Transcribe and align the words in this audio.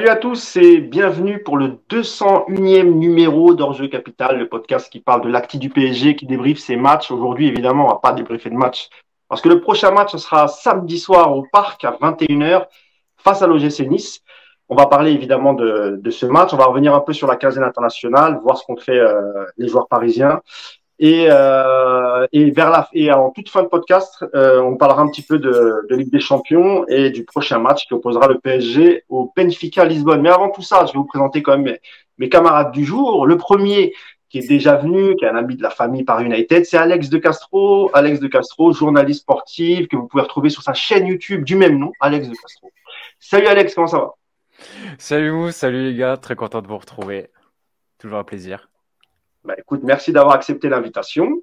Salut 0.00 0.12
à 0.12 0.16
tous 0.16 0.56
et 0.56 0.78
bienvenue 0.78 1.42
pour 1.42 1.58
le 1.58 1.78
201e 1.90 2.84
numéro 2.84 3.52
d'Enjeu 3.52 3.86
Capital, 3.86 4.38
le 4.38 4.48
podcast 4.48 4.90
qui 4.90 4.98
parle 4.98 5.20
de 5.20 5.28
l'acti 5.28 5.58
du 5.58 5.68
PSG, 5.68 6.16
qui 6.16 6.24
débriefe 6.24 6.58
ses 6.58 6.76
matchs. 6.76 7.10
Aujourd'hui, 7.10 7.48
évidemment, 7.48 7.84
on 7.84 7.88
va 7.88 7.96
pas 7.96 8.14
débriefer 8.14 8.48
de 8.48 8.54
match 8.54 8.88
parce 9.28 9.42
que 9.42 9.50
le 9.50 9.60
prochain 9.60 9.90
match 9.90 10.16
sera 10.16 10.48
samedi 10.48 10.98
soir 10.98 11.36
au 11.36 11.44
parc 11.52 11.84
à 11.84 11.98
21h 12.00 12.64
face 13.18 13.42
à 13.42 13.46
l'OGC 13.46 13.80
Nice. 13.90 14.22
On 14.70 14.74
va 14.74 14.86
parler 14.86 15.12
évidemment 15.12 15.52
de, 15.52 15.98
de, 16.02 16.10
ce 16.10 16.24
match. 16.24 16.54
On 16.54 16.56
va 16.56 16.64
revenir 16.64 16.94
un 16.94 17.00
peu 17.00 17.12
sur 17.12 17.26
la 17.26 17.36
quinzaine 17.36 17.64
internationale, 17.64 18.40
voir 18.42 18.56
ce 18.56 18.64
qu'ont 18.64 18.78
fait 18.78 18.98
euh, 18.98 19.44
les 19.58 19.68
joueurs 19.68 19.86
parisiens. 19.86 20.40
Et, 21.02 21.28
euh, 21.30 22.26
et 22.30 22.50
vers 22.50 22.68
la 22.68 22.86
et 22.92 23.10
en 23.10 23.30
toute 23.30 23.48
fin 23.48 23.62
de 23.62 23.68
podcast, 23.68 24.22
euh, 24.34 24.60
on 24.60 24.76
parlera 24.76 25.00
un 25.00 25.08
petit 25.08 25.22
peu 25.22 25.38
de, 25.38 25.86
de, 25.88 25.96
Ligue 25.96 26.12
des 26.12 26.20
Champions 26.20 26.84
et 26.88 27.08
du 27.08 27.24
prochain 27.24 27.58
match 27.58 27.86
qui 27.86 27.94
opposera 27.94 28.28
le 28.28 28.38
PSG 28.38 29.04
au 29.08 29.32
Benfica 29.34 29.86
Lisbonne. 29.86 30.20
Mais 30.20 30.28
avant 30.28 30.50
tout 30.50 30.60
ça, 30.60 30.84
je 30.84 30.92
vais 30.92 30.98
vous 30.98 31.06
présenter 31.06 31.42
quand 31.42 31.56
même 31.56 31.78
mes, 32.18 32.28
camarades 32.28 32.72
du 32.72 32.84
jour. 32.84 33.26
Le 33.26 33.38
premier 33.38 33.94
qui 34.28 34.40
est 34.40 34.46
déjà 34.46 34.76
venu, 34.76 35.16
qui 35.16 35.24
est 35.24 35.28
un 35.28 35.36
ami 35.36 35.56
de 35.56 35.62
la 35.62 35.70
famille 35.70 36.04
par 36.04 36.20
United, 36.20 36.66
c'est 36.66 36.76
Alex 36.76 37.08
de 37.08 37.16
Castro. 37.16 37.90
Alex 37.94 38.20
de 38.20 38.28
Castro, 38.28 38.74
journaliste 38.74 39.22
sportif 39.22 39.88
que 39.88 39.96
vous 39.96 40.06
pouvez 40.06 40.22
retrouver 40.22 40.50
sur 40.50 40.62
sa 40.62 40.74
chaîne 40.74 41.06
YouTube 41.06 41.44
du 41.44 41.56
même 41.56 41.78
nom, 41.78 41.92
Alex 42.00 42.28
de 42.28 42.34
Castro. 42.34 42.70
Salut 43.18 43.46
Alex, 43.46 43.74
comment 43.74 43.86
ça 43.86 43.98
va? 43.98 44.14
Salut 44.98 45.30
vous, 45.30 45.50
salut 45.50 45.82
les 45.82 45.94
gars, 45.94 46.18
très 46.18 46.36
content 46.36 46.60
de 46.60 46.68
vous 46.68 46.76
retrouver. 46.76 47.30
Toujours 47.98 48.18
un 48.18 48.24
plaisir. 48.24 48.69
Bah, 49.44 49.54
écoute, 49.58 49.80
merci 49.82 50.12
d'avoir 50.12 50.34
accepté 50.34 50.68
l'invitation. 50.68 51.42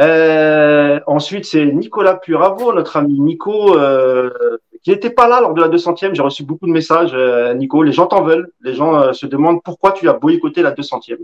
Euh, 0.00 1.00
ensuite, 1.06 1.44
c'est 1.44 1.64
Nicolas 1.66 2.16
Puravo, 2.16 2.72
notre 2.72 2.96
ami 2.96 3.18
Nico, 3.20 3.78
euh, 3.78 4.58
qui 4.82 4.90
n'était 4.90 5.10
pas 5.10 5.28
là 5.28 5.40
lors 5.40 5.54
de 5.54 5.60
la 5.60 5.68
200e. 5.68 6.14
J'ai 6.14 6.22
reçu 6.22 6.42
beaucoup 6.42 6.66
de 6.66 6.72
messages, 6.72 7.14
euh, 7.14 7.54
Nico. 7.54 7.82
Les 7.82 7.92
gens 7.92 8.06
t'en 8.06 8.22
veulent. 8.22 8.50
Les 8.62 8.74
gens 8.74 9.12
se 9.12 9.26
demandent 9.26 9.62
pourquoi 9.62 9.92
tu 9.92 10.08
as 10.08 10.12
boycotté 10.12 10.62
la 10.62 10.72
200e. 10.72 11.18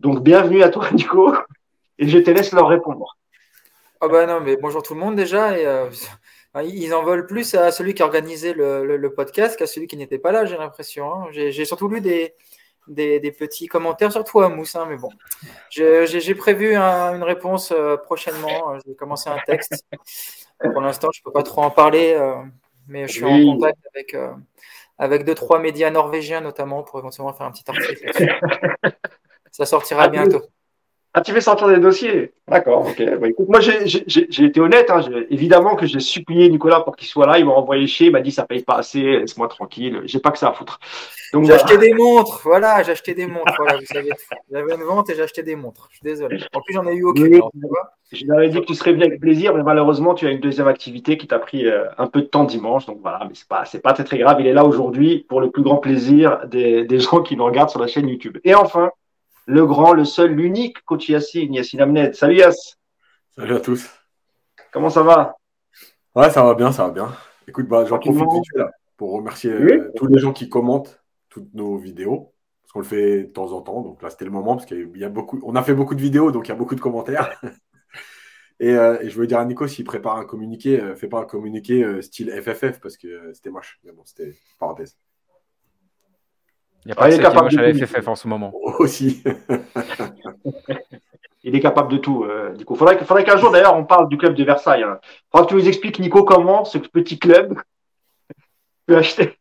Donc, 0.00 0.22
bienvenue 0.22 0.62
à 0.62 0.68
toi, 0.68 0.90
Nico. 0.92 1.34
Et 1.98 2.08
je 2.08 2.18
te 2.18 2.30
laisse 2.30 2.52
leur 2.52 2.68
répondre. 2.68 3.16
Ah 4.00 4.08
bah 4.08 4.26
non, 4.26 4.40
mais 4.40 4.56
bonjour 4.56 4.82
tout 4.82 4.94
le 4.94 5.00
monde 5.00 5.16
déjà. 5.16 5.52
Ils 6.62 6.94
en 6.94 7.02
veulent 7.02 7.26
plus 7.26 7.54
à 7.54 7.72
celui 7.72 7.94
qui 7.94 8.02
a 8.02 8.04
organisé 8.04 8.52
le 8.52 9.08
podcast 9.08 9.56
qu'à 9.58 9.66
celui 9.66 9.86
qui 9.86 9.96
n'était 9.96 10.18
pas 10.18 10.30
là, 10.30 10.44
j'ai 10.44 10.58
l'impression. 10.58 11.12
Hein. 11.12 11.26
J'ai 11.32 11.64
surtout 11.64 11.88
lu 11.88 12.00
des, 12.00 12.34
des, 12.88 13.20
des, 13.20 13.32
petits 13.32 13.66
commentaires, 13.66 14.12
surtout 14.12 14.40
à 14.40 14.48
Mousse, 14.48 14.76
hein, 14.76 14.86
mais 14.88 14.96
bon. 14.96 15.10
J'ai 15.70 16.34
prévu 16.34 16.74
un, 16.74 17.14
une 17.14 17.22
réponse 17.22 17.72
euh, 17.72 17.96
prochainement. 17.96 18.78
Je 18.78 18.90
vais 18.90 18.96
commencer 18.96 19.30
un 19.30 19.38
texte. 19.46 19.84
Pour 20.60 20.80
l'instant, 20.80 21.08
je 21.12 21.20
ne 21.20 21.24
peux 21.24 21.32
pas 21.32 21.42
trop 21.42 21.62
en 21.62 21.70
parler, 21.70 22.14
euh, 22.14 22.34
mais 22.88 23.06
je 23.06 23.12
suis 23.12 23.24
oui. 23.24 23.48
en 23.48 23.54
contact 23.54 23.78
avec, 23.94 24.14
euh, 24.14 24.32
avec 24.98 25.24
deux, 25.24 25.34
trois 25.34 25.58
médias 25.58 25.90
norvégiens 25.90 26.40
notamment 26.40 26.82
pour 26.82 26.98
éventuellement 26.98 27.32
faire 27.32 27.46
un 27.46 27.52
petit 27.52 27.64
article. 27.68 28.10
Ça 29.50 29.66
sortira 29.66 30.08
bientôt. 30.08 30.42
Ah, 31.16 31.20
tu 31.20 31.30
fais 31.30 31.40
sortir 31.40 31.68
des 31.68 31.78
dossiers 31.78 32.32
D'accord, 32.48 32.88
ok. 32.88 33.18
Bah, 33.20 33.28
écoute, 33.28 33.48
moi, 33.48 33.60
j'ai 33.60 34.44
été 34.44 34.60
honnête. 34.60 34.90
Hein. 34.90 35.00
Évidemment 35.30 35.76
que 35.76 35.86
j'ai 35.86 36.00
supplié 36.00 36.48
Nicolas 36.48 36.80
pour 36.80 36.96
qu'il 36.96 37.06
soit 37.06 37.26
là. 37.26 37.38
Il 37.38 37.46
m'a 37.46 37.52
envoyé 37.52 37.86
chier. 37.86 38.08
Il 38.08 38.12
m'a 38.12 38.20
dit 38.20 38.32
ça 38.32 38.44
paye 38.44 38.62
pas 38.62 38.78
assez. 38.78 39.00
Laisse-moi 39.00 39.46
tranquille. 39.46 40.02
J'ai 40.06 40.18
pas 40.18 40.32
que 40.32 40.38
ça 40.38 40.48
à 40.48 40.52
foutre. 40.52 40.80
J'ai 41.32 41.52
acheté 41.52 41.78
des 41.78 41.94
montres. 41.94 42.40
Voilà, 42.42 42.82
j'ai 42.82 42.92
acheté 42.92 43.14
des 43.14 43.28
montres. 43.28 43.54
Voilà, 43.56 43.78
vous 43.78 43.86
savez. 43.86 44.10
J'avais 44.50 44.74
une 44.74 44.82
vente 44.82 45.08
et 45.10 45.14
j'ai 45.14 45.22
acheté 45.22 45.44
des 45.44 45.54
montres. 45.54 45.86
Je 45.90 45.96
suis 45.98 46.04
désolé. 46.04 46.38
En 46.52 46.60
plus, 46.60 46.74
j'en 46.74 46.86
ai 46.86 46.94
eu 46.94 47.04
aucune. 47.04 47.26
Oui, 47.26 47.40
je 48.12 48.26
leur 48.26 48.40
ai 48.40 48.48
dit 48.48 48.60
que 48.60 48.66
tu 48.66 48.74
serais 48.74 48.92
venu 48.92 49.04
avec 49.04 49.20
plaisir, 49.20 49.54
mais 49.54 49.62
malheureusement, 49.62 50.14
tu 50.14 50.26
as 50.26 50.30
une 50.30 50.40
deuxième 50.40 50.68
activité 50.68 51.16
qui 51.16 51.26
t'a 51.26 51.38
pris 51.38 51.66
euh, 51.66 51.86
un 51.96 52.08
peu 52.08 52.22
de 52.22 52.26
temps 52.26 52.44
dimanche. 52.44 52.86
Donc 52.86 52.98
voilà, 53.00 53.20
mais 53.22 53.34
c'est 53.34 53.48
pas, 53.48 53.64
c'est 53.64 53.80
pas 53.80 53.92
très, 53.92 54.04
très 54.04 54.18
grave. 54.18 54.38
Il 54.40 54.46
est 54.46 54.52
là 54.52 54.64
aujourd'hui 54.64 55.24
pour 55.28 55.40
le 55.40 55.50
plus 55.50 55.62
grand 55.62 55.76
plaisir 55.76 56.46
des, 56.46 56.84
des 56.84 56.98
gens 56.98 57.22
qui 57.22 57.36
nous 57.36 57.44
regardent 57.44 57.70
sur 57.70 57.80
la 57.80 57.86
chaîne 57.86 58.08
YouTube. 58.08 58.38
Et 58.44 58.54
enfin, 58.54 58.90
le 59.46 59.66
grand, 59.66 59.92
le 59.92 60.04
seul, 60.04 60.32
l'unique 60.32 60.82
coach 60.84 61.08
Yassine, 61.08 61.54
Yassine 61.54 61.80
Amned. 61.80 62.14
Salut 62.14 62.36
Yass. 62.36 62.78
Salut 63.36 63.54
à 63.54 63.60
tous. 63.60 63.88
Comment 64.72 64.90
ça 64.90 65.02
va? 65.02 65.36
Ouais, 66.14 66.30
ça 66.30 66.42
va 66.42 66.54
bien, 66.54 66.72
ça 66.72 66.86
va 66.86 66.92
bien. 66.92 67.12
Écoute, 67.46 67.68
bah, 67.68 67.84
j'en 67.84 67.98
profite 67.98 68.22
vite 68.32 68.54
là 68.54 68.70
pour 68.96 69.12
remercier 69.12 69.52
oui. 69.52 69.72
euh, 69.72 69.90
tous 69.96 70.06
les 70.06 70.18
gens 70.18 70.32
qui 70.32 70.48
commentent 70.48 71.02
toutes 71.28 71.52
nos 71.54 71.76
vidéos. 71.76 72.32
Parce 72.62 72.72
qu'on 72.72 72.78
le 72.78 72.84
fait 72.84 73.24
de 73.24 73.32
temps 73.32 73.52
en 73.52 73.60
temps. 73.60 73.82
Donc 73.82 74.02
là, 74.02 74.10
c'était 74.10 74.24
le 74.24 74.30
moment 74.30 74.56
parce 74.56 74.66
qu'il 74.66 74.96
y 74.96 75.04
a 75.04 75.08
beaucoup. 75.08 75.40
On 75.44 75.56
a 75.56 75.62
fait 75.62 75.74
beaucoup 75.74 75.94
de 75.94 76.00
vidéos, 76.00 76.30
donc 76.30 76.46
il 76.46 76.50
y 76.50 76.52
a 76.52 76.56
beaucoup 76.56 76.74
de 76.74 76.80
commentaires. 76.80 77.40
et, 78.60 78.74
euh, 78.74 78.98
et, 79.00 79.10
je 79.10 79.18
veux 79.18 79.26
dire 79.26 79.38
à 79.38 79.44
Nico, 79.44 79.66
s'il 79.66 79.84
prépare 79.84 80.16
un 80.16 80.24
communiqué, 80.24 80.80
euh, 80.80 80.94
fais 80.96 81.08
pas 81.08 81.20
un 81.20 81.24
communiqué 81.24 81.84
euh, 81.84 82.00
style 82.00 82.30
FFF 82.30 82.80
parce 82.80 82.96
que 82.96 83.32
c'était 83.34 83.50
moche. 83.50 83.80
Mais 83.84 83.92
bon, 83.92 84.02
c'était 84.04 84.34
parenthèse. 84.58 84.96
Il 86.84 86.88
n'y 86.88 86.92
a 86.92 86.96
pas 86.96 87.06
ah, 87.06 87.10
de 87.10 87.16
capable 87.16 87.58
à 87.58 87.62
la 87.62 87.72
FFF 87.72 88.08
en 88.08 88.14
ce 88.14 88.28
moment. 88.28 88.52
Aussi. 88.78 89.24
il 91.44 91.54
est 91.54 91.60
capable 91.60 91.92
de 91.92 91.98
tout, 91.98 92.24
euh, 92.24 92.52
Nico. 92.54 92.74
Faudrait, 92.74 92.98
faudrait 93.04 93.24
qu'un 93.24 93.38
jour, 93.38 93.50
d'ailleurs, 93.50 93.76
on 93.76 93.84
parle 93.84 94.08
du 94.08 94.18
club 94.18 94.34
de 94.34 94.44
Versailles. 94.44 94.82
Hein. 94.82 94.98
Faudrait 95.30 95.46
que 95.46 95.52
tu 95.52 95.56
nous 95.56 95.68
expliques, 95.68 95.98
Nico, 95.98 96.24
comment 96.24 96.64
ce 96.64 96.78
petit 96.78 97.18
club 97.18 97.58
peut 98.86 98.96
acheter, 98.98 99.32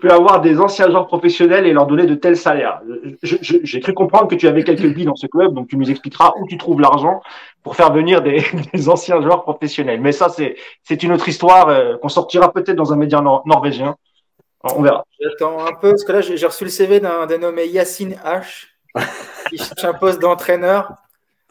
peut 0.00 0.10
avoir 0.10 0.40
des 0.40 0.60
anciens 0.60 0.88
joueurs 0.88 1.08
professionnels 1.08 1.66
et 1.66 1.72
leur 1.72 1.86
donner 1.86 2.06
de 2.06 2.14
tels 2.14 2.36
salaires. 2.36 2.80
J'ai 3.22 3.80
cru 3.80 3.92
comprendre 3.92 4.28
que 4.28 4.36
tu 4.36 4.46
avais 4.46 4.62
quelques 4.62 4.94
billes 4.94 5.06
dans 5.06 5.16
ce 5.16 5.26
club, 5.26 5.52
donc 5.52 5.66
tu 5.66 5.76
nous 5.76 5.90
expliqueras 5.90 6.32
où 6.40 6.46
tu 6.46 6.58
trouves 6.58 6.80
l'argent 6.80 7.20
pour 7.64 7.74
faire 7.74 7.92
venir 7.92 8.22
des, 8.22 8.40
des, 8.72 8.88
anciens 8.88 9.20
joueurs 9.20 9.42
professionnels. 9.42 10.00
Mais 10.00 10.12
ça, 10.12 10.28
c'est 10.28 11.02
une 11.02 11.10
autre 11.10 11.28
histoire 11.28 11.70
euh, 11.70 11.96
qu'on 11.96 12.08
sortira 12.08 12.52
peut-être 12.52 12.76
dans 12.76 12.92
un 12.92 12.96
média 12.96 13.20
nor 13.20 13.42
norvégien. 13.46 13.96
On 14.64 14.82
verra. 14.82 15.04
J'attends 15.20 15.64
un 15.64 15.74
peu, 15.74 15.90
parce 15.90 16.04
que 16.04 16.12
là, 16.12 16.20
j'ai 16.20 16.46
reçu 16.46 16.64
le 16.64 16.70
CV 16.70 17.00
d'un 17.00 17.26
dénommé 17.26 17.66
Yacine 17.66 18.16
H, 18.24 18.66
qui 19.50 19.58
cherche 19.58 19.84
un 19.84 19.94
poste 19.94 20.20
d'entraîneur. 20.20 20.92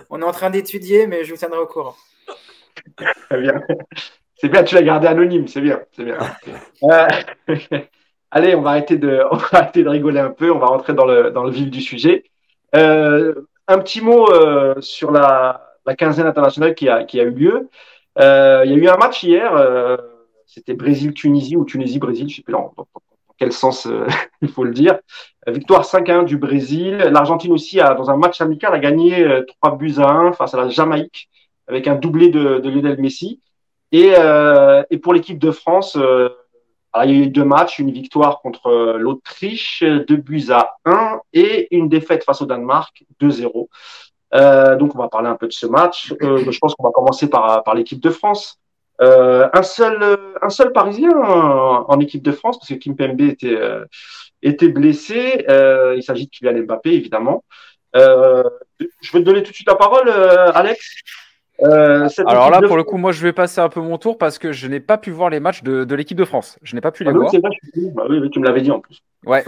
On 0.10 0.22
est 0.22 0.26
en 0.26 0.32
train 0.32 0.50
d'étudier, 0.50 1.08
mais 1.08 1.24
je 1.24 1.32
vous 1.32 1.38
tiendrai 1.38 1.60
au 1.60 1.68
courant. 1.68 1.96
Très 3.30 3.40
bien. 3.40 3.62
C'est 4.36 4.50
bien, 4.50 4.64
tu 4.64 4.76
l'as 4.76 4.84
gardé 4.84 5.08
anonyme, 5.08 5.48
c'est 5.48 5.62
bien, 5.62 5.82
c'est 5.92 6.04
bien. 6.04 6.18
Euh, 6.84 7.08
allez, 8.32 8.56
on 8.56 8.62
va, 8.62 8.72
arrêter 8.72 8.98
de, 8.98 9.24
on 9.32 9.38
va 9.38 9.48
arrêter 9.52 9.84
de 9.84 9.90
rigoler 9.90 10.20
un 10.20 10.30
peu, 10.30 10.52
on 10.52 10.60
va 10.60 10.68
rentrer 10.68 10.94
dans 10.94 11.06
le, 11.06 11.32
dans 11.32 11.44
le 11.44 11.52
vif 11.52 11.70
du 11.70 11.82
sujet. 11.82 12.24
Euh, 12.76 13.34
un 13.68 13.80
petit 13.80 14.02
mot 14.02 14.32
euh, 14.32 14.76
sur 14.80 15.12
la, 15.12 15.76
la, 15.86 15.96
quinzaine 15.96 16.28
internationale 16.28 16.76
qui 16.76 16.88
a, 16.88 17.04
qui 17.04 17.20
a 17.20 17.24
eu 17.24 17.32
lieu. 17.32 17.70
Euh, 18.20 18.64
il 18.66 18.72
y 18.72 18.76
a 18.76 18.78
eu 18.78 18.88
un 18.88 18.98
match 18.98 19.24
hier 19.24 19.54
c'était 20.58 20.74
Brésil-Tunisie 20.74 21.56
ou 21.56 21.66
Tunisie-Brésil, 21.66 22.28
je 22.28 22.34
ne 22.34 22.36
sais 22.38 22.42
plus 22.42 22.52
dans, 22.52 22.74
quel 23.38 23.52
sens 23.52 23.86
euh, 23.86 24.08
il 24.42 24.50
faut 24.50 24.64
le 24.64 24.72
dire. 24.72 25.00
Victoire 25.46 25.84
5-1 25.84 26.26
du 26.26 26.38
Brésil. 26.38 26.98
L'Argentine 26.98 27.52
aussi, 27.52 27.78
dans 27.78 28.10
un 28.10 28.18
match 28.18 28.42
amical, 28.42 28.74
a 28.74 28.80
gagné 28.80 29.24
euh, 29.24 29.46
3 29.62 29.78
buts 29.78 29.96
à 29.98 30.10
1 30.10 30.34
face 30.34 30.54
à 30.54 30.58
la 30.58 30.70
Jamaïque 30.70 31.30
avec 31.68 31.88
un 31.88 31.96
doublé 31.96 32.30
de, 32.30 32.68
Lionel 32.68 33.00
Messi. 33.00 33.42
Et, 33.92 34.14
euh, 34.18 34.84
et 34.90 34.98
pour 34.98 35.14
l'équipe 35.14 35.40
de 35.40 35.52
France, 35.52 35.98
euh, 35.98 36.30
il 37.06 37.12
y 37.12 37.14
a 37.14 37.26
eu 37.26 37.28
deux 37.28 37.44
matchs, 37.44 37.80
une 37.80 37.92
victoire 37.92 38.42
contre 38.42 38.68
euh, 38.68 38.98
l'Autriche, 38.98 39.84
deux 39.84 40.16
buts 40.16 40.48
à 40.50 40.76
1 40.86 41.20
et 41.34 41.76
une 41.76 41.90
défaite 41.90 42.24
face 42.24 42.42
au 42.42 42.46
Danemark, 42.46 43.04
2-0. 43.22 43.68
Euh, 44.34 44.76
donc 44.76 44.96
on 44.96 44.98
va 44.98 45.08
parler 45.08 45.30
un 45.30 45.36
peu 45.36 45.48
de 45.48 45.54
ce 45.54 45.68
match. 45.68 46.14
je 46.20 46.60
pense 46.60 46.76
qu'on 46.76 46.84
va 46.84 46.92
commencer 46.92 47.30
par 47.30 47.76
l'équipe 47.76 48.02
de 48.02 48.10
France. 48.10 48.60
Euh, 49.00 49.48
un 49.54 49.64
seul, 49.64 50.18
un 50.42 50.50
seul 50.50 50.72
Parisien 50.72 51.12
en, 51.12 51.86
en, 51.88 52.00
équipe 52.00 52.24
de 52.24 52.32
France 52.32 52.58
parce 52.58 52.70
que 52.70 52.76
Kim 52.76 52.96
Pembe 52.96 53.22
était 53.22 53.56
euh, 53.56 53.86
était 54.42 54.70
blessé. 54.70 55.46
Euh, 55.50 55.96
il 55.96 56.04
s'agit 56.04 56.26
de 56.26 56.32
Kylian 56.32 56.64
Mbappé 56.64 56.94
évidemment. 56.94 57.44
Euh, 57.96 58.44
je 59.02 59.12
vais 59.12 59.20
te 59.20 59.24
donner 59.24 59.44
tout 59.44 59.52
de 59.52 59.56
suite 59.56 59.68
la 59.68 59.76
parole, 59.76 60.08
euh, 60.08 60.52
Alex. 60.54 60.96
Alors 61.60 62.52
là, 62.52 62.62
pour 62.62 62.78
le 62.78 62.84
coup, 62.84 62.98
moi, 62.98 63.12
je 63.12 63.24
vais 63.24 63.34
passer 63.34 63.62
un 63.62 63.70
peu 63.70 63.82
mon 63.82 63.98
tour 63.98 64.20
parce 64.20 64.38
que 64.38 64.52
je 64.52 64.68
n'ai 64.68 64.80
pas 64.80 65.00
pu 65.00 65.10
voir 65.10 65.32
les 65.32 65.40
matchs 65.40 65.64
de, 65.64 65.86
de 65.86 65.96
l'équipe 65.96 66.18
de 66.18 66.26
France. 66.26 66.60
Je 66.62 66.76
n'ai 66.76 66.82
pas 66.82 66.92
pu 66.92 67.04
les 67.04 67.10
ah, 67.10 67.14
voir. 67.14 67.34
Oui, 67.34 67.40
vrai, 67.40 67.92
bah, 67.96 68.04
oui, 68.08 68.30
tu 68.30 68.40
me 68.40 68.46
l'avais 68.46 68.62
dit 68.62 68.70
en 68.70 68.80
plus. 68.80 69.02
Ouais. 69.26 69.44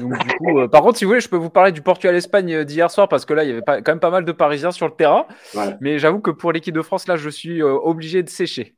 Donc, 0.00 0.12
du 0.18 0.34
coup, 0.36 0.68
par 0.68 0.82
contre, 0.82 0.98
si 0.98 1.04
vous 1.04 1.10
voulez, 1.10 1.22
je 1.22 1.28
peux 1.30 1.38
vous 1.38 1.48
parler 1.48 1.72
du 1.72 1.80
Portugal-Espagne 1.80 2.64
d'hier 2.64 2.90
soir 2.90 3.08
parce 3.08 3.24
que 3.24 3.32
là, 3.32 3.44
il 3.44 3.48
y 3.48 3.52
avait 3.52 3.62
pas, 3.62 3.80
quand 3.80 3.92
même 3.92 4.00
pas 4.00 4.10
mal 4.10 4.26
de 4.26 4.32
Parisiens 4.32 4.72
sur 4.72 4.86
le 4.86 4.92
terrain. 4.92 5.26
Mais 5.80 5.98
j'avoue 5.98 6.20
que 6.20 6.30
pour 6.30 6.52
l'équipe 6.52 6.74
de 6.74 6.82
France, 6.82 7.08
là, 7.08 7.16
je 7.16 7.30
suis 7.30 7.62
obligé 7.62 8.22
de 8.22 8.28
sécher. 8.28 8.74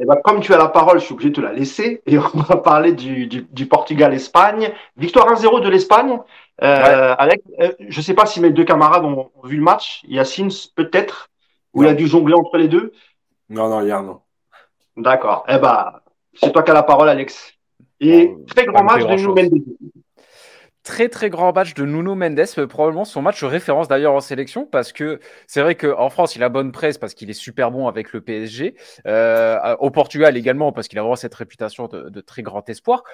Et 0.00 0.04
ben, 0.04 0.16
comme 0.22 0.40
tu 0.40 0.54
as 0.54 0.58
la 0.58 0.68
parole, 0.68 1.00
je 1.00 1.04
suis 1.04 1.14
obligé 1.14 1.30
de 1.30 1.34
te 1.34 1.40
la 1.40 1.52
laisser 1.52 2.02
et 2.06 2.18
on 2.18 2.38
va 2.38 2.56
parler 2.56 2.92
du, 2.92 3.26
du, 3.26 3.46
du 3.50 3.66
Portugal-Espagne. 3.66 4.72
Victoire 4.96 5.26
1-0 5.32 5.60
de 5.62 5.68
l'Espagne. 5.68 6.18
Euh, 6.62 6.82
ouais. 6.82 7.16
Avec, 7.18 7.42
euh, 7.60 7.72
je 7.88 7.98
ne 7.98 8.02
sais 8.02 8.14
pas 8.14 8.26
si 8.26 8.40
mes 8.40 8.50
deux 8.50 8.64
camarades 8.64 9.04
ont, 9.04 9.30
ont 9.34 9.46
vu 9.46 9.56
le 9.56 9.62
match. 9.62 10.02
Yacine, 10.06 10.50
peut-être, 10.74 11.30
où 11.74 11.82
il 11.82 11.88
a 11.88 11.94
dû 11.94 12.06
jongler 12.06 12.34
entre 12.34 12.56
les 12.58 12.68
deux. 12.68 12.92
Non, 13.48 13.68
non, 13.68 13.82
hier, 13.82 14.02
non. 14.02 14.20
D'accord. 14.96 15.44
Eh 15.48 15.58
ben, 15.58 16.00
c'est 16.34 16.52
toi 16.52 16.62
qui 16.62 16.70
as 16.70 16.74
la 16.74 16.82
parole, 16.82 17.08
Alex. 17.08 17.54
Et 18.00 18.34
très 18.46 18.66
grand 18.66 18.84
match 18.84 19.04
de 19.04 19.26
Mendes. 19.26 19.64
Très 20.88 21.10
très 21.10 21.28
grand 21.28 21.52
match 21.52 21.74
de 21.74 21.84
Nuno 21.84 22.14
Mendes, 22.14 22.40
euh, 22.56 22.66
probablement 22.66 23.04
son 23.04 23.20
match 23.20 23.44
référence 23.44 23.88
d'ailleurs 23.88 24.14
en 24.14 24.20
sélection, 24.20 24.64
parce 24.64 24.94
que 24.94 25.20
c'est 25.46 25.60
vrai 25.60 25.74
qu'en 25.74 26.08
France 26.08 26.34
il 26.34 26.42
a 26.42 26.48
bonne 26.48 26.72
presse 26.72 26.96
parce 26.96 27.12
qu'il 27.12 27.28
est 27.28 27.34
super 27.34 27.70
bon 27.70 27.88
avec 27.88 28.14
le 28.14 28.22
PSG, 28.22 28.74
euh, 29.06 29.76
au 29.80 29.90
Portugal 29.90 30.38
également 30.38 30.72
parce 30.72 30.88
qu'il 30.88 30.98
a 30.98 31.02
vraiment 31.02 31.14
cette 31.14 31.34
réputation 31.34 31.88
de, 31.88 32.20
très 32.22 32.42
grand 32.42 32.66
espoir, 32.70 33.04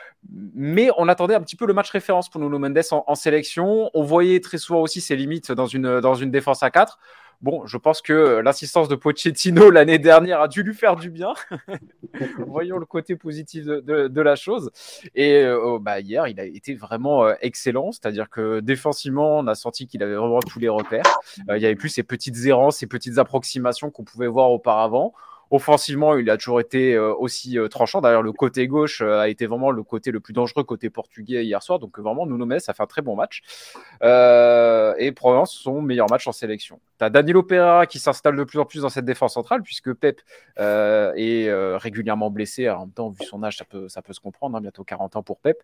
mais 0.55 0.89
on 0.99 1.09
attendait 1.09 1.35
un 1.35 1.41
petit 1.41 1.57
peu 1.57 1.67
le 1.67 1.75
match 1.75 1.91
référence 1.91 2.29
pour 2.29 2.41
Nuno 2.41 2.61
Mendes 2.61 2.79
en, 2.93 3.03
en 3.09 3.15
sélection, 3.17 3.91
on 3.93 4.05
voyait 4.05 4.39
très 4.39 4.59
souvent 4.59 4.81
aussi 4.81 5.01
ses 5.01 5.17
limites 5.17 5.51
dans 5.51 5.67
une, 5.67 5.99
dans 6.01 6.15
une 6.15 6.31
défense 6.31 6.63
à 6.63 6.71
4. 6.71 7.01
Bon, 7.41 7.67
je 7.67 7.77
pense 7.77 8.01
que 8.01 8.41
l'assistance 8.43 8.89
de 8.89 8.95
Pochettino 8.95 9.71
l'année 9.71 9.99
dernière 9.99 10.41
a 10.41 10.49
dû 10.49 10.63
lui 10.63 10.75
faire 10.75 10.97
du 10.97 11.11
bien. 11.11 11.35
Voyons 12.47 12.79
le 12.79 12.87
côté 12.87 13.17
positif 13.17 13.65
de, 13.65 14.21
la 14.21 14.37
chose. 14.37 14.71
Et 15.15 15.43
euh, 15.43 15.61
oh, 15.61 15.79
bah, 15.79 16.01
hier, 16.01 16.27
il 16.29 16.41
a 16.41 16.45
été 16.45 16.75
vraiment 16.75 17.27
euh, 17.27 17.35
excellent. 17.41 17.93
C'est-à-dire 17.93 18.31
que 18.31 18.61
défensivement, 18.61 19.39
on 19.39 19.47
a 19.47 19.55
senti 19.55 19.87
qu'il 19.87 20.03
avait 20.03 20.15
vraiment 20.15 20.41
tous 20.41 20.59
les 20.59 20.69
repères. 20.69 21.05
Euh, 21.51 21.57
il 21.57 21.61
n'y 21.61 21.67
avait 21.67 21.75
plus 21.75 21.91
ces 21.91 22.03
petites 22.03 22.45
errances, 22.47 22.79
ces 22.79 22.87
petites 22.87 23.19
approximations 23.19 23.91
qu'on 23.91 24.05
pouvait 24.05 24.29
voir 24.29 24.51
auparavant. 24.51 25.13
Offensivement, 25.51 26.17
il 26.17 26.29
a 26.31 26.37
toujours 26.37 26.61
été 26.61 26.95
euh, 26.95 27.15
aussi 27.15 27.59
euh, 27.59 27.69
tranchant. 27.69 28.01
D'ailleurs, 28.01 28.23
le 28.23 28.33
côté 28.33 28.67
gauche 28.67 29.03
euh, 29.03 29.21
a 29.21 29.29
été 29.29 29.47
vraiment 29.47 29.71
le 29.71 29.83
côté 29.83 30.11
le 30.11 30.19
plus 30.19 30.33
dangereux 30.33 30.65
côté 30.65 30.91
portugais 30.91 31.45
hier 31.45 31.63
soir. 31.63 31.79
Donc 31.79 31.99
vraiment, 31.99 32.27
Nuno 32.27 32.47
Mendes 32.47 32.61
a 32.67 32.75
fait 32.75 32.83
un 32.83 32.87
très 32.87 33.03
bon 33.03 33.15
match. 33.15 33.43
et 34.03 35.13
probablement 35.13 35.45
son 35.45 35.81
meilleur 35.83 36.09
match 36.11 36.27
en 36.27 36.33
sélection. 36.33 36.81
Tu 36.99 37.05
as 37.05 37.11
Danilo 37.11 37.43
Pereira 37.43 37.87
qui 37.87 37.99
s'installe 37.99 38.37
de 38.37 38.45
plus 38.45 38.59
en 38.59 38.65
plus 38.65 38.83
dans 38.83 38.89
cette 38.89 39.05
défense 39.05 39.35
centrale 39.35 39.63
puisque 39.63 39.93
Pep 39.93 40.21
est 40.57 41.77
régulièrement 41.77 42.31
blessé. 42.31 42.69
en 42.71 42.81
même 42.81 42.93
temps, 42.93 43.11
vu 43.11 43.25
son 43.25 43.43
âge, 43.43 43.57
ça 43.57 43.65
peut, 43.65 43.89
ça 43.89 44.03
peut 44.03 44.13
se 44.13 44.21
comprendre. 44.21 44.57
Hein, 44.57 44.61
bientôt 44.61 44.85
40 44.85 45.17
ans 45.17 45.23
pour 45.23 45.39
Pep. 45.39 45.59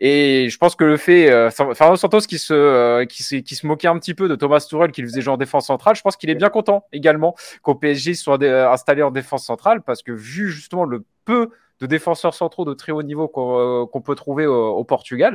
Et 0.00 0.48
je 0.48 0.58
pense 0.58 0.74
que 0.74 0.84
le 0.84 0.96
fait, 0.96 1.50
Fernando 1.50 1.96
Santos 1.96 2.20
qui 2.20 2.38
se, 2.38 3.04
qui, 3.04 3.42
qui, 3.42 3.54
se 3.54 3.66
moquait 3.66 3.88
un 3.88 3.98
petit 3.98 4.14
peu 4.14 4.28
de 4.28 4.34
Thomas 4.34 4.60
Tuchel 4.60 4.92
qui 4.92 5.02
le 5.02 5.08
faisait 5.08 5.20
jouer 5.20 5.34
en 5.34 5.36
défense 5.36 5.66
centrale, 5.66 5.96
je 5.96 6.02
pense 6.02 6.16
qu'il 6.16 6.30
est 6.30 6.34
bien 6.34 6.50
content 6.50 6.86
également 6.92 7.34
qu'au 7.62 7.74
PSG 7.74 8.14
soit 8.14 8.42
installé 8.42 9.02
en 9.02 9.10
défense 9.10 9.44
centrale 9.44 9.82
parce 9.82 10.02
que 10.02 10.12
vu 10.12 10.50
justement 10.50 10.84
le 10.84 11.04
peu 11.24 11.50
de 11.82 11.86
défenseurs 11.88 12.32
centraux 12.32 12.64
de 12.64 12.74
très 12.74 12.92
haut 12.92 13.02
niveau 13.02 13.26
qu'on 13.26 13.86
euh, 13.86 14.00
peut 14.00 14.14
trouver 14.14 14.46
au, 14.46 14.84
Portugal, 14.84 15.34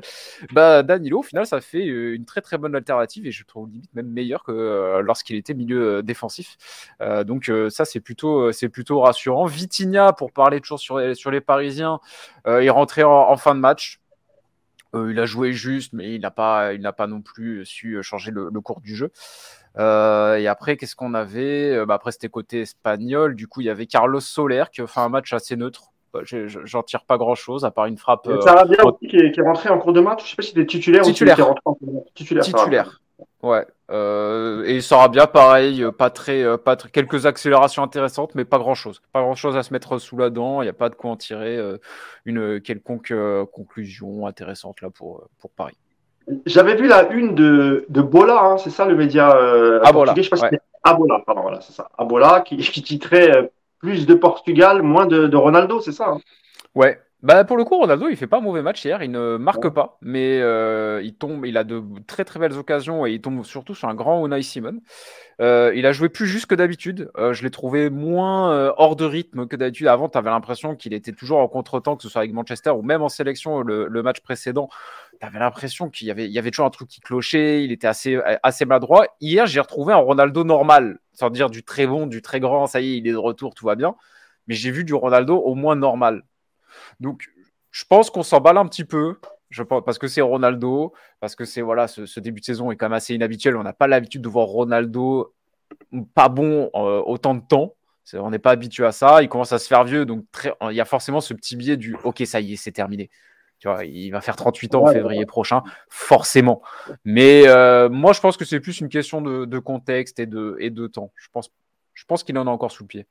bah 0.54 0.82
Danilo, 0.82 1.20
au 1.20 1.24
final, 1.24 1.46
ça 1.46 1.60
fait 1.60 1.86
euh, 1.86 2.16
une 2.16 2.24
très 2.24 2.40
très 2.42 2.58
bonne 2.58 2.74
alternative 2.74 3.28
et 3.28 3.32
je 3.32 3.44
trouve 3.44 3.70
limite 3.70 3.94
même 3.94 4.08
meilleur 4.08 4.44
que 4.44 4.54
euh, 4.54 5.02
lorsqu'il 5.02 5.36
était 5.36 5.54
milieu 5.54 6.02
défensif. 6.04 6.58
donc 7.26 7.52
ça, 7.70 7.84
c'est 7.84 8.00
plutôt, 8.00 8.52
c'est 8.54 8.70
plutôt 8.70 9.02
rassurant. 9.02 9.46
Vitinha, 9.46 10.14
pour 10.14 10.32
parler 10.32 10.62
toujours 10.62 10.80
sur, 10.80 11.16
sur 11.16 11.32
les 11.32 11.42
Parisiens, 11.42 12.00
est 12.46 12.70
rentré 12.70 13.04
en, 13.04 13.36
fin 13.36 13.54
de 13.54 13.60
match. 13.60 14.00
il 14.94 15.20
a 15.20 15.26
joué 15.26 15.52
juste, 15.52 15.92
mais 15.94 16.16
il 16.16 16.22
n'a 16.22 16.32
pas, 16.32 16.74
il 16.74 16.82
n'a 16.82 16.94
pas 16.94 17.08
non 17.08 17.22
plus 17.22 17.66
su 17.66 18.02
changer 18.04 18.32
le 18.32 18.62
cours 18.62 18.80
du 18.82 18.96
jeu. 18.96 19.12
Et 19.78 20.48
après, 20.48 20.78
qu'est-ce 20.78 20.96
qu'on 20.96 21.14
avait? 21.14 21.86
Bah 21.86 21.96
Après, 21.96 22.12
c'était 22.12 22.30
côté 22.30 22.62
espagnol. 22.62 23.36
Du 23.36 23.48
coup, 23.48 23.62
il 23.62 23.66
y 23.66 23.70
avait 23.70 23.88
Carlos 23.88 24.22
Soler 24.22 24.66
qui 24.72 24.82
a 24.82 24.88
fait 24.88 25.02
un 25.02 25.10
match 25.10 25.34
assez 25.34 25.56
neutre. 25.56 25.92
Bah, 26.22 26.38
j'en 26.64 26.84
tire 26.84 27.04
pas 27.06 27.18
grand 27.18 27.36
chose 27.36 27.66
à 27.66 27.72
part 27.72 27.86
une 27.86 27.98
frappe. 27.98 28.28
Va 28.28 28.66
bien 28.66 28.84
aussi 28.84 29.08
qui 29.08 29.18
est, 29.18 29.42
rentré 29.42 29.70
en 29.70 29.80
cours 29.80 29.94
de 29.94 30.02
match. 30.02 30.24
Je 30.24 30.30
sais 30.30 30.36
pas 30.36 30.44
si 30.44 30.50
c'était 30.50 30.66
titulaire, 30.66 31.04
titulaire. 31.04 31.54
ou 31.66 32.06
titulaire. 32.16 32.44
Titulaire. 32.44 33.02
Ouais. 33.42 33.66
Euh, 33.90 34.64
et 34.64 34.82
sera 34.82 35.08
bien 35.08 35.28
pareil, 35.28 35.86
pas 35.98 36.10
très, 36.10 36.58
pas 36.58 36.76
quelques 36.76 37.26
accélérations 37.26 37.84
intéressantes, 37.84 38.36
mais 38.36 38.46
pas 38.46 38.58
grand 38.58 38.76
chose. 38.76 39.02
Pas 39.14 39.22
grand 39.22 39.36
chose 39.36 39.56
à 39.56 39.64
se 39.64 39.72
mettre 39.74 39.98
sous 40.00 40.18
la 40.18 40.30
dent. 40.30 40.62
Il 40.62 40.66
n'y 40.66 40.70
a 40.70 40.74
pas 40.74 40.90
de 40.90 40.96
quoi 40.96 41.12
en 41.12 41.16
tirer 41.16 41.60
une 42.26 42.62
quelconque 42.62 43.14
conclusion 43.54 44.28
intéressante 44.28 44.82
là 44.82 44.90
pour, 44.90 45.28
pour 45.40 45.52
Paris. 45.52 45.78
J'avais 46.46 46.76
vu 46.76 46.88
la 46.88 47.10
une 47.10 47.36
de, 47.36 47.86
de 47.90 48.02
Bola, 48.02 48.42
hein, 48.42 48.58
c'est 48.58 48.70
ça 48.70 48.86
le 48.86 48.96
média 48.96 49.36
euh, 49.38 49.80
Abola, 49.84 50.14
je 50.16 50.22
sais 50.22 50.30
pas 50.30 50.50
si 50.50 50.58
Abola, 50.84 51.22
pardon, 51.26 51.42
voilà, 51.42 51.62
c'est 51.62 51.72
ça. 51.72 51.90
Abola 51.98 52.42
qui, 52.42 52.58
qui 52.58 52.82
titrait 52.82 53.36
euh, 53.36 53.44
plus 53.80 54.06
de 54.06 54.14
Portugal, 54.14 54.82
moins 54.82 55.06
de, 55.06 55.28
de 55.28 55.38
Ronaldo, 55.38 55.80
c'est 55.82 55.92
ça 55.92 56.10
hein? 56.10 56.20
Ouais, 56.76 57.00
bah 57.24 57.44
pour 57.46 57.58
le 57.58 57.64
coup, 57.64 57.76
Ronaldo, 57.80 58.10
il 58.10 58.16
fait 58.16 58.28
pas 58.28 58.38
un 58.38 58.42
mauvais 58.42 58.62
match 58.62 58.86
hier. 58.86 59.02
Il 59.02 59.10
ne 59.10 59.38
marque 59.38 59.70
pas, 59.70 59.98
mais 60.02 60.40
euh, 60.40 61.02
il 61.04 61.16
tombe. 61.16 61.48
Il 61.48 61.58
a 61.58 61.64
de 61.64 61.84
très 62.06 62.24
très 62.24 62.40
belles 62.40 62.54
occasions 62.54 63.08
et 63.08 63.14
il 63.14 63.22
tombe 63.22 63.44
surtout 63.44 63.74
sur 63.74 63.90
un 63.90 63.96
grand 63.96 64.24
Unai 64.24 64.44
Simon. 64.44 64.82
Euh, 65.42 65.72
il 65.76 65.88
a 65.88 65.94
joué 65.94 66.10
plus 66.10 66.28
juste 66.28 66.46
que 66.46 66.54
d'habitude. 66.54 67.10
Euh, 67.18 67.34
je 67.34 67.42
l'ai 67.42 67.50
trouvé 67.50 67.90
moins 67.90 68.72
hors 68.78 68.96
de 68.96 69.04
rythme 69.04 69.48
que 69.48 69.56
d'habitude. 69.56 69.88
Avant, 69.88 70.10
tu 70.10 70.18
avais 70.20 70.30
l'impression 70.30 70.76
qu'il 70.76 70.94
était 70.94 71.12
toujours 71.12 71.40
en 71.40 71.48
contre-temps, 71.48 71.96
que 71.96 72.04
ce 72.04 72.10
soit 72.10 72.22
avec 72.22 72.34
Manchester 72.34 72.70
ou 72.70 72.84
même 72.84 73.02
en 73.02 73.10
sélection 73.10 73.62
le, 73.62 74.04
match 74.04 74.20
précédent. 74.20 74.70
Tu 75.20 75.26
avais 75.26 75.40
l'impression 75.40 75.90
qu'il 75.90 76.08
y 76.08 76.12
avait, 76.12 76.52
toujours 76.52 76.66
un 76.66 76.72
truc 76.72 76.88
qui 76.88 77.00
clochait. 77.00 77.64
Il 77.64 77.72
était 77.72 77.88
assez 77.88 78.66
maladroit. 78.66 79.08
Hier, 79.22 79.46
j'ai 79.48 79.60
retrouvé 79.60 79.94
un 79.94 79.98
Ronaldo 79.98 80.44
normal, 80.44 81.00
sans 81.14 81.30
dire 81.30 81.50
du 81.50 81.64
très 81.64 81.88
bon, 81.88 82.08
du 82.08 82.22
très 82.22 82.40
grand. 82.40 82.68
Ça 82.68 82.82
y 82.82 82.94
est, 82.94 82.98
il 82.98 83.08
est 83.08 83.12
de 83.12 83.18
retour, 83.18 83.56
tout 83.56 83.66
va 83.66 83.76
bien. 83.76 83.96
Mais 84.48 84.56
j'ai 84.56 84.72
vu 84.72 84.84
du 84.84 84.94
Ronaldo 84.94 85.38
au 85.38 85.56
moins 85.56 85.76
normal. 85.76 86.24
Donc, 87.00 87.30
je 87.72 87.86
pense 87.86 88.10
qu'on 88.10 88.24
s'emballe 88.24 88.58
un 88.58 88.68
petit 88.68 88.86
peu. 88.86 89.18
Parce 89.86 89.98
que 89.98 90.08
c'est 90.08 90.22
Ronaldo, 90.22 90.94
parce 91.22 91.36
que 91.36 91.46
c'est 91.46 91.62
voilà, 91.62 91.88
ce, 91.88 92.20
début 92.20 92.42
de 92.42 92.46
saison 92.46 92.70
est 92.70 92.76
quand 92.76 92.88
même 92.88 92.94
assez 92.94 93.16
inhabituel. 93.16 93.56
On 93.56 93.64
n'a 93.64 93.74
pas 93.74 93.88
l'habitude 93.88 94.22
de 94.22 94.28
voir 94.28 94.46
Ronaldo 94.48 95.34
pas 96.14 96.30
bon 96.30 96.70
euh, 96.76 97.02
autant 97.06 97.34
de 97.34 97.42
temps. 97.42 97.76
on 98.14 98.30
n'est 98.30 98.40
pas 98.40 98.52
habitué 98.52 98.86
à 98.86 98.92
ça. 98.92 99.22
Il 99.22 99.30
commence 99.30 99.54
à 99.54 99.60
se 99.60 99.68
faire 99.68 99.84
vieux, 99.84 100.06
donc 100.06 100.26
il 100.70 100.76
y 100.76 100.82
a 100.82 100.86
forcément 100.86 101.22
ce 101.22 101.34
petit 101.34 101.56
biais 101.56 101.78
du 101.78 101.96
OK, 102.04 102.22
ça 102.26 102.42
y 102.42 102.54
est, 102.54 102.56
c'est 102.58 102.72
terminé. 102.72 103.10
Tu 103.60 103.68
vois, 103.68 103.86
il 103.86 104.12
va 104.12 104.22
faire 104.22 104.36
38 104.36 104.76
ans 104.76 104.84
en 104.84 104.94
février 104.94 105.26
prochain, 105.26 105.64
forcément. 105.90 106.62
Mais 107.06 107.48
euh, 107.48 107.90
moi, 107.90 108.14
je 108.14 108.22
pense 108.22 108.38
que 108.38 108.46
c'est 108.46 108.60
plus 108.60 108.82
une 108.82 108.90
question 108.90 109.22
de, 109.22 109.60
contexte 109.60 110.20
et 110.20 110.28
de, 110.28 110.56
et 110.60 110.70
de 110.70 110.88
temps. 110.88 111.12
Je 111.16 111.28
pense, 111.32 111.52
je 111.94 112.06
pense 112.06 112.24
qu'il 112.24 112.38
en 112.38 112.46
a 112.46 112.52
encore 112.52 112.72
sous 112.72 112.84
le 112.84 112.88
pied. 112.88 113.08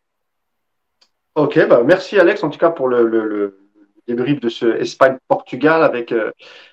Ok, 1.35 1.59
bah 1.69 1.83
merci 1.85 2.19
Alex 2.19 2.43
en 2.45 2.49
tout 2.49 2.59
cas 2.59 2.71
pour 2.71 2.89
le 2.89 3.59
débrief 4.07 4.41
de 4.41 4.49
ce 4.49 4.67
Espagne-Portugal 4.67 5.83
avec, 5.83 6.13
euh, 6.13 6.31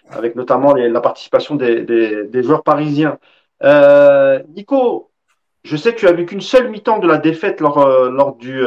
avec 0.09 0.35
notamment 0.35 0.73
la 0.73 1.01
participation 1.01 1.55
des, 1.55 1.83
des, 1.83 2.43
joueurs 2.43 2.63
parisiens. 2.63 3.17
Euh, 3.63 4.41
Nico, 4.55 5.11
je 5.63 5.75
sais 5.75 5.93
que 5.93 5.99
tu 5.99 6.07
as 6.07 6.13
vu 6.13 6.25
qu'une 6.25 6.41
seule 6.41 6.69
mi-temps 6.69 6.99
de 6.99 7.07
la 7.07 7.17
défaite 7.17 7.59
lors, 7.59 7.85
lors 8.09 8.35
du, 8.35 8.63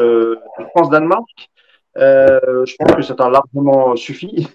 France-Danemark. 0.75 1.49
je 1.95 2.77
pense 2.77 2.97
que 2.97 3.03
ça 3.03 3.15
t'a 3.15 3.31
largement 3.31 3.97
suffi 3.97 4.49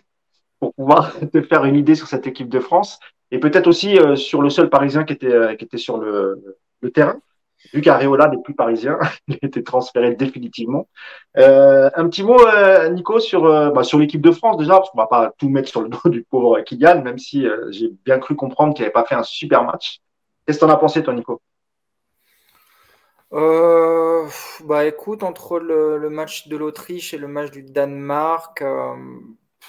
pour 0.62 0.74
pouvoir 0.74 1.14
te 1.34 1.42
faire 1.42 1.66
une 1.66 1.76
idée 1.76 1.96
sur 1.96 2.08
cette 2.08 2.26
équipe 2.26 2.48
de 2.48 2.62
France 2.62 3.00
et 3.32 3.40
peut-être 3.40 3.68
aussi 3.68 3.98
sur 4.16 4.42
le 4.42 4.50
seul 4.50 4.70
Parisien 4.70 5.04
qui 5.04 5.14
était, 5.14 5.54
était 5.60 5.78
sur 5.78 5.98
le, 5.98 6.58
terrain 6.94 7.20
vu 7.74 7.82
qu'Areola 7.82 8.28
n'est 8.28 8.42
plus 8.42 8.54
parisien, 8.54 8.98
il 9.28 9.36
a 9.42 9.46
été 9.48 9.64
transféré 9.64 10.16
définitivement. 10.16 10.88
Euh, 11.38 11.90
un 11.96 12.08
petit 12.10 12.24
mot, 12.24 12.40
euh, 12.40 12.90
Nico, 12.90 13.20
sur, 13.20 13.46
euh, 13.46 13.70
bah, 13.70 13.84
sur 13.84 14.00
l'équipe 14.00 14.22
de 14.22 14.32
France 14.32 14.58
déjà, 14.58 14.78
parce 14.78 14.90
qu'on 14.90 14.98
va 14.98 15.08
pas 15.08 15.32
tout 15.38 15.50
mettre 15.50 15.70
sur 15.70 15.82
le 15.82 15.90
dos 15.90 16.10
du 16.10 16.24
pauvre 16.24 16.60
Kylian, 16.62 17.02
même 17.02 17.18
si 17.18 17.46
j'ai 17.70 17.90
bien 18.06 18.20
cru 18.20 18.36
comprendre 18.36 18.74
qu'il 18.74 18.84
n'avait 18.84 18.94
pas 18.94 19.06
fait 19.06 19.16
un 19.16 19.24
super 19.24 19.64
match. 19.64 20.00
Qu'est-ce 20.46 20.60
que 20.60 20.66
tu 20.66 20.72
en 20.72 20.74
as 20.74 20.78
pensé, 20.78 21.04
toi, 21.04 21.14
Nico? 21.14 21.42
Bah 24.66 24.86
écoute, 24.86 25.24
entre 25.24 25.60
le 25.60 26.10
match 26.10 26.48
de 26.48 26.58
l'Autriche 26.58 27.14
et 27.14 27.18
le 27.18 27.28
match 27.28 27.52
du 27.52 27.64
Danemark, 27.64 28.62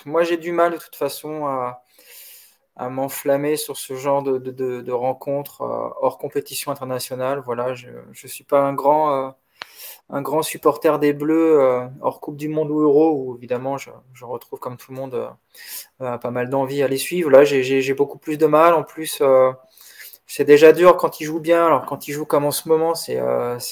moi 0.07 0.25
j'ai 0.25 0.37
du 0.37 0.53
mal 0.53 0.73
de 0.73 0.79
toute 0.79 0.97
façon 0.97 1.47
à, 1.47 1.83
à 2.77 2.89
m'enflammer 2.89 3.57
sur 3.57 3.77
ce 3.77 3.95
genre 3.95 4.23
de, 4.23 4.39
de, 4.39 4.93
rencontres 4.93 5.63
euh, 5.63 5.89
hors 6.01 6.19
compétition 6.19 6.73
internationale. 6.73 7.43
Voilà, 7.45 7.75
je 7.75 7.89
ne 7.89 8.29
suis 8.29 8.45
pas 8.45 8.61
un 8.61 8.73
grand, 8.73 9.27
euh, 9.27 9.31
un 10.11 10.23
grand 10.23 10.43
supporter 10.43 10.99
des 10.99 11.13
Bleus 11.13 11.61
euh, 11.61 11.87
hors 12.01 12.21
Coupe 12.21 12.37
du 12.37 12.49
Monde 12.49 12.71
ou 12.71 12.81
Euro, 12.81 13.13
où 13.13 13.37
évidemment 13.37 13.79
je, 13.79 13.91
je 14.15 14.25
retrouve 14.25 14.59
comme 14.59 14.77
tout 14.77 14.93
le 14.93 14.99
monde 14.99 15.31
pas 15.99 16.31
mal 16.31 16.49
d'envie 16.49 16.83
à 16.83 16.89
les 16.89 16.99
suivre. 16.99 17.31
Là, 17.31 17.45
j'ai 17.45 17.95
beaucoup 17.95 18.19
plus 18.19 18.39
de 18.39 18.47
mal. 18.47 18.75
En 18.75 18.83
plus, 18.83 19.23
c'est 20.27 20.45
déjà 20.45 20.73
dur 20.73 20.97
quand 20.97 21.21
ils 21.21 21.25
jouent 21.25 21.41
bien. 21.41 21.67
Alors 21.67 21.87
quand 21.87 22.09
ils 22.09 22.13
jouent 22.13 22.27
comme 22.27 22.45
en 22.45 22.51
ce 22.51 22.69
moment, 22.69 22.95
c'est 22.95 23.19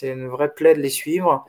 une 0.02 0.28
vraie 0.28 0.52
plaie 0.54 0.74
de 0.74 0.80
les 0.80 0.90
suivre. 0.90 1.46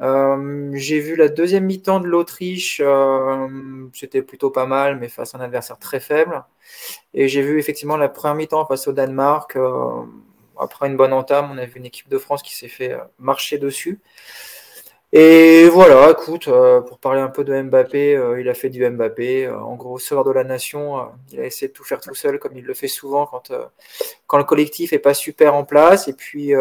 Euh, 0.00 0.70
j'ai 0.74 1.00
vu 1.00 1.16
la 1.16 1.28
deuxième 1.28 1.64
mi-temps 1.64 2.00
de 2.00 2.06
l'Autriche, 2.06 2.80
euh, 2.82 3.88
c'était 3.92 4.22
plutôt 4.22 4.50
pas 4.50 4.66
mal, 4.66 4.98
mais 4.98 5.08
face 5.08 5.34
à 5.34 5.38
un 5.38 5.42
adversaire 5.42 5.78
très 5.78 6.00
faible. 6.00 6.44
Et 7.14 7.28
j'ai 7.28 7.42
vu 7.42 7.58
effectivement 7.58 7.96
la 7.96 8.08
première 8.08 8.34
mi-temps 8.34 8.66
face 8.66 8.88
au 8.88 8.92
Danemark. 8.92 9.56
Euh, 9.56 10.04
après 10.58 10.88
une 10.88 10.96
bonne 10.96 11.12
entame, 11.12 11.50
on 11.50 11.58
a 11.58 11.66
vu 11.66 11.78
une 11.78 11.86
équipe 11.86 12.08
de 12.08 12.18
France 12.18 12.42
qui 12.42 12.54
s'est 12.54 12.68
fait 12.68 12.96
marcher 13.18 13.58
dessus. 13.58 14.00
Et 15.14 15.68
voilà, 15.68 16.10
écoute, 16.10 16.48
euh, 16.48 16.80
pour 16.80 16.98
parler 16.98 17.20
un 17.20 17.28
peu 17.28 17.44
de 17.44 17.60
Mbappé, 17.60 18.16
euh, 18.16 18.40
il 18.40 18.48
a 18.48 18.54
fait 18.54 18.70
du 18.70 18.88
Mbappé. 18.88 19.44
Euh, 19.44 19.60
en 19.60 19.74
gros, 19.76 19.98
sœur 19.98 20.24
de 20.24 20.30
la 20.30 20.42
nation, 20.42 21.06
il 21.30 21.40
a 21.40 21.44
essayé 21.44 21.68
de 21.68 21.74
tout 21.74 21.84
faire 21.84 22.00
tout 22.00 22.14
seul, 22.14 22.38
comme 22.38 22.56
il 22.56 22.64
le 22.64 22.72
fait 22.72 22.88
souvent 22.88 23.26
quand, 23.26 23.52
quand 24.26 24.38
le 24.38 24.44
collectif 24.44 24.94
est 24.94 24.98
pas 24.98 25.12
super 25.12 25.54
en 25.54 25.64
place. 25.64 26.08
Et 26.08 26.14
puis, 26.14 26.52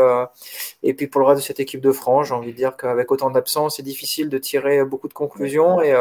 et 0.84 0.94
puis 0.94 1.08
pour 1.08 1.22
le 1.22 1.28
reste 1.28 1.42
de 1.42 1.46
cette 1.46 1.62
équipe 1.62 1.80
de 1.82 1.94
France, 1.94 2.28
j'ai 2.28 2.34
envie 2.34 2.52
de 2.52 2.58
dire 2.58 2.76
qu'avec 2.76 3.10
autant 3.12 3.30
d'absence, 3.30 3.78
c'est 3.78 3.84
difficile 3.84 4.28
de 4.28 4.38
tirer 4.38 4.84
beaucoup 4.84 5.08
de 5.08 5.14
conclusions. 5.14 5.82
Et, 5.82 5.96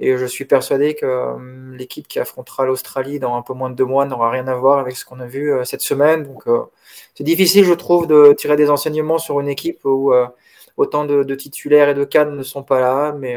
Et 0.00 0.16
je 0.16 0.26
suis 0.26 0.46
persuadé 0.46 0.94
que 0.94 1.36
l'équipe 1.76 2.08
qui 2.08 2.18
affrontera 2.18 2.64
l'Australie 2.64 3.20
dans 3.20 3.36
un 3.36 3.42
peu 3.42 3.54
moins 3.54 3.70
de 3.70 3.76
deux 3.76 3.84
mois 3.84 4.06
n'aura 4.06 4.30
rien 4.30 4.48
à 4.48 4.54
voir 4.54 4.78
avec 4.78 4.96
ce 4.96 5.04
qu'on 5.04 5.20
a 5.20 5.26
vu 5.26 5.52
cette 5.64 5.82
semaine. 5.82 6.24
Donc, 6.24 6.44
c'est 7.14 7.24
difficile, 7.24 7.64
je 7.64 7.74
trouve, 7.74 8.06
de 8.08 8.32
tirer 8.32 8.56
des 8.56 8.70
enseignements 8.70 9.18
sur 9.18 9.38
une 9.40 9.48
équipe 9.48 9.84
où 9.84 10.12
autant 10.80 11.04
de, 11.04 11.34
titulaires 11.34 11.88
et 11.88 11.94
de 11.94 12.04
cadres 12.04 12.32
ne 12.32 12.42
sont 12.42 12.62
pas 12.62 12.80
là. 12.80 13.12
Mais 13.12 13.36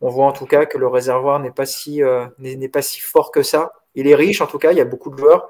on 0.00 0.08
voit 0.08 0.26
en 0.26 0.32
tout 0.32 0.46
cas 0.46 0.66
que 0.66 0.78
le 0.78 0.86
réservoir 0.86 1.40
n'est 1.40 1.50
pas, 1.50 1.66
si, 1.66 2.02
n'est 2.38 2.68
pas 2.68 2.82
si 2.82 3.00
fort 3.00 3.30
que 3.30 3.42
ça. 3.42 3.72
Il 3.94 4.06
est 4.08 4.14
riche, 4.14 4.42
en 4.42 4.46
tout 4.46 4.58
cas, 4.58 4.72
il 4.72 4.78
y 4.78 4.80
a 4.80 4.84
beaucoup 4.84 5.10
de 5.10 5.16
joueurs. 5.16 5.48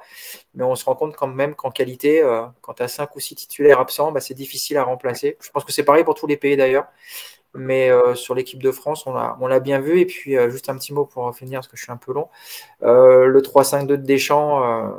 Mais 0.54 0.62
on 0.64 0.74
se 0.74 0.84
rend 0.84 0.94
compte 0.94 1.16
quand 1.16 1.26
même 1.26 1.54
qu'en 1.54 1.70
qualité, 1.70 2.22
quand 2.60 2.74
tu 2.74 2.82
as 2.82 2.88
cinq 2.88 3.14
ou 3.16 3.20
six 3.20 3.34
titulaires 3.34 3.80
absents, 3.80 4.12
bah, 4.12 4.20
c'est 4.20 4.34
difficile 4.34 4.76
à 4.76 4.84
remplacer. 4.84 5.36
Je 5.40 5.50
pense 5.50 5.64
que 5.64 5.72
c'est 5.72 5.84
pareil 5.84 6.04
pour 6.04 6.14
tous 6.14 6.26
les 6.26 6.36
pays 6.36 6.56
d'ailleurs. 6.56 6.86
Mais 7.56 7.90
euh, 7.90 8.14
sur 8.14 8.34
l'équipe 8.34 8.62
de 8.62 8.70
France, 8.70 9.06
on 9.06 9.46
l'a 9.46 9.60
bien 9.60 9.80
vu. 9.80 10.00
Et 10.00 10.06
puis, 10.06 10.36
euh, 10.36 10.50
juste 10.50 10.68
un 10.68 10.76
petit 10.76 10.92
mot 10.92 11.04
pour 11.04 11.34
finir, 11.34 11.60
parce 11.60 11.68
que 11.68 11.76
je 11.76 11.82
suis 11.82 11.92
un 11.92 11.96
peu 11.96 12.12
long. 12.12 12.28
Euh, 12.82 13.26
le 13.26 13.40
3-5-2 13.42 13.86
de 13.86 13.96
Deschamps, 13.96 14.94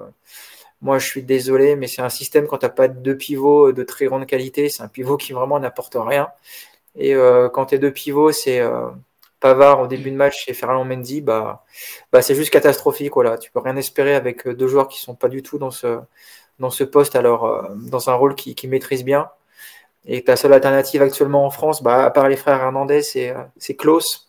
moi, 0.81 0.99
je 0.99 1.07
suis 1.07 1.23
désolé, 1.23 1.75
mais 1.75 1.87
c'est 1.87 2.01
un 2.01 2.09
système 2.09 2.47
quand 2.47 2.59
tu 2.59 2.65
n'as 2.65 2.71
pas 2.71 2.87
deux 2.87 3.17
pivots 3.17 3.71
de 3.71 3.83
très 3.83 4.05
grande 4.05 4.25
qualité. 4.25 4.69
C'est 4.69 4.83
un 4.83 4.87
pivot 4.87 5.17
qui 5.17 5.33
vraiment 5.33 5.59
n'apporte 5.59 5.97
rien. 5.99 6.29
Et 6.95 7.13
quand 7.53 7.67
tes 7.67 7.79
deux 7.79 7.91
pivots, 7.91 8.31
c'est 8.31 8.61
Pavard 9.39 9.81
au 9.81 9.87
début 9.87 10.11
de 10.11 10.15
match 10.15 10.45
et 10.47 10.53
Ferland 10.53 10.85
Mendy, 10.85 11.21
bah, 11.21 11.65
bah 12.11 12.21
c'est 12.21 12.35
juste 12.35 12.51
catastrophique. 12.51 13.13
Voilà. 13.13 13.37
Tu 13.37 13.51
peux 13.51 13.59
rien 13.59 13.75
espérer 13.75 14.15
avec 14.15 14.47
deux 14.47 14.67
joueurs 14.67 14.87
qui 14.87 15.01
sont 15.01 15.15
pas 15.15 15.29
du 15.29 15.43
tout 15.43 15.57
dans 15.57 15.71
ce, 15.71 15.99
dans 16.59 16.69
ce 16.69 16.83
poste, 16.83 17.15
alors 17.15 17.69
dans 17.75 18.09
un 18.09 18.13
rôle 18.13 18.35
qui, 18.35 18.55
qui 18.55 18.67
maîtrise 18.67 19.03
bien. 19.03 19.29
Et 20.09 20.23
ta 20.23 20.37
seule 20.37 20.53
alternative 20.53 21.01
actuellement 21.01 21.45
en 21.45 21.49
France, 21.49 21.83
bah, 21.83 22.05
à 22.05 22.09
part 22.09 22.29
les 22.29 22.37
frères 22.37 22.61
Hernandez, 22.61 23.01
c'est, 23.01 23.31
euh, 23.31 23.73
Klaus. 23.77 24.26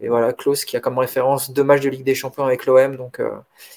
Et 0.00 0.08
voilà, 0.08 0.32
Klaus 0.32 0.64
qui 0.64 0.76
a 0.76 0.80
comme 0.80 0.98
référence 0.98 1.52
deux 1.52 1.64
matchs 1.64 1.82
de 1.82 1.90
Ligue 1.90 2.04
des 2.04 2.14
Champions 2.14 2.44
avec 2.44 2.66
l'OM. 2.66 2.96
Donc, 2.96 3.20
euh, 3.20 3.30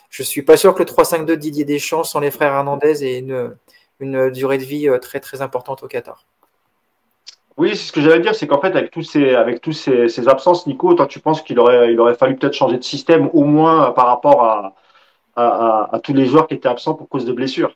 je 0.10 0.24
suis 0.24 0.42
pas 0.42 0.58
sûr 0.58 0.74
que 0.74 0.80
le 0.80 0.86
3-5-2 0.86 1.26
de 1.26 1.36
Didier 1.36 1.66
Deschamps 1.66 2.04
sans 2.04 2.20
les 2.20 2.32
frères 2.32 2.54
Hernandez 2.54 3.04
ait 3.06 3.20
une, 3.20 3.56
une 4.00 4.30
durée 4.32 4.58
de 4.58 4.64
vie 4.64 4.90
euh, 4.90 4.98
très 4.98 5.20
très 5.20 5.42
importante 5.42 5.84
au 5.84 5.88
Qatar. 5.88 6.26
Oui, 7.58 7.70
c'est 7.70 7.88
ce 7.88 7.92
que 7.92 8.02
j'allais 8.02 8.20
dire, 8.20 8.36
c'est 8.36 8.48
qu'en 8.48 8.60
fait, 8.60 8.76
avec 8.76 8.92
tous 8.92 9.04
ces, 9.04 9.34
avec 9.34 9.62
tous 9.62 9.72
ces, 9.72 10.10
ces, 10.10 10.28
absences, 10.28 10.68
Nico, 10.68 10.94
toi, 10.94 11.08
tu 11.08 11.22
penses 11.22 11.42
qu'il 11.42 11.58
aurait, 11.60 11.94
il 11.94 12.00
aurait 12.02 12.16
fallu 12.16 12.36
peut-être 12.36 12.54
changer 12.54 12.78
de 12.78 12.84
système, 12.84 13.30
au 13.34 13.46
moins 13.46 13.92
par 13.92 14.08
rapport 14.08 14.44
à, 14.44 14.76
à, 15.38 15.96
à 15.96 16.00
tous 16.00 16.14
les 16.14 16.26
joueurs 16.26 16.48
qui 16.48 16.56
étaient 16.56 16.68
absents 16.68 16.96
pour 16.96 17.08
cause 17.08 17.26
de 17.26 17.32
blessures 17.32 17.74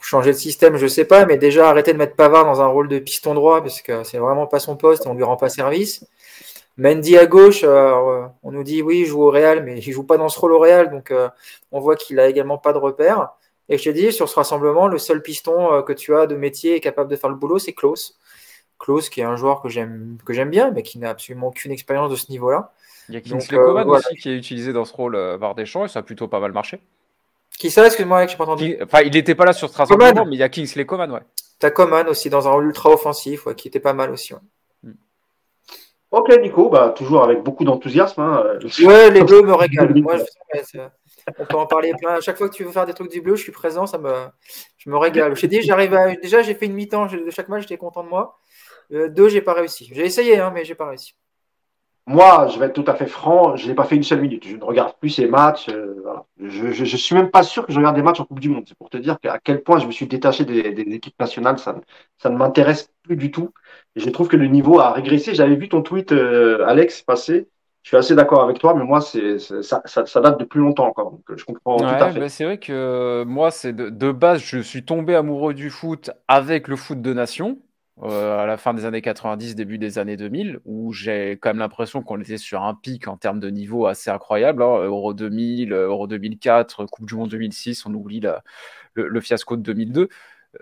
changer 0.00 0.32
de 0.32 0.36
système, 0.36 0.76
je 0.76 0.86
sais 0.86 1.04
pas, 1.04 1.26
mais 1.26 1.36
déjà 1.36 1.68
arrêter 1.68 1.92
de 1.92 1.98
mettre 1.98 2.16
Pavard 2.16 2.44
dans 2.44 2.60
un 2.60 2.66
rôle 2.66 2.88
de 2.88 2.98
piston 2.98 3.34
droit 3.34 3.60
parce 3.60 3.82
que 3.82 4.02
c'est 4.04 4.18
vraiment 4.18 4.46
pas 4.46 4.58
son 4.58 4.76
poste, 4.76 5.06
on 5.06 5.14
lui 5.14 5.24
rend 5.24 5.36
pas 5.36 5.48
service. 5.48 6.06
Mendy 6.76 7.16
à 7.16 7.26
gauche, 7.26 7.60
euh, 7.62 8.26
on 8.42 8.50
nous 8.50 8.64
dit 8.64 8.82
oui, 8.82 9.00
il 9.00 9.06
joue 9.06 9.22
au 9.22 9.30
Real, 9.30 9.62
mais 9.62 9.78
il 9.78 9.92
joue 9.92 10.04
pas 10.04 10.16
dans 10.16 10.28
ce 10.28 10.38
rôle 10.40 10.52
au 10.52 10.58
Real, 10.58 10.90
donc 10.90 11.10
euh, 11.10 11.28
on 11.70 11.78
voit 11.78 11.94
qu'il 11.94 12.18
a 12.18 12.28
également 12.28 12.58
pas 12.58 12.72
de 12.72 12.78
repère. 12.78 13.30
Et 13.68 13.78
je 13.78 13.84
t'ai 13.84 13.92
dit, 13.92 14.12
sur 14.12 14.28
ce 14.28 14.34
rassemblement, 14.34 14.88
le 14.88 14.98
seul 14.98 15.22
piston 15.22 15.72
euh, 15.72 15.82
que 15.82 15.92
tu 15.92 16.14
as 16.14 16.26
de 16.26 16.34
métier 16.34 16.74
et 16.74 16.80
capable 16.80 17.10
de 17.10 17.16
faire 17.16 17.30
le 17.30 17.36
boulot, 17.36 17.58
c'est 17.58 17.72
Klaus. 17.72 18.18
Klaus, 18.78 19.08
qui 19.08 19.20
est 19.20 19.24
un 19.24 19.36
joueur 19.36 19.62
que 19.62 19.68
j'aime 19.68 20.18
bien, 20.50 20.70
mais 20.72 20.82
qui 20.82 20.98
n'a 20.98 21.10
absolument 21.10 21.48
aucune 21.48 21.70
expérience 21.70 22.10
de 22.10 22.16
ce 22.16 22.30
niveau-là. 22.30 22.72
Il 23.08 23.14
y 23.14 23.18
a 23.18 23.20
Kingsley 23.20 23.58
Coman 23.58 23.88
aussi 23.88 24.16
qui 24.16 24.30
est 24.30 24.36
utilisé 24.36 24.72
dans 24.72 24.84
ce 24.84 24.92
rôle 24.92 25.38
par 25.38 25.54
Deschamps 25.54 25.84
et 25.84 25.88
ça 25.88 26.00
a 26.00 26.02
plutôt 26.02 26.26
pas 26.26 26.40
mal 26.40 26.52
marché. 26.52 26.80
Qui 27.58 27.70
ça? 27.70 27.86
Excuse-moi, 27.86 28.26
je 28.26 28.36
pas 28.36 28.44
entendu. 28.44 28.76
Enfin, 28.82 29.02
il 29.02 29.12
n'était 29.12 29.34
pas 29.34 29.44
là 29.44 29.52
sur 29.52 29.68
Strasbourg, 29.68 30.26
mais 30.26 30.34
il 30.34 30.38
y 30.38 30.42
a 30.42 30.48
Kingsley 30.48 30.84
Coman, 30.84 31.10
ouais. 31.12 31.20
T'as 31.58 31.70
Coman 31.70 32.08
aussi 32.08 32.28
dans 32.28 32.48
un 32.48 32.50
rôle 32.50 32.66
ultra 32.66 32.90
offensif, 32.90 33.46
ouais, 33.46 33.54
qui 33.54 33.68
était 33.68 33.80
pas 33.80 33.92
mal 33.92 34.10
aussi. 34.10 34.34
Ouais. 34.34 34.40
Ok, 36.14 36.32
Nico, 36.40 36.68
bah, 36.68 36.94
toujours 36.96 37.24
avec 37.24 37.42
beaucoup 37.42 37.64
d'enthousiasme. 37.64 38.20
Hein. 38.20 38.44
Ouais, 38.84 39.10
les 39.10 39.24
bleus 39.24 39.42
me 39.42 39.52
régalent. 39.52 40.00
Moi, 40.00 40.18
je, 40.18 40.78
on 41.38 41.44
peut 41.44 41.56
en 41.56 41.66
parler 41.66 41.92
plein. 42.00 42.14
À 42.14 42.20
chaque 42.20 42.38
fois 42.38 42.48
que 42.48 42.54
tu 42.54 42.62
veux 42.62 42.70
faire 42.70 42.86
des 42.86 42.94
trucs 42.94 43.10
du 43.10 43.20
bleu, 43.20 43.34
je 43.34 43.42
suis 43.42 43.50
présent, 43.50 43.84
ça 43.86 43.98
me, 43.98 44.12
je 44.78 44.88
me 44.90 44.96
régale. 44.96 45.34
J'ai 45.34 45.48
dit, 45.48 45.60
j'arrive 45.62 45.92
à... 45.92 46.14
Déjà, 46.14 46.42
j'ai 46.42 46.54
fait 46.54 46.66
une 46.66 46.74
mi-temps 46.74 47.06
de 47.06 47.30
chaque 47.30 47.48
match, 47.48 47.62
j'étais 47.62 47.78
content 47.78 48.04
de 48.04 48.08
moi. 48.10 48.38
Euh, 48.92 49.08
deux, 49.08 49.28
j'ai 49.28 49.40
pas 49.40 49.54
réussi. 49.54 49.90
J'ai 49.92 50.04
essayé, 50.04 50.38
hein, 50.38 50.52
mais 50.54 50.64
j'ai 50.64 50.76
pas 50.76 50.86
réussi. 50.86 51.16
Moi, 52.06 52.46
je 52.48 52.60
vais 52.60 52.66
être 52.66 52.74
tout 52.74 52.84
à 52.86 52.94
fait 52.94 53.06
franc, 53.06 53.56
je 53.56 53.66
n'ai 53.66 53.74
pas 53.74 53.84
fait 53.84 53.96
une 53.96 54.04
seule 54.04 54.20
minute. 54.20 54.46
Je 54.46 54.56
ne 54.56 54.62
regarde 54.62 54.94
plus 55.00 55.10
ces 55.10 55.26
matchs. 55.26 55.68
Euh, 55.68 55.96
voilà. 56.04 56.26
Je, 56.38 56.70
je, 56.70 56.96
suis 56.96 57.16
même 57.16 57.30
pas 57.30 57.42
sûr 57.42 57.66
que 57.66 57.72
je 57.72 57.78
regarde 57.78 57.96
des 57.96 58.02
matchs 58.02 58.20
en 58.20 58.24
Coupe 58.24 58.40
du 58.40 58.50
Monde. 58.50 58.66
C'est 58.68 58.78
pour 58.78 58.88
te 58.88 58.98
dire 58.98 59.16
à 59.24 59.38
quel 59.40 59.64
point 59.64 59.80
je 59.80 59.86
me 59.86 59.92
suis 59.92 60.06
détaché 60.06 60.44
des, 60.44 60.72
des 60.72 60.94
équipes 60.94 61.18
nationales. 61.18 61.58
Ça, 61.58 61.74
ça 62.18 62.28
ne 62.28 62.36
m'intéresse 62.36 62.90
plus 63.02 63.16
du 63.16 63.30
tout. 63.30 63.50
Et 63.96 64.00
je 64.00 64.10
trouve 64.10 64.28
que 64.28 64.36
le 64.36 64.46
niveau 64.46 64.80
a 64.80 64.92
régressé. 64.92 65.34
J'avais 65.34 65.56
vu 65.56 65.68
ton 65.68 65.82
tweet, 65.82 66.12
euh, 66.12 66.64
Alex, 66.66 67.02
passer. 67.02 67.48
Je 67.82 67.88
suis 67.90 67.96
assez 67.96 68.14
d'accord 68.14 68.42
avec 68.42 68.58
toi, 68.58 68.74
mais 68.74 68.84
moi, 68.84 69.00
c'est, 69.00 69.38
ça, 69.38 69.82
ça, 69.84 70.06
ça, 70.06 70.20
date 70.20 70.40
de 70.40 70.44
plus 70.44 70.60
longtemps 70.60 70.86
encore. 70.86 71.10
Donc, 71.10 71.22
je 71.36 71.44
comprends 71.44 71.76
tout 71.76 71.84
à 71.84 72.10
fait. 72.10 72.18
Bah, 72.18 72.28
c'est 72.30 72.44
vrai 72.44 72.58
que 72.58 73.24
moi, 73.24 73.50
c'est 73.50 73.74
de, 73.74 73.90
de 73.90 74.10
base, 74.10 74.40
je 74.40 74.58
suis 74.60 74.84
tombé 74.84 75.14
amoureux 75.14 75.52
du 75.52 75.68
foot 75.68 76.10
avec 76.26 76.66
le 76.68 76.76
foot 76.76 77.02
de 77.02 77.12
nation. 77.12 77.58
Euh, 78.02 78.38
à 78.38 78.46
la 78.46 78.56
fin 78.56 78.74
des 78.74 78.86
années 78.86 79.02
90, 79.02 79.54
début 79.54 79.78
des 79.78 79.98
années 80.00 80.16
2000, 80.16 80.58
où 80.64 80.92
j'ai 80.92 81.38
quand 81.40 81.50
même 81.50 81.58
l'impression 81.58 82.02
qu'on 82.02 82.20
était 82.20 82.38
sur 82.38 82.64
un 82.64 82.74
pic 82.74 83.06
en 83.06 83.16
termes 83.16 83.38
de 83.38 83.48
niveau 83.50 83.86
assez 83.86 84.10
incroyable. 84.10 84.64
Hein. 84.64 84.82
Euro 84.82 85.14
2000, 85.14 85.72
Euro 85.72 86.08
2004, 86.08 86.86
Coupe 86.86 87.06
du 87.06 87.14
Monde 87.14 87.30
2006, 87.30 87.86
on 87.86 87.94
oublie 87.94 88.20
le, 88.94 89.20
fiasco 89.20 89.56
de 89.56 89.62
2002. 89.62 90.08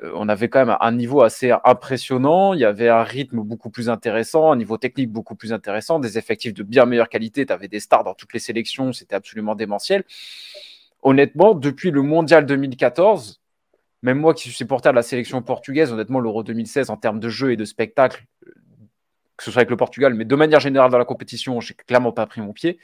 Euh, 0.02 0.12
on 0.14 0.28
avait 0.28 0.48
quand 0.48 0.64
même 0.64 0.76
un 0.80 0.92
niveau 0.92 1.22
assez 1.22 1.52
impressionnant, 1.64 2.54
il 2.54 2.60
y 2.60 2.64
avait 2.64 2.88
un 2.88 3.02
rythme 3.02 3.42
beaucoup 3.42 3.70
plus 3.70 3.88
intéressant, 3.88 4.52
un 4.52 4.56
niveau 4.56 4.78
technique 4.78 5.10
beaucoup 5.10 5.34
plus 5.34 5.52
intéressant, 5.52 5.98
des 5.98 6.18
effectifs 6.18 6.54
de 6.54 6.62
bien 6.62 6.86
meilleure 6.86 7.08
qualité, 7.08 7.46
tu 7.46 7.52
avais 7.52 7.68
des 7.68 7.80
stars 7.80 8.04
dans 8.04 8.14
toutes 8.14 8.32
les 8.32 8.38
sélections, 8.38 8.92
c'était 8.92 9.14
absolument 9.14 9.54
démentiel. 9.54 10.04
Honnêtement, 11.02 11.54
depuis 11.54 11.90
le 11.90 12.02
Mondial 12.02 12.46
2014, 12.46 13.40
même 14.02 14.18
moi 14.18 14.34
qui 14.34 14.42
suis 14.42 14.52
supporter 14.52 14.90
de 14.90 14.96
la 14.96 15.02
sélection 15.02 15.42
portugaise, 15.42 15.92
honnêtement, 15.92 16.20
l'Euro 16.20 16.42
2016 16.42 16.90
en 16.90 16.96
termes 16.96 17.20
de 17.20 17.28
jeu 17.28 17.52
et 17.52 17.56
de 17.56 17.64
spectacle, 17.64 18.24
que 19.42 19.46
ce 19.46 19.50
soit 19.50 19.62
avec 19.62 19.70
le 19.70 19.76
Portugal, 19.76 20.14
mais 20.14 20.24
de 20.24 20.36
manière 20.36 20.60
générale 20.60 20.92
dans 20.92 20.98
la 20.98 21.04
compétition, 21.04 21.60
j'ai 21.60 21.74
clairement 21.74 22.12
pas 22.12 22.26
pris 22.26 22.40
mon 22.40 22.52
pied. 22.52 22.78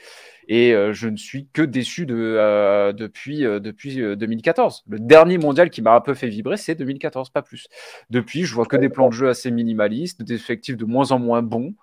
Et 0.49 0.73
euh, 0.73 0.91
je 0.91 1.07
ne 1.07 1.15
suis 1.15 1.47
que 1.53 1.61
déçu 1.61 2.05
euh, 2.09 2.91
depuis, 2.91 3.45
euh, 3.45 3.61
depuis 3.61 3.95
2014. 3.95 4.83
Le 4.89 4.99
dernier 4.99 5.37
mondial 5.37 5.69
qui 5.69 5.81
m'a 5.81 5.93
un 5.93 6.01
peu 6.01 6.13
fait 6.13 6.27
vibrer, 6.27 6.57
c'est 6.57 6.75
2014, 6.75 7.29
pas 7.29 7.41
plus. 7.41 7.67
Depuis, 8.09 8.43
je 8.43 8.53
vois 8.53 8.65
que 8.65 8.75
des 8.75 8.89
plans 8.89 9.07
de 9.07 9.13
jeu 9.13 9.29
assez 9.29 9.51
minimalistes, 9.51 10.21
des 10.21 10.33
effectifs 10.33 10.75
de 10.75 10.83
moins 10.83 11.13
en 11.13 11.19
moins 11.19 11.41
bons, 11.41 11.75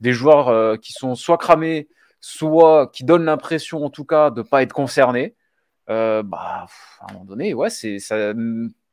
des 0.00 0.12
joueurs 0.12 0.80
qui 0.80 0.92
sont 0.92 1.14
soit 1.14 1.38
cramés, 1.38 1.88
soit 2.20 2.90
qui 2.92 3.04
donnent 3.04 3.26
l'impression, 3.26 3.84
en 3.84 3.90
tout 3.90 4.04
cas, 4.04 4.30
de 4.30 4.40
ne 4.40 4.44
pas 4.44 4.62
être 4.62 4.72
concernés. 4.72 5.36
bah, 5.86 6.24
à 6.24 6.66
un 7.08 7.12
moment 7.12 7.24
donné, 7.24 7.54
ouais, 7.54 7.70
ça 7.70 8.34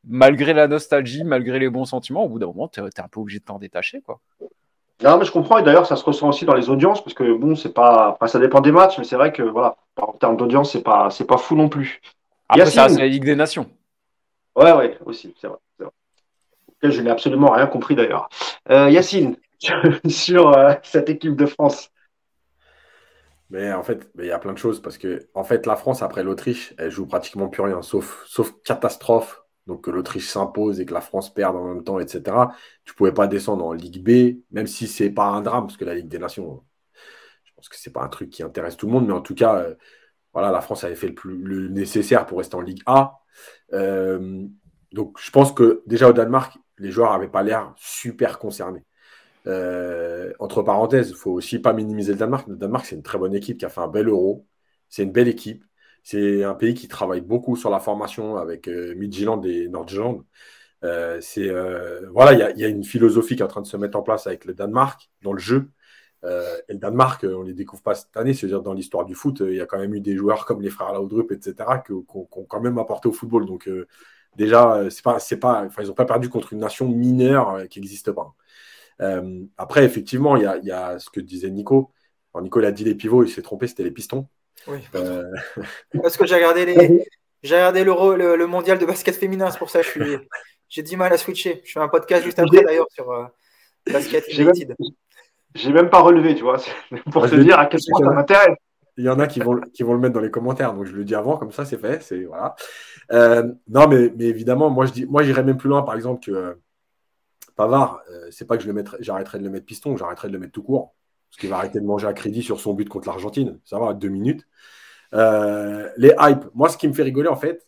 malgré 0.04 0.52
la 0.52 0.68
nostalgie, 0.68 1.24
malgré 1.24 1.58
les 1.58 1.70
bons 1.70 1.84
sentiments, 1.84 2.24
au 2.24 2.28
bout 2.28 2.38
d'un 2.38 2.46
moment, 2.46 2.68
tu 2.68 2.80
es, 2.80 3.00
un 3.00 3.08
peu 3.08 3.20
obligé 3.20 3.38
de 3.38 3.44
t'en 3.44 3.58
détacher. 3.58 4.00
Quoi. 4.02 4.20
Non, 5.02 5.18
mais 5.18 5.24
je 5.24 5.32
comprends, 5.32 5.58
et 5.58 5.62
d'ailleurs, 5.62 5.86
ça 5.86 5.96
se 5.96 6.04
ressent 6.04 6.28
aussi 6.28 6.44
dans 6.44 6.54
les 6.54 6.70
audiences, 6.70 7.02
parce 7.02 7.14
que 7.14 7.36
bon, 7.36 7.56
c'est 7.56 7.72
pas. 7.72 8.08
Après, 8.08 8.28
ça 8.28 8.38
dépend 8.38 8.60
des 8.60 8.72
matchs, 8.72 8.98
mais 8.98 9.04
c'est 9.04 9.16
vrai 9.16 9.32
que, 9.32 9.42
voilà, 9.42 9.76
en 10.00 10.12
termes 10.12 10.36
d'audience, 10.36 10.72
c'est 10.72 10.82
pas, 10.82 11.10
c'est 11.10 11.26
pas 11.26 11.38
fou 11.38 11.56
non 11.56 11.68
plus. 11.68 12.00
Après, 12.48 12.66
c'est 12.66 12.98
la 12.98 13.06
Ligue 13.08 13.24
des 13.24 13.34
Nations. 13.34 13.68
Ouais, 14.54 14.72
ouais, 14.72 14.98
aussi, 15.04 15.34
c'est 15.40 15.48
vrai. 15.48 15.58
Je 16.82 17.00
n'ai 17.00 17.10
absolument 17.10 17.52
rien 17.52 17.66
compris 17.66 17.94
d'ailleurs. 17.94 18.28
Euh, 18.70 18.90
Yacine, 18.90 19.36
sur 20.08 20.56
euh, 20.56 20.74
cette 20.82 21.08
équipe 21.08 21.36
de 21.36 21.46
France. 21.46 21.90
Mais 23.50 23.72
en 23.72 23.82
fait, 23.82 24.10
il 24.18 24.24
y 24.24 24.32
a 24.32 24.38
plein 24.38 24.52
de 24.52 24.58
choses 24.58 24.80
parce 24.80 24.98
que 24.98 25.28
en 25.34 25.44
fait, 25.44 25.66
la 25.66 25.76
France 25.76 26.02
après 26.02 26.24
l'Autriche, 26.24 26.74
elle 26.78 26.90
joue 26.90 27.06
pratiquement 27.06 27.48
plus 27.48 27.62
rien, 27.62 27.82
sauf, 27.82 28.24
sauf 28.26 28.52
catastrophe 28.64 29.41
donc 29.66 29.84
que 29.84 29.90
l'Autriche 29.90 30.28
s'impose 30.28 30.80
et 30.80 30.86
que 30.86 30.94
la 30.94 31.00
France 31.00 31.32
perde 31.32 31.56
en 31.56 31.64
même 31.66 31.84
temps, 31.84 32.00
etc. 32.00 32.22
Tu 32.84 32.92
ne 32.92 32.96
pouvais 32.96 33.12
pas 33.12 33.26
descendre 33.28 33.64
en 33.64 33.72
Ligue 33.72 34.02
B, 34.02 34.42
même 34.50 34.66
si 34.66 34.88
ce 34.88 35.04
n'est 35.04 35.10
pas 35.10 35.26
un 35.26 35.42
drame, 35.42 35.66
parce 35.66 35.76
que 35.76 35.84
la 35.84 35.94
Ligue 35.94 36.08
des 36.08 36.18
Nations, 36.18 36.64
je 37.44 37.52
pense 37.54 37.68
que 37.68 37.76
ce 37.76 37.88
n'est 37.88 37.92
pas 37.92 38.02
un 38.02 38.08
truc 38.08 38.30
qui 38.30 38.42
intéresse 38.42 38.76
tout 38.76 38.86
le 38.86 38.92
monde, 38.92 39.06
mais 39.06 39.12
en 39.12 39.20
tout 39.20 39.34
cas, 39.34 39.56
euh, 39.56 39.74
voilà, 40.32 40.50
la 40.50 40.60
France 40.60 40.84
avait 40.84 40.96
fait 40.96 41.14
le, 41.24 41.68
nécessaire 41.68 42.26
pour 42.26 42.38
rester 42.38 42.56
en 42.56 42.60
Ligue 42.60 42.82
A. 42.86 43.20
Euh, 43.72 44.46
donc 44.92 45.18
je 45.20 45.30
pense 45.30 45.52
que 45.52 45.82
déjà 45.86 46.08
au 46.08 46.12
Danemark, 46.12 46.58
les 46.78 46.90
joueurs 46.90 47.12
n'avaient 47.12 47.28
pas 47.28 47.42
l'air 47.42 47.74
super 47.76 48.38
concernés. 48.38 48.84
Euh, 49.46 50.32
entre 50.38 50.62
parenthèses, 50.62 51.10
il 51.10 51.16
faut 51.16 51.32
aussi 51.32 51.58
pas 51.58 51.72
minimiser 51.72 52.12
le 52.12 52.18
Danemark. 52.18 52.46
Le 52.48 52.56
Danemark, 52.56 52.86
c'est 52.86 52.96
une 52.96 53.02
très 53.02 53.18
bonne 53.18 53.34
équipe 53.34 53.58
qui 53.58 53.64
a 53.64 53.68
fait 53.68 53.80
un 53.80 53.88
bel 53.88 54.08
euro. 54.08 54.46
C'est 54.88 55.04
une 55.04 55.12
belle 55.12 55.28
équipe. 55.28 55.64
C'est 56.02 56.44
un 56.44 56.54
pays 56.54 56.74
qui 56.74 56.88
travaille 56.88 57.20
beaucoup 57.20 57.56
sur 57.56 57.70
la 57.70 57.80
formation 57.80 58.36
avec 58.36 58.68
euh, 58.68 58.94
et 59.44 59.68
Nordjylland. 59.68 60.24
Euh, 60.84 61.20
euh, 61.38 62.08
voilà, 62.10 62.50
il 62.50 62.58
y, 62.58 62.64
a 62.64 62.68
une 62.68 62.84
philosophie 62.84 63.36
qui 63.36 63.42
est 63.42 63.44
en 63.44 63.48
train 63.48 63.62
de 63.62 63.66
se 63.66 63.76
mettre 63.76 63.96
en 63.98 64.02
place 64.02 64.26
avec 64.26 64.44
le 64.44 64.54
Danemark 64.54 65.10
dans 65.22 65.32
le 65.32 65.38
jeu. 65.38 65.70
Euh, 66.24 66.56
et 66.68 66.74
le 66.74 66.78
Danemark, 66.78 67.24
on 67.24 67.42
ne 67.42 67.48
les 67.48 67.54
découvre 67.54 67.82
pas 67.82 67.94
cette 67.94 68.16
année, 68.16 68.34
c'est-à-dire 68.34 68.62
dans 68.62 68.74
l'histoire 68.74 69.04
du 69.04 69.14
foot, 69.14 69.42
il 69.46 69.54
y 69.56 69.60
a 69.60 69.66
quand 69.66 69.78
même 69.78 69.94
eu 69.94 70.00
des 70.00 70.16
joueurs 70.16 70.46
comme 70.46 70.62
les 70.62 70.70
frères 70.70 70.92
Laudrup, 70.92 71.32
etc., 71.32 71.82
qui 71.84 71.92
ont 71.92 72.04
quand 72.48 72.60
même 72.60 72.78
apporté 72.78 73.08
au 73.08 73.12
football. 73.12 73.46
Donc 73.46 73.68
déjà, 74.36 74.88
c'est 74.90 75.02
pas, 75.04 75.18
c'est 75.18 75.38
pas, 75.38 75.68
ils 75.80 75.86
n'ont 75.86 75.94
pas 75.94 76.04
perdu 76.04 76.28
contre 76.28 76.52
une 76.52 76.60
nation 76.60 76.88
mineure 76.88 77.68
qui 77.68 77.80
n'existe 77.80 78.12
pas. 78.12 78.34
après, 79.58 79.84
effectivement, 79.84 80.36
il 80.36 80.42
y 80.44 80.46
a, 80.46 80.58
y 80.58 80.70
a, 80.70 80.98
ce 80.98 81.10
que 81.10 81.20
disait 81.20 81.50
Nico. 81.50 81.92
Alors, 82.34 82.42
Nicolas 82.44 82.68
a 82.68 82.72
dit 82.72 82.84
les 82.84 82.94
pivots, 82.94 83.24
il 83.24 83.30
s'est 83.30 83.42
trompé, 83.42 83.66
c'était 83.66 83.84
les 83.84 83.90
pistons. 83.90 84.28
Oui. 84.66 84.78
Euh, 84.94 85.24
Parce 86.02 86.16
que 86.16 86.26
j'ai 86.26 86.36
regardé 86.36 86.66
les. 86.66 87.04
J'ai 87.42 87.56
regardé 87.56 87.82
le, 87.82 88.36
le, 88.36 88.46
mondial 88.46 88.78
de 88.78 88.86
basket 88.86 89.16
féminin, 89.16 89.50
c'est 89.50 89.58
pour 89.58 89.70
ça 89.70 89.82
que 89.82 89.88
je 89.88 90.18
j'ai 90.68 90.82
du 90.82 90.96
mal 90.96 91.12
à 91.12 91.18
switcher. 91.18 91.60
Je 91.64 91.72
fais 91.72 91.80
un 91.80 91.88
podcast 91.88 92.24
juste 92.24 92.38
après 92.38 92.62
d'ailleurs 92.62 92.86
sur 92.90 93.10
euh, 93.10 93.24
basket 93.90 94.26
United. 94.32 94.74
J'ai 95.54 95.72
même 95.72 95.90
pas 95.90 96.00
relevé, 96.00 96.34
tu 96.34 96.42
vois, 96.42 96.58
pour 97.12 97.28
te 97.28 97.34
dire 97.34 97.58
à 97.58 97.66
quel 97.66 97.80
point 97.90 98.06
ça 98.06 98.14
m'intéresse. 98.14 98.56
Il 98.96 99.04
y 99.04 99.08
en 99.08 99.18
a 99.18 99.26
qui 99.26 99.40
vont, 99.40 99.60
qui 99.72 99.82
vont 99.82 99.94
le 99.94 99.98
mettre 99.98 100.14
dans 100.14 100.20
les 100.20 100.30
commentaires, 100.30 100.74
donc 100.74 100.84
je 100.84 100.92
le 100.92 101.04
dis 101.04 101.14
avant, 101.14 101.36
comme 101.36 101.50
ça 101.50 101.64
c'est 101.64 101.78
fait. 101.78 102.02
C'est 102.02 102.24
voilà. 102.24 102.54
Euh, 103.10 103.52
non, 103.68 103.88
mais, 103.88 104.12
mais, 104.16 104.26
évidemment, 104.26 104.70
moi 104.70 104.86
je 104.86 104.92
dis, 104.92 105.06
moi 105.06 105.22
j'irais 105.22 105.42
même 105.42 105.56
plus 105.56 105.68
loin, 105.68 105.82
par 105.82 105.96
exemple 105.96 106.24
que 106.24 106.58
Pavard, 107.56 108.02
c'est 108.30 108.46
pas 108.46 108.56
que 108.56 108.62
je 108.62 108.68
le 108.68 108.74
mettrai, 108.74 108.98
j'arrêterai 109.00 109.38
de 109.38 109.44
le 109.44 109.50
mettre 109.50 109.66
piston, 109.66 109.96
j'arrêterai 109.96 110.28
de 110.28 110.34
le 110.34 110.38
mettre 110.38 110.52
tout 110.52 110.62
court, 110.62 110.94
parce 111.32 111.40
qu'il 111.40 111.48
va 111.48 111.56
arrêter 111.56 111.80
de 111.80 111.86
manger 111.86 112.06
à 112.06 112.12
crédit 112.12 112.42
sur 112.42 112.60
son 112.60 112.74
but 112.74 112.90
contre 112.90 113.08
l'Argentine. 113.08 113.58
Ça 113.64 113.78
va, 113.78 113.94
deux 113.94 114.10
minutes. 114.10 114.46
Euh, 115.14 115.88
les 115.96 116.14
hypes. 116.20 116.44
Moi, 116.52 116.68
ce 116.68 116.76
qui 116.76 116.86
me 116.86 116.92
fait 116.92 117.02
rigoler, 117.02 117.30
en 117.30 117.36
fait, 117.36 117.66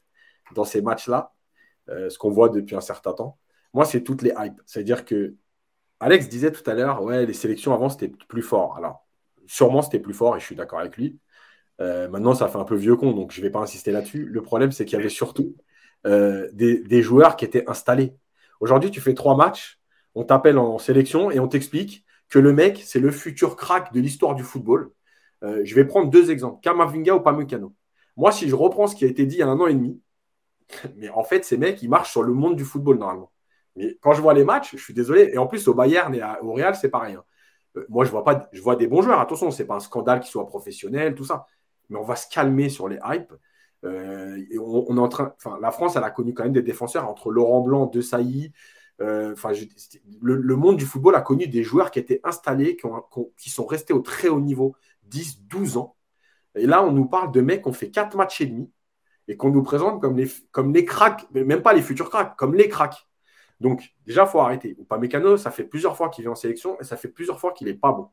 dans 0.55 0.65
ces 0.65 0.83
matchs-là, 0.83 1.33
euh, 1.89 2.11
ce 2.11 2.19
qu'on 2.19 2.31
voit 2.31 2.51
depuis 2.51 2.77
un 2.77 2.83
certain 2.83 3.15
temps, 3.15 3.39
moi, 3.73 3.87
c'est 3.87 4.03
toutes 4.03 4.21
les 4.21 4.35
hypes. 4.39 4.61
C'est-à-dire 4.67 5.07
que 5.07 5.37
Alex 5.99 6.29
disait 6.29 6.53
tout 6.53 6.69
à 6.71 6.75
l'heure, 6.75 7.03
ouais, 7.03 7.25
les 7.25 7.33
sélections 7.33 7.73
avant, 7.73 7.89
c'était 7.89 8.09
plus 8.29 8.43
fort. 8.43 8.77
Alors, 8.77 9.07
sûrement, 9.47 9.81
c'était 9.81 9.99
plus 9.99 10.13
fort 10.13 10.37
et 10.37 10.41
je 10.41 10.45
suis 10.45 10.57
d'accord 10.57 10.81
avec 10.81 10.99
lui. 10.99 11.19
Euh, 11.81 12.07
maintenant, 12.11 12.35
ça 12.35 12.49
fait 12.49 12.59
un 12.59 12.65
peu 12.65 12.77
vieux 12.77 12.97
con, 12.97 13.13
donc 13.13 13.33
je 13.33 13.41
ne 13.41 13.47
vais 13.47 13.51
pas 13.51 13.61
insister 13.61 13.93
là-dessus. 13.93 14.27
Le 14.27 14.43
problème, 14.43 14.73
c'est 14.73 14.85
qu'il 14.85 14.99
y 14.99 15.01
avait 15.01 15.09
surtout 15.09 15.57
des, 16.05 16.83
des, 16.83 17.03
joueurs 17.03 17.35
qui 17.35 17.47
étaient 17.47 17.65
installés. 17.67 18.15
Aujourd'hui, 18.61 18.91
tu 18.91 19.01
fais 19.01 19.15
trois 19.15 19.37
matchs, 19.37 19.81
on 20.15 20.25
t'appelle 20.25 20.59
en 20.59 20.77
sélection 20.77 21.31
et 21.31 21.41
on 21.41 21.49
t'explique 21.49 22.04
que 22.29 22.39
le 22.39 22.53
mec, 22.53 22.83
c'est 22.85 23.01
le 23.01 23.11
futur 23.11 23.57
crack 23.57 23.93
de 23.93 24.01
l'histoire 24.01 24.35
du 24.35 24.43
football. 24.43 24.91
Euh, 25.43 25.61
je 25.65 25.75
vais 25.75 25.85
prendre 25.85 26.11
deux 26.11 26.31
exemples, 26.31 26.61
Kamavinga 26.63 27.15
ou 27.15 27.21
Pamukano. 27.21 27.75
Moi, 28.17 28.33
si 28.33 28.49
je 28.49 28.55
reprends 28.55 28.87
ce 28.87 28.97
qui 28.97 29.05
a 29.05 29.09
été 29.09 29.27
dit 29.27 29.37
il 29.37 29.39
y 29.41 29.43
a 29.43 29.49
un 29.49 29.61
an 29.61 29.67
et 29.67 29.75
demi, 29.75 30.01
mais 30.97 31.09
en 31.11 31.25
fait, 31.25 31.45
ces 31.45 31.57
mecs, 31.57 31.83
ils 31.83 31.89
marchent 31.89 32.13
sur 32.13 32.23
le 32.23 32.33
monde 32.33 32.57
du 32.57 32.65
football 32.65 32.99
normalement. 32.99 33.33
Mais 33.77 33.99
quand 34.01 34.13
je 34.13 34.23
vois 34.23 34.35
les 34.35 34.45
matchs, 34.45 34.77
je 34.77 34.83
suis 34.83 34.95
désolé. 34.95 35.31
Et 35.33 35.39
en 35.39 35.47
plus, 35.47 35.67
au 35.69 35.75
Bayern 35.75 36.15
et 36.15 36.23
au 36.43 36.53
Real, 36.53 36.77
c'est 36.77 36.91
pareil. 36.91 37.15
Hein. 37.15 37.25
Euh, 37.77 37.85
moi, 37.89 38.05
je 38.05 38.11
vois 38.11 38.25
pas, 38.25 38.49
je 38.53 38.63
vois 38.63 38.77
des 38.77 38.87
bons 38.87 39.03
joueurs. 39.03 39.21
Attention, 39.21 39.51
ce 39.51 39.63
n'est 39.63 39.67
pas 39.67 39.77
un 39.77 39.81
scandale 39.81 40.21
qu'ils 40.21 40.31
soient 40.31 40.47
professionnels, 40.47 41.15
tout 41.15 41.25
ça. 41.25 41.47
Mais 41.89 41.99
on 41.99 42.05
va 42.05 42.17
se 42.17 42.29
calmer 42.29 42.69
sur 42.69 42.89
les 42.89 42.99
hypes. 43.05 43.33
Euh, 43.85 44.39
la 45.61 45.71
France, 45.71 45.97
elle 45.97 46.05
a 46.05 46.11
connu 46.11 46.33
quand 46.33 46.45
même 46.45 46.53
des 46.53 46.63
défenseurs 46.63 47.09
entre 47.09 47.31
Laurent 47.31 47.61
Blanc, 47.61 47.87
De 47.87 48.01
Sailly. 48.01 48.53
Enfin, 49.01 49.53
le, 50.23 50.57
monde 50.57 50.77
du 50.77 50.85
football 50.87 51.15
a 51.17 51.21
connu 51.21 51.47
des 51.47 51.63
joueurs 51.63 51.91
qui 51.91 51.99
étaient 51.99 52.21
installés, 52.25 52.77
qui 53.37 53.51
sont 53.51 53.67
restés 53.67 53.93
au 53.93 54.01
très 54.01 54.29
haut 54.29 54.41
niveau, 54.41 54.77
10, 55.05 55.43
12 55.47 55.77
ans. 55.77 55.97
Et 56.55 56.67
là, 56.67 56.85
on 56.85 56.93
nous 56.93 57.07
parle 57.07 57.33
de 57.33 57.41
mecs 57.41 57.63
qui 57.63 57.69
ont 57.69 57.73
fait 57.73 57.91
4 57.91 58.17
matchs 58.17 58.41
et 58.41 58.47
demi 58.47 58.71
et 59.29 59.37
qu'on 59.37 59.51
nous 59.51 59.63
présente 59.63 60.01
comme 60.01 60.17
les, 60.17 60.31
comme 60.51 60.73
cracks, 60.85 61.27
même 61.33 61.63
pas 61.63 61.73
les 61.73 61.83
futurs 61.83 62.11
cracks, 62.11 62.37
comme 62.37 62.55
les 62.55 62.69
cracks. 62.69 63.07
Donc, 63.61 63.95
déjà, 64.07 64.25
il 64.25 64.29
faut 64.29 64.41
arrêter. 64.41 64.77
Ou 64.79 64.85
pas 64.85 64.99
Mécano, 64.99 65.37
ça 65.37 65.51
fait 65.51 65.65
plusieurs 65.65 65.97
fois 65.97 66.09
qu'il 66.11 66.23
vient 66.23 66.33
en 66.33 66.37
sélection 66.37 66.79
et 66.81 66.85
ça 66.85 66.97
fait 66.97 67.09
plusieurs 67.09 67.41
fois 67.41 67.53
qu'il 67.53 67.67
n'est 67.67 67.75
pas 67.75 67.93
bon. 67.93 68.11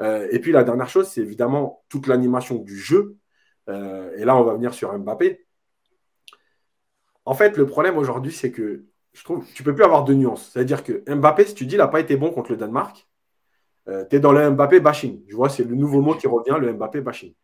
Euh, 0.00 0.28
et 0.30 0.38
puis, 0.38 0.52
la 0.52 0.64
dernière 0.64 0.88
chose, 0.88 1.08
c'est 1.08 1.20
évidemment 1.20 1.84
toute 1.88 2.06
l'animation 2.06 2.56
du 2.56 2.76
jeu. 2.78 3.16
Euh, 3.68 4.12
et 4.16 4.24
là, 4.24 4.36
on 4.36 4.44
va 4.44 4.54
venir 4.54 4.72
sur 4.72 4.96
Mbappé. 4.96 5.46
En 7.24 7.34
fait, 7.34 7.56
le 7.56 7.66
problème 7.66 7.98
aujourd'hui, 7.98 8.32
c'est 8.32 8.50
que 8.50 8.86
je 9.12 9.24
trouve 9.24 9.44
tu 9.54 9.62
peux 9.62 9.74
plus 9.74 9.84
avoir 9.84 10.04
de 10.04 10.14
nuances. 10.14 10.50
C'est-à-dire 10.52 10.84
que 10.84 11.02
Mbappé, 11.12 11.46
si 11.46 11.54
tu 11.54 11.66
dis 11.66 11.74
il 11.74 11.78
n'a 11.78 11.88
pas 11.88 12.00
été 12.00 12.16
bon 12.16 12.30
contre 12.30 12.52
le 12.52 12.56
Danemark, 12.56 13.08
euh, 13.88 14.04
tu 14.08 14.16
es 14.16 14.20
dans 14.20 14.32
le 14.32 14.50
Mbappé 14.50 14.80
bashing. 14.80 15.22
Je 15.28 15.36
vois, 15.36 15.48
c'est 15.48 15.64
le 15.64 15.74
nouveau 15.74 16.00
mot 16.00 16.14
qui 16.14 16.26
revient, 16.26 16.56
le 16.60 16.72
Mbappé 16.72 17.00
bashing. 17.00 17.34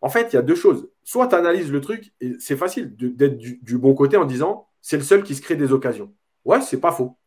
En 0.00 0.08
fait, 0.08 0.32
il 0.32 0.36
y 0.36 0.38
a 0.38 0.42
deux 0.42 0.54
choses. 0.54 0.90
Soit 1.04 1.28
tu 1.28 1.34
analyses 1.34 1.70
le 1.70 1.80
truc, 1.80 2.12
et 2.20 2.32
c'est 2.38 2.56
facile 2.56 2.94
d'être 2.96 3.36
du, 3.36 3.78
bon 3.78 3.94
côté 3.94 4.16
en 4.16 4.24
disant 4.24 4.68
c'est 4.80 4.96
le 4.96 5.02
seul 5.02 5.22
qui 5.22 5.34
se 5.34 5.42
crée 5.42 5.56
des 5.56 5.72
occasions. 5.72 6.12
Ouais, 6.44 6.60
c'est 6.62 6.80
pas 6.80 6.92
faux. 6.92 7.18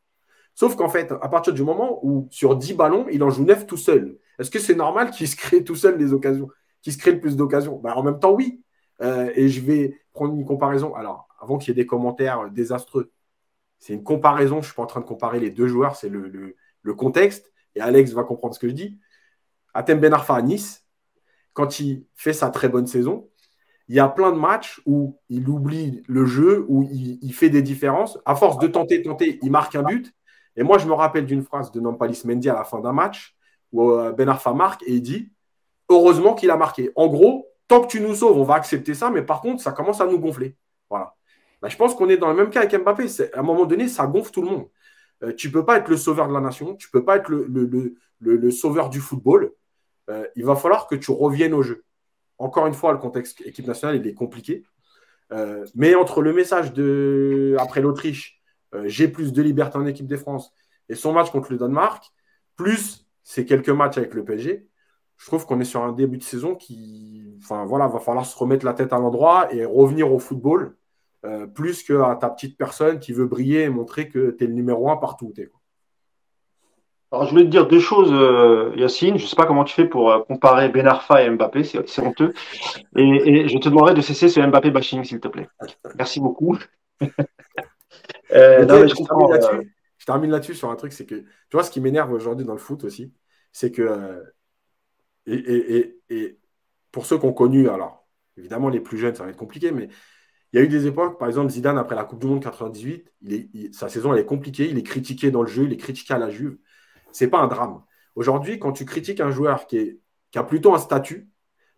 Sauf 0.56 0.76
qu'en 0.76 0.90
fait, 0.90 1.12
à 1.12 1.30
partir 1.30 1.54
du 1.54 1.64
moment 1.64 2.00
où 2.04 2.28
sur 2.32 2.56
10 2.56 2.74
ballons, 2.74 3.06
il 3.12 3.24
en 3.24 3.30
joue 3.30 3.44
9 3.46 3.68
tout 3.68 3.78
seul, 3.78 4.18
est-ce 4.40 4.52
que 4.52 4.60
c'est 4.60 4.76
normal 4.76 5.12
qu'il 5.12 5.28
se 5.28 5.36
crée 5.36 5.64
tout 5.64 5.76
seul 5.76 5.98
des 5.98 6.14
occasions 6.14 6.50
Qu'il 6.82 6.94
se 6.94 6.98
crée 6.98 7.12
le 7.12 7.20
plus 7.20 7.36
d'occasions? 7.36 7.80
Bah, 7.80 7.94
En 7.96 8.04
même 8.04 8.20
temps, 8.20 8.34
oui. 8.34 8.64
Euh, 9.02 9.32
et 9.36 9.50
je 9.50 9.62
vais 9.62 10.00
prendre 10.14 10.34
une 10.34 10.46
comparaison. 10.46 10.94
Alors, 10.96 11.28
avant 11.40 11.58
qu'il 11.58 11.70
y 11.70 11.72
ait 11.72 11.84
des 11.84 11.88
commentaires 11.88 12.50
désastreux, 12.50 13.12
c'est 13.84 13.94
une 13.94 14.04
comparaison. 14.04 14.62
Je 14.62 14.68
suis 14.68 14.76
pas 14.76 14.84
en 14.84 14.88
train 14.88 15.02
de 15.02 15.06
comparer 15.06 15.40
les 15.40 15.50
deux 15.50 15.68
joueurs, 15.68 15.96
c'est 15.96 16.10
le 16.10 16.94
contexte 16.96 17.54
et 17.76 17.82
Alex 17.82 18.12
va 18.12 18.24
comprendre 18.24 18.54
ce 18.54 18.60
que 18.60 18.68
je 18.68 18.74
dis. 18.74 19.00
Atem 19.74 20.00
Ben 20.00 20.14
Arfa 20.14 20.36
à 20.36 20.42
Nice, 20.42 20.86
quand 21.54 21.80
il 21.80 22.06
fait 22.16 22.34
sa 22.34 22.50
très 22.50 22.70
bonne 22.70 22.88
saison, 22.88 23.30
il 23.88 23.96
y 23.96 24.00
a 24.00 24.08
plein 24.08 24.32
de 24.32 24.38
matchs 24.38 24.82
où 24.86 25.20
il 25.30 25.48
oublie 25.50 26.04
le 26.08 26.26
jeu, 26.26 26.66
où 26.70 26.84
il, 26.84 27.34
fait 27.34 27.50
des 27.50 27.62
différences. 27.62 28.18
À 28.26 28.36
force 28.36 28.58
de 28.60 28.68
tenter, 28.68 29.02
tenter, 29.02 29.40
il 29.42 29.52
marque 29.52 29.76
un 29.76 29.84
but. 29.84 30.14
Et 30.56 30.64
moi, 30.64 30.78
je 30.78 30.88
me 30.88 30.94
rappelle 30.94 31.26
d'une 31.26 31.44
phrase 31.44 31.72
de 31.72 31.80
Nampalis 31.82 32.22
Mendy 32.26 32.50
à 32.50 32.54
la 32.54 32.64
fin 32.64 32.80
d'un 32.80 32.94
match 32.94 33.36
où 33.72 33.92
euh, 33.92 34.12
Ben 34.14 34.30
Arfa 34.30 34.54
marque 34.54 34.84
et 34.84 34.94
il 34.94 35.02
dit 35.02 35.32
Heureusement 35.90 36.34
qu'il 36.34 36.50
a 36.50 36.58
marqué. 36.58 36.92
En 36.96 37.08
gros, 37.08 37.48
tant 37.68 37.82
que 37.82 37.88
tu 37.88 38.00
nous 38.00 38.16
sauves, 38.16 38.38
on 38.38 38.44
va 38.44 38.56
accepter 38.56 38.94
ça, 38.94 39.10
mais 39.10 39.22
par 39.22 39.42
contre, 39.42 39.62
ça 39.62 39.74
commence 39.74 40.00
à 40.00 40.06
nous 40.06 40.20
gonfler. 40.20 40.56
Bah, 41.64 41.70
je 41.70 41.78
pense 41.78 41.96
qu'on 41.96 42.10
est 42.10 42.18
dans 42.18 42.28
le 42.28 42.36
même 42.36 42.50
cas 42.50 42.60
avec 42.60 42.76
Mbappé. 42.76 43.06
À 43.34 43.40
un 43.40 43.42
moment 43.42 43.66
donné, 43.66 43.88
ça 43.88 44.06
gonfle 44.06 44.32
tout 44.32 44.42
le 44.42 44.50
monde. 44.50 44.68
Euh, 45.24 45.34
tu 45.34 45.48
ne 45.48 45.54
peux 45.54 45.64
pas 45.64 45.78
être 45.78 45.88
le 45.88 45.96
sauveur 45.96 46.28
de 46.28 46.34
la 46.34 46.42
nation, 46.42 46.76
tu 46.76 46.90
ne 46.90 46.92
peux 46.92 47.06
pas 47.06 47.16
être 47.16 47.30
le, 47.30 48.52
sauveur 48.52 48.90
du 48.90 49.00
football. 49.00 49.54
Euh, 50.10 50.28
il 50.36 50.44
va 50.44 50.58
falloir 50.58 50.88
que 50.88 50.96
tu 50.96 51.12
reviennes 51.12 51.54
au 51.54 51.62
jeu. 51.62 51.86
Encore 52.38 52.68
une 52.68 52.74
fois, 52.74 52.92
le 52.92 52.98
contexte 52.98 53.40
équipe 53.46 53.66
nationale, 53.66 53.96
il 53.96 54.06
est 54.06 54.14
compliqué. 54.14 54.66
Euh, 55.32 55.66
mais 55.74 55.96
entre 55.96 56.22
le 56.22 56.34
message 56.34 56.74
de 56.74 57.56
après 57.58 57.80
l'Autriche, 57.80 58.42
j'ai 58.86 59.08
plus 59.08 59.32
de 59.32 59.42
liberté 59.42 59.78
en 59.78 59.86
équipe 59.86 60.08
de 60.08 60.18
France, 60.18 60.52
et 60.90 60.96
son 60.96 61.14
match 61.14 61.30
contre 61.30 61.52
le 61.52 61.60
Danemark, 61.60 62.12
plus 62.58 63.08
ces 63.24 63.46
quelques 63.46 63.70
matchs 63.70 64.00
avec 64.00 64.16
le 64.16 64.26
PSG, 64.26 64.68
je 65.16 65.26
trouve 65.28 65.46
qu'on 65.46 65.60
est 65.62 65.64
sur 65.64 65.84
un 65.84 65.94
début 65.94 66.18
de 66.18 66.24
saison 66.24 66.56
qui, 66.56 67.38
enfin 67.38 67.66
voilà, 67.66 67.88
va 67.88 68.00
falloir 68.00 68.26
se 68.26 68.36
remettre 68.36 68.66
la 68.66 68.74
tête 68.74 68.92
à 68.92 68.98
l'endroit 68.98 69.54
et 69.54 69.64
revenir 69.64 70.12
au 70.12 70.18
football 70.20 70.76
euh, 71.26 71.48
plus 71.48 71.84
qu'à 71.84 72.18
ta 72.20 72.30
petite 72.30 72.58
personne 72.58 73.00
qui 73.00 73.14
veut 73.14 73.26
briller 73.26 73.62
et 73.62 73.70
montrer 73.70 74.10
que 74.10 74.32
tu 74.32 74.44
es 74.44 74.48
le 74.48 74.54
numéro 74.54 74.90
un 74.90 74.98
partout 74.98 75.28
où 75.28 75.34
tu 75.34 75.42
es. 75.42 75.50
Alors, 77.14 77.26
je 77.26 77.30
voulais 77.30 77.46
te 77.46 77.50
dire 77.50 77.68
deux 77.68 77.80
choses, 77.80 78.12
euh, 78.12 78.74
Yacine. 78.76 79.18
Je 79.18 79.24
ne 79.24 79.28
sais 79.28 79.36
pas 79.36 79.46
comment 79.46 79.64
tu 79.64 79.74
fais 79.74 79.86
pour 79.86 80.12
euh, 80.12 80.20
comparer 80.24 80.68
Ben 80.68 80.86
Arfa 80.86 81.24
et 81.24 81.30
Mbappé, 81.30 81.64
c'est 81.64 82.02
honteux. 82.02 82.34
Et, 82.98 83.48
je 83.48 83.58
te 83.58 83.70
demanderai 83.70 83.94
de 83.94 84.02
cesser 84.02 84.28
ce 84.28 84.42
Mbappé 84.42 84.72
bashing, 84.72 85.04
s'il 85.04 85.22
te 85.22 85.28
plaît. 85.28 85.48
Merci 85.96 86.20
beaucoup. 86.20 86.58
je, 88.30 90.06
termine 90.06 90.32
là-dessus 90.32 90.56
sur 90.56 90.72
un 90.72 90.76
truc, 90.76 90.92
c'est 90.92 91.06
que 91.06 91.16
tu 91.16 91.28
vois 91.54 91.64
ce 91.64 91.72
qui 91.72 91.80
m'énerve 91.80 92.12
aujourd'hui 92.12 92.46
dans 92.46 92.54
le 92.54 92.60
foot 92.60 92.84
aussi, 92.84 93.14
c'est 93.52 93.72
que 93.72 94.24
et, 95.26 95.96
et, 96.10 96.40
pour 96.92 97.06
ceux 97.06 97.18
qui 97.18 97.26
ont 97.26 97.34
connu, 97.34 97.70
alors 97.70 98.06
évidemment 98.38 98.68
les 98.70 98.82
plus 98.82 98.98
jeunes, 98.98 99.16
ça 99.16 99.24
va 99.24 99.30
être 99.30 99.38
compliqué, 99.38 99.72
mais 99.72 99.88
il 100.54 100.60
y 100.60 100.60
a 100.60 100.66
eu 100.66 100.68
des 100.68 100.86
époques, 100.86 101.18
par 101.18 101.28
exemple, 101.28 101.50
Zidane, 101.50 101.80
après 101.80 101.96
la 101.96 102.04
Coupe 102.04 102.20
du 102.20 102.28
Monde 102.28 102.44
98, 102.44 103.12
sa 103.72 103.90
saison, 103.90 104.14
elle 104.14 104.20
est 104.20 104.26
compliquée, 104.26 104.70
il 104.70 104.78
est 104.78 104.84
critiqué 104.84 105.32
dans 105.32 105.42
le 105.42 105.48
jeu, 105.48 105.64
il 105.64 105.74
est 105.74 105.78
critiqué 105.78 106.14
à 106.14 106.20
la 106.20 106.30
Juve. 106.30 106.58
Ce 107.12 107.24
n'est 107.24 107.30
pas 107.30 107.40
un 107.40 107.48
drame. 107.48 107.82
Aujourd'hui, 108.16 108.60
quand 108.60 108.72
tu 108.72 108.86
critiques 108.86 109.20
un 109.20 109.32
joueur 109.32 109.66
qui, 109.66 110.00
a 110.36 110.44
plutôt 110.44 110.76
un 110.76 110.78
statut, 110.78 111.28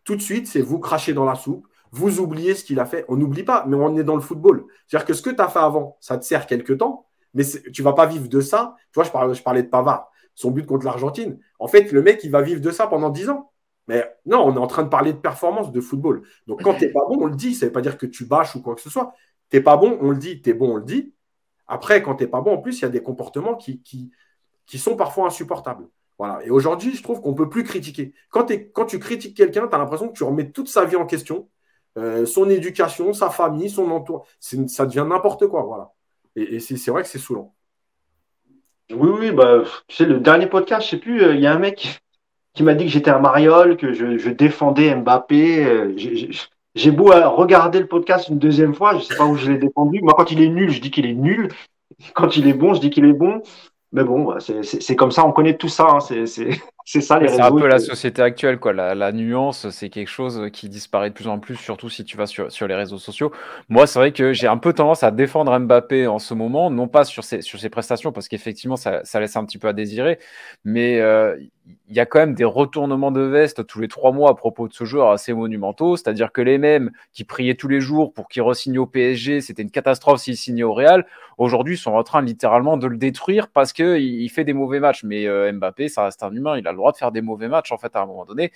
tout 0.04 0.18
de 0.18 0.22
suite, 0.22 0.48
c'est 0.48 0.60
vous 0.60 0.80
cracher 0.80 1.14
dans 1.14 1.24
la 1.24 1.36
soupe, 1.36 1.66
vous 1.92 2.20
oubliez 2.20 2.54
ce 2.54 2.66
qu'il 2.66 2.82
a 2.82 2.86
fait. 2.86 3.06
On 3.08 3.16
n'oublie 3.16 3.44
pas, 3.44 3.64
mais 3.66 3.78
on 3.78 3.96
est 3.96 4.04
dans 4.04 4.16
le 4.16 4.22
football. 4.22 4.66
C'est-à-dire 4.88 5.06
que 5.06 5.14
ce 5.14 5.22
que 5.22 5.30
tu 5.30 5.42
as 5.42 5.48
fait 5.48 5.60
avant, 5.60 5.98
ça 6.02 6.18
te 6.18 6.26
sert 6.26 6.46
quelque 6.46 6.74
temps, 6.74 7.08
mais 7.34 7.46
tu 7.46 7.82
ne 7.82 7.84
vas 7.86 7.94
pas 7.94 8.06
vivre 8.06 8.28
de 8.28 8.42
ça. 8.42 8.76
Tu 8.92 8.96
vois, 8.96 9.06
je 9.06 9.12
parlais, 9.12 9.34
je 9.34 9.42
parlais 9.42 9.64
de 9.64 9.70
Pavard, 9.70 10.12
son 10.34 10.52
but 10.52 10.66
contre 10.66 10.86
l'Argentine. 10.86 11.40
En 11.60 11.70
fait, 11.70 11.94
le 11.94 12.02
mec, 12.02 12.26
il 12.26 12.32
va 12.32 12.42
vivre 12.42 12.60
de 12.60 12.72
ça 12.72 12.88
pendant 12.88 13.10
10 13.10 13.30
ans. 13.30 13.54
Mais 13.88 14.16
non, 14.26 14.40
on 14.40 14.56
est 14.56 14.60
en 14.60 14.68
train 14.68 14.84
de 14.84 14.90
parler 14.90 15.14
de 15.14 15.18
performance 15.18 15.72
de 15.72 15.82
football. 15.82 16.24
Donc 16.48 16.64
quand 16.64 16.74
tu 16.76 16.86
n'es 16.86 16.92
pas 16.92 17.06
bon, 17.08 17.18
on 17.22 17.26
le 17.28 17.36
dit. 17.36 17.54
Ça 17.54 17.66
ne 17.66 17.70
veut 17.70 17.74
pas 17.74 17.82
dire 17.82 17.98
que 17.98 18.06
tu 18.06 18.26
bâches 18.26 18.56
ou 18.56 18.62
quoi 18.62 18.76
que 18.76 18.82
ce 18.82 18.90
soit. 18.90 19.14
Tu 19.50 19.58
n'es 19.58 19.64
pas 19.64 19.78
bon, 19.78 19.98
on 20.02 20.12
le 20.12 20.18
dit. 20.18 20.42
Tu 20.42 20.50
es 20.50 20.54
bon, 20.54 20.74
on 20.74 20.78
le 20.78 20.84
dit. 20.84 21.14
Après, 21.68 22.02
quand 22.02 22.16
tu 22.16 22.24
n'es 22.24 22.30
pas 22.30 22.42
bon, 22.42 22.54
en 22.54 22.58
plus, 22.58 22.80
il 22.80 22.82
y 22.84 22.86
a 22.86 22.90
des 22.90 23.02
comportements 23.02 23.56
qui, 23.56 23.82
qui, 23.82 24.78
sont 24.78 24.96
parfois 24.96 25.28
insupportables. 25.28 25.88
Voilà. 26.18 26.44
Et 26.46 26.50
aujourd'hui, 26.50 26.96
je 26.96 27.04
trouve 27.04 27.22
qu'on 27.22 27.32
ne 27.32 27.36
peut 27.36 27.50
plus 27.50 27.64
critiquer. 27.64 28.14
Quand, 28.30 28.52
quand 28.74 28.86
tu 28.86 29.00
critiques 29.00 29.36
quelqu'un, 29.36 29.68
tu 29.68 29.76
as 29.76 29.78
l'impression 29.78 30.08
que 30.08 30.14
tu 30.14 30.24
remets 30.24 30.52
toute 30.52 30.70
sa 30.70 30.86
vie 30.86 30.96
en 30.96 31.06
question, 31.06 31.50
euh, 31.98 32.26
son 32.26 32.50
éducation, 32.50 33.14
sa 33.14 33.30
famille, 33.30 33.70
son 33.70 33.90
entourage. 33.92 34.28
Ça 34.40 34.86
devient 34.86 35.06
n'importe 35.08 35.48
quoi. 35.48 35.64
Voilà. 35.64 35.92
Et, 36.36 36.60
c'est 36.60 36.92
vrai 36.92 37.04
que 37.04 37.10
c'est 37.10 37.20
saoulant. 37.20 37.54
Oui, 38.92 39.10
oui, 39.20 39.32
bah, 39.32 39.64
tu 39.88 39.96
sais, 39.96 40.06
le 40.06 40.20
dernier 40.20 40.48
podcast, 40.48 40.86
je 40.86 40.92
sais 40.92 41.00
plus, 41.00 41.24
euh, 41.24 41.34
il 41.34 41.42
y 41.42 41.48
a 41.48 41.54
un 41.54 41.60
mec 41.60 42.05
qui 42.56 42.64
m'a 42.64 42.74
dit 42.74 42.86
que 42.86 42.92
j'étais 42.92 43.12
un 43.12 43.20
mariole, 43.20 43.78
que 43.78 43.94
je, 43.94 44.30
défendais 44.30 44.96
Mbappé. 44.96 45.66
Euh, 45.66 45.96
j'ai 46.74 46.92
beau 46.92 47.06
regarder 47.06 47.80
le 47.80 47.88
podcast 47.88 48.30
une 48.30 48.40
deuxième 48.40 48.74
fois, 48.74 48.92
je 48.92 48.98
ne 48.98 49.02
sais 49.02 49.16
pas 49.16 49.26
où 49.26 49.36
je 49.36 49.52
l'ai 49.52 49.58
défendu. 49.58 50.02
Moi, 50.02 50.14
quand 50.18 50.32
il 50.32 50.42
est 50.42 50.50
nul, 50.50 50.72
je 50.72 50.82
dis 50.82 50.92
qu'il 50.92 51.06
est 51.06 51.14
nul. 51.14 51.50
Quand 52.14 52.36
il 52.36 52.48
est 52.48 52.54
bon, 52.54 52.74
je 52.74 52.82
dis 52.82 52.90
qu'il 52.90 53.06
est 53.06 53.14
bon. 53.14 53.42
Mais 53.92 54.04
bon, 54.04 54.36
c'est 54.40 54.96
comme 54.98 55.12
ça, 55.12 55.26
on 55.26 55.32
connaît 55.32 55.56
tout 55.56 55.70
ça. 55.70 55.88
Hein. 55.90 56.00
c'est 56.02 56.26
ça 57.02 57.18
les 57.18 57.28
réseaux. 57.28 57.38
C'est 57.38 57.42
un 57.42 57.52
peu 57.52 57.68
la 57.68 57.80
société 57.80 58.22
actuelle, 58.22 58.60
quoi. 58.60 58.74
La, 58.74 59.12
nuance, 59.14 59.70
c'est 59.70 59.90
quelque 59.90 60.10
chose 60.10 60.50
qui 60.52 60.68
disparaît 60.68 61.10
de 61.10 61.14
plus 61.14 61.28
en 61.28 61.40
plus, 61.40 61.56
surtout 61.56 61.90
si 61.90 62.04
tu 62.04 62.18
vas 62.18 62.26
sur, 62.26 62.52
sur 62.52 62.68
les 62.68 62.76
réseaux 62.76 62.98
sociaux. 62.98 63.32
Moi, 63.70 63.88
c'est 63.88 64.00
vrai 64.00 64.12
que 64.12 64.34
j'ai 64.34 64.48
un 64.48 64.58
peu 64.58 64.74
tendance 64.74 65.04
à 65.04 65.12
défendre 65.12 65.58
Mbappé 65.58 66.08
en 66.08 66.20
ce 66.20 66.34
moment, 66.34 66.70
non 66.70 66.90
pas 66.90 67.06
sur 67.06 67.24
ses, 67.24 67.42
sur 67.42 67.58
ses 67.58 67.70
prestations, 67.70 68.12
parce 68.12 68.28
qu'effectivement, 68.28 68.76
ça, 68.76 69.00
ça, 69.06 69.22
laisse 69.22 69.38
un 69.38 69.46
petit 69.46 69.60
peu 69.60 69.70
à 69.70 69.74
désirer, 69.74 70.20
mais 70.66 71.00
euh, 71.00 71.38
il 71.88 71.96
y 71.96 72.00
a 72.00 72.06
quand 72.06 72.20
même 72.20 72.34
des 72.34 72.46
retournements 72.46 73.12
de 73.12 73.22
veste 73.22 73.66
tous 73.66 73.80
les 73.80 73.88
trois 73.88 74.12
mois 74.12 74.32
à 74.32 74.34
propos 74.34 74.68
de 74.68 74.74
ce 74.74 74.86
joueur 74.86 75.12
assez 75.12 75.34
monumentaux. 75.34 75.98
C'est-à-dire 75.98 76.32
que 76.32 76.42
les 76.42 76.58
mêmes 76.58 76.92
qui 77.14 77.24
priaient 77.24 77.56
tous 77.56 77.68
les 77.68 77.80
jours 77.80 78.14
pour 78.14 78.28
qu'il 78.28 78.42
re-signe 78.44 78.78
au 78.80 78.86
PSG, 78.86 79.42
c'était 79.42 79.62
une 79.62 79.72
catastrophe 79.72 80.22
s'il 80.22 80.38
signait 80.38 80.64
au 80.64 80.74
Real, 80.74 81.06
aujourd'hui 81.38 81.78
sont 81.78 81.94
en 81.94 82.04
train 82.04 82.22
littéralement 82.22 82.78
de 82.78 82.88
le 82.88 82.98
détruire 82.98 83.48
parce 83.50 83.74
qu'il 83.74 83.98
il 83.98 84.30
fait 84.30 84.44
des 84.44 84.54
mauvais 84.54 84.80
matchs. 84.80 85.04
Mais 85.04 85.28
euh, 85.28 85.52
Mbappé, 85.52 85.88
ça 85.88 86.06
reste 86.06 86.24
un 86.24 86.34
humain, 86.34 86.58
il 86.58 86.68
a 86.68 86.72
le 86.72 86.78
droit 86.78 86.92
de 86.92 86.98
faire 86.98 87.12
des 87.12 87.22
mauvais 87.22 87.48
matchs 87.48 87.72
en 87.72 87.78
fait 87.78 87.96
à 87.96 88.02
un 88.02 88.06
moment 88.06 88.26
donné. 88.26 88.52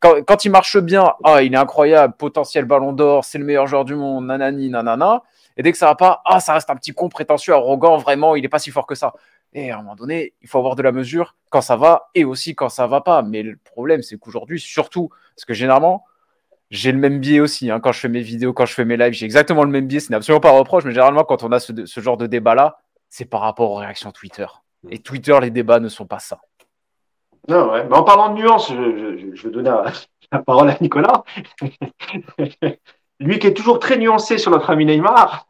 Quand, 0.00 0.44
il 0.44 0.50
marche 0.50 0.78
bien, 0.78 1.14
ah, 1.24 1.42
il 1.42 1.54
est 1.54 1.56
incroyable, 1.56 2.14
potentiel 2.18 2.64
ballon 2.64 2.92
d'or, 2.92 3.24
c'est 3.24 3.38
le 3.38 3.44
meilleur 3.44 3.66
joueur 3.66 3.84
du 3.84 3.94
monde, 3.94 4.26
nanani, 4.26 4.68
nanana. 4.68 5.22
Et 5.56 5.62
dès 5.62 5.72
que 5.72 5.78
ça 5.78 5.86
va 5.86 5.94
pas, 5.94 6.22
ah, 6.24 6.40
ça 6.40 6.54
reste 6.54 6.70
un 6.70 6.76
petit 6.76 6.92
con 6.92 7.08
prétentieux, 7.08 7.54
arrogant, 7.54 7.96
vraiment, 7.96 8.34
il 8.34 8.44
est 8.44 8.48
pas 8.48 8.58
si 8.58 8.70
fort 8.70 8.86
que 8.86 8.94
ça. 8.94 9.14
Et 9.52 9.70
à 9.70 9.76
un 9.76 9.78
moment 9.78 9.96
donné, 9.96 10.34
il 10.42 10.48
faut 10.48 10.58
avoir 10.58 10.76
de 10.76 10.82
la 10.82 10.92
mesure 10.92 11.34
quand 11.50 11.60
ça 11.60 11.76
va 11.76 12.10
et 12.14 12.24
aussi 12.24 12.54
quand 12.54 12.68
ça 12.68 12.86
va 12.86 13.00
pas. 13.00 13.22
Mais 13.22 13.42
le 13.42 13.56
problème, 13.56 14.02
c'est 14.02 14.16
qu'aujourd'hui, 14.16 14.60
surtout, 14.60 15.10
parce 15.34 15.44
que 15.44 15.54
généralement, 15.54 16.04
j'ai 16.70 16.92
le 16.92 16.98
même 16.98 17.18
biais 17.18 17.40
aussi. 17.40 17.70
Hein, 17.70 17.80
quand 17.80 17.92
je 17.92 17.98
fais 17.98 18.08
mes 18.08 18.20
vidéos, 18.20 18.52
quand 18.52 18.66
je 18.66 18.74
fais 18.74 18.84
mes 18.84 18.96
lives, 18.96 19.12
j'ai 19.12 19.24
exactement 19.24 19.64
le 19.64 19.70
même 19.70 19.86
biais. 19.86 20.00
Ce 20.00 20.10
n'est 20.10 20.16
absolument 20.16 20.40
pas 20.40 20.50
un 20.50 20.58
reproche, 20.58 20.84
mais 20.84 20.92
généralement, 20.92 21.24
quand 21.24 21.42
on 21.42 21.50
a 21.50 21.58
ce, 21.58 22.00
genre 22.00 22.16
de 22.16 22.26
débat-là, 22.26 22.78
c'est 23.08 23.24
par 23.24 23.40
rapport 23.40 23.72
aux 23.72 23.76
réactions 23.76 24.12
Twitter. 24.12 24.46
Et 24.88 24.98
Twitter, 24.98 25.36
les 25.40 25.50
débats 25.50 25.80
ne 25.80 25.88
sont 25.88 26.06
pas 26.06 26.20
ça. 26.20 26.40
Non, 27.48 27.72
ouais. 27.72 27.84
Mais 27.88 27.96
en 27.96 28.04
parlant 28.04 28.32
de 28.32 28.40
nuances, 28.40 28.70
je, 28.70 29.42
vais 29.42 29.50
donner 29.50 29.72
la 30.32 30.38
parole 30.38 30.70
à 30.70 30.76
Nicolas. 30.80 31.24
Lui 33.20 33.38
qui 33.38 33.48
est 33.48 33.54
toujours 33.54 33.80
très 33.80 33.98
nuancé 33.98 34.38
sur 34.38 34.50
notre 34.50 34.70
ami 34.70 34.86
Neymar. 34.86 35.46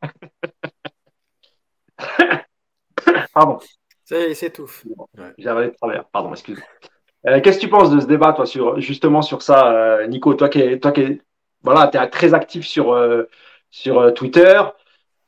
Pardon. 3.33 3.61
C'est 4.11 4.35
s'étouffe. 4.35 4.85
J'ai 5.39 5.73
travers. 5.81 6.05
Pardon, 6.07 6.33
excuse-moi. 6.33 6.67
Euh, 7.29 7.41
qu'est-ce 7.41 7.59
que 7.59 7.63
tu 7.63 7.71
penses 7.71 7.93
de 7.93 8.01
ce 8.01 8.07
débat, 8.07 8.33
toi, 8.33 8.45
sur, 8.45 8.81
justement 8.81 9.23
sur 9.23 9.41
ça, 9.41 9.73
euh, 9.73 10.07
Nico? 10.09 10.35
Toi 10.35 10.49
qui 10.49 10.61
es, 10.61 10.81
toi 10.81 10.91
qui 10.91 11.21
voilà, 11.63 11.87
très 11.87 12.35
actif 12.35 12.67
sur, 12.67 12.93
euh, 12.93 13.29
sur 13.71 14.13
Twitter, 14.15 14.63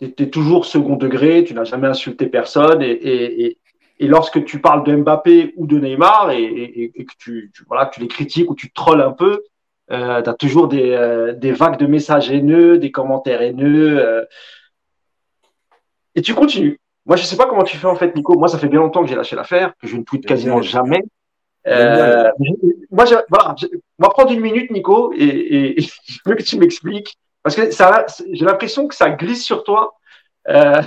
tu 0.01 0.13
es, 0.19 0.31
toujours 0.31 0.67
second 0.67 0.97
degré, 0.97 1.45
tu 1.45 1.55
n'as 1.55 1.63
jamais 1.63 1.87
insulté 1.87 2.27
personne. 2.27 2.83
Et, 2.83 2.91
et, 2.91 3.59
et, 4.01 4.09
lorsque 4.09 4.45
tu 4.45 4.61
parles 4.61 4.83
de 4.83 4.97
Mbappé 4.97 5.55
ou 5.57 5.69
de 5.69 5.79
Neymar 5.79 6.33
et, 6.33 6.91
que 6.93 7.15
tu, 7.19 7.53
voilà, 7.69 7.87
tu 7.87 8.01
les 8.01 8.09
critiques 8.09 8.51
ou 8.51 8.57
tu 8.57 8.73
trolls 8.73 9.03
un 9.03 9.13
peu, 9.13 9.45
tu 9.91 9.95
as 9.95 10.35
toujours 10.35 10.67
des, 10.67 11.35
des 11.37 11.53
vagues 11.53 11.79
de 11.79 11.87
messages 11.87 12.33
haineux, 12.33 12.79
des 12.79 12.91
commentaires 12.91 13.43
haineux. 13.43 14.27
et 16.17 16.23
tu 16.23 16.35
continues. 16.35 16.82
Moi, 17.07 17.17
je 17.17 17.25
sais 17.25 17.37
pas 17.37 17.47
comment 17.47 17.65
tu 17.65 17.77
fais 17.77 17.87
en 17.87 17.97
fait, 17.97 18.15
Nico. 18.15 18.39
Moi, 18.39 18.49
ça 18.49 18.59
fait 18.59 18.69
bien 18.69 18.81
longtemps 18.81 19.03
que 19.03 19.09
j'ai 19.09 19.17
lâché 19.17 19.35
l'affaire, 19.35 19.75
que 19.81 19.87
je 19.87 19.97
ne 19.97 20.03
tweete 20.03 20.27
quasiment 20.27 20.63
jamais. 20.63 21.03
Euh, 21.67 22.31
moi, 22.91 23.05
je, 23.05 23.15
voilà, 23.29 23.55
on 23.99 24.05
va 24.05 24.11
prendre 24.11 24.33
une 24.33 24.41
minute, 24.41 24.71
Nico, 24.71 25.13
et, 25.17 25.79
et, 25.79 25.81
je 26.07 26.19
veux 26.27 26.35
que 26.35 26.43
tu 26.43 26.59
m'expliques, 26.59 27.19
parce 27.43 27.57
que 27.57 27.71
ça, 27.71 28.07
j'ai 28.31 28.45
l'impression 28.45 28.87
que 28.87 28.95
ça 28.95 29.11
glisse 29.11 29.45
sur 29.45 29.65
toi, 29.65 29.95
euh, 30.49 30.83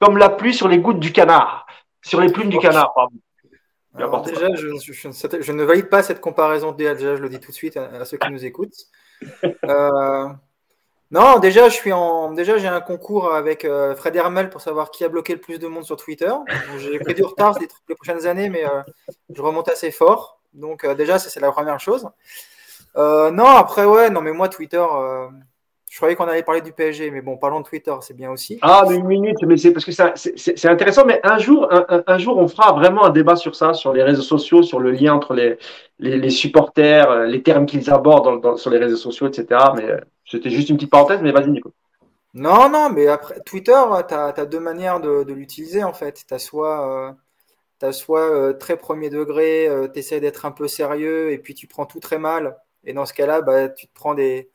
comme 0.00 0.18
la 0.18 0.28
pluie 0.28 0.54
sur 0.54 0.68
les 0.68 0.78
gouttes 0.78 1.00
du 1.00 1.12
canard, 1.12 1.66
sur 2.02 2.20
les 2.20 2.30
plumes 2.30 2.48
du 2.48 2.58
canard. 2.58 2.92
Pardon. 2.94 4.22
déjà, 4.22 4.54
je, 4.54 4.68
je, 4.80 5.40
je, 5.40 5.52
ne 5.52 5.62
valide 5.62 5.88
pas 5.88 6.02
cette 6.02 6.20
comparaison. 6.20 6.72
Déjà, 6.72 6.96
je 6.96 7.22
le 7.22 7.28
dis 7.28 7.38
tout 7.38 7.50
de 7.50 7.56
suite 7.56 7.76
à, 7.76 7.84
à 8.00 8.04
ceux 8.04 8.16
qui 8.16 8.30
nous 8.30 8.44
écoutent. 8.44 8.86
Euh, 9.64 10.28
non, 11.12 11.38
déjà, 11.38 11.68
je 11.68 11.74
suis 11.74 11.92
en. 11.92 12.32
Déjà, 12.32 12.56
j'ai 12.56 12.68
un 12.68 12.80
concours 12.80 13.34
avec 13.34 13.66
euh, 13.66 13.94
Fred 13.94 14.16
Hermel 14.16 14.48
pour 14.48 14.62
savoir 14.62 14.90
qui 14.90 15.04
a 15.04 15.10
bloqué 15.10 15.34
le 15.34 15.40
plus 15.40 15.58
de 15.58 15.66
monde 15.66 15.84
sur 15.84 15.96
Twitter. 15.96 16.32
J'ai 16.78 16.98
pris 16.98 17.12
du 17.12 17.22
retard 17.22 17.58
les, 17.60 17.94
prochaines 17.94 18.26
années, 18.26 18.48
mais 18.48 18.64
euh, 18.64 18.82
je 19.28 19.42
remonte 19.42 19.68
assez 19.68 19.90
fort. 19.90 20.40
Donc, 20.54 20.84
euh, 20.84 20.94
déjà, 20.94 21.18
c'est 21.18 21.38
la 21.38 21.52
première 21.52 21.78
chose. 21.78 22.08
non, 22.96 23.44
après, 23.44 23.84
ouais, 23.84 24.08
non, 24.08 24.22
mais 24.22 24.32
moi, 24.32 24.48
Twitter, 24.48 24.84
je 25.92 25.98
croyais 25.98 26.16
qu'on 26.16 26.24
allait 26.24 26.42
parler 26.42 26.62
du 26.62 26.72
PSG, 26.72 27.10
mais 27.10 27.20
bon, 27.20 27.36
parlons 27.36 27.60
de 27.60 27.66
Twitter, 27.66 27.92
c'est 28.00 28.16
bien 28.16 28.30
aussi. 28.30 28.58
Ah, 28.62 28.86
mais 28.88 28.96
une 28.96 29.06
minute, 29.06 29.36
mais 29.46 29.58
c'est 29.58 29.72
parce 29.74 29.84
que 29.84 29.92
c'est 29.92 30.64
intéressant, 30.64 31.04
mais 31.04 31.20
un 31.22 31.36
jour, 31.36 31.68
un, 31.70 32.16
jour, 32.16 32.38
on 32.38 32.48
fera 32.48 32.72
vraiment 32.72 33.04
un 33.04 33.10
débat 33.10 33.36
sur 33.36 33.54
ça, 33.54 33.74
sur 33.74 33.92
les 33.92 34.02
réseaux 34.02 34.22
sociaux, 34.22 34.62
sur 34.62 34.80
le 34.80 34.90
lien 34.90 35.12
entre 35.12 35.34
les, 35.34 35.58
les, 35.98 36.30
supporters, 36.30 37.24
les 37.24 37.42
termes 37.42 37.66
qu'ils 37.66 37.90
abordent 37.90 38.56
sur 38.56 38.70
les 38.70 38.78
réseaux 38.78 38.96
sociaux, 38.96 39.28
etc. 39.28 39.60
Mais 39.76 39.86
c'était 40.24 40.48
juste 40.48 40.70
une 40.70 40.76
petite 40.76 40.90
parenthèse, 40.90 41.20
mais 41.20 41.30
vas-y, 41.30 41.50
Nico. 41.50 41.74
Non, 42.32 42.70
non, 42.70 42.88
mais 42.88 43.08
après, 43.08 43.40
Twitter, 43.40 43.78
tu 44.08 44.14
as, 44.14 44.46
deux 44.46 44.60
manières 44.60 44.98
de, 44.98 45.30
l'utiliser, 45.30 45.84
en 45.84 45.92
fait. 45.92 46.24
Tu 46.26 46.32
as 46.32 46.38
soit, 46.38 47.14
euh, 47.82 47.92
soit 47.92 48.30
euh, 48.30 48.54
très 48.54 48.78
premier 48.78 49.10
degré, 49.10 49.68
euh, 49.68 49.88
tu 49.92 49.98
essaies 49.98 50.20
d'être 50.20 50.46
un 50.46 50.52
peu 50.52 50.68
sérieux, 50.68 51.32
et 51.32 51.38
puis 51.38 51.52
tu 51.52 51.66
prends 51.66 51.84
tout 51.84 52.00
très 52.00 52.18
mal. 52.18 52.56
Et 52.84 52.94
dans 52.94 53.04
ce 53.04 53.12
cas-là, 53.12 53.42
bah, 53.42 53.68
tu 53.68 53.88
te 53.88 53.92
prends 53.92 54.14
des, 54.14 54.50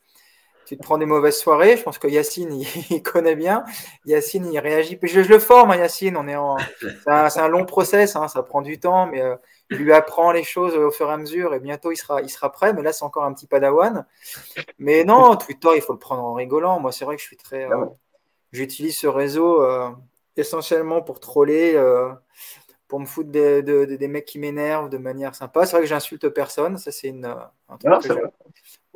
tu 0.68 0.76
te 0.76 0.82
prends 0.82 0.98
des 0.98 1.06
mauvaises 1.06 1.38
soirées. 1.38 1.76
Je 1.76 1.82
pense 1.82 1.98
que 1.98 2.08
Yacine, 2.08 2.62
il, 2.90 3.02
connaît 3.02 3.36
bien. 3.36 3.64
Yacine, 4.04 4.52
il 4.52 4.58
réagit. 4.58 4.98
Je, 5.02 5.22
je 5.22 5.28
le 5.28 5.38
forme, 5.38 5.70
hein, 5.70 5.76
Yacine. 5.76 6.16
On 6.16 6.28
est 6.28 6.36
en... 6.36 6.58
C'est 7.30 7.40
un, 7.40 7.48
long 7.48 7.64
process, 7.64 8.16
hein, 8.16 8.28
ça 8.28 8.42
prend 8.42 8.60
du 8.60 8.78
temps, 8.78 9.06
mais 9.06 9.22
il 9.70 9.78
lui 9.78 9.92
apprend 9.92 10.32
les 10.32 10.44
choses 10.44 10.74
au 10.74 10.90
fur 10.90 11.08
et 11.10 11.12
à 11.12 11.16
mesure 11.16 11.54
et 11.54 11.60
bientôt 11.60 11.92
il 11.92 11.96
sera, 11.96 12.22
il 12.22 12.30
sera 12.30 12.50
prêt. 12.50 12.72
Mais 12.72 12.82
là, 12.82 12.92
c'est 12.92 13.04
encore 13.04 13.24
un 13.24 13.32
petit 13.32 13.46
padawan. 13.46 14.06
Mais 14.78 15.04
non, 15.04 15.36
Twitter, 15.36 15.70
il 15.74 15.82
faut 15.82 15.92
le 15.92 15.98
prendre 15.98 16.22
en 16.22 16.34
rigolant. 16.34 16.80
Moi, 16.80 16.92
c'est 16.92 17.04
vrai 17.04 17.16
que 17.16 17.22
je 17.22 17.26
suis 17.26 17.36
très. 17.36 17.70
Euh, 17.70 17.86
j'utilise 18.52 18.98
ce 18.98 19.06
réseau 19.06 19.62
euh, 19.62 19.90
essentiellement 20.36 21.02
pour 21.02 21.20
troller, 21.20 21.74
euh, 21.74 22.10
pour 22.86 23.00
me 23.00 23.06
foutre 23.06 23.30
des, 23.30 23.62
des 23.62 24.08
mecs 24.08 24.24
qui 24.24 24.38
m'énervent 24.38 24.88
de 24.88 24.98
manière 24.98 25.34
sympa. 25.34 25.66
C'est 25.66 25.72
vrai 25.72 25.82
que 25.82 25.88
j'insulte 25.88 26.28
personne. 26.28 26.78
Ça, 26.78 26.90
c'est 26.90 27.08
une. 27.08 27.34
Un 27.68 27.76
truc 27.98 28.22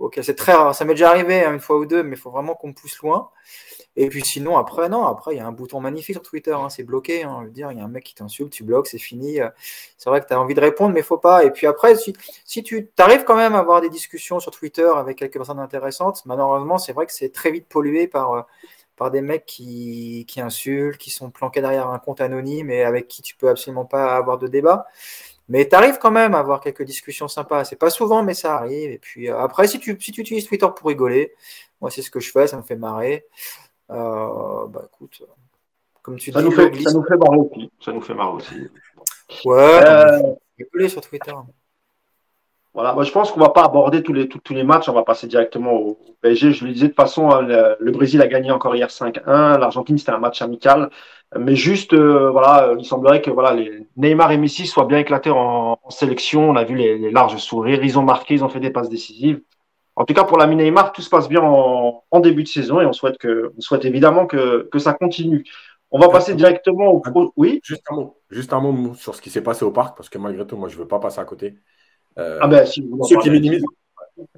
Ok, 0.03 0.19
c'est 0.21 0.35
très 0.35 0.53
rare. 0.53 0.75
Ça 0.75 0.85
m'est 0.85 0.95
déjà 0.95 1.11
arrivé 1.11 1.45
hein, 1.45 1.55
une 1.55 1.61
fois 1.61 1.79
ou 1.79 1.87
deux, 1.87 2.03
mais 2.03 2.17
il 2.17 2.19
faut 2.19 2.33
vraiment 2.33 2.57
qu'on 2.57 2.73
pousse 2.73 2.99
loin. 3.03 3.31
Et 3.95 4.09
puis 4.09 4.25
sinon, 4.25 4.59
après, 4.59 4.88
non, 4.88 5.07
après, 5.07 5.35
il 5.35 5.38
y 5.38 5.41
a 5.41 5.47
un 5.47 5.53
bouton 5.53 5.81
magnifique 5.81 6.17
sur 6.17 6.23
Twitter, 6.23 6.53
hein, 6.53 6.71
c'est 6.71 6.83
bloqué. 6.83 7.23
Hein, 7.23 7.49
il 7.55 7.61
y 7.61 7.62
a 7.62 7.69
un 7.69 7.88
mec 7.88 8.03
qui 8.03 8.15
t'insulte, 8.17 8.53
tu 8.53 8.65
bloques, 8.65 8.88
c'est 8.88 8.99
fini. 8.99 9.38
C'est 9.99 10.11
vrai 10.11 10.21
que 10.21 10.27
tu 10.27 10.35
as 10.35 10.41
envie 10.41 10.55
de 10.55 10.61
répondre, 10.61 10.93
mais 10.93 11.01
il 11.01 11.05
faut 11.05 11.19
pas. 11.19 11.45
Et 11.45 11.53
puis 11.53 11.69
après, 11.69 11.95
si, 11.95 12.62
tu 12.65 12.91
arrives 12.99 13.23
quand 13.23 13.37
même 13.37 13.55
à 13.55 13.61
avoir 13.61 13.81
des 13.81 13.91
discussions 13.91 14.41
sur 14.41 14.51
Twitter 14.51 14.91
avec 14.97 15.19
quelques 15.19 15.35
personnes 15.35 15.61
intéressantes, 15.61 16.23
malheureusement, 16.27 16.79
c'est 16.79 16.93
vrai 16.93 17.07
que 17.07 17.12
c'est 17.12 17.31
très 17.31 17.53
vite 17.53 17.69
pollué 17.69 18.09
par, 18.09 18.33
euh, 18.33 19.11
des 19.11 19.21
mecs 19.21 19.47
qui, 19.47 20.25
qui 20.29 20.41
insultent, 20.41 20.99
qui 20.99 21.11
sont 21.11 21.31
planqués 21.31 21.61
derrière 21.61 21.88
un 21.88 21.99
compte 21.99 22.21
anonyme 22.21 22.71
et 22.71 22.85
avec 22.85 23.09
qui 23.09 23.21
tu 23.23 23.37
peux 23.37 23.49
absolument 23.49 23.85
pas 23.85 24.17
avoir 24.17 24.38
de 24.38 24.47
débat. 24.47 24.87
Mais 25.53 25.69
tu 25.69 25.75
arrives 25.75 25.99
quand 25.99 26.11
même 26.11 26.35
à 26.35 26.38
avoir 26.38 26.62
quelques 26.62 26.83
discussions 26.83 27.29
sympas. 27.29 27.65
C'est 27.65 27.77
pas 27.77 27.91
souvent, 27.91 28.23
mais 28.23 28.33
ça 28.33 28.57
arrive. 28.57 28.91
Et 28.91 28.97
puis 28.97 29.29
euh, 29.29 29.38
après, 29.38 29.69
si 29.69 29.79
tu, 29.79 29.99
si 30.01 30.11
tu 30.11 30.23
utilises 30.23 30.47
Twitter 30.47 30.67
pour 30.75 30.88
rigoler, 30.88 31.35
moi, 31.79 31.91
c'est 31.91 32.01
ce 32.01 32.11
que 32.11 32.21
je 32.21 32.31
fais, 32.33 32.47
ça 32.47 32.57
me 32.57 32.62
fait 32.62 32.75
marrer. 32.75 33.27
Euh, 33.91 34.67
bah 34.69 34.88
écoute, 34.91 35.23
comme 36.01 36.17
tu 36.17 36.33
ça 36.33 36.41
dis, 36.41 36.47
nous 36.47 36.53
fait, 36.53 36.75
ça 36.81 36.93
nous 36.93 37.05
fait 37.05 37.19
marrer 37.19 37.37
aussi. 37.37 37.71
Ça 37.85 37.93
nous 37.93 38.01
fait 38.01 38.15
marrer 38.15 38.33
aussi. 38.33 38.55
Ouais, 39.45 39.81
euh, 39.87 40.88
sur 40.88 41.03
Twitter. 41.03 41.35
Voilà, 42.74 42.94
moi, 42.94 43.04
je 43.04 43.12
pense 43.12 43.30
qu'on 43.30 43.40
va 43.40 43.50
pas 43.50 43.64
aborder 43.64 44.02
tous 44.02 44.14
les, 44.14 44.28
tous, 44.28 44.54
les 44.54 44.64
matchs, 44.64 44.88
on 44.88 44.94
va 44.94 45.02
passer 45.02 45.26
directement 45.26 45.72
au, 45.74 45.98
PSG. 46.22 46.52
Je 46.52 46.64
le 46.64 46.72
disais 46.72 46.87
de 46.87 46.92
toute 46.92 46.96
façon, 46.96 47.30
hein, 47.30 47.42
le, 47.42 47.90
Brésil 47.90 48.22
a 48.22 48.26
gagné 48.26 48.50
encore 48.50 48.74
hier 48.74 48.88
5-1, 48.88 49.58
l'Argentine 49.58 49.98
c'était 49.98 50.12
un 50.12 50.18
match 50.18 50.40
amical, 50.40 50.88
mais 51.38 51.54
juste, 51.54 51.92
euh, 51.92 52.30
voilà, 52.30 52.74
il 52.78 52.85
semblerait 52.85 53.20
que 53.20 53.30
voilà, 53.30 53.52
les 53.54 53.87
Neymar 53.96 54.32
et 54.32 54.38
Messi 54.38 54.66
soient 54.66 54.87
bien 54.87 54.98
éclatés 54.98 55.30
en, 55.30 55.78
sélection. 55.90 56.48
On 56.50 56.56
a 56.56 56.64
vu 56.64 56.74
les, 56.76 56.96
les, 56.96 57.11
larges 57.11 57.37
sourires, 57.38 57.85
ils 57.85 57.98
ont 57.98 58.02
marqué, 58.02 58.35
ils 58.35 58.44
ont 58.44 58.48
fait 58.48 58.61
des 58.61 58.70
passes 58.70 58.88
décisives. 58.88 59.42
En 59.94 60.04
tout 60.06 60.14
cas, 60.14 60.24
pour 60.24 60.38
l'ami 60.38 60.56
Neymar, 60.56 60.92
tout 60.92 61.02
se 61.02 61.11
passe 61.11 61.28
bien 61.28 61.42
en, 61.42 62.20
début 62.20 62.44
de 62.44 62.48
saison 62.48 62.80
et 62.80 62.87
on 62.87 62.92
souhaite, 62.92 63.18
que, 63.18 63.52
on 63.56 63.61
souhaite 63.61 63.85
évidemment 63.85 64.26
que, 64.26 64.68
que 64.72 64.78
ça 64.78 64.94
continue. 64.94 65.44
On 65.90 65.98
va 65.98 66.08
passer 66.08 66.35
directement 66.35 66.87
au 66.87 67.00
pro. 67.00 67.32
Oui? 67.37 67.61
Juste 67.62 67.85
un, 67.90 67.96
mot, 67.96 68.18
juste 68.30 68.52
un 68.54 68.61
mot 68.61 68.94
sur 68.94 69.14
ce 69.14 69.20
qui 69.20 69.28
s'est 69.28 69.42
passé 69.42 69.64
au 69.64 69.70
parc, 69.70 69.96
parce 69.96 70.08
que 70.08 70.16
malgré 70.16 70.46
tout, 70.46 70.56
moi, 70.56 70.70
je 70.70 70.76
ne 70.76 70.80
veux 70.80 70.88
pas 70.88 70.98
passer 70.98 71.20
à 71.20 71.24
côté. 71.24 71.54
Euh, 72.18 72.38
ah 72.40 72.48
ben, 72.48 72.66
si 72.66 72.83
pour, 72.83 73.07
ceux 73.07 73.18
qui 73.18 73.31
minimisent, 73.31 73.64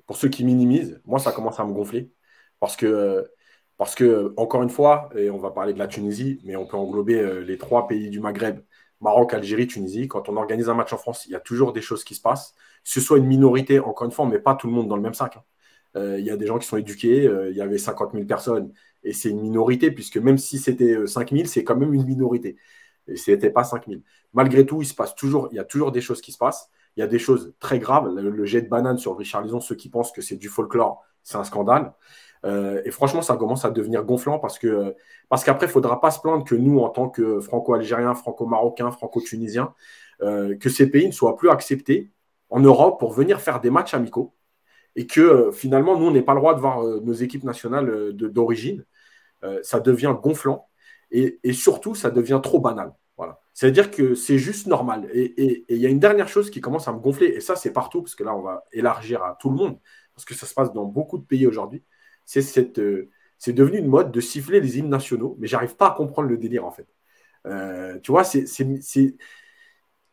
pour 0.06 0.16
ceux 0.16 0.28
qui 0.28 0.44
minimisent, 0.44 1.00
moi, 1.04 1.18
ça 1.18 1.32
commence 1.32 1.58
à 1.60 1.64
me 1.64 1.72
gonfler. 1.72 2.10
Parce 2.60 2.76
que, 2.76 3.30
parce 3.76 3.94
que, 3.94 4.32
encore 4.36 4.62
une 4.62 4.70
fois, 4.70 5.10
et 5.16 5.30
on 5.30 5.38
va 5.38 5.50
parler 5.50 5.72
de 5.72 5.78
la 5.78 5.88
Tunisie, 5.88 6.40
mais 6.44 6.56
on 6.56 6.66
peut 6.66 6.76
englober 6.76 7.18
euh, 7.18 7.40
les 7.40 7.58
trois 7.58 7.86
pays 7.88 8.10
du 8.10 8.20
Maghreb, 8.20 8.60
Maroc, 9.00 9.34
Algérie, 9.34 9.66
Tunisie. 9.66 10.08
Quand 10.08 10.28
on 10.28 10.36
organise 10.36 10.68
un 10.68 10.74
match 10.74 10.92
en 10.92 10.98
France, 10.98 11.26
il 11.26 11.32
y 11.32 11.34
a 11.34 11.40
toujours 11.40 11.72
des 11.72 11.82
choses 11.82 12.04
qui 12.04 12.14
se 12.14 12.22
passent 12.22 12.54
ce 12.84 13.00
soit 13.00 13.18
une 13.18 13.26
minorité, 13.26 13.80
encore 13.80 14.04
une 14.06 14.12
fois, 14.12 14.26
mais 14.26 14.38
pas 14.38 14.54
tout 14.54 14.66
le 14.66 14.72
monde 14.74 14.88
dans 14.88 14.96
le 14.96 15.02
même 15.02 15.14
sac. 15.14 15.36
Hein. 15.36 15.42
Euh, 15.96 16.18
il 16.18 16.24
y 16.24 16.30
a 16.30 16.36
des 16.36 16.46
gens 16.46 16.58
qui 16.58 16.66
sont 16.66 16.76
éduqués, 16.76 17.26
euh, 17.26 17.50
il 17.50 17.56
y 17.56 17.60
avait 17.60 17.78
50 17.78 18.12
000 18.12 18.26
personnes, 18.26 18.72
et 19.02 19.12
c'est 19.12 19.30
une 19.30 19.40
minorité, 19.40 19.90
puisque 19.90 20.18
même 20.18 20.38
si 20.38 20.58
c'était 20.58 21.06
5 21.06 21.32
euh, 21.32 21.36
000, 21.36 21.48
c'est 21.48 21.64
quand 21.64 21.76
même 21.76 21.94
une 21.94 22.04
minorité. 22.04 22.56
Et 23.08 23.16
ce 23.16 23.30
n'était 23.30 23.50
pas 23.50 23.64
5000. 23.64 24.02
Malgré 24.32 24.64
tout, 24.66 24.82
il 24.82 24.86
se 24.86 24.94
passe 24.94 25.14
toujours, 25.14 25.48
il 25.50 25.56
y 25.56 25.58
a 25.58 25.64
toujours 25.64 25.92
des 25.92 26.00
choses 26.00 26.20
qui 26.20 26.32
se 26.32 26.38
passent. 26.38 26.70
Il 26.96 27.00
y 27.00 27.02
a 27.02 27.06
des 27.06 27.18
choses 27.18 27.54
très 27.60 27.78
graves. 27.78 28.08
Le, 28.14 28.44
jet 28.44 28.62
de 28.62 28.68
banane 28.68 28.98
sur 28.98 29.16
Richard 29.16 29.42
Lison, 29.42 29.60
ceux 29.60 29.74
qui 29.74 29.88
pensent 29.88 30.12
que 30.12 30.22
c'est 30.22 30.36
du 30.36 30.48
folklore, 30.48 31.02
c'est 31.22 31.36
un 31.36 31.44
scandale. 31.44 31.92
Euh, 32.44 32.82
et 32.84 32.90
franchement, 32.90 33.22
ça 33.22 33.36
commence 33.36 33.64
à 33.64 33.70
devenir 33.70 34.04
gonflant 34.04 34.38
parce 34.38 34.58
que 34.58 34.94
parce 35.28 35.44
qu'après, 35.44 35.66
il 35.66 35.70
ne 35.70 35.72
faudra 35.72 36.00
pas 36.00 36.10
se 36.10 36.20
plaindre 36.20 36.44
que 36.44 36.54
nous, 36.54 36.80
en 36.80 36.90
tant 36.90 37.08
que 37.08 37.40
franco-algériens, 37.40 38.14
franco-marocains, 38.14 38.90
franco-tunisiens, 38.90 39.74
euh, 40.22 40.56
que 40.56 40.68
ces 40.68 40.90
pays 40.90 41.06
ne 41.06 41.12
soient 41.12 41.36
plus 41.36 41.50
acceptés 41.50 42.12
en 42.50 42.60
Europe 42.60 43.00
pour 43.00 43.12
venir 43.12 43.40
faire 43.40 43.60
des 43.60 43.70
matchs 43.70 43.94
amicaux 43.94 44.34
et 44.96 45.06
que 45.06 45.20
euh, 45.20 45.52
finalement, 45.52 45.98
nous, 45.98 46.06
on 46.06 46.10
n'ait 46.12 46.22
pas 46.22 46.34
le 46.34 46.40
droit 46.40 46.54
de 46.54 46.60
voir 46.60 46.82
nos 46.84 47.12
équipes 47.14 47.44
nationales 47.44 48.12
d'origine. 48.12 48.84
ça 49.62 49.80
devient 49.80 50.14
gonflant 50.22 50.68
et, 51.10 51.38
et, 51.44 51.52
surtout, 51.52 51.94
ça 51.94 52.10
devient 52.10 52.40
trop 52.42 52.60
banal. 52.60 52.92
Voilà. 53.16 53.40
C'est-à-dire 53.52 53.90
que 53.90 54.14
c'est 54.14 54.38
juste 54.38 54.66
normal. 54.66 55.08
Et 55.12 55.64
il 55.68 55.78
y 55.78 55.86
a 55.86 55.88
une 55.88 56.00
dernière 56.00 56.28
chose 56.28 56.50
qui 56.50 56.60
commence 56.60 56.88
à 56.88 56.92
me 56.92 56.98
gonfler, 56.98 57.28
et 57.28 57.40
ça, 57.40 57.56
c'est 57.56 57.72
partout, 57.72 58.02
parce 58.02 58.14
que 58.14 58.24
là, 58.24 58.34
on 58.34 58.42
va 58.42 58.64
élargir 58.72 59.22
à 59.22 59.36
tout 59.40 59.50
le 59.50 59.56
monde, 59.56 59.78
parce 60.14 60.24
que 60.24 60.34
ça 60.34 60.46
se 60.46 60.54
passe 60.54 60.72
dans 60.72 60.84
beaucoup 60.84 61.18
de 61.18 61.24
pays 61.24 61.46
aujourd'hui 61.46 61.84
c'est 62.24 62.42
cette, 62.42 62.78
euh, 62.78 63.10
c'est 63.38 63.52
devenu 63.52 63.78
une 63.78 63.88
mode 63.88 64.12
de 64.12 64.20
siffler 64.20 64.60
les 64.60 64.78
hymnes 64.78 64.88
nationaux, 64.88 65.36
mais 65.38 65.46
j'arrive 65.46 65.76
pas 65.76 65.88
à 65.88 65.90
comprendre 65.92 66.28
le 66.28 66.38
délire 66.38 66.64
en 66.64 66.70
fait. 66.70 66.86
Euh, 67.46 67.98
tu 68.00 68.10
vois, 68.12 68.24
c'est, 68.24 68.44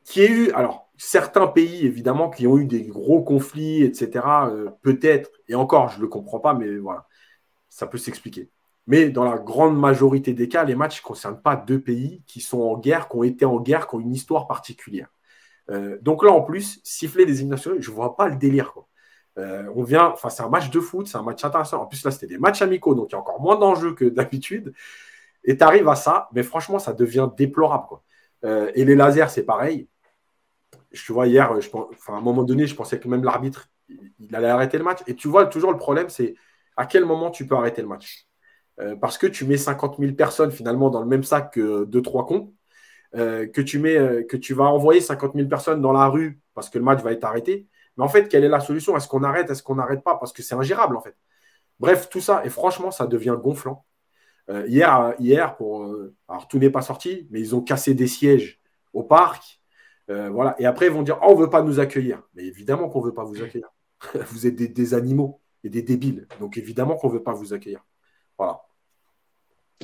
qui 0.03 0.21
a 0.21 0.25
eu, 0.25 0.51
alors 0.51 0.89
certains 0.97 1.47
pays 1.47 1.85
évidemment 1.85 2.29
qui 2.29 2.47
ont 2.47 2.57
eu 2.57 2.65
des 2.65 2.83
gros 2.83 3.23
conflits, 3.23 3.83
etc. 3.83 4.49
Euh, 4.49 4.69
peut-être, 4.81 5.31
et 5.47 5.55
encore, 5.55 5.89
je 5.89 6.01
le 6.01 6.07
comprends 6.07 6.39
pas, 6.39 6.53
mais 6.53 6.77
voilà, 6.77 7.07
ça 7.69 7.87
peut 7.87 7.97
s'expliquer. 7.97 8.49
Mais 8.87 9.09
dans 9.09 9.23
la 9.23 9.37
grande 9.37 9.79
majorité 9.79 10.33
des 10.33 10.47
cas, 10.47 10.63
les 10.63 10.75
matchs 10.75 11.01
ne 11.01 11.07
concernent 11.07 11.41
pas 11.41 11.55
deux 11.55 11.79
pays 11.79 12.23
qui 12.27 12.41
sont 12.41 12.61
en 12.61 12.77
guerre, 12.77 13.07
qui 13.09 13.15
ont 13.17 13.23
été 13.23 13.45
en 13.45 13.59
guerre, 13.59 13.87
qui 13.87 13.95
ont 13.95 13.99
une 13.99 14.13
histoire 14.13 14.47
particulière. 14.47 15.07
donc 16.01 16.23
là, 16.23 16.31
en 16.31 16.41
plus, 16.41 16.81
siffler 16.83 17.25
les 17.25 17.41
hymnes 17.41 17.55
je 17.57 17.71
ne 17.71 17.95
vois 17.95 18.15
pas 18.17 18.27
le 18.27 18.35
délire. 18.35 18.73
Quoi. 18.73 18.87
Euh, 19.37 19.71
on 19.75 19.83
vient, 19.83 20.09
enfin, 20.09 20.29
c'est 20.29 20.43
un 20.43 20.49
match 20.49 20.69
de 20.69 20.79
foot, 20.79 21.07
c'est 21.07 21.17
un 21.17 21.23
match 21.23 21.43
intéressant. 21.43 21.81
En 21.81 21.85
plus, 21.85 22.03
là, 22.03 22.11
c'était 22.11 22.27
des 22.27 22.37
matchs 22.37 22.61
amicaux, 22.61 22.95
donc 22.95 23.09
il 23.09 23.13
y 23.13 23.15
a 23.15 23.19
encore 23.19 23.41
moins 23.41 23.57
d'enjeux 23.57 23.93
que 23.93 24.05
d'habitude. 24.05 24.73
Et 25.43 25.57
tu 25.57 25.63
arrives 25.63 25.87
à 25.87 25.95
ça, 25.95 26.29
mais 26.33 26.43
franchement, 26.43 26.79
ça 26.79 26.93
devient 26.93 27.29
déplorable. 27.37 27.85
Quoi. 27.87 28.03
Euh, 28.45 28.71
et 28.75 28.85
les 28.85 28.95
lasers, 28.95 29.29
c'est 29.29 29.43
pareil. 29.43 29.87
Je 30.91 31.13
vois 31.13 31.27
hier, 31.27 31.51
à 31.51 32.11
un 32.11 32.21
moment 32.21 32.43
donné, 32.43 32.67
je 32.67 32.75
pensais 32.75 32.99
que 32.99 33.07
même 33.07 33.23
l'arbitre, 33.23 33.69
il 34.19 34.35
allait 34.35 34.49
arrêter 34.49 34.77
le 34.77 34.83
match. 34.83 34.99
Et 35.07 35.15
tu 35.15 35.27
vois, 35.27 35.45
toujours 35.45 35.71
le 35.71 35.77
problème, 35.77 36.09
c'est 36.09 36.35
à 36.75 36.85
quel 36.85 37.05
moment 37.05 37.31
tu 37.31 37.47
peux 37.47 37.55
arrêter 37.55 37.81
le 37.81 37.87
match? 37.87 38.27
Euh, 38.81 38.95
parce 38.95 39.17
que 39.17 39.27
tu 39.27 39.45
mets 39.45 39.57
50 39.57 39.97
000 39.99 40.13
personnes 40.13 40.51
finalement 40.51 40.89
dans 40.89 41.01
le 41.01 41.07
même 41.07 41.23
sac 41.23 41.53
que 41.53 41.85
2-3 41.85 42.27
cons. 42.27 42.53
que, 43.13 43.61
tu 43.61 43.79
mets, 43.79 44.25
que 44.25 44.37
tu 44.37 44.53
vas 44.53 44.65
envoyer 44.65 45.01
50 45.01 45.33
000 45.35 45.47
personnes 45.49 45.81
dans 45.81 45.91
la 45.91 46.07
rue 46.07 46.39
parce 46.53 46.69
que 46.69 46.77
le 46.77 46.83
match 46.83 47.01
va 47.01 47.11
être 47.11 47.23
arrêté. 47.25 47.67
Mais 47.97 48.03
en 48.03 48.09
fait, 48.09 48.27
quelle 48.27 48.43
est 48.43 48.49
la 48.49 48.59
solution? 48.61 48.95
Est-ce 48.97 49.07
qu'on 49.07 49.23
arrête? 49.23 49.49
Est-ce 49.49 49.63
qu'on 49.63 49.75
n'arrête 49.75 50.03
pas? 50.03 50.15
Parce 50.17 50.33
que 50.33 50.41
c'est 50.41 50.55
ingérable, 50.55 50.95
en 50.95 51.01
fait. 51.01 51.15
Bref, 51.79 52.09
tout 52.09 52.21
ça, 52.21 52.45
et 52.45 52.49
franchement, 52.49 52.91
ça 52.91 53.07
devient 53.07 53.37
gonflant. 53.41 53.85
Euh, 54.49 54.67
hier, 54.67 55.15
hier 55.19 55.55
pour, 55.55 55.83
euh, 55.83 56.15
alors 56.27 56.47
tout 56.47 56.59
n'est 56.59 56.69
pas 56.69 56.81
sorti, 56.81 57.27
mais 57.31 57.39
ils 57.39 57.55
ont 57.55 57.61
cassé 57.61 57.93
des 57.93 58.07
sièges 58.07 58.61
au 58.93 59.03
parc. 59.03 59.61
Euh, 60.09 60.29
voilà. 60.29 60.55
Et 60.59 60.65
après, 60.65 60.87
ils 60.87 60.91
vont 60.91 61.03
dire 61.03 61.19
oh, 61.21 61.27
on 61.29 61.35
ne 61.35 61.41
veut 61.41 61.49
pas 61.49 61.63
nous 61.63 61.79
accueillir. 61.79 62.21
Mais 62.35 62.45
évidemment 62.45 62.89
qu'on 62.89 63.01
ne 63.01 63.05
veut 63.05 63.13
pas 63.13 63.23
vous 63.23 63.41
accueillir. 63.41 63.71
vous 64.29 64.47
êtes 64.47 64.55
des, 64.55 64.67
des, 64.67 64.93
animaux 64.93 65.41
et 65.63 65.69
des 65.69 65.81
débiles. 65.81 66.27
Donc 66.39 66.57
évidemment 66.57 66.95
qu'on 66.95 67.07
ne 67.07 67.13
veut 67.13 67.23
pas 67.23 67.33
vous 67.33 67.53
accueillir. 67.53 67.83
Voilà. 68.37 68.61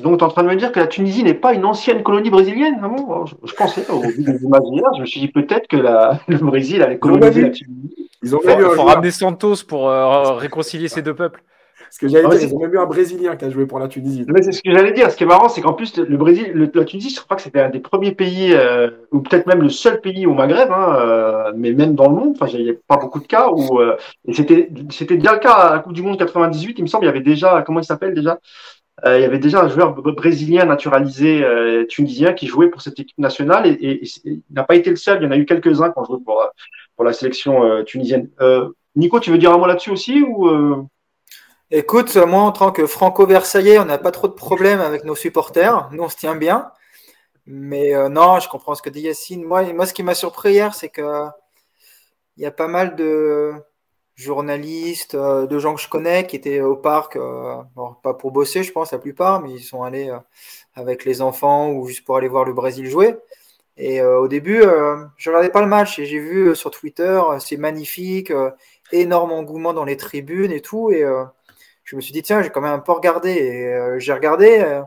Donc, 0.01 0.19
tu 0.19 0.23
es 0.23 0.27
en 0.27 0.29
train 0.29 0.43
de 0.43 0.49
me 0.49 0.55
dire 0.55 0.71
que 0.71 0.79
la 0.79 0.87
Tunisie 0.87 1.23
n'est 1.23 1.33
pas 1.33 1.53
une 1.53 1.65
ancienne 1.65 2.03
colonie 2.03 2.29
brésilienne 2.29 2.79
ah 2.83 2.87
bon? 2.87 3.25
Je, 3.25 3.53
pensais, 3.53 3.89
au 3.89 4.01
vu 4.01 4.23
des 4.23 4.43
imaginaires, 4.43 4.91
je 4.95 5.01
me 5.01 5.05
suis 5.05 5.19
dit 5.19 5.27
peut-être 5.27 5.67
que 5.67 5.77
la, 5.77 6.19
le 6.27 6.37
Brésil 6.37 6.81
avait 6.83 6.99
colonisé 6.99 7.41
la 7.41 7.49
Tunisie. 7.49 8.09
Ils 8.23 8.35
ont 8.35 8.39
il 8.43 8.49
faut, 8.49 8.83
ramener 8.83 9.11
Santos 9.11 9.63
pour 9.67 9.89
euh, 9.89 10.33
réconcilier 10.33 10.87
ces 10.87 11.01
deux 11.01 11.13
peuples. 11.13 11.41
Ce 11.89 11.99
que 11.99 12.09
j'allais 12.09 12.27
dire, 12.27 12.49
ils 12.49 12.53
ont 12.53 12.59
même 12.59 12.73
eu 12.73 12.79
un 12.79 12.85
Brésilien 12.85 13.35
qui 13.37 13.45
a 13.45 13.49
joué 13.49 13.65
pour 13.65 13.79
la 13.79 13.87
Tunisie. 13.87 14.25
Mais 14.27 14.41
c'est 14.41 14.51
ce 14.51 14.61
que 14.61 14.71
j'allais 14.71 14.91
dire. 14.91 15.09
Ce 15.09 15.15
qui 15.15 15.23
est 15.23 15.27
marrant, 15.27 15.47
c'est 15.47 15.61
qu'en 15.61 15.73
plus, 15.73 15.95
le 15.97 16.17
Brésil, 16.17 16.69
la 16.73 16.83
Tunisie, 16.83 17.11
je 17.11 17.21
crois 17.21 17.37
que 17.37 17.43
c'était 17.43 17.61
un 17.61 17.69
des 17.69 17.79
premiers 17.79 18.11
pays, 18.11 18.53
euh, 18.53 18.89
ou 19.13 19.21
peut-être 19.21 19.47
même 19.47 19.61
le 19.61 19.69
seul 19.69 20.01
pays 20.01 20.25
au 20.25 20.33
Maghreb, 20.33 20.69
hein, 20.69 20.95
euh, 20.99 21.53
mais 21.55 21.71
même 21.71 21.95
dans 21.95 22.09
le 22.09 22.15
monde. 22.15 22.35
Enfin, 22.39 22.51
il 22.53 22.63
n'y 22.63 22.71
a 22.71 22.73
pas 22.87 22.97
beaucoup 22.97 23.21
de 23.21 23.27
cas 23.27 23.49
où, 23.51 23.79
et 24.27 24.33
c'était, 24.33 24.69
c'était 24.89 25.15
déjà 25.15 25.33
le 25.33 25.39
cas 25.39 25.53
à 25.53 25.75
la 25.75 25.79
Coupe 25.79 25.93
du 25.93 26.01
Monde 26.01 26.17
98. 26.17 26.75
Il 26.77 26.81
me 26.81 26.87
semble, 26.87 27.05
il 27.05 27.07
y 27.07 27.09
avait 27.09 27.21
déjà, 27.21 27.63
comment 27.65 27.79
il 27.79 27.85
s'appelle 27.85 28.13
déjà? 28.13 28.37
Il 29.05 29.21
y 29.21 29.25
avait 29.25 29.37
déjà 29.37 29.61
un 29.61 29.67
joueur 29.67 29.93
brésilien 29.93 30.65
naturalisé 30.65 31.43
euh, 31.43 31.85
tunisien 31.85 32.33
qui 32.33 32.47
jouait 32.47 32.69
pour 32.69 32.81
cette 32.81 32.99
équipe 32.99 33.17
nationale 33.17 33.67
et, 33.67 34.01
il 34.25 34.41
n'a 34.49 34.63
pas 34.63 34.75
été 34.75 34.89
le 34.89 34.95
seul. 34.95 35.21
Il 35.21 35.25
y 35.25 35.27
en 35.27 35.31
a 35.31 35.37
eu 35.37 35.45
quelques-uns 35.45 35.91
qui 35.91 35.99
ont 35.99 36.05
joué 36.05 36.17
pour, 36.25 36.43
pour 36.95 37.05
la 37.05 37.13
sélection 37.13 37.63
euh, 37.63 37.83
tunisienne. 37.83 38.29
Nico, 38.95 39.19
tu 39.19 39.29
veux 39.29 39.37
dire 39.37 39.51
un 39.51 39.57
mot 39.57 39.67
là-dessus 39.67 39.91
aussi 39.91 40.23
ou 40.23 40.87
Écoute, 41.69 42.15
moi 42.15 42.43
en 42.43 42.51
tant 42.53 42.71
que 42.71 42.87
franco-versaillais, 42.87 43.77
on 43.77 43.85
n'a 43.85 43.97
pas 43.97 44.11
trop 44.11 44.27
de 44.29 44.33
problèmes 44.33 44.79
avec 44.79 45.03
nos 45.03 45.15
supporters. 45.15 45.89
Nous, 45.91 46.01
on 46.01 46.09
se 46.09 46.15
tient 46.15 46.35
bien. 46.35 46.71
Mais 47.45 47.91
non, 48.09 48.39
je 48.39 48.49
comprends 48.49 48.73
ce 48.73 48.81
que 48.81 48.89
dit 48.89 49.01
Yacine. 49.01 49.43
Moi, 49.43 49.73
moi 49.73 49.85
ce 49.85 49.93
qui 49.93 50.01
m'a 50.01 50.15
surpris 50.15 50.53
hier, 50.53 50.73
c'est 50.73 50.89
que 50.89 51.27
il 52.37 52.43
y 52.43 52.45
a 52.45 52.51
pas 52.51 52.67
mal 52.67 52.95
de, 52.95 53.53
journalistes, 54.17 55.15
euh, 55.15 55.45
de 55.47 55.59
gens 55.59 55.75
que 55.75 55.81
je 55.81 55.87
connais 55.89 56.25
qui 56.27 56.35
étaient 56.35 56.61
au 56.61 56.75
parc, 56.75 57.15
euh, 57.15 57.55
pas 58.03 58.15
pour 58.15 58.31
bosser, 58.31 58.63
je 58.63 58.71
pense, 58.71 58.91
la 58.91 58.97
plupart, 58.97 59.41
mais 59.41 59.51
ils 59.53 59.63
sont 59.63 59.83
allés 59.83 60.09
euh, 60.09 60.17
avec 60.75 61.05
les 61.05 61.21
enfants 61.21 61.71
ou 61.71 61.87
juste 61.87 62.03
pour 62.03 62.17
aller 62.17 62.27
voir 62.27 62.43
le 62.43 62.53
Brésil 62.53 62.87
jouer. 62.87 63.15
Et 63.77 64.01
au 64.01 64.27
début, 64.27 64.63
je 65.17 65.29
regardais 65.29 65.51
pas 65.51 65.61
le 65.61 65.67
match 65.67 65.99
et 65.99 66.07
j'ai 66.07 66.17
vu 66.17 66.55
sur 66.55 66.71
Twitter, 66.71 67.21
c'est 67.39 67.57
magnifique, 67.57 68.33
énorme 68.91 69.31
engouement 69.31 69.71
dans 69.71 69.85
les 69.85 69.97
tribunes 69.97 70.51
et 70.51 70.61
tout. 70.61 70.89
Et 70.91 71.05
je 71.83 71.95
me 71.95 72.01
suis 72.01 72.11
dit, 72.11 72.23
tiens, 72.23 72.41
j'ai 72.41 72.49
quand 72.49 72.61
même 72.61 72.73
un 72.73 72.79
peu 72.79 72.93
regardé. 72.93 73.29
Et 73.29 73.99
j'ai 73.99 74.13
regardé. 74.13 74.81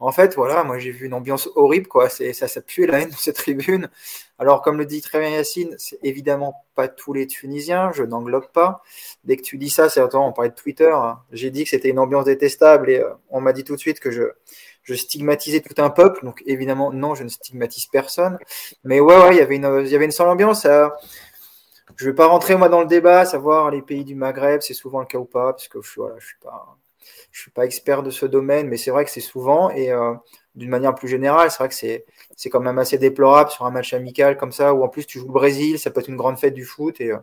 En 0.00 0.12
fait, 0.12 0.36
voilà, 0.36 0.62
moi 0.62 0.78
j'ai 0.78 0.92
vu 0.92 1.06
une 1.06 1.14
ambiance 1.14 1.48
horrible, 1.56 1.88
quoi. 1.88 2.08
C'est, 2.08 2.32
ça, 2.32 2.46
ça 2.46 2.60
pue 2.60 2.86
la 2.86 3.00
haine 3.00 3.10
dans 3.10 3.16
cette 3.16 3.36
tribune. 3.36 3.90
Alors, 4.38 4.62
comme 4.62 4.78
le 4.78 4.86
dit 4.86 5.00
très 5.02 5.18
bien 5.18 5.30
Yacine, 5.30 5.74
c'est 5.78 5.98
évidemment 6.04 6.64
pas 6.76 6.86
tous 6.86 7.12
les 7.12 7.26
Tunisiens, 7.26 7.90
je 7.92 8.04
n'englobe 8.04 8.46
pas. 8.52 8.82
Dès 9.24 9.36
que 9.36 9.42
tu 9.42 9.58
dis 9.58 9.70
ça, 9.70 9.88
c'est 9.88 10.00
on 10.00 10.32
parlait 10.32 10.50
de 10.50 10.54
Twitter, 10.54 10.90
hein. 10.92 11.20
j'ai 11.32 11.50
dit 11.50 11.64
que 11.64 11.70
c'était 11.70 11.88
une 11.88 11.98
ambiance 11.98 12.26
détestable 12.26 12.90
et 12.90 12.98
euh, 13.00 13.10
on 13.30 13.40
m'a 13.40 13.52
dit 13.52 13.64
tout 13.64 13.74
de 13.74 13.80
suite 13.80 13.98
que 13.98 14.12
je, 14.12 14.22
je 14.84 14.94
stigmatisais 14.94 15.60
tout 15.60 15.82
un 15.82 15.90
peuple. 15.90 16.24
Donc, 16.24 16.42
évidemment, 16.46 16.92
non, 16.92 17.16
je 17.16 17.24
ne 17.24 17.28
stigmatise 17.28 17.86
personne. 17.86 18.38
Mais 18.84 19.00
ouais, 19.00 19.16
ouais, 19.16 19.34
il 19.34 19.38
y 19.38 19.40
avait 19.40 19.56
une, 19.56 19.82
il 19.84 19.90
y 19.90 19.96
avait 19.96 20.04
une 20.04 20.12
seule 20.12 20.28
ambiance. 20.28 20.62
Je 20.64 20.88
je 21.96 22.06
vais 22.08 22.14
pas 22.14 22.26
rentrer 22.26 22.54
moi 22.54 22.68
dans 22.68 22.80
le 22.80 22.86
débat, 22.86 23.24
savoir 23.24 23.70
les 23.70 23.82
pays 23.82 24.04
du 24.04 24.14
Maghreb, 24.14 24.60
c'est 24.60 24.74
souvent 24.74 25.00
le 25.00 25.06
cas 25.06 25.18
ou 25.18 25.24
pas, 25.24 25.52
parce 25.52 25.66
que 25.66 25.78
voilà, 25.96 26.14
je 26.18 26.26
suis 26.26 26.38
pas 26.38 26.76
je 27.30 27.42
suis 27.42 27.50
pas 27.50 27.64
expert 27.64 28.02
de 28.02 28.10
ce 28.10 28.26
domaine, 28.26 28.68
mais 28.68 28.76
c'est 28.76 28.90
vrai 28.90 29.04
que 29.04 29.10
c'est 29.10 29.20
souvent 29.20 29.70
et 29.70 29.90
euh, 29.92 30.14
d'une 30.54 30.70
manière 30.70 30.94
plus 30.94 31.08
générale, 31.08 31.50
c'est 31.50 31.58
vrai 31.58 31.68
que 31.68 31.74
c'est 31.74 32.50
quand 32.50 32.60
même 32.60 32.78
assez 32.78 32.98
déplorable 32.98 33.50
sur 33.50 33.64
un 33.66 33.70
match 33.70 33.92
amical 33.94 34.36
comme 34.36 34.52
ça 34.52 34.74
où 34.74 34.82
en 34.82 34.88
plus 34.88 35.06
tu 35.06 35.18
joues 35.18 35.26
le 35.26 35.32
Brésil, 35.32 35.78
ça 35.78 35.90
peut 35.90 36.00
être 36.00 36.08
une 36.08 36.16
grande 36.16 36.38
fête 36.38 36.54
du 36.54 36.64
foot 36.64 37.00
et 37.00 37.12
euh, 37.12 37.18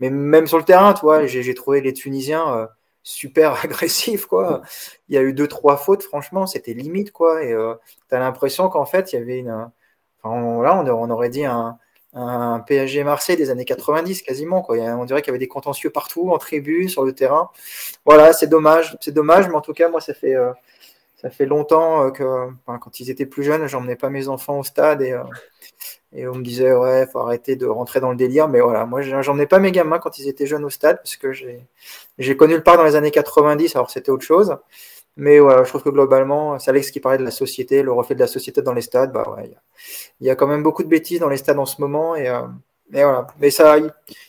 mais 0.00 0.10
même 0.10 0.46
sur 0.46 0.58
le 0.58 0.64
terrain, 0.64 0.92
tu 0.92 1.00
vois, 1.00 1.26
j'ai 1.26 1.54
trouvé 1.54 1.80
les 1.80 1.92
Tunisiens 1.94 2.54
euh, 2.56 2.66
super 3.02 3.54
agressifs 3.64 4.26
quoi. 4.26 4.62
Il 5.08 5.14
y 5.14 5.18
a 5.18 5.22
eu 5.22 5.32
deux 5.32 5.48
trois 5.48 5.76
fautes, 5.76 6.02
franchement, 6.02 6.46
c'était 6.46 6.74
limite 6.74 7.12
quoi 7.12 7.42
et 7.42 7.54
tu 8.08 8.14
as 8.14 8.18
l'impression 8.18 8.68
qu'en 8.68 8.86
fait 8.86 9.12
il 9.12 9.16
y 9.16 9.22
avait 9.22 9.38
une 9.38 9.48
là 9.48 9.70
on 10.24 11.10
aurait 11.10 11.30
dit 11.30 11.44
un 11.44 11.78
un 12.16 12.60
PSG 12.60 13.04
Marseille 13.04 13.36
des 13.36 13.50
années 13.50 13.66
90 13.66 14.22
quasiment. 14.22 14.62
Quoi. 14.62 14.76
On 14.78 15.04
dirait 15.04 15.20
qu'il 15.20 15.28
y 15.28 15.30
avait 15.30 15.38
des 15.38 15.48
contentieux 15.48 15.90
partout, 15.90 16.30
en 16.30 16.38
tribune, 16.38 16.88
sur 16.88 17.04
le 17.04 17.12
terrain. 17.12 17.50
Voilà, 18.04 18.32
c'est 18.32 18.46
dommage. 18.46 18.96
C'est 19.00 19.12
dommage, 19.12 19.48
mais 19.48 19.54
en 19.54 19.60
tout 19.60 19.74
cas, 19.74 19.88
moi, 19.90 20.00
ça 20.00 20.14
fait, 20.14 20.34
euh, 20.34 20.52
ça 21.16 21.28
fait 21.30 21.46
longtemps 21.46 22.06
euh, 22.06 22.10
que 22.10 22.24
quand 22.66 23.00
ils 23.00 23.10
étaient 23.10 23.26
plus 23.26 23.42
jeunes, 23.42 23.66
j'emmenais 23.66 23.96
pas 23.96 24.08
mes 24.08 24.28
enfants 24.28 24.58
au 24.58 24.64
stade 24.64 25.02
et, 25.02 25.12
euh, 25.12 25.24
et 26.14 26.26
on 26.26 26.36
me 26.36 26.42
disait, 26.42 26.72
ouais, 26.72 27.06
faut 27.06 27.18
arrêter 27.18 27.54
de 27.56 27.66
rentrer 27.66 28.00
dans 28.00 28.10
le 28.10 28.16
délire. 28.16 28.48
Mais 28.48 28.60
voilà, 28.60 28.86
moi, 28.86 29.02
j'emmenais 29.02 29.46
pas 29.46 29.58
mes 29.58 29.72
gamins 29.72 29.98
quand 29.98 30.18
ils 30.18 30.28
étaient 30.28 30.46
jeunes 30.46 30.64
au 30.64 30.70
stade 30.70 30.96
parce 30.96 31.16
que 31.16 31.32
j'ai 31.32 32.36
connu 32.36 32.54
le 32.54 32.62
parc 32.62 32.78
dans 32.78 32.84
les 32.84 32.96
années 32.96 33.10
90, 33.10 33.76
alors 33.76 33.90
c'était 33.90 34.10
autre 34.10 34.24
chose. 34.24 34.56
Mais 35.16 35.38
je 35.38 35.68
trouve 35.68 35.82
que 35.82 35.88
globalement, 35.88 36.58
c'est 36.58 36.70
Alex 36.70 36.90
qui 36.90 37.00
parlait 37.00 37.18
de 37.18 37.24
la 37.24 37.30
société, 37.30 37.82
le 37.82 37.92
reflet 37.92 38.14
de 38.14 38.20
la 38.20 38.26
société 38.26 38.60
dans 38.60 38.74
les 38.74 38.82
stades. 38.82 39.12
Bah 39.12 39.24
ouais, 39.36 39.50
il 40.20 40.26
y, 40.26 40.30
a 40.30 40.36
quand 40.36 40.46
même 40.46 40.62
beaucoup 40.62 40.82
de 40.82 40.88
bêtises 40.88 41.20
dans 41.20 41.28
les 41.30 41.38
stades 41.38 41.58
en 41.58 41.64
ce 41.64 41.80
moment. 41.80 42.16
Et, 42.16 42.28
euh, 42.28 42.42
voilà. 42.92 43.26
Mais 43.40 43.50
ça, 43.50 43.76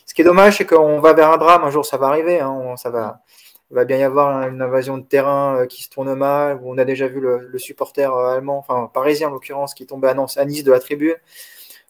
ce 0.06 0.14
qui 0.14 0.22
est 0.22 0.26
dommage, 0.26 0.58
c'est 0.58 0.66
qu'on 0.66 1.00
va 1.00 1.14
vers 1.14 1.32
un 1.32 1.38
drame. 1.38 1.64
Un 1.64 1.72
jour, 1.72 1.86
ça 1.86 1.98
va 1.98 2.08
arriver. 2.08 2.40
Hein, 2.40 2.76
ça 2.78 2.90
va, 2.90 3.22
il 3.70 3.76
va 3.76 3.84
bien 3.86 3.98
y 3.98 4.04
avoir 4.04 4.48
une 4.48 4.62
invasion 4.62 4.98
de 4.98 5.04
terrain 5.04 5.58
euh, 5.58 5.66
qui 5.66 5.84
se 5.84 5.90
tourne 5.90 6.14
mal. 6.16 6.60
On 6.64 6.78
a 6.78 6.86
déjà 6.86 7.08
vu 7.08 7.20
le, 7.20 7.58
supporter 7.60 8.10
euh, 8.10 8.36
allemand, 8.36 8.58
enfin 8.58 8.90
parisien 8.94 9.28
en 9.28 9.32
l'occurrence, 9.32 9.74
qui 9.74 9.86
tombait 9.86 10.08
à, 10.08 10.16
à 10.38 10.46
Nice 10.46 10.64
de 10.64 10.72
la 10.72 10.80
tribune. 10.80 11.16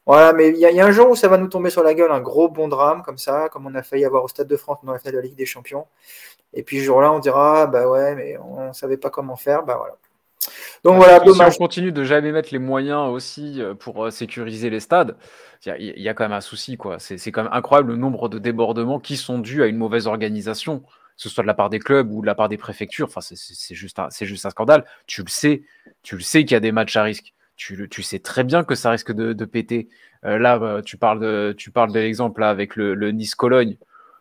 Voilà, 0.07 0.31
mais 0.33 0.49
il 0.49 0.57
y, 0.57 0.79
a 0.79 0.85
un 0.85 0.91
jour 0.91 1.09
où 1.09 1.15
ça 1.15 1.27
va 1.27 1.37
nous 1.37 1.49
tomber 1.49 1.69
sur 1.69 1.83
la 1.83 1.93
gueule, 1.93 2.11
un 2.13 2.21
gros 2.21 2.47
bon 2.47 2.69
drame 2.69 3.03
comme 3.03 3.17
ça, 3.17 3.49
comme 3.49 3.67
on 3.67 3.75
a 3.75 3.83
failli 3.83 4.05
avoir 4.05 4.23
au 4.23 4.29
Stade 4.29 4.47
de 4.47 4.55
France 4.55 4.79
dans 4.83 4.93
la 4.93 5.21
Ligue 5.21 5.35
des 5.35 5.45
Champions. 5.45 5.85
Et 6.57 6.63
puis 6.63 6.79
ce 6.79 6.85
jour-là, 6.85 7.13
on 7.13 7.19
dira, 7.19 7.67
bah 7.67 7.87
ouais, 7.87 8.15
mais 8.15 8.35
on 8.39 8.69
ne 8.69 8.73
savait 8.73 8.97
pas 8.97 9.11
comment 9.11 9.35
faire. 9.35 9.63
Bah 9.63 9.75
voilà. 9.77 9.95
Donc 10.83 10.95
voilà, 10.95 11.19
Si 11.23 11.55
on 11.55 11.63
continue 11.63 11.91
de 11.91 12.03
jamais 12.03 12.31
mettre 12.31 12.49
les 12.51 12.59
moyens 12.59 13.09
aussi 13.09 13.61
euh, 13.61 13.75
pour 13.75 14.05
euh, 14.05 14.09
sécuriser 14.09 14.71
les 14.71 14.79
stades, 14.79 15.15
il 15.65 16.01
y, 16.01 16.09
a 16.09 16.13
quand 16.15 16.23
même 16.23 16.33
un 16.33 16.41
souci. 16.41 16.75
quoi. 16.75 16.97
C'est 16.97 17.31
quand 17.31 17.43
même 17.43 17.53
incroyable 17.53 17.91
le 17.91 17.97
nombre 17.97 18.27
de 18.27 18.39
débordements 18.39 18.99
qui 18.99 19.17
sont 19.17 19.37
dus 19.37 19.61
à 19.61 19.67
une 19.67 19.77
mauvaise 19.77 20.07
organisation, 20.07 20.79
que 20.79 20.85
ce 21.17 21.29
soit 21.29 21.43
de 21.43 21.47
la 21.47 21.53
part 21.53 21.69
des 21.69 21.79
clubs 21.79 22.11
ou 22.11 22.21
de 22.21 22.25
la 22.25 22.33
part 22.33 22.49
des 22.49 22.57
préfectures. 22.57 23.07
Enfin, 23.07 23.21
c'est 23.21 23.75
juste, 23.75 23.99
un, 23.99 24.07
juste 24.09 24.45
un 24.45 24.49
scandale. 24.49 24.83
Tu 25.05 25.21
le 25.21 25.29
sais, 25.29 25.61
tu 26.01 26.15
le 26.15 26.21
sais 26.21 26.43
qu'il 26.43 26.53
y 26.53 26.55
a 26.55 26.59
des 26.59 26.71
matchs 26.71 26.95
à 26.95 27.03
risque. 27.03 27.33
Tu, 27.55 27.87
tu 27.89 28.01
sais 28.01 28.19
très 28.19 28.43
bien 28.43 28.63
que 28.63 28.73
ça 28.73 28.89
risque 28.89 29.11
de, 29.11 29.45
péter. 29.45 29.89
Euh, 30.25 30.39
là, 30.39 30.81
tu 30.83 30.97
parles 30.97 31.19
de, 31.19 31.53
tu 31.55 31.69
parles 31.69 31.91
de 31.91 31.99
l'exemple 31.99 32.43
avec 32.43 32.75
le, 32.75 32.95
le 32.95 33.11
Nice-Cologne. 33.11 33.77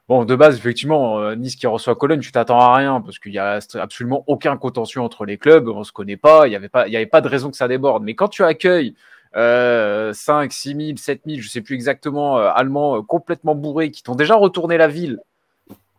Bon, 0.08 0.24
de 0.24 0.36
base, 0.36 0.56
effectivement, 0.56 1.18
euh, 1.18 1.34
Nice 1.34 1.56
qui 1.56 1.66
reçoit 1.66 1.96
Cologne, 1.96 2.20
tu 2.20 2.30
t'attends 2.30 2.60
à 2.60 2.76
rien 2.76 3.00
parce 3.00 3.18
qu'il 3.18 3.32
y 3.32 3.38
a 3.38 3.58
absolument 3.74 4.22
aucun 4.28 4.56
contentieux 4.56 5.00
entre 5.00 5.24
les 5.24 5.36
clubs, 5.36 5.68
on 5.68 5.82
se 5.82 5.90
connaît 5.90 6.16
pas, 6.16 6.46
il 6.46 6.50
n'y 6.50 6.56
avait 6.56 6.68
pas, 6.68 6.86
y 6.86 6.96
avait 6.96 7.06
pas 7.06 7.20
de 7.20 7.28
raison 7.28 7.50
que 7.50 7.56
ça 7.56 7.66
déborde. 7.66 8.04
Mais 8.04 8.14
quand 8.14 8.28
tu 8.28 8.44
accueilles 8.44 8.94
euh, 9.36 10.14
5, 10.14 10.50
6 10.50 10.74
000, 10.74 10.96
7 10.96 11.22
000, 11.26 11.40
je 11.40 11.48
sais 11.48 11.60
plus 11.60 11.74
exactement, 11.74 12.38
euh, 12.38 12.50
Allemands 12.54 12.98
euh, 12.98 13.02
complètement 13.02 13.54
bourrés 13.54 13.90
qui 13.90 14.02
t'ont 14.02 14.14
déjà 14.14 14.34
retourné 14.34 14.78
la 14.78 14.88
ville 14.88 15.20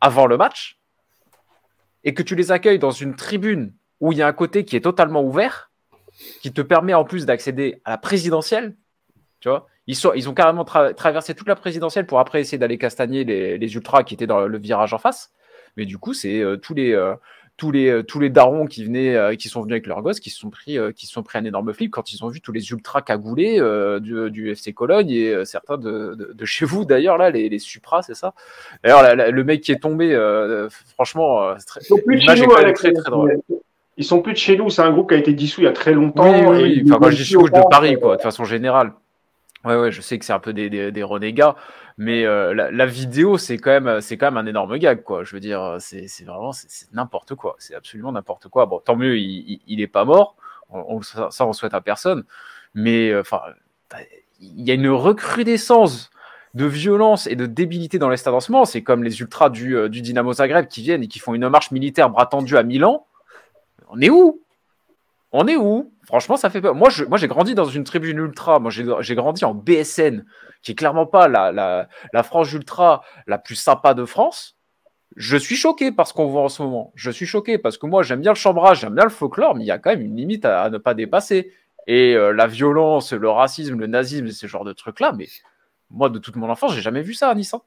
avant 0.01 0.25
le 0.25 0.37
match 0.37 0.79
et 2.03 2.13
que 2.13 2.23
tu 2.23 2.35
les 2.35 2.51
accueilles 2.51 2.79
dans 2.79 2.91
une 2.91 3.15
tribune 3.15 3.73
où 3.99 4.11
il 4.11 4.17
y 4.17 4.23
a 4.23 4.27
un 4.27 4.33
côté 4.33 4.65
qui 4.65 4.75
est 4.75 4.81
totalement 4.81 5.21
ouvert, 5.21 5.69
qui 6.41 6.51
te 6.51 6.61
permet 6.61 6.95
en 6.95 7.03
plus 7.03 7.25
d'accéder 7.27 7.81
à 7.85 7.91
la 7.91 7.97
présidentielle, 7.97 8.75
tu 9.39 9.49
vois, 9.49 9.67
ils, 9.87 9.95
sont, 9.95 10.13
ils 10.13 10.29
ont 10.29 10.33
carrément 10.33 10.65
traversé 10.65 11.33
toute 11.33 11.47
la 11.47 11.55
présidentielle 11.55 12.05
pour 12.05 12.19
après 12.19 12.41
essayer 12.41 12.57
d'aller 12.57 12.77
castagner 12.77 13.23
les, 13.23 13.57
les, 13.57 13.75
ultras 13.75 14.03
qui 14.03 14.13
étaient 14.13 14.27
dans 14.27 14.45
le 14.45 14.57
virage 14.57 14.93
en 14.93 14.97
face. 14.97 15.31
Mais 15.77 15.85
du 15.85 15.97
coup, 15.97 16.13
c'est 16.13 16.41
euh, 16.41 16.57
tous 16.57 16.73
les 16.73 16.93
euh, 16.93 17.15
tous 17.55 17.71
les 17.71 17.87
euh, 17.89 18.03
tous 18.03 18.19
les 18.19 18.29
darons 18.29 18.65
qui 18.65 18.83
venaient, 18.83 19.37
qui 19.37 19.47
sont 19.47 19.61
venus 19.61 19.73
avec 19.73 19.87
leurs 19.87 20.01
gosses, 20.01 20.19
qui 20.19 20.29
se 20.29 20.39
sont 20.39 20.49
pris 20.49 20.77
qui 20.95 21.07
sont 21.07 21.23
pris 21.23 21.37
un 21.37 21.45
énorme 21.45 21.73
flip 21.73 21.91
quand 21.91 22.11
ils 22.11 22.23
ont 22.25 22.27
vu 22.27 22.41
tous 22.41 22.51
les 22.51 22.69
ultras 22.71 23.01
cagoulés 23.01 23.59
du, 24.01 24.29
du, 24.29 24.51
FC 24.51 24.73
Cologne 24.73 25.09
et 25.09 25.45
certains 25.45 25.77
de, 25.77 26.33
de, 26.33 26.45
chez 26.45 26.65
vous 26.65 26.83
d'ailleurs 26.85 27.17
là, 27.17 27.29
les, 27.29 27.47
les 27.47 27.59
Supras, 27.59 28.03
c'est 28.03 28.15
ça? 28.15 28.33
D'ailleurs, 28.83 29.15
le 29.15 29.43
mec 29.43 29.61
qui 29.61 29.71
est 29.71 29.81
tombé, 29.81 30.15
franchement, 30.93 31.53
très, 31.65 31.81
drôle. 33.09 33.39
Ils 33.99 34.05
sont 34.05 34.21
plus 34.21 34.33
de 34.33 34.37
chez 34.37 34.57
nous, 34.57 34.69
c'est 34.69 34.83
un 34.83 34.91
groupe 34.91 35.09
qui 35.09 35.15
a 35.15 35.17
été 35.17 35.33
dissous 35.33 35.61
il 35.61 35.63
y 35.63 35.67
a 35.67 35.73
très 35.73 35.93
longtemps. 35.93 36.51
Oui, 36.51 36.61
oui, 36.61 36.83
Enfin, 36.85 36.99
quand 37.01 37.09
je 37.09 37.23
dis 37.23 37.33
de 37.33 37.69
Paris, 37.69 37.97
quoi, 37.99 38.17
de 38.17 38.21
façon 38.21 38.43
générale. 38.43 38.93
Ouais, 39.67 39.75
ouais, 39.75 39.91
je 39.91 39.99
sais 39.99 40.17
que 40.17 40.23
c'est 40.23 40.31
un 40.31 40.39
peu 40.39 40.53
des, 40.53 40.69
des, 40.69 41.03
renégats, 41.03 41.57
mais 41.97 42.25
euh, 42.25 42.53
la, 42.53 42.85
vidéo, 42.85 43.37
c'est 43.37 43.57
quand 43.57 43.71
même, 43.71 43.99
quand 44.01 44.25
même 44.31 44.37
un 44.37 44.45
énorme 44.45 44.77
gag, 44.77 45.03
quoi. 45.03 45.25
Je 45.25 45.33
veux 45.33 45.41
dire, 45.41 45.75
c'est, 45.79 46.07
vraiment, 46.25 46.51
n'importe 46.93 47.35
quoi. 47.35 47.57
C'est 47.59 47.75
absolument 47.75 48.13
n'importe 48.13 48.47
quoi. 48.47 48.65
Bon, 48.65 48.79
tant 48.79 48.95
mieux, 48.95 49.17
il, 49.17 49.59
il, 49.67 49.81
est 49.81 49.87
pas 49.87 50.05
mort. 50.05 50.37
On, 50.69 51.01
ça, 51.01 51.29
on 51.41 51.51
souhaite 51.51 51.73
à 51.73 51.81
personne. 51.81 52.23
Mais, 52.75 53.09
euh, 53.09 53.19
enfin, 53.19 53.41
il 54.39 54.61
y 54.65 54.71
a 54.71 54.73
une 54.73 54.87
recrudescence 54.87 56.11
de 56.53 56.65
violence 56.65 57.27
et 57.27 57.35
de 57.35 57.45
débilité 57.45 57.99
dans 57.99 58.09
les 58.09 58.15
stades 58.15 58.35
en 58.35 58.39
ce 58.39 58.53
moment. 58.53 58.63
C'est 58.63 58.83
comme 58.83 59.03
les 59.03 59.19
ultras 59.19 59.49
du, 59.49 59.75
euh, 59.75 59.89
du 59.89 60.01
Dynamo 60.01 60.31
Zagreb 60.31 60.67
qui 60.67 60.81
viennent 60.81 61.03
et 61.03 61.07
qui 61.07 61.19
font 61.19 61.33
une 61.33 61.49
marche 61.49 61.71
militaire 61.71 62.09
bras 62.09 62.25
tendu 62.25 62.55
à 62.55 62.63
Milan. 62.63 63.05
On 63.89 63.99
est 63.99 64.09
où? 64.09 64.41
On 65.39 65.45
est 65.45 65.55
où? 65.55 65.93
Franchement, 66.07 66.35
ça 66.35 66.49
fait 66.49 66.61
peur. 66.61 66.73
Moi, 66.73 66.89
moi, 67.09 67.19
j'ai 67.19 67.27
grandi 67.27 67.53
dans 67.53 67.65
une 67.65 67.83
tribune 67.83 68.17
ultra. 68.17 68.57
Moi, 68.57 68.71
j'ai 68.71 69.15
grandi 69.15 69.45
en 69.45 69.53
BSN, 69.53 70.25
qui 70.63 70.71
est 70.71 70.75
clairement 70.75 71.05
pas 71.05 71.27
la, 71.27 71.51
la, 71.51 71.89
la 72.11 72.23
frange 72.23 72.51
ultra 72.55 73.03
la 73.27 73.37
plus 73.37 73.53
sympa 73.53 73.93
de 73.93 74.03
France. 74.03 74.57
Je 75.15 75.37
suis 75.37 75.55
choqué 75.55 75.91
par 75.91 76.07
ce 76.07 76.13
qu'on 76.15 76.25
voit 76.25 76.41
en 76.41 76.49
ce 76.49 76.63
moment. 76.63 76.91
Je 76.95 77.11
suis 77.11 77.27
choqué 77.27 77.59
parce 77.59 77.77
que 77.77 77.85
moi, 77.85 78.01
j'aime 78.01 78.21
bien 78.21 78.31
le 78.31 78.35
chambrage, 78.35 78.79
j'aime 78.79 78.95
bien 78.95 79.03
le 79.03 79.11
folklore, 79.11 79.53
mais 79.53 79.63
il 79.63 79.67
y 79.67 79.71
a 79.71 79.77
quand 79.77 79.91
même 79.91 80.01
une 80.01 80.15
limite 80.15 80.43
à, 80.43 80.71
ne 80.71 80.79
pas 80.79 80.95
dépasser. 80.95 81.53
Et 81.85 82.15
euh, 82.15 82.33
la 82.33 82.47
violence, 82.47 83.13
le 83.13 83.29
racisme, 83.29 83.77
le 83.77 83.85
nazisme, 83.85 84.29
ce 84.29 84.47
genre 84.47 84.65
de 84.65 84.73
trucs-là, 84.73 85.13
mais 85.15 85.27
moi, 85.91 86.09
de 86.09 86.17
toute 86.17 86.35
mon 86.35 86.49
enfance, 86.49 86.73
j'ai 86.73 86.81
jamais 86.81 87.03
vu 87.03 87.13
ça 87.13 87.29
à 87.29 87.35
Nice. 87.35 87.53
Hein. 87.53 87.61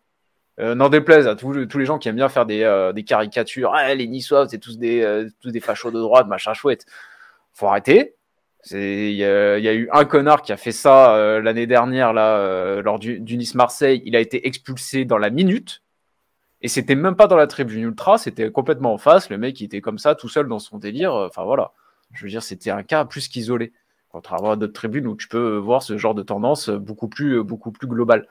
Euh, 0.59 0.75
n'en 0.75 0.89
déplaise 0.89 1.29
à 1.29 1.37
tous, 1.37 1.53
les 1.53 1.87
gens 1.87 1.99
qui 1.99 2.09
aiment 2.09 2.17
bien 2.17 2.29
faire 2.29 2.47
des, 2.47 2.65
euh, 2.65 2.93
caricatures. 3.07 3.73
Les 3.95 4.09
Niçois, 4.09 4.49
c'est 4.49 4.59
tous 4.59 4.77
des, 4.77 5.29
tous 5.41 5.53
des 5.53 5.61
fachos 5.61 5.93
de 5.93 6.01
droite, 6.01 6.27
machin 6.27 6.53
chouette. 6.53 6.85
Faut 7.53 7.67
arrêter. 7.67 8.17
Il 8.71 9.13
y, 9.13 9.25
a 9.25 9.75
eu 9.75 9.89
un 9.93 10.05
connard 10.05 10.43
qui 10.43 10.53
a 10.53 10.57
fait 10.57 10.73
ça 10.73 11.15
euh, 11.17 11.41
l'année 11.41 11.67
dernière 11.67 12.13
là, 12.13 12.37
euh, 12.39 12.83
lors 12.83 12.99
du, 12.99 13.21
Nice-Marseille. 13.21 14.03
Il 14.05 14.15
a 14.17 14.21
été 14.21 14.47
expulsé 14.47 15.05
dans 15.05 15.19
la 15.19 15.31
minute. 15.31 15.83
Et 16.61 16.69
c'était 16.69 16.95
même 16.95 17.17
pas 17.17 17.27
dans 17.27 17.37
la 17.37 17.47
tribune 17.47 17.85
ultra, 17.85 18.19
c'était 18.19 18.51
complètement 18.51 18.93
en 18.93 18.99
face. 18.99 19.31
Le 19.31 19.39
mec, 19.39 19.59
il 19.61 19.65
était 19.65 19.81
comme 19.81 19.99
ça, 19.99 20.15
tout 20.15 20.29
seul 20.29 20.47
dans 20.47 20.59
son 20.59 20.77
délire. 20.77 21.15
Enfin 21.15 21.45
voilà. 21.45 21.73
Je 22.13 22.25
veux 22.25 22.31
dire, 22.31 22.43
c'était 22.43 22.71
un 22.71 22.83
cas 22.83 23.07
plus 23.07 23.29
qu'isolé. 23.29 23.73
Contrairement 24.11 24.51
à 24.51 24.57
d'autres 24.57 24.75
tribunes 24.75 25.07
où 25.07 25.17
tu 25.17 25.29
peux 25.29 25.57
voir 25.57 25.83
ce 25.83 25.97
genre 25.97 26.15
de 26.15 26.23
tendance 26.23 26.69
beaucoup 26.69 27.09
plus, 27.09 27.43
beaucoup 27.43 27.73
plus 27.73 27.87
globale. 27.87 28.27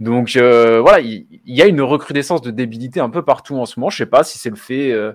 Donc 0.00 0.36
euh, 0.36 0.80
voilà, 0.80 1.00
il, 1.00 1.26
y, 1.44 1.60
a 1.60 1.66
une 1.66 1.82
recrudescence 1.82 2.40
de 2.40 2.50
débilité 2.50 3.00
un 3.00 3.10
peu 3.10 3.22
partout 3.22 3.56
en 3.56 3.66
ce 3.66 3.78
moment. 3.78 3.90
Je 3.90 3.98
sais 3.98 4.06
pas 4.06 4.24
si 4.24 4.38
c'est 4.38 4.48
le 4.48 4.56
fait 4.56 4.92
euh, 4.92 5.12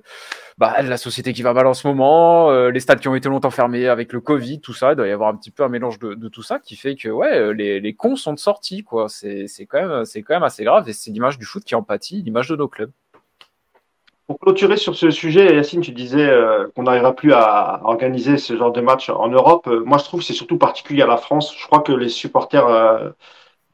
bah, 0.60 0.80
la 0.84 0.98
société 0.98 1.34
qui 1.34 1.42
va 1.42 1.54
mal 1.54 1.66
en 1.66 1.74
ce 1.74 1.88
moment, 1.88 2.52
euh, 2.52 2.70
les 2.70 2.80
stades 2.80 3.00
qui 3.00 3.08
ont 3.08 3.16
été 3.16 3.28
longtemps 3.28 3.50
fermés 3.50 3.88
avec 3.88 4.14
le 4.14 4.22
Covid, 4.22 4.62
tout 4.62 4.74
ça. 4.74 4.92
Il 4.92 4.96
doit 4.96 5.08
y 5.08 5.12
avoir 5.12 5.30
un 5.30 5.36
petit 5.36 5.50
peu 5.50 5.64
un 5.64 5.70
mélange 5.70 5.98
de, 5.98 6.14
de 6.14 6.30
tout 6.30 6.44
ça 6.44 6.60
qui 6.60 6.76
fait 6.76 6.96
que 6.96 7.10
ouais, 7.10 7.52
les, 7.56 7.94
cons 7.96 8.16
sont 8.16 8.38
sortis 8.38 8.84
quoi. 8.84 9.08
C'est 9.10 9.48
quand 9.68 9.82
même 9.82 10.06
c'est 10.06 10.22
quand 10.22 10.36
même 10.36 10.44
assez 10.44 10.64
grave 10.64 10.88
et 10.88 10.94
c'est 10.94 11.10
l'image 11.10 11.40
du 11.40 11.46
foot 11.46 11.64
qui 11.64 11.74
empathie, 11.74 12.22
l'image 12.22 12.50
de 12.50 12.56
nos 12.56 12.68
clubs. 12.68 12.92
Pour 14.28 14.40
clôturer 14.40 14.78
sur 14.78 14.96
ce 14.96 15.10
sujet, 15.10 15.56
Yacine, 15.56 15.82
tu 15.82 15.92
disais 15.94 16.32
qu'on 16.76 16.84
n'arrivera 16.84 17.16
plus 17.16 17.34
à 17.34 17.82
organiser 17.86 18.38
ce 18.38 18.56
genre 18.56 18.72
de 18.72 18.82
match 18.82 19.10
en 19.10 19.30
Europe. 19.30 19.68
Moi, 19.68 19.98
je 19.98 20.04
trouve 20.04 20.20
que 20.20 20.26
c'est 20.26 20.34
surtout 20.34 20.58
particulier 20.58 21.04
à 21.04 21.08
la 21.08 21.18
France. 21.18 21.56
Je 21.56 21.66
crois 21.66 21.82
que 21.82 21.92
les 21.92 22.10
supporters 22.10 23.14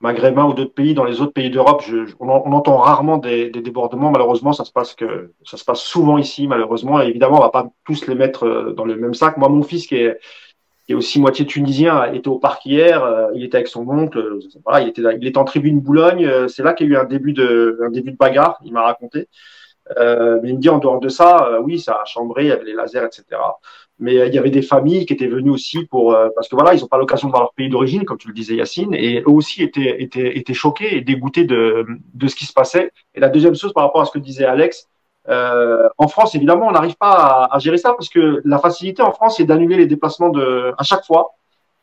maghrébins 0.02 0.46
ou 0.46 0.54
d'autres 0.54 0.74
pays, 0.74 0.94
dans 0.94 1.04
les 1.04 1.22
autres 1.22 1.34
pays 1.34 1.50
d'Europe, 1.50 1.84
on, 2.20 2.30
entend 2.30 2.78
rarement 2.78 3.18
des, 3.18 3.50
débordements. 3.50 4.12
Malheureusement, 4.12 4.54
ça 4.54 4.66
se 4.66 4.72
passe 4.72 4.94
que 4.94 5.32
ça 5.46 5.58
se 5.58 5.64
passe 5.64 5.82
souvent 5.82 6.18
ici, 6.18 6.48
malheureusement. 6.48 7.02
Et 7.02 7.08
évidemment, 7.08 7.38
on 7.38 7.42
va 7.42 7.50
pas 7.50 7.68
tous 7.86 8.08
les 8.08 8.16
mettre 8.16 8.46
euh, 8.46 8.74
dans 8.74 8.86
le 8.86 8.96
même 8.96 9.14
sac. 9.14 9.38
Moi, 9.38 9.50
mon 9.50 9.64
fils 9.64 9.88
qui 9.88 9.96
est, 9.96 10.20
aussi 10.94 11.22
moitié 11.22 11.46
tunisien 11.46 12.12
était 12.12 12.28
au 12.28 12.38
parc 12.38 12.66
hier. 12.66 13.02
Euh, 13.02 13.28
il 13.34 13.46
était 13.46 13.56
avec 13.56 13.68
son 13.70 13.88
oncle. 13.88 14.18
Euh, 14.18 14.40
il 14.82 14.90
était, 14.90 15.02
il 15.22 15.38
en 15.38 15.46
tribune 15.46 15.80
Boulogne. 15.80 16.30
C'est 16.50 16.64
là 16.64 16.74
qu'il 16.74 16.88
y 16.88 16.90
a 16.90 16.94
eu 16.94 16.98
un 16.98 17.06
début 17.06 17.32
de, 17.32 17.80
un 17.82 17.90
début 17.90 18.12
de 18.12 18.18
bagarre. 18.18 18.60
Il 18.66 18.74
m'a 18.74 18.82
raconté. 18.82 19.30
Euh, 19.98 20.40
mais 20.44 20.50
il 20.50 20.56
me 20.56 20.60
dit 20.60 20.70
en 20.70 20.80
dehors 20.80 21.00
de 21.00 21.08
ça, 21.08 21.60
oui, 21.62 21.80
ça 21.80 22.00
a 22.02 22.06
chambré, 22.06 22.44
il 22.44 22.48
y 22.50 22.52
avait 22.52 22.66
les 22.66 22.74
lasers, 22.74 23.06
etc 23.06 23.40
mais 24.02 24.18
euh, 24.18 24.26
il 24.26 24.34
y 24.34 24.40
avait 24.40 24.50
des 24.50 24.64
familles 24.64 25.06
qui 25.06 25.14
étaient 25.14 25.28
venues 25.28 25.52
aussi 25.52 25.86
pour 25.86 26.14
euh, 26.14 26.30
parce 26.36 26.50
que 26.50 26.56
voilà, 26.56 26.74
ils 26.74 26.82
n'ont 26.82 26.88
pas 26.88 26.98
l'occasion 26.98 27.28
de 27.28 27.32
voir 27.32 27.44
leur 27.44 27.54
pays 27.54 27.70
d'origine, 27.70 28.04
comme 28.04 28.18
tu 28.18 28.28
le 28.28 28.34
disais 28.34 28.56
Yacine, 28.56 28.94
et 28.94 29.22
eux 29.22 29.30
aussi 29.30 29.64
étaient 29.64 30.02
étaient 30.02 30.38
étaient 30.38 30.56
choqués 30.56 30.98
et 30.98 31.02
dégoûtés 31.02 31.46
de 31.46 31.86
de 32.14 32.28
ce 32.28 32.36
qui 32.36 32.46
se 32.46 32.54
passait. 32.54 32.92
Et 33.16 33.20
la 33.20 33.30
deuxième 33.30 33.56
chose 33.56 33.72
par 33.74 33.84
rapport 33.84 34.02
à 34.02 34.06
ce 34.06 34.12
que 34.12 34.20
disait 34.20 34.46
Alex, 34.46 34.90
euh, 35.30 35.88
en 36.00 36.08
France 36.08 36.34
évidemment, 36.36 36.68
on 36.68 36.72
n'arrive 36.72 36.96
pas 36.98 37.48
à, 37.52 37.60
gérer 37.60 37.78
ça 37.78 37.94
parce 37.94 38.10
que 38.10 38.42
la 38.44 38.58
facilité 38.58 39.04
en 39.04 39.12
France 39.14 39.38
c'est 39.38 39.46
d'annuler 39.46 39.78
les 39.78 39.86
déplacements 39.86 40.30
de 40.30 40.74
à 40.78 40.84
chaque 40.84 41.06
fois. 41.06 41.36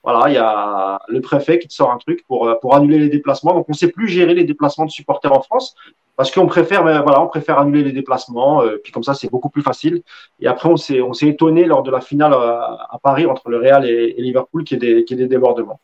Voilà, 0.03 0.29
il 0.29 0.35
y 0.35 0.39
a 0.39 1.01
le 1.09 1.21
préfet 1.21 1.59
qui 1.59 1.69
te 1.69 1.73
sort 1.73 1.93
un 1.93 1.99
truc 1.99 2.25
pour 2.27 2.53
pour 2.61 2.75
annuler 2.75 2.99
les 2.99 3.09
déplacements. 3.09 3.55
Donc 3.55 3.67
on 3.69 3.73
ne 3.73 3.77
sait 3.77 3.93
plus 3.93 4.09
gérer 4.09 4.35
les 4.35 4.45
déplacements 4.45 4.87
de 4.87 4.91
supporters 4.91 5.33
en 5.33 5.43
France 5.43 5.77
parce 6.19 6.33
qu'on 6.33 6.49
préfère, 6.49 6.83
voilà, 6.83 7.23
on 7.23 7.29
préfère 7.29 7.61
annuler 7.61 7.85
les 7.85 7.93
déplacements, 7.93 8.61
euh, 8.65 8.79
puis 8.83 8.91
comme 8.91 9.05
ça 9.05 9.15
c'est 9.15 9.31
beaucoup 9.31 9.51
plus 9.51 9.63
facile. 9.63 10.03
Et 10.41 10.49
après 10.49 10.69
on 10.69 10.77
s'est, 10.77 11.01
on 11.01 11.13
s'est 11.13 11.29
étonné 11.29 11.65
lors 11.65 11.85
de 11.85 11.93
la 11.93 12.01
finale 12.01 12.33
euh, 12.33 12.59
à, 12.59 12.99
Paris 13.01 13.25
entre 13.27 13.49
le 13.51 13.59
Real 13.59 13.89
et, 13.89 14.15
Liverpool 14.19 14.65
qui 14.65 14.75
est 14.75 14.79
des, 14.79 15.05
qui 15.05 15.15
est 15.15 15.17
des 15.17 15.29
débordements. 15.29 15.79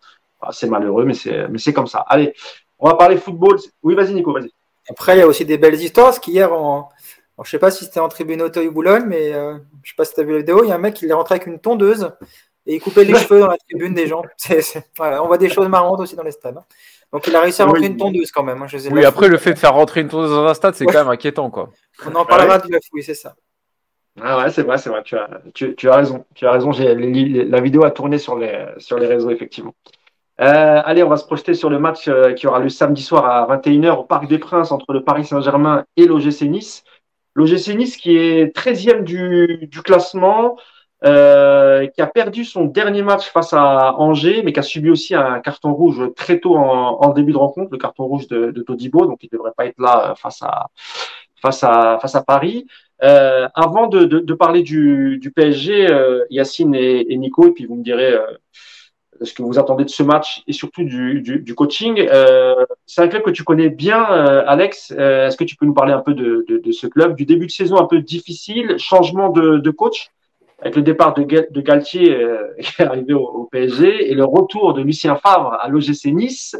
c'est 0.51 0.66
malheureux, 0.66 1.05
mais 1.05 1.14
c'est, 1.14 1.47
mais 1.47 1.59
c'est 1.59 1.73
comme 1.73 1.87
ça. 1.87 2.01
Allez, 2.09 2.35
on 2.81 2.88
va 2.88 2.97
parler 2.97 3.16
football. 3.16 3.59
Oui, 3.85 3.94
vas-y 3.94 4.12
Nico, 4.12 4.33
vas-y. 4.33 4.51
Après 4.88 5.14
il 5.14 5.20
y 5.20 5.23
a 5.23 5.27
aussi 5.29 5.44
des 5.44 5.57
belles 5.57 5.81
histoires, 5.81 6.07
parce 6.07 6.18
qu'hier 6.18 6.53
en, 6.53 6.88
je 7.44 7.49
sais 7.49 7.61
pas 7.61 7.70
si 7.70 7.85
c'était 7.85 8.01
en 8.01 8.09
tribune 8.09 8.42
Auteuil-Boulogne, 8.42 9.05
mais 9.07 9.33
euh, 9.33 9.57
je 9.85 9.90
sais 9.90 9.97
pas 9.97 10.05
si 10.05 10.14
tu 10.14 10.20
as 10.20 10.25
vu 10.25 10.33
la 10.33 10.38
vidéo, 10.38 10.64
il 10.64 10.68
y 10.68 10.73
a 10.73 10.75
un 10.75 10.79
mec 10.79 10.94
qui 10.94 11.07
est 11.07 11.12
rentré 11.12 11.37
avec 11.37 11.47
une 11.47 11.61
tondeuse 11.61 12.11
et 12.66 12.75
il 12.75 12.81
coupait 12.81 13.05
les 13.05 13.14
cheveux 13.20 13.38
dans 13.38 13.47
la 13.47 13.57
tribune 13.57 13.94
des 13.94 14.09
gens. 14.09 14.23
voilà, 14.97 15.23
on 15.23 15.29
voit 15.29 15.38
des 15.38 15.49
choses 15.49 15.68
marrantes 15.68 16.01
aussi 16.01 16.16
dans 16.16 16.25
les 16.25 16.33
stades. 16.33 16.57
Hein. 16.57 16.64
Donc 17.14 17.29
il 17.29 17.37
a 17.37 17.42
réussi 17.42 17.62
à 17.62 17.66
rentrer 17.66 17.87
une 17.87 17.96
tondeuse 17.96 18.33
quand 18.33 18.42
même. 18.42 18.61
Hein, 18.61 18.66
oui, 18.90 19.05
après 19.05 19.29
le 19.29 19.38
fait 19.38 19.55
de 19.55 19.59
faire 19.59 19.74
rentrer 19.74 20.00
une 20.00 20.09
tondeuse 20.09 20.33
dans 20.33 20.46
un 20.46 20.53
stade, 20.53 20.74
c'est 20.74 20.85
quand 20.85 20.98
même 20.98 21.09
inquiétant. 21.09 21.48
Quoi. 21.48 21.70
On 22.05 22.12
en 22.12 22.24
parlera 22.24 22.59
de 22.59 22.67
oui, 22.92 23.04
c'est 23.04 23.15
ça. 23.15 23.37
Ah 24.21 24.38
ouais, 24.38 24.50
c'est 24.50 24.62
vrai, 24.62 24.79
c'est 24.79 24.90
vrai, 24.90 25.04
tu 25.04 25.17
as, 25.17 25.29
tu, 25.54 25.77
tu, 25.77 25.88
as 25.88 25.94
raison. 25.94 26.25
Tu 26.35 26.44
as 26.44 26.50
raison, 26.50 26.73
la 26.73 27.60
vidéo 27.60 27.85
a 27.85 27.92
tourné 27.92 28.19
sur 28.19 28.37
les, 28.37 28.67
sur 28.79 28.98
les 28.98 29.06
réseaux, 29.06 29.31
effectivement. 29.31 29.77
Euh, 30.40 30.83
allez, 30.85 31.04
on 31.04 31.08
va 31.08 31.17
se 31.17 31.25
projeter 31.25 31.54
sur 31.54 31.71
le 31.71 31.79
match 31.79 32.08
euh, 32.08 32.33
qui 32.33 32.48
aura 32.48 32.58
le 32.58 32.69
samedi 32.69 33.02
soir 33.02 33.25
à 33.27 33.56
21h 33.56 33.98
au 33.98 34.02
Parc 34.02 34.27
des 34.27 34.38
Princes 34.40 34.73
entre 34.73 34.92
le 34.92 35.04
Paris 35.04 35.25
Saint-Germain 35.25 35.85
et 35.96 36.06
l'OGC 36.06 36.42
Nice. 36.42 36.83
L'OGC 37.37 37.77
Nice 37.77 37.96
qui 37.96 38.17
est 38.17 38.56
13e 38.56 39.04
du, 39.04 39.69
du 39.71 39.83
classement, 39.83 40.56
euh, 41.05 41.87
qui 41.88 42.00
a 42.00 42.07
perdu 42.07 42.44
son 42.44 42.65
dernier 42.65 43.02
match 43.02 43.31
face 43.31 43.52
à 43.52 43.94
Angers, 43.98 44.42
mais 44.42 44.52
qui 44.52 44.61
a 44.61 44.63
subi 44.63 44.90
aussi 44.90 45.15
un 45.15 45.40
carton 45.40 45.73
rouge 45.73 46.02
très 46.17 46.40
tôt 46.40 46.57
en, 46.57 47.13
début 47.13 47.33
de 47.33 47.38
rencontre, 47.38 47.71
le 47.73 47.79
carton 47.79 48.05
rouge 48.05 48.27
de, 48.29 48.50
de 48.50 48.63
Todibo, 48.63 49.07
donc 49.07 49.19
il 49.23 49.29
ne 49.33 49.37
devrait 49.37 49.52
pas 49.57 49.67
être 49.67 49.79
là 49.79 50.15
face 50.17 50.42
à 50.42 50.69
face 51.42 51.63
à 51.63 51.98
face 52.00 52.15
à 52.15 52.23
Paris. 52.23 52.67
Euh, 53.02 53.48
avant 53.55 53.88
de, 53.88 54.05
de, 54.05 54.21
de, 54.21 54.35
parler 54.35 54.63
du, 54.63 55.19
du 55.19 55.31
PSG, 55.31 55.90
euh, 55.90 56.25
Yacine 56.31 56.75
et, 56.75 57.17
Nico, 57.17 57.48
et 57.48 57.50
puis 57.50 57.67
vous 57.67 57.75
me 57.75 57.83
direz 57.83 58.13
euh, 58.13 58.25
ce 59.21 59.35
que 59.35 59.42
vous 59.42 59.59
attendez 59.59 59.85
de 59.85 59.90
ce 59.90 60.02
match 60.02 60.42
et 60.46 60.52
surtout 60.52 60.85
du, 60.85 61.21
du, 61.21 61.40
du 61.40 61.55
coaching. 61.55 62.07
Euh, 62.11 62.65
c'est 62.87 63.02
un 63.02 63.09
club 63.09 63.23
que 63.23 63.31
tu 63.31 63.42
connais 63.42 63.69
bien, 63.69 64.02
Alex. 64.02 64.92
Est-ce 64.92 65.37
que 65.37 65.44
tu 65.44 65.57
peux 65.57 65.67
nous 65.67 65.75
parler 65.75 65.92
un 65.92 66.00
peu 66.00 66.15
de, 66.15 66.46
de, 66.48 66.73
ce 66.73 66.87
club, 66.87 67.17
du 67.17 67.27
début 67.27 67.46
de 67.46 67.50
saison 67.50 67.79
un 67.79 67.87
peu 67.87 68.00
difficile, 68.00 68.77
changement 68.79 69.29
de, 69.31 69.71
coach? 69.71 70.11
Avec 70.61 70.77
le 70.77 70.83
départ 70.83 71.15
de, 71.15 71.23
de 71.23 71.61
Galtier 71.61 72.17
qui 72.61 72.83
est 72.83 72.85
arrivé 72.85 73.15
au, 73.15 73.27
au, 73.27 73.44
PSG 73.44 74.11
et 74.11 74.15
le 74.15 74.25
retour 74.25 74.75
de 74.75 74.83
Lucien 74.83 75.17
Favre 75.17 75.57
à 75.61 75.69
l'OGC 75.69 76.07
Nice. 76.07 76.57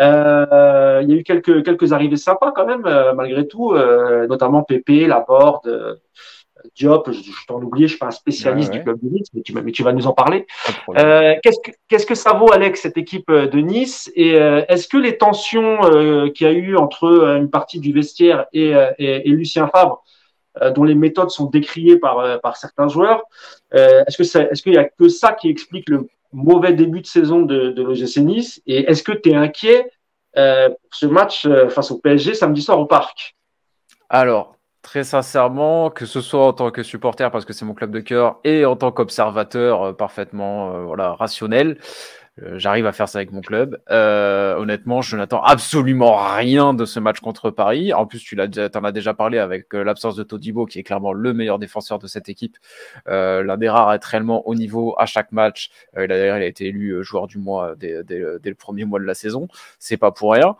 Euh, 0.00 1.00
il 1.02 1.10
y 1.10 1.12
a 1.12 1.16
eu 1.16 1.22
quelques, 1.22 1.64
quelques 1.64 1.92
arrivées 1.92 2.16
sympas 2.16 2.52
quand 2.52 2.66
même, 2.66 2.84
euh, 2.86 3.14
malgré 3.14 3.46
tout, 3.46 3.72
euh, 3.72 4.26
notamment 4.26 4.62
Pépé, 4.62 5.06
Laborde, 5.06 6.00
Diop, 6.74 7.10
je, 7.12 7.20
je 7.20 7.46
t'en 7.46 7.60
oublie, 7.60 7.82
je 7.82 7.88
suis 7.88 7.98
pas 7.98 8.06
un 8.06 8.10
spécialiste 8.10 8.72
du 8.72 8.82
club 8.82 8.98
de 9.02 9.08
Nice, 9.08 9.28
mais 9.34 9.42
tu, 9.42 9.52
mais 9.52 9.70
tu, 9.70 9.82
vas 9.82 9.92
nous 9.92 10.06
en 10.06 10.12
parler. 10.12 10.46
qu'est-ce, 10.88 11.60
que, 11.62 11.70
qu'est-ce 11.88 12.06
que 12.06 12.14
ça 12.14 12.32
vaut, 12.32 12.50
Alex, 12.52 12.80
cette 12.80 12.96
équipe 12.96 13.30
de 13.30 13.58
Nice? 13.58 14.10
Et 14.16 14.30
est-ce 14.30 14.88
que 14.88 14.96
les 14.96 15.18
tensions 15.18 15.80
qu'il 16.34 16.46
y 16.46 16.50
a 16.50 16.52
eu 16.52 16.76
entre 16.76 17.36
une 17.36 17.50
partie 17.50 17.80
du 17.80 17.92
vestiaire 17.92 18.46
et, 18.52 18.72
et, 18.98 19.28
et 19.28 19.30
Lucien 19.30 19.68
Favre, 19.68 20.02
dont 20.74 20.84
les 20.84 20.94
méthodes 20.94 21.30
sont 21.30 21.46
décriées 21.46 21.98
par, 21.98 22.40
par 22.40 22.56
certains 22.56 22.88
joueurs, 22.88 23.22
est-ce, 23.72 24.16
que 24.16 24.22
est-ce 24.22 24.62
qu'il 24.62 24.74
y 24.74 24.78
a 24.78 24.84
que 24.84 25.08
ça 25.08 25.32
qui 25.32 25.48
explique 25.48 25.88
le 25.88 26.08
mauvais 26.34 26.72
début 26.72 27.00
de 27.00 27.06
saison 27.06 27.42
de, 27.42 27.70
de 27.70 27.82
l'OGC 27.82 28.18
Nice? 28.18 28.62
Et 28.66 28.90
est-ce 28.90 29.02
que 29.02 29.12
tu 29.12 29.30
es 29.30 29.34
inquiet 29.34 29.90
euh, 30.36 30.68
pour 30.68 30.94
ce 30.94 31.06
match 31.06 31.46
euh, 31.46 31.68
face 31.68 31.90
au 31.90 31.98
PSG 31.98 32.34
samedi 32.34 32.60
soir 32.60 32.78
au 32.78 32.86
parc? 32.86 33.36
Alors, 34.08 34.56
très 34.82 35.04
sincèrement, 35.04 35.90
que 35.90 36.06
ce 36.06 36.20
soit 36.20 36.44
en 36.44 36.52
tant 36.52 36.70
que 36.70 36.82
supporter, 36.82 37.30
parce 37.30 37.44
que 37.44 37.52
c'est 37.52 37.64
mon 37.64 37.74
club 37.74 37.90
de 37.90 38.00
cœur, 38.00 38.40
et 38.44 38.64
en 38.64 38.76
tant 38.76 38.90
qu'observateur 38.90 39.82
euh, 39.82 39.92
parfaitement 39.92 40.84
voilà, 40.84 41.14
rationnel, 41.14 41.78
euh, 41.78 42.23
j'arrive 42.56 42.86
à 42.86 42.92
faire 42.92 43.08
ça 43.08 43.18
avec 43.18 43.32
mon 43.32 43.40
club. 43.40 43.80
Euh, 43.90 44.56
honnêtement, 44.56 45.02
je 45.02 45.16
n'attends 45.16 45.42
absolument 45.42 46.16
rien 46.16 46.74
de 46.74 46.84
ce 46.84 46.98
match 46.98 47.20
contre 47.20 47.50
Paris. 47.50 47.92
En 47.92 48.06
plus, 48.06 48.20
tu 48.20 48.36
en 48.40 48.84
as 48.84 48.92
déjà 48.92 49.14
parlé 49.14 49.38
avec 49.38 49.72
euh, 49.74 49.84
l'absence 49.84 50.16
de 50.16 50.22
Todibo, 50.22 50.66
qui 50.66 50.78
est 50.78 50.82
clairement 50.82 51.12
le 51.12 51.32
meilleur 51.32 51.58
défenseur 51.58 51.98
de 51.98 52.06
cette 52.06 52.28
équipe, 52.28 52.56
euh, 53.08 53.42
l'un 53.42 53.56
des 53.56 53.68
rares 53.68 53.88
à 53.88 53.96
être 53.96 54.04
réellement 54.04 54.46
au 54.48 54.54
niveau 54.54 54.94
à 54.98 55.06
chaque 55.06 55.32
match. 55.32 55.70
Euh, 55.96 56.06
d'ailleurs, 56.06 56.36
il 56.38 56.42
a 56.42 56.46
été 56.46 56.66
élu 56.66 57.02
joueur 57.04 57.26
du 57.26 57.38
mois 57.38 57.74
dès, 57.76 58.02
dès, 58.04 58.22
dès, 58.40 58.50
le 58.50 58.56
premier 58.56 58.84
mois 58.84 58.98
de 58.98 59.04
la 59.04 59.14
saison. 59.14 59.48
C'est 59.78 59.96
pas 59.96 60.10
pour 60.10 60.32
rien. 60.32 60.56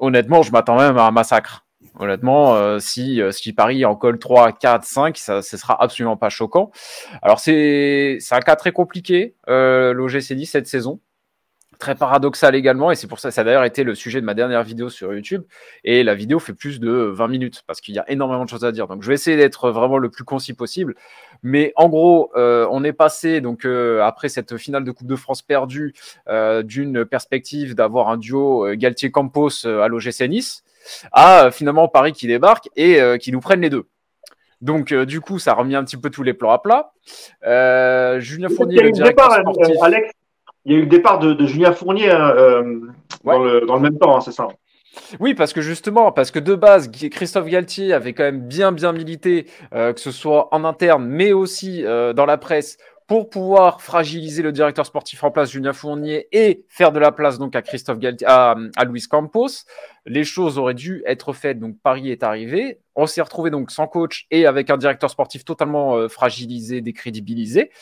honnêtement, 0.00 0.42
je 0.42 0.52
m'attends 0.52 0.78
même 0.78 0.96
à 0.96 1.06
un 1.06 1.10
massacre. 1.10 1.64
Honnêtement, 1.98 2.54
euh, 2.54 2.78
si, 2.78 3.20
euh, 3.20 3.32
si 3.32 3.52
Paris 3.52 3.84
en 3.84 3.96
colle 3.96 4.18
3, 4.18 4.52
4, 4.52 4.84
5, 4.84 5.16
ça, 5.18 5.42
ce 5.42 5.56
sera 5.56 5.82
absolument 5.82 6.16
pas 6.16 6.28
choquant. 6.28 6.70
Alors, 7.22 7.40
c'est 7.40 8.18
un 8.30 8.40
cas 8.40 8.56
très 8.56 8.72
compliqué, 8.72 9.34
euh, 9.48 9.92
l'OGC 9.92 10.34
10 10.34 10.46
cette 10.46 10.66
saison. 10.66 11.00
Très 11.78 11.94
paradoxal 11.94 12.54
également, 12.54 12.90
et 12.90 12.94
c'est 12.94 13.06
pour 13.06 13.20
ça, 13.20 13.30
ça 13.30 13.40
a 13.40 13.44
d'ailleurs 13.44 13.64
été 13.64 13.84
le 13.84 13.94
sujet 13.94 14.20
de 14.20 14.26
ma 14.26 14.34
dernière 14.34 14.62
vidéo 14.62 14.90
sur 14.90 15.14
YouTube. 15.14 15.44
Et 15.82 16.02
la 16.04 16.14
vidéo 16.14 16.38
fait 16.38 16.52
plus 16.52 16.78
de 16.78 16.90
20 16.90 17.28
minutes 17.28 17.62
parce 17.66 17.80
qu'il 17.80 17.94
y 17.94 17.98
a 17.98 18.04
énormément 18.10 18.44
de 18.44 18.50
choses 18.50 18.66
à 18.66 18.72
dire. 18.72 18.86
Donc, 18.86 19.02
je 19.02 19.08
vais 19.08 19.14
essayer 19.14 19.38
d'être 19.38 19.70
vraiment 19.70 19.96
le 19.96 20.10
plus 20.10 20.24
concis 20.24 20.52
possible. 20.52 20.94
Mais 21.42 21.72
en 21.76 21.88
gros, 21.88 22.30
euh, 22.36 22.68
on 22.70 22.84
est 22.84 22.92
passé 22.92 23.40
donc 23.40 23.64
euh, 23.64 24.02
après 24.02 24.28
cette 24.28 24.58
finale 24.58 24.84
de 24.84 24.90
Coupe 24.90 25.06
de 25.06 25.16
France 25.16 25.40
perdue 25.40 25.94
d'une 26.64 27.06
perspective 27.06 27.74
d'avoir 27.74 28.10
un 28.10 28.18
duo 28.18 28.66
Galtier-Campos 28.74 29.66
à 29.66 29.88
l'OGC 29.88 30.28
Nice 30.28 30.62
à 31.12 31.44
euh, 31.44 31.50
finalement 31.50 31.88
Paris 31.88 32.12
qui 32.12 32.26
débarque 32.26 32.68
et 32.76 33.00
euh, 33.00 33.16
qui 33.16 33.32
nous 33.32 33.40
prennent 33.40 33.60
les 33.60 33.70
deux. 33.70 33.86
Donc, 34.60 34.92
euh, 34.92 35.06
du 35.06 35.20
coup, 35.20 35.38
ça 35.38 35.52
a 35.52 35.54
remis 35.54 35.74
un 35.74 35.84
petit 35.84 35.96
peu 35.96 36.10
tous 36.10 36.22
les 36.22 36.34
plans 36.34 36.50
à 36.50 36.58
plat. 36.58 36.92
Julien 38.20 38.48
Fournier, 38.48 38.82
le 38.82 38.92
directeur 38.92 39.32
sportif. 39.32 39.76
Alex, 39.82 40.10
il 40.66 40.72
y 40.72 40.74
a 40.74 40.78
eu 40.78 40.82
le 40.82 40.88
départ 40.88 41.18
de, 41.18 41.46
Julien 41.46 41.72
Fournier 41.72 42.08
dans, 42.08 43.38
le, 43.38 43.66
dans, 43.66 43.76
le, 43.76 43.80
même 43.80 43.98
temps, 43.98 44.16
hein, 44.16 44.20
c'est 44.20 44.32
ça 44.32 44.48
oui, 45.20 45.34
parce 45.34 45.52
que 45.52 45.60
justement, 45.60 46.10
parce 46.10 46.32
que 46.32 46.40
de 46.40 46.56
base, 46.56 46.90
Christophe 46.90 47.46
Galtier 47.46 47.92
avait 47.92 48.12
quand 48.12 48.24
même 48.24 48.48
bien 48.48 48.72
bien 48.72 48.92
milité, 48.92 49.46
que 49.70 49.94
ce 50.00 50.10
soit 50.10 50.52
en 50.52 50.64
interne, 50.64 51.06
mais 51.06 51.32
aussi 51.32 51.84
dans 51.84 52.26
la 52.26 52.38
presse, 52.38 52.76
pour 53.10 53.28
pouvoir 53.28 53.82
fragiliser 53.82 54.40
le 54.40 54.52
directeur 54.52 54.86
sportif 54.86 55.24
en 55.24 55.32
place, 55.32 55.50
Julien 55.50 55.72
Fournier, 55.72 56.28
et 56.30 56.64
faire 56.68 56.92
de 56.92 57.00
la 57.00 57.10
place 57.10 57.40
donc 57.40 57.56
à 57.56 57.62
Christophe 57.62 57.98
Galtier, 57.98 58.24
à, 58.28 58.54
Luis 58.86 59.02
Campos, 59.08 59.48
les 60.06 60.22
choses 60.22 60.58
auraient 60.58 60.74
dû 60.74 61.02
être 61.04 61.32
faites. 61.32 61.58
Donc 61.58 61.74
Paris 61.82 62.12
est 62.12 62.22
arrivé. 62.22 62.78
On 62.94 63.08
s'est 63.08 63.20
retrouvé 63.20 63.50
donc 63.50 63.72
sans 63.72 63.88
coach 63.88 64.28
et 64.30 64.46
avec 64.46 64.70
un 64.70 64.76
directeur 64.76 65.10
sportif 65.10 65.44
totalement 65.44 65.96
euh, 65.96 66.06
fragilisé, 66.06 66.82
décrédibilisé. 66.82 67.72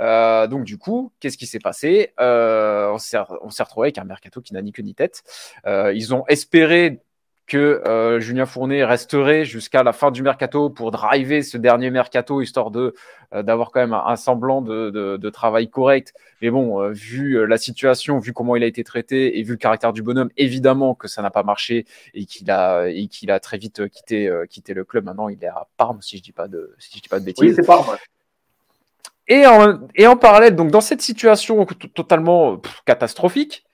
Euh, 0.00 0.46
donc 0.46 0.64
du 0.64 0.78
coup, 0.78 1.12
qu'est-ce 1.20 1.36
qui 1.36 1.46
s'est 1.46 1.58
passé? 1.58 2.14
Euh, 2.18 2.90
On 2.90 2.96
s'est 2.98 3.18
retrouvé 3.18 3.88
avec 3.88 3.98
un 3.98 4.04
mercato 4.04 4.40
qui 4.40 4.54
n'a 4.54 4.62
ni 4.62 4.72
queue 4.72 4.82
ni 4.82 4.94
tête. 4.94 5.22
Ils 5.66 6.14
ont 6.14 6.24
espéré 6.28 7.02
que 7.48 7.82
euh, 7.86 8.20
Julien 8.20 8.46
Fournet 8.46 8.84
resterait 8.84 9.44
jusqu'à 9.44 9.82
la 9.82 9.92
fin 9.92 10.10
du 10.10 10.22
mercato 10.22 10.68
pour 10.68 10.90
driver 10.90 11.42
ce 11.42 11.56
dernier 11.56 11.90
mercato, 11.90 12.42
histoire 12.42 12.70
de 12.70 12.94
euh, 13.34 13.42
d'avoir 13.42 13.70
quand 13.70 13.80
même 13.80 13.94
un, 13.94 14.16
semblant 14.16 14.62
de, 14.62 14.90
de, 14.90 15.16
de, 15.16 15.30
travail 15.30 15.68
correct. 15.68 16.14
Mais 16.40 16.50
bon, 16.50 16.80
euh, 16.80 16.90
vu 16.92 17.34
euh, 17.34 17.44
la 17.44 17.58
situation, 17.58 18.18
vu 18.18 18.32
comment 18.32 18.54
il 18.54 18.62
a 18.62 18.66
été 18.66 18.84
traité 18.84 19.38
et 19.38 19.42
vu 19.42 19.52
le 19.52 19.58
caractère 19.58 19.92
du 19.92 20.02
bonhomme, 20.02 20.30
évidemment 20.36 20.94
que 20.94 21.08
ça 21.08 21.22
n'a 21.22 21.30
pas 21.30 21.42
marché 21.42 21.86
et 22.14 22.26
qu'il 22.26 22.50
a 22.50 22.88
et 22.88 23.08
qu'il 23.08 23.30
a 23.30 23.40
très 23.40 23.58
vite 23.58 23.88
quitté 23.88 24.30
quitté 24.48 24.74
le 24.74 24.84
club. 24.84 25.04
Maintenant, 25.04 25.28
il 25.28 25.42
est 25.42 25.48
à 25.48 25.66
Parme, 25.76 26.00
si 26.02 26.18
je 26.18 26.22
dis 26.22 26.32
pas 26.32 26.48
de 26.48 26.74
si 26.78 26.96
je 26.98 27.02
dis 27.02 27.08
pas 27.08 27.20
de 27.20 27.24
bêtises. 27.24 27.44
Oui, 27.44 27.54
c'est 27.54 27.66
Parme. 27.66 27.96
Et 29.26 29.46
en, 29.46 29.80
et 29.94 30.06
en 30.06 30.16
parallèle, 30.16 30.56
donc 30.56 30.70
dans 30.70 30.80
cette 30.80 31.02
situation 31.02 31.66
totalement 31.94 32.62
catastrophique, 32.86 33.66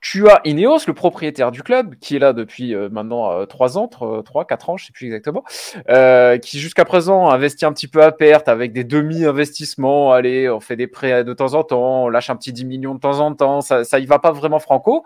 tu 0.00 0.28
as 0.28 0.40
Ineos, 0.44 0.80
le 0.86 0.94
propriétaire 0.94 1.50
du 1.50 1.62
club, 1.62 1.96
qui 1.96 2.16
est 2.16 2.18
là 2.18 2.32
depuis 2.32 2.74
euh, 2.74 2.88
maintenant 2.88 3.44
3 3.46 3.76
euh, 3.76 3.80
ans, 3.80 3.88
3, 3.88 4.44
4 4.46 4.70
ans, 4.70 4.76
je 4.76 4.86
sais 4.86 4.92
plus 4.92 5.06
exactement, 5.06 5.42
euh, 5.88 6.38
qui 6.38 6.60
jusqu'à 6.60 6.84
présent 6.84 7.28
investit 7.30 7.64
un 7.64 7.72
petit 7.72 7.88
peu 7.88 8.02
à 8.02 8.12
perte 8.12 8.48
avec 8.48 8.72
des 8.72 8.84
demi-investissements. 8.84 10.12
Allez, 10.12 10.48
on 10.48 10.60
fait 10.60 10.76
des 10.76 10.86
prêts 10.86 11.24
de 11.24 11.32
temps 11.32 11.54
en 11.54 11.64
temps, 11.64 12.04
on 12.04 12.08
lâche 12.08 12.30
un 12.30 12.36
petit 12.36 12.52
10 12.52 12.64
millions 12.64 12.94
de 12.94 13.00
temps 13.00 13.18
en 13.20 13.34
temps, 13.34 13.60
ça, 13.60 13.98
y 13.98 14.06
va 14.06 14.18
pas 14.18 14.32
vraiment 14.32 14.60
franco. 14.60 15.04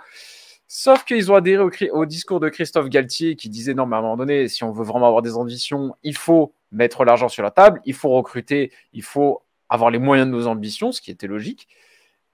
Sauf 0.69 1.05
qu'ils 1.05 1.31
ont 1.31 1.35
adhéré 1.35 1.91
au, 1.91 2.07
discours 2.07 2.41
de 2.41 2.49
Christophe 2.49 2.89
Galtier 2.89 3.37
qui 3.37 3.51
disait 3.51 3.75
non, 3.75 3.87
mais 3.87 3.97
à 3.97 3.99
un 3.99 4.03
moment 4.03 4.17
donné, 4.17 4.49
si 4.49 4.65
on 4.65 4.73
veut 4.73 4.85
vraiment 4.85 5.07
avoir 5.07 5.23
des 5.23 5.37
ambitions, 5.37 5.95
il 6.03 6.17
faut 6.17 6.55
mettre 6.71 7.05
l'argent 7.05 7.29
sur 7.29 7.43
la 7.43 7.51
table, 7.51 7.81
il 7.85 7.95
faut 7.95 8.09
recruter, 8.11 8.73
il 8.95 9.03
faut 9.03 9.43
avoir 9.69 9.91
les 9.91 9.99
moyens 9.99 10.29
de 10.29 10.33
nos 10.33 10.47
ambitions, 10.47 10.93
ce 10.93 11.01
qui 11.01 11.11
était 11.11 11.27
logique. 11.27 11.69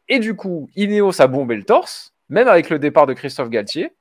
Et 0.08 0.20
du 0.20 0.36
coup, 0.36 0.70
Ineos 0.76 1.20
a 1.20 1.26
bombé 1.26 1.56
le 1.56 1.64
torse 1.64 2.14
même 2.28 2.48
avec 2.48 2.70
le 2.70 2.78
départ 2.78 3.06
de 3.06 3.14
Christophe 3.14 3.50
Galtier, 3.50 3.92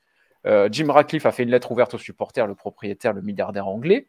euh, 0.45 0.69
Jim 0.71 0.91
Ratcliffe 0.91 1.25
a 1.25 1.31
fait 1.31 1.43
une 1.43 1.51
lettre 1.51 1.71
ouverte 1.71 1.93
aux 1.93 1.97
supporters, 1.97 2.47
le 2.47 2.55
propriétaire, 2.55 3.13
le 3.13 3.21
milliardaire 3.21 3.67
anglais, 3.67 4.07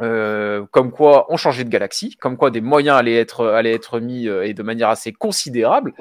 euh, 0.00 0.64
comme 0.70 0.90
quoi 0.90 1.26
on 1.28 1.36
changeait 1.36 1.64
de 1.64 1.68
galaxie, 1.68 2.16
comme 2.16 2.36
quoi 2.36 2.50
des 2.50 2.60
moyens 2.60 2.96
allaient 2.98 3.16
être, 3.16 4.00
mis 4.00 4.28
euh, 4.28 4.46
et 4.46 4.54
de 4.54 4.62
manière 4.62 4.88
assez 4.88 5.12
considérable. 5.12 5.92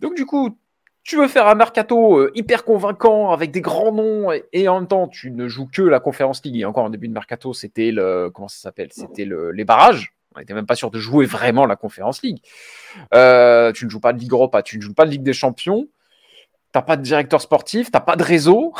Donc 0.00 0.14
du 0.14 0.26
coup, 0.26 0.58
tu 1.04 1.16
veux 1.16 1.28
faire 1.28 1.46
un 1.46 1.54
mercato 1.54 2.28
hyper 2.34 2.64
convaincant 2.64 3.30
avec 3.30 3.50
des 3.50 3.60
grands 3.60 3.92
noms 3.92 4.30
et, 4.52 4.68
en 4.68 4.80
même 4.80 4.88
temps 4.88 5.08
tu 5.08 5.30
ne 5.30 5.48
joues 5.48 5.68
que 5.72 5.82
la 5.82 6.00
Conférence 6.00 6.44
League. 6.44 6.56
Et 6.56 6.64
encore 6.64 6.84
en 6.84 6.90
début 6.90 7.08
de 7.08 7.14
mercato, 7.14 7.54
c'était 7.54 7.92
le 7.92 8.30
comment 8.30 8.48
ça 8.48 8.58
s'appelle? 8.58 8.88
C'était 8.92 9.24
le, 9.24 9.50
les 9.52 9.64
barrages. 9.64 10.12
On 10.34 10.40
n'était 10.40 10.54
même 10.54 10.66
pas 10.66 10.74
sûr 10.74 10.90
de 10.90 10.98
jouer 10.98 11.24
vraiment 11.24 11.64
la 11.66 11.76
Conférence 11.76 12.22
League. 12.22 12.40
Tu 12.42 13.16
ne 13.16 13.88
joues 13.88 14.00
pas 14.00 14.12
de 14.12 14.18
Ligue 14.18 14.32
Europa, 14.32 14.62
tu 14.62 14.76
ne 14.76 14.82
joues 14.82 14.92
pas 14.92 15.06
de 15.06 15.10
Ligue 15.10 15.22
des 15.22 15.32
Champions 15.32 15.88
t'as 16.72 16.82
pas 16.82 16.96
de 16.96 17.02
directeur 17.02 17.40
sportif, 17.40 17.90
t'as 17.90 18.00
pas 18.00 18.16
de 18.16 18.22
réseau, 18.22 18.74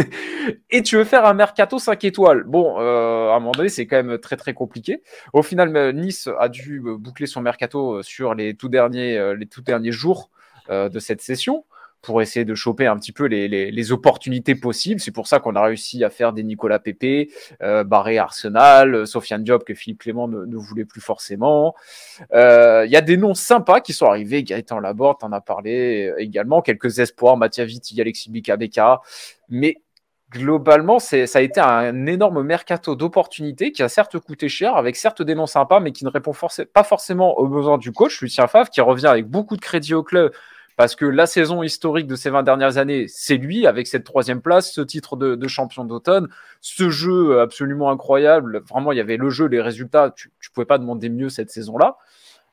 et 0.70 0.82
tu 0.82 0.96
veux 0.96 1.04
faire 1.04 1.24
un 1.24 1.34
mercato 1.34 1.78
5 1.78 2.04
étoiles. 2.04 2.44
Bon, 2.44 2.78
euh, 2.78 3.30
à 3.30 3.36
un 3.36 3.40
moment 3.40 3.52
donné, 3.52 3.68
c'est 3.68 3.86
quand 3.86 4.02
même 4.02 4.18
très 4.18 4.36
très 4.36 4.52
compliqué. 4.52 5.02
Au 5.32 5.42
final, 5.42 5.74
euh, 5.76 5.92
Nice 5.92 6.28
a 6.38 6.48
dû 6.48 6.82
euh, 6.84 6.96
boucler 6.98 7.26
son 7.26 7.40
mercato 7.40 8.02
sur 8.02 8.34
les 8.34 8.54
tout 8.54 8.68
derniers, 8.68 9.34
les 9.36 9.46
tout 9.46 9.62
derniers 9.62 9.92
jours 9.92 10.30
de 10.70 10.98
cette 10.98 11.20
session 11.20 11.64
pour 12.04 12.22
essayer 12.22 12.44
de 12.44 12.54
choper 12.54 12.86
un 12.86 12.96
petit 12.96 13.12
peu 13.12 13.24
les, 13.24 13.48
les, 13.48 13.92
opportunités 13.92 14.54
possibles. 14.54 15.00
C'est 15.00 15.10
pour 15.10 15.26
ça 15.26 15.40
qu'on 15.40 15.56
a 15.56 15.62
réussi 15.62 16.04
à 16.04 16.10
faire 16.10 16.32
des 16.32 16.42
Nicolas 16.42 16.78
Pépé, 16.78 17.30
euh, 17.62 17.82
Barré 17.82 18.18
Arsenal, 18.18 18.94
euh, 18.94 19.06
Sofiane 19.06 19.42
Diop 19.42 19.64
que 19.64 19.74
Philippe 19.74 20.00
Clément 20.00 20.28
ne, 20.28 20.56
voulait 20.56 20.84
plus 20.84 21.00
forcément. 21.00 21.74
Il 22.20 22.36
euh, 22.36 22.86
y 22.86 22.96
a 22.96 23.00
des 23.00 23.16
noms 23.16 23.34
sympas 23.34 23.80
qui 23.80 23.92
sont 23.92 24.06
arrivés. 24.06 24.44
Gaëtan 24.44 24.80
Laborde 24.80 25.22
en 25.22 25.32
a 25.32 25.40
parlé 25.40 26.12
également. 26.18 26.62
Quelques 26.62 26.98
espoirs, 26.98 27.36
Mathia 27.36 27.64
Vitti, 27.64 28.00
Alexis 28.00 28.30
Bika 28.30 28.56
Mais 29.48 29.78
globalement, 30.34 30.98
ça 30.98 31.16
a 31.16 31.40
été 31.40 31.60
un 31.60 32.06
énorme 32.06 32.42
mercato 32.42 32.96
d'opportunités 32.96 33.72
qui 33.72 33.82
a 33.82 33.88
certes 33.88 34.18
coûté 34.18 34.48
cher, 34.48 34.76
avec 34.76 34.96
certes 34.96 35.22
des 35.22 35.34
noms 35.34 35.46
sympas, 35.46 35.80
mais 35.80 35.92
qui 35.92 36.04
ne 36.04 36.10
répond 36.10 36.32
pas 36.72 36.82
forcément 36.82 37.38
aux 37.38 37.46
besoins 37.46 37.78
du 37.78 37.92
coach, 37.92 38.20
Lucien 38.20 38.48
Favre, 38.48 38.68
qui 38.68 38.80
revient 38.80 39.06
avec 39.06 39.26
beaucoup 39.26 39.56
de 39.56 39.60
crédit 39.60 39.94
au 39.94 40.02
club, 40.02 40.32
parce 40.76 40.96
que 40.96 41.04
la 41.04 41.26
saison 41.26 41.62
historique 41.62 42.06
de 42.06 42.16
ces 42.16 42.30
20 42.30 42.42
dernières 42.42 42.78
années, 42.78 43.06
c'est 43.08 43.36
lui, 43.36 43.66
avec 43.66 43.86
cette 43.86 44.04
troisième 44.04 44.40
place, 44.40 44.72
ce 44.72 44.80
titre 44.80 45.16
de, 45.16 45.48
champion 45.48 45.84
d'automne, 45.84 46.28
ce 46.60 46.90
jeu 46.90 47.40
absolument 47.40 47.90
incroyable. 47.90 48.62
Vraiment, 48.68 48.92
il 48.92 48.98
y 48.98 49.00
avait 49.00 49.16
le 49.16 49.30
jeu, 49.30 49.46
les 49.46 49.60
résultats, 49.60 50.10
tu 50.10 50.28
ne 50.28 50.54
pouvais 50.54 50.66
pas 50.66 50.78
demander 50.78 51.08
mieux 51.08 51.28
cette 51.28 51.50
saison-là. 51.50 51.96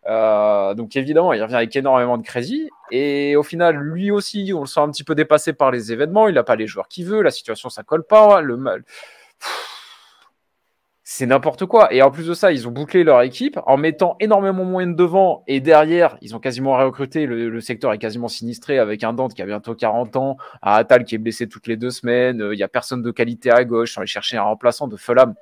Euh, 0.08 0.74
donc 0.74 0.96
évidemment, 0.96 1.32
il 1.34 1.42
revient 1.42 1.56
avec 1.56 1.76
énormément 1.76 2.18
de 2.18 2.24
crédit. 2.24 2.70
Et 2.92 3.36
au 3.36 3.44
final, 3.44 3.76
lui 3.76 4.12
aussi, 4.12 4.52
on 4.56 4.62
le 4.62 4.66
sent 4.66 4.80
un 4.80 4.90
petit 4.90 5.04
peu 5.04 5.16
dépassé 5.16 5.54
par 5.54 5.72
les 5.72 5.92
événements. 5.92 6.28
Il 6.28 6.36
n'a 6.36 6.44
pas 6.44 6.56
les 6.56 6.68
joueurs 6.68 6.88
qu'il 6.88 7.06
veut. 7.06 7.22
La 7.22 7.32
situation, 7.32 7.70
ça 7.70 7.84
colle 7.84 8.04
pas. 8.04 8.42
Le 8.42 8.58
mal 8.58 8.84
c'est 11.14 11.26
n'importe 11.26 11.66
quoi. 11.66 11.94
Et 11.94 12.02
en 12.02 12.10
plus 12.10 12.26
de 12.28 12.34
ça, 12.34 12.54
ils 12.54 12.70
ont 12.70 12.72
bouclé 12.72 13.04
leur 13.04 13.22
équipe 13.22 13.60
en 13.66 13.76
mettant 13.76 14.16
énormément 14.22 14.64
moins 14.64 14.88
de 14.88 14.94
devant 14.94 15.44
et 15.46 15.60
derrière, 15.60 16.18
ils 16.22 16.38
ont 16.38 16.40
quasiment 16.40 16.78
recruté. 16.78 17.26
Le, 17.26 17.60
secteur 17.60 17.92
est 17.92 17.98
quasiment 17.98 18.30
sinistré 18.30 18.80
avec 18.80 19.04
un 19.04 19.12
Dante 19.12 19.34
qui 19.34 19.42
a 19.42 19.46
bientôt 19.46 19.76
40 19.76 20.16
ans, 20.16 20.38
un 20.62 20.72
Atal 20.72 21.04
qui 21.04 21.16
est 21.16 21.18
blessé 21.18 21.50
toutes 21.50 21.68
les 21.68 21.76
deux 21.76 21.90
semaines. 21.90 22.42
Euh, 22.42 22.54
il 22.54 22.58
n'y 22.58 22.64
a 22.64 22.70
personne 22.70 23.02
de 23.02 23.12
qualité 23.12 23.52
à 23.52 23.66
gauche. 23.66 23.92
Sont 23.92 24.00
allés 24.00 24.08
chercher 24.08 24.38
un 24.38 24.44
remplaçant 24.44 24.88
de 24.88 24.96
Fulham. 24.96 25.36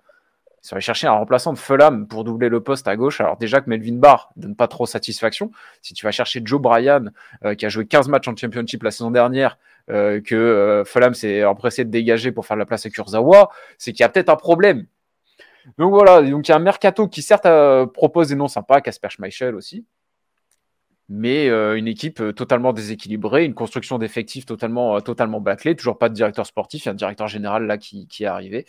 Ils 0.63 0.67
sont 0.67 0.75
allés 0.75 0.81
chercher 0.81 1.05
un 1.05 1.11
remplaçant 1.11 1.53
de 1.53 1.59
Fulham 1.59 2.07
pour 2.07 2.23
doubler 2.23 2.49
le 2.49 2.61
poste 2.61 2.87
à 2.87 2.95
gauche. 2.95 3.21
Alors 3.21 3.37
déjà 3.37 3.61
que 3.61 3.69
Melvin 3.69 3.97
Barr 3.97 4.31
donne 4.37 4.55
pas 4.55 4.67
trop 4.67 4.87
satisfaction. 4.87 5.51
Si 5.83 5.93
tu 5.93 6.03
vas 6.03 6.11
chercher 6.11 6.41
Joe 6.43 6.59
Bryan, 6.59 7.11
euh, 7.45 7.53
qui 7.53 7.67
a 7.67 7.69
joué 7.69 7.85
15 7.85 8.07
matchs 8.07 8.27
en 8.27 8.35
Championship 8.35 8.81
la 8.81 8.89
saison 8.89 9.11
dernière, 9.11 9.59
euh, 9.91 10.19
que 10.19 10.81
Fulham 10.87 11.13
s'est 11.13 11.45
empressé 11.45 11.85
de 11.85 11.91
dégager 11.91 12.31
pour 12.31 12.47
faire 12.47 12.57
la 12.57 12.65
place 12.65 12.87
à 12.87 12.89
Kurzawa, 12.89 13.51
c'est 13.77 13.91
qu'il 13.91 14.01
y 14.01 14.03
a 14.03 14.09
peut-être 14.09 14.29
un 14.29 14.35
problème. 14.35 14.87
Donc 15.77 15.93
voilà, 15.93 16.21
donc 16.21 16.47
il 16.47 16.51
y 16.51 16.53
a 16.53 16.57
un 16.57 16.59
mercato 16.59 17.07
qui 17.07 17.21
certes 17.21 17.45
euh, 17.45 17.85
propose 17.85 18.29
des 18.29 18.35
noms 18.35 18.47
sympas, 18.47 18.81
Casper 18.81 19.09
Schmeichel 19.09 19.55
aussi, 19.55 19.85
mais 21.07 21.49
euh, 21.49 21.77
une 21.77 21.87
équipe 21.87 22.21
euh, 22.21 22.33
totalement 22.33 22.73
déséquilibrée, 22.73 23.45
une 23.45 23.53
construction 23.53 23.97
d'effectifs 23.97 24.45
totalement, 24.45 24.99
bâclée, 25.41 25.75
toujours 25.75 25.97
pas 25.97 26.09
de 26.09 26.13
directeur 26.13 26.45
sportif, 26.45 26.83
il 26.83 26.85
y 26.87 26.89
a 26.89 26.91
un 26.91 26.95
directeur 26.95 27.27
général 27.27 27.65
là 27.65 27.77
qui, 27.77 28.07
est 28.19 28.25
arrivé. 28.25 28.65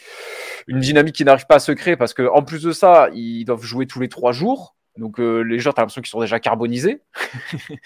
Une 0.67 0.81
dynamique 0.81 1.15
qui 1.15 1.25
n'arrive 1.25 1.47
pas 1.47 1.57
à 1.57 1.61
se 1.61 1.73
créer 1.73 1.97
parce 1.97 2.15
qu'en 2.15 2.43
plus 2.43 2.63
de 2.63 2.73
ça, 2.73 3.09
ils 3.15 3.45
doivent 3.45 3.65
jouer 3.65 3.87
tous 3.87 4.01
les 4.01 4.09
trois 4.09 4.33
jours. 4.33 4.77
Donc 4.97 5.19
les 5.19 5.59
joueurs, 5.61 5.75
tu 5.75 5.81
as 5.81 5.83
l'impression 5.83 6.03
qu'ils 6.03 6.11
sont 6.11 6.21
déjà 6.21 6.41
carbonisés, 6.41 7.01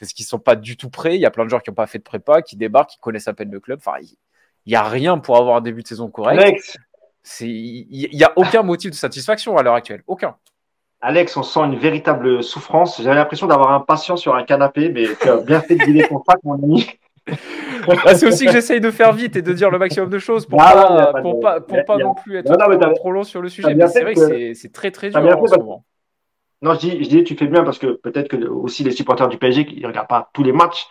parce 0.00 0.12
qu'ils 0.12 0.26
sont 0.26 0.38
pas 0.38 0.56
du 0.56 0.76
tout 0.76 0.90
prêts. 0.90 1.16
Il 1.16 1.20
y 1.20 1.26
a 1.26 1.30
plein 1.30 1.44
de 1.44 1.48
joueurs 1.48 1.62
qui 1.62 1.70
n'ont 1.70 1.74
pas 1.74 1.86
fait 1.86 1.98
de 1.98 2.04
prépa, 2.04 2.42
qui 2.42 2.56
débarquent, 2.56 2.90
qui 2.90 2.98
connaissent 2.98 3.28
à 3.28 3.32
peine 3.32 3.50
le 3.50 3.60
club. 3.60 3.80
Enfin, 3.84 3.98
il 4.66 4.70
n'y 4.70 4.76
a 4.76 4.82
rien 4.82 5.18
pour 5.18 5.36
avoir 5.36 5.56
un 5.56 5.60
début 5.62 5.82
de 5.82 5.88
saison 5.88 6.10
correct. 6.10 6.76
Il 7.40 8.08
n'y 8.12 8.24
a 8.24 8.32
aucun 8.36 8.62
motif 8.62 8.90
de 8.90 8.96
satisfaction 8.96 9.56
à 9.56 9.62
l'heure 9.62 9.74
actuelle. 9.74 10.02
Aucun. 10.06 10.36
Alex, 11.02 11.36
on 11.36 11.42
sent 11.42 11.60
une 11.60 11.76
véritable 11.76 12.42
souffrance. 12.42 13.00
J'avais 13.02 13.16
l'impression 13.16 13.46
d'avoir 13.46 13.72
un 13.72 13.80
patient 13.80 14.16
sur 14.16 14.34
un 14.34 14.44
canapé, 14.44 14.90
mais 14.90 15.06
tu 15.20 15.28
as 15.28 15.38
bien 15.38 15.60
fait 15.60 15.76
de 15.76 15.84
guider 15.84 16.06
ton 16.06 16.22
sac, 16.22 16.38
mon 16.44 16.54
ami. 16.54 16.86
Bah, 17.86 18.14
c'est 18.14 18.26
aussi 18.26 18.44
que 18.44 18.52
j'essaye 18.52 18.80
de 18.80 18.90
faire 18.90 19.12
vite 19.12 19.36
et 19.36 19.42
de 19.42 19.52
dire 19.52 19.70
le 19.70 19.78
maximum 19.78 20.10
de 20.10 20.18
choses 20.18 20.46
pour 20.46 20.60
ah, 20.60 21.12
pas, 21.12 21.22
pour 21.22 21.40
pas, 21.40 21.60
pour 21.60 21.84
pas 21.86 21.96
non 21.96 22.14
plus 22.14 22.36
être 22.36 22.52
trop, 22.96 23.12
long 23.12 23.24
sur 23.24 23.40
le 23.40 23.48
sujet. 23.48 23.74
Mais 23.74 23.88
c'est 23.88 24.02
vrai 24.02 24.14
que, 24.14 24.54
c'est 24.54 24.72
très 24.72 24.90
très 24.90 25.10
dur 25.10 25.18
en 25.18 25.46
ce 25.46 25.56
moment. 25.56 25.84
Non, 26.62 26.74
je 26.74 26.80
dis, 26.80 27.04
je 27.04 27.08
dis, 27.08 27.24
tu 27.24 27.36
fais 27.36 27.46
bien 27.46 27.64
parce 27.64 27.78
que 27.78 27.86
peut-être 27.86 28.28
que 28.28 28.36
aussi 28.46 28.84
les 28.84 28.90
supporters 28.90 29.28
du 29.28 29.38
PSG 29.38 29.64
qui 29.64 29.80
ne 29.80 29.86
regardent 29.86 30.08
pas 30.08 30.28
tous 30.34 30.42
les 30.42 30.52
matchs, 30.52 30.86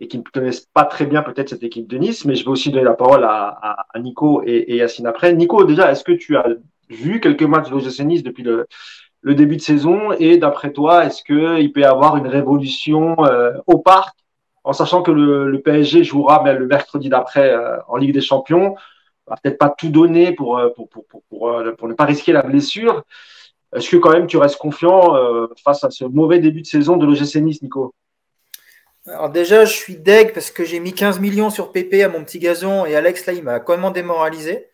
et 0.00 0.08
qui 0.08 0.18
ne 0.18 0.22
connaissent 0.22 0.66
pas 0.72 0.84
très 0.84 1.06
bien 1.06 1.22
peut-être 1.22 1.50
cette 1.50 1.62
équipe 1.62 1.86
de 1.86 1.98
Nice, 1.98 2.24
mais 2.24 2.34
je 2.34 2.44
vais 2.44 2.50
aussi 2.50 2.70
donner 2.70 2.84
la 2.84 2.94
parole 2.94 3.22
à, 3.24 3.86
à, 3.92 3.98
Nico 3.98 4.42
et, 4.44 4.72
et, 4.72 4.76
Yacine 4.76 5.06
après. 5.06 5.34
Nico, 5.34 5.64
déjà, 5.64 5.92
est-ce 5.92 6.04
que 6.04 6.12
tu 6.12 6.36
as 6.36 6.46
vu 6.88 7.20
quelques 7.20 7.42
matchs 7.42 7.68
de 7.68 7.74
l'OGC 7.74 8.00
Nice 8.00 8.22
depuis 8.22 8.42
le, 8.42 8.66
le, 9.20 9.34
début 9.34 9.56
de 9.56 9.60
saison? 9.60 10.12
Et 10.12 10.38
d'après 10.38 10.72
toi, 10.72 11.04
est-ce 11.04 11.22
qu'il 11.22 11.72
peut 11.72 11.80
y 11.80 11.84
avoir 11.84 12.16
une 12.16 12.26
révolution 12.26 13.14
euh, 13.26 13.52
au 13.66 13.78
parc 13.78 14.16
en 14.64 14.72
sachant 14.72 15.02
que 15.02 15.10
le, 15.10 15.50
le 15.50 15.60
PSG 15.60 16.02
jouera 16.02 16.42
mais 16.42 16.54
le 16.54 16.66
mercredi 16.66 17.08
d'après 17.10 17.50
euh, 17.50 17.76
en 17.86 17.96
Ligue 17.96 18.14
des 18.14 18.22
Champions? 18.22 18.76
Va 19.26 19.36
peut-être 19.42 19.58
pas 19.58 19.68
tout 19.68 19.90
donner 19.90 20.32
pour, 20.32 20.58
euh, 20.58 20.70
pour, 20.70 20.88
pour, 20.88 21.04
pour, 21.06 21.22
pour, 21.28 21.88
ne 21.88 21.94
pas 21.94 22.06
risquer 22.06 22.32
la 22.32 22.42
blessure. 22.42 23.04
Est-ce 23.76 23.90
que 23.90 23.96
quand 23.98 24.10
même 24.12 24.26
tu 24.26 24.38
restes 24.38 24.56
confiant 24.56 25.14
face 25.62 25.84
à 25.84 25.90
ce 25.90 26.04
mauvais 26.04 26.40
début 26.40 26.62
de 26.62 26.66
saison 26.66 26.96
de 26.96 27.06
l'OGC 27.06 27.36
Nice, 27.36 27.62
Nico? 27.62 27.94
Alors 29.06 29.30
déjà, 29.30 29.64
je 29.64 29.72
suis 29.72 29.96
deg 29.96 30.32
parce 30.34 30.50
que 30.50 30.64
j'ai 30.64 30.78
mis 30.78 30.92
15 30.92 31.20
millions 31.20 31.50
sur 31.50 31.72
PP 31.72 32.02
à 32.04 32.08
mon 32.08 32.22
petit 32.22 32.38
gazon 32.38 32.84
et 32.84 32.96
Alex, 32.96 33.26
là, 33.26 33.32
il 33.32 33.42
m'a 33.42 33.58
complètement 33.58 33.90
démoralisé. 33.90 34.68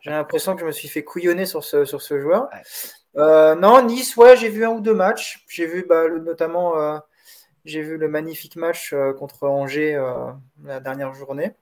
J'ai 0.00 0.10
l'impression 0.10 0.54
que 0.54 0.60
je 0.60 0.66
me 0.66 0.72
suis 0.72 0.88
fait 0.88 1.02
couillonner 1.02 1.46
sur 1.46 1.64
ce, 1.64 1.86
sur 1.86 2.02
ce 2.02 2.20
joueur. 2.20 2.50
Euh, 3.16 3.54
non, 3.54 3.82
Nice, 3.82 4.16
ouais, 4.16 4.36
j'ai 4.36 4.50
vu 4.50 4.64
un 4.64 4.70
ou 4.70 4.80
deux 4.80 4.94
matchs. 4.94 5.44
J'ai 5.48 5.66
vu 5.66 5.86
bah, 5.88 6.08
notamment 6.08 6.78
euh, 6.78 6.98
j'ai 7.64 7.80
vu 7.82 7.96
le 7.96 8.08
magnifique 8.08 8.56
match 8.56 8.92
euh, 8.92 9.12
contre 9.14 9.46
Angers 9.48 9.98
la 10.62 10.80
dernière 10.80 11.14
journée. 11.14 11.52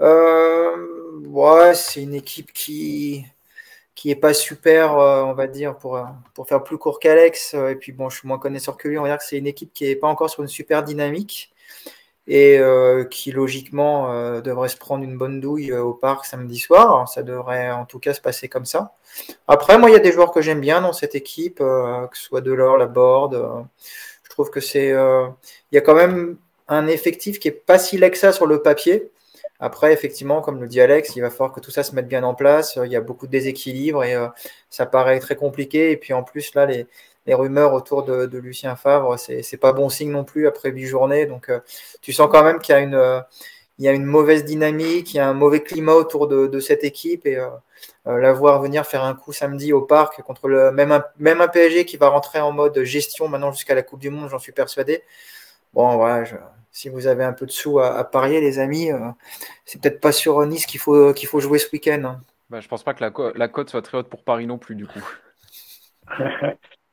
ouais, 0.00 1.74
c'est 1.74 2.02
une 2.02 2.14
équipe 2.14 2.52
qui, 2.52 3.26
qui 3.98 4.12
est 4.12 4.16
pas 4.16 4.32
super, 4.32 4.96
euh, 4.96 5.24
on 5.24 5.34
va 5.34 5.48
dire, 5.48 5.76
pour, 5.76 5.96
euh, 5.96 6.04
pour 6.32 6.46
faire 6.46 6.62
plus 6.62 6.78
court 6.78 7.00
qu'Alex. 7.00 7.54
Euh, 7.54 7.70
et 7.70 7.74
puis 7.74 7.90
bon, 7.90 8.08
je 8.08 8.18
suis 8.18 8.28
moins 8.28 8.38
connaisseur 8.38 8.76
que 8.76 8.86
lui. 8.86 8.96
On 8.96 9.02
va 9.02 9.08
dire 9.08 9.18
que 9.18 9.24
c'est 9.24 9.38
une 9.38 9.48
équipe 9.48 9.72
qui 9.74 9.86
est 9.86 9.96
pas 9.96 10.06
encore 10.06 10.30
sur 10.30 10.40
une 10.40 10.48
super 10.48 10.84
dynamique 10.84 11.52
et 12.28 12.60
qui 13.10 13.32
logiquement 13.32 14.40
devrait 14.42 14.68
se 14.68 14.76
prendre 14.76 15.02
une 15.02 15.16
bonne 15.16 15.40
douille 15.40 15.72
au 15.72 15.94
parc 15.94 16.26
samedi 16.26 16.58
soir. 16.58 17.08
Ça 17.08 17.22
devrait 17.22 17.70
en 17.70 17.86
tout 17.86 17.98
cas 17.98 18.12
se 18.12 18.20
passer 18.20 18.48
comme 18.48 18.66
ça. 18.66 18.92
Après, 19.46 19.78
moi, 19.78 19.88
il 19.88 19.94
y 19.94 19.96
a 19.96 19.98
des 19.98 20.12
joueurs 20.12 20.30
que 20.30 20.42
j'aime 20.42 20.60
bien 20.60 20.82
dans 20.82 20.92
cette 20.92 21.14
équipe, 21.14 21.56
que 21.56 22.08
ce 22.12 22.22
soit 22.22 22.42
Delors, 22.42 22.76
Laborde. 22.76 23.64
je 24.24 24.28
trouve 24.28 24.50
que 24.50 24.60
c'est, 24.60 24.88
il 24.90 25.74
y 25.74 25.78
a 25.78 25.80
quand 25.80 25.94
même 25.94 26.36
un 26.68 26.86
effectif 26.86 27.38
qui 27.38 27.48
est 27.48 27.50
pas 27.50 27.78
si 27.78 27.96
laid 27.96 28.10
que 28.10 28.18
ça 28.18 28.32
sur 28.32 28.46
le 28.46 28.60
papier. 28.60 29.10
Après, 29.60 29.92
effectivement, 29.92 30.40
comme 30.40 30.60
le 30.60 30.68
dit 30.68 30.80
Alex, 30.80 31.16
il 31.16 31.20
va 31.20 31.30
falloir 31.30 31.52
que 31.52 31.60
tout 31.60 31.72
ça 31.72 31.82
se 31.82 31.94
mette 31.94 32.06
bien 32.06 32.22
en 32.22 32.34
place. 32.34 32.78
Il 32.84 32.92
y 32.92 32.96
a 32.96 33.00
beaucoup 33.00 33.26
de 33.26 33.32
déséquilibres 33.32 34.04
et 34.04 34.14
euh, 34.14 34.28
ça 34.70 34.86
paraît 34.86 35.18
très 35.18 35.34
compliqué. 35.34 35.90
Et 35.90 35.96
puis 35.96 36.12
en 36.12 36.22
plus, 36.22 36.54
là, 36.54 36.66
les, 36.66 36.86
rumeurs 37.34 37.74
autour 37.74 38.04
de, 38.04 38.38
Lucien 38.38 38.76
Favre, 38.76 39.18
c'est 39.18 39.56
pas 39.58 39.72
bon 39.72 39.90
signe 39.90 40.10
non 40.10 40.24
plus 40.24 40.46
après 40.46 40.70
huit 40.70 40.86
journées. 40.86 41.26
Donc 41.26 41.50
euh, 41.50 41.60
tu 42.00 42.12
sens 42.12 42.28
quand 42.30 42.42
même 42.44 42.58
qu'il 42.60 42.72
y 42.74 42.76
a 42.76 42.80
une, 42.80 42.94
euh, 42.94 43.98
mauvaise 43.98 44.44
dynamique, 44.44 45.12
il 45.12 45.18
y 45.18 45.20
a 45.20 45.28
un 45.28 45.34
mauvais 45.34 45.62
climat 45.62 45.92
autour 45.92 46.28
de, 46.28 46.60
cette 46.60 46.84
équipe. 46.84 47.26
Et 47.26 47.38
la 48.06 48.32
voir 48.32 48.62
venir 48.62 48.86
faire 48.86 49.04
un 49.04 49.14
coup 49.14 49.32
samedi 49.32 49.72
au 49.72 49.82
parc 49.82 50.22
contre 50.22 50.48
le 50.48 50.72
même 50.72 50.92
un, 50.92 51.04
même 51.18 51.40
un 51.40 51.48
PSG 51.48 51.84
qui 51.84 51.96
va 51.98 52.08
rentrer 52.08 52.40
en 52.40 52.52
mode 52.52 52.82
gestion 52.84 53.28
maintenant 53.28 53.52
jusqu'à 53.52 53.74
la 53.74 53.82
Coupe 53.82 54.00
du 54.00 54.10
Monde, 54.10 54.30
j'en 54.30 54.38
suis 54.38 54.52
persuadé. 54.52 55.02
Bon, 55.74 55.96
voilà, 55.96 56.24
si 56.78 56.88
vous 56.88 57.08
avez 57.08 57.24
un 57.24 57.32
peu 57.32 57.44
de 57.44 57.50
sous 57.50 57.80
à, 57.80 58.04
parier, 58.04 58.40
les 58.40 58.60
amis, 58.60 58.92
euh, 58.92 58.98
c'est 59.64 59.82
peut-être 59.82 60.00
pas 60.00 60.12
sur 60.12 60.46
Nice 60.46 60.64
qu'il 60.64 60.78
faut, 60.78 61.12
qu'il 61.12 61.26
faut 61.26 61.40
jouer 61.40 61.58
ce 61.58 61.68
week-end. 61.72 62.02
Hein. 62.04 62.20
Bah, 62.50 62.60
je 62.60 62.68
pense 62.68 62.84
pas 62.84 62.94
que 62.94 63.02
la, 63.02 63.12
la 63.34 63.48
cote 63.48 63.68
soit 63.68 63.82
très 63.82 63.98
haute 63.98 64.08
pour 64.08 64.22
Paris 64.22 64.46
non 64.46 64.58
plus, 64.58 64.76
du 64.76 64.86
coup. 64.86 65.04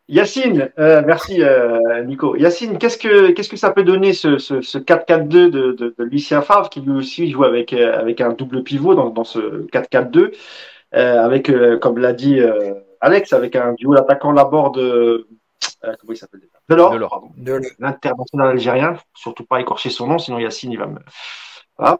Yacine, 0.07 0.71
euh, 0.79 1.03
merci 1.05 1.43
euh, 1.43 2.03
Nico. 2.03 2.35
Yacine, 2.35 2.79
qu'est-ce 2.79 2.97
que 2.97 3.29
qu'est-ce 3.31 3.49
que 3.49 3.57
ça 3.57 3.71
peut 3.71 3.83
donner 3.83 4.13
ce, 4.13 4.39
ce, 4.39 4.55
4-4-2 4.55 5.27
de, 5.27 5.49
de, 5.51 5.93
Lucien 5.99 6.41
Favre 6.41 6.69
qui 6.71 6.81
lui 6.81 6.91
aussi 6.91 7.29
joue 7.29 7.43
avec 7.43 7.73
avec 7.73 8.21
un 8.21 8.29
double 8.29 8.63
pivot 8.63 8.93
dans, 8.93 9.09
dans 9.09 9.23
ce 9.23 9.65
4-4-2 9.67 10.31
avec 10.91 11.51
comme 11.79 11.97
l'a 11.97 12.13
dit 12.13 12.39
Alex 13.01 13.33
avec 13.33 13.55
un 13.55 13.73
duo 13.73 13.95
d'attaquants 13.95 14.31
Laborde 14.31 15.25
comment 15.81 16.13
il 16.13 16.17
s'appelle 16.17 16.41
Delors, 16.69 16.91
Delors. 16.91 17.23
l'international 17.79 18.49
algérien, 18.49 18.97
surtout 19.13 19.45
pas 19.45 19.61
écorcher 19.61 19.89
son 19.89 20.07
nom, 20.07 20.17
sinon 20.17 20.39
Yacine, 20.39 20.71
il 20.71 20.79
va 20.79 20.87
me. 20.87 20.99
Voilà. 21.77 21.99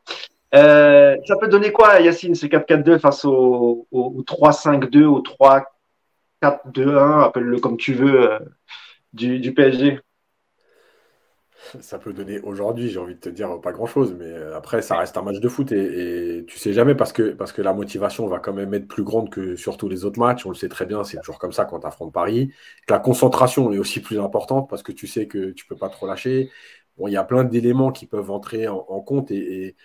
Euh, 0.53 1.17
ça 1.27 1.35
peut 1.37 1.47
donner 1.47 1.71
quoi, 1.71 1.99
Yacine, 1.99 2.35
ce 2.35 2.45
4-4-2 2.45 2.99
face 2.99 3.25
au, 3.25 3.87
3-5-2, 3.91 5.03
au 5.03 5.21
3-4-2-1, 6.41 7.23
appelle-le 7.25 7.59
comme 7.59 7.77
tu 7.77 7.93
veux, 7.93 8.31
euh, 8.31 8.39
du, 9.13 9.39
du 9.39 9.53
PSG 9.53 9.99
ça 11.79 11.99
peut 11.99 12.13
donner 12.13 12.39
aujourd'hui, 12.41 12.89
j'ai 12.89 12.99
envie 12.99 13.15
de 13.15 13.19
te 13.19 13.29
dire, 13.29 13.59
pas 13.61 13.71
grand-chose. 13.71 14.15
Mais 14.17 14.25
euh, 14.25 14.57
après, 14.57 14.81
ça 14.81 14.97
reste 14.97 15.17
un 15.17 15.21
match 15.21 15.39
de 15.39 15.49
foot 15.49 15.71
et, 15.71 16.45
tu 16.47 16.57
sais 16.59 16.73
jamais 16.73 16.95
parce 16.95 17.13
que, 17.13 17.31
parce 17.31 17.51
que 17.51 17.61
la 17.61 17.73
motivation 17.73 18.27
va 18.27 18.39
quand 18.39 18.53
même 18.53 18.73
être 18.73 18.87
plus 18.87 19.03
grande 19.03 19.29
que 19.29 19.55
sur 19.55 19.77
tous 19.77 19.89
les 19.89 20.05
autres 20.05 20.19
matchs. 20.19 20.45
On 20.45 20.49
le 20.49 20.55
sait 20.55 20.69
très 20.69 20.85
bien, 20.85 21.03
c'est 21.03 21.17
toujours 21.17 21.39
comme 21.39 21.51
ça 21.53 21.65
quand 21.65 21.79
tu 21.79 21.87
affrontes 21.87 22.13
Paris. 22.13 22.51
Que 22.87 22.93
la 22.93 22.99
concentration 22.99 23.71
est 23.73 23.79
aussi 23.79 24.01
plus 24.01 24.19
importante 24.19 24.69
parce 24.69 24.83
que 24.83 24.91
tu 24.91 25.07
sais 25.07 25.27
que 25.27 25.51
tu 25.51 25.65
peux 25.65 25.77
pas 25.77 25.89
trop 25.89 26.07
lâcher. 26.07 26.49
Bon, 26.97 27.07
il 27.07 27.11
y 27.13 27.17
a 27.17 27.23
plein 27.23 27.43
d'éléments 27.43 27.91
qui 27.91 28.05
peuvent 28.05 28.31
entrer 28.31 28.67
en, 28.67 28.79
compte 29.01 29.31
et, 29.31 29.75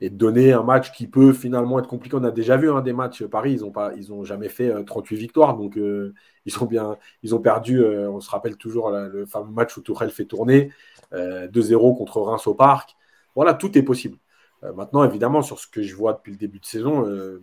et, 0.00 0.10
donner 0.10 0.52
un 0.52 0.62
match 0.62 0.92
qui 0.92 1.06
peut 1.08 1.32
finalement 1.32 1.78
être 1.78 1.88
compliqué. 1.88 2.16
On 2.16 2.24
a 2.24 2.30
déjà 2.30 2.56
vu 2.56 2.70
un 2.70 2.76
hein, 2.76 2.82
des 2.82 2.92
matchs 2.92 3.24
Paris, 3.24 3.54
ils 3.54 3.60
n'ont 3.62 3.72
pas, 3.72 3.92
ils 3.96 4.12
ont 4.12 4.24
jamais 4.24 4.48
fait 4.48 4.72
38 4.84 5.14
euh, 5.14 5.18
victoires, 5.18 5.56
donc 5.56 5.76
euh, 5.78 6.14
ils 6.46 6.62
ont 6.62 6.66
bien, 6.66 6.96
ils 7.22 7.34
ont 7.34 7.40
perdu. 7.40 7.84
on 7.84 8.20
se 8.20 8.30
rappelle 8.30 8.56
toujours 8.56 8.90
le 8.90 9.26
fameux 9.26 9.50
match 9.52 9.76
où 9.76 9.82
Tourelle 9.82 10.10
fait 10.10 10.26
tourner. 10.26 10.70
2-0 11.14 11.92
euh, 11.92 11.96
contre 11.96 12.20
Reims 12.20 12.46
au 12.46 12.54
Parc. 12.54 12.96
Voilà, 13.34 13.54
tout 13.54 13.76
est 13.78 13.82
possible. 13.82 14.18
Euh, 14.62 14.72
maintenant, 14.72 15.04
évidemment, 15.04 15.42
sur 15.42 15.58
ce 15.58 15.66
que 15.66 15.82
je 15.82 15.94
vois 15.94 16.14
depuis 16.14 16.32
le 16.32 16.38
début 16.38 16.58
de 16.58 16.66
saison, 16.66 17.06
euh, 17.06 17.42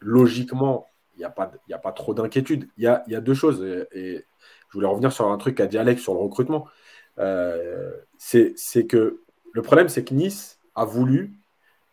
logiquement, 0.00 0.86
il 1.16 1.20
n'y 1.20 1.24
a, 1.24 1.30
pas, 1.30 1.52
a 1.70 1.78
pas 1.78 1.92
trop 1.92 2.14
d'inquiétude. 2.14 2.68
Il 2.76 2.84
y 2.84 2.86
a, 2.86 3.20
deux 3.20 3.34
choses. 3.34 3.62
Et, 3.92 4.24
je 4.68 4.78
voulais 4.78 4.88
revenir 4.88 5.12
sur 5.12 5.30
un 5.30 5.36
truc 5.36 5.56
qu'a 5.56 5.66
dit 5.66 5.76
sur 5.98 6.14
le 6.14 6.20
recrutement. 6.20 6.66
c'est 8.18 8.86
que 8.88 9.20
le 9.52 9.62
problème, 9.62 9.90
c'est 9.90 10.02
que 10.02 10.14
Nice 10.14 10.58
a 10.74 10.86
voulu 10.86 11.34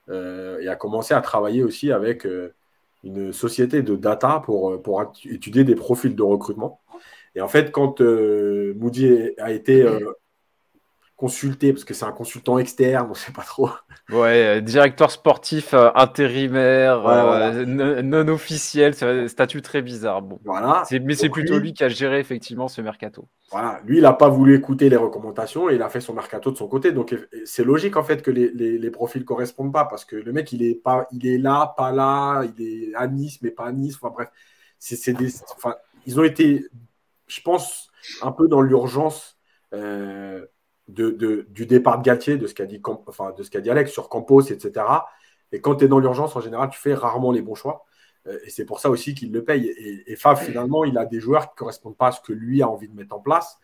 et 0.08 0.68
a 0.70 0.76
commencé 0.78 1.14
à 1.14 1.20
travailler 1.20 1.62
aussi 1.62 1.92
avec 1.92 2.26
une 3.04 3.34
société 3.34 3.82
de 3.82 3.98
data 3.98 4.42
pour, 4.46 4.82
pour 4.82 5.14
étudier 5.26 5.66
des 5.66 5.76
profils 5.76 6.16
de 6.16 6.24
recrutement. 6.24 6.80
Et 7.36 7.42
en 7.42 7.50
fait, 7.50 7.74
quand 7.74 8.00
Moody 8.00 9.34
a 9.40 9.52
été 9.52 9.86
consulter, 11.20 11.74
parce 11.74 11.84
que 11.84 11.94
c'est 11.94 12.06
un 12.06 12.14
consultant 12.14 12.58
externe, 12.60 13.08
on 13.08 13.10
ne 13.10 13.14
sait 13.14 13.34
pas 13.34 13.42
trop. 13.42 13.70
Ouais, 14.10 14.58
euh, 14.58 14.62
directeur 14.62 15.12
sportif 15.12 15.74
euh, 15.74 15.90
intérimaire, 15.94 17.06
euh, 17.06 17.66
non, 17.66 18.28
officiel, 18.30 18.96
c'est 18.96 19.06
un 19.06 19.28
statut 19.28 19.62
très 19.62 19.82
bizarre. 19.82 20.22
Bon. 20.22 20.40
Voilà. 20.46 20.84
Mais 21.04 21.16
c'est 21.16 21.28
plutôt 21.28 21.60
lui, 21.60 21.74
qui 21.74 21.84
a 21.84 21.90
géré 21.90 22.20
effectivement 22.20 22.70
ce 22.70 22.80
mercato. 22.80 23.28
Voilà, 23.52 23.82
lui, 23.86 23.98
il 23.98 24.04
n'a 24.04 24.14
pas 24.14 24.30
voulu 24.30 24.56
écouter 24.56 24.90
les 24.90 24.96
recommandations 24.96 25.70
et 25.70 25.76
il 25.76 25.82
a 25.82 25.90
fait 25.90 26.00
son 26.00 26.14
mercato 26.14 26.52
de 26.52 26.58
son 26.58 26.70
côté. 26.70 26.94
Donc 26.94 27.14
c'est 27.44 27.66
logique 27.66 27.98
en 27.98 28.04
fait 28.04 28.22
que 28.22 28.32
les, 28.32 28.50
les, 28.50 28.92
profils 28.92 29.22
ne 29.22 29.28
correspondent 29.28 29.74
pas 29.74 29.84
parce 29.86 30.06
que 30.06 30.16
le 30.16 30.32
mec, 30.32 30.54
il 30.54 30.64
est, 30.64 30.76
pas, 30.76 31.06
il 31.12 31.28
est 31.28 31.38
là, 31.38 31.74
pas 31.76 31.92
là, 31.92 32.44
il 32.58 32.66
est 32.66 32.96
à 32.96 33.08
Nice, 33.08 33.40
mais 33.42 33.52
pas 33.52 33.66
à 33.66 33.72
Nice. 33.74 33.98
Enfin 34.02 34.14
bref, 34.14 34.30
c'est 34.80 35.14
des, 35.14 35.34
enfin, 35.56 35.76
ils 36.06 36.18
ont 36.18 36.24
été, 36.24 36.66
je 37.28 37.42
pense, 37.42 37.92
un 38.22 38.32
peu 38.32 38.48
dans 38.48 38.62
l'urgence 38.62 39.38
de, 40.90 41.46
du 41.50 41.66
départ 41.66 42.00
de 42.00 42.04
Galtier, 42.04 42.38
de 42.38 42.48
ce 42.48 42.54
qu'a 42.54 42.66
dit, 42.66 42.82
enfin, 43.08 43.34
de 43.38 43.44
ce 43.44 43.50
qu'a 43.50 43.62
dit 43.62 43.70
Alex 43.70 43.92
sur 43.92 44.10
Campos, 44.10 44.42
etc. 44.42 44.86
Et 45.52 45.62
quand 45.62 45.76
tu 45.76 45.86
es 45.86 45.88
dans 45.88 46.00
l'urgence, 46.00 46.36
en 46.36 46.42
général, 46.42 46.70
tu 46.70 46.80
fais 46.80 46.94
rarement 46.94 47.32
les 47.32 47.42
bons 47.42 47.56
choix. 47.56 47.86
Euh, 48.28 48.38
et 48.46 48.50
c'est 48.50 48.66
pour 48.66 48.80
ça 48.80 48.90
aussi 48.90 49.16
qu'il 49.16 49.32
le 49.32 49.44
paye. 49.44 49.68
Et, 49.68 50.12
et, 50.12 50.16
Favre, 50.16 50.40
finalement, 50.40 50.84
il 50.84 50.98
a 50.98 51.06
des 51.06 51.20
joueurs 51.20 51.48
qui 51.48 51.54
ne 51.54 51.58
correspondent 51.58 51.98
pas 51.98 52.08
à 52.08 52.12
ce 52.12 52.22
que 52.22 52.34
lui 52.34 52.62
a 52.62 52.70
envie 52.70 52.90
de 52.90 52.96
mettre 52.96 53.16
en 53.16 53.20
place. 53.20 53.58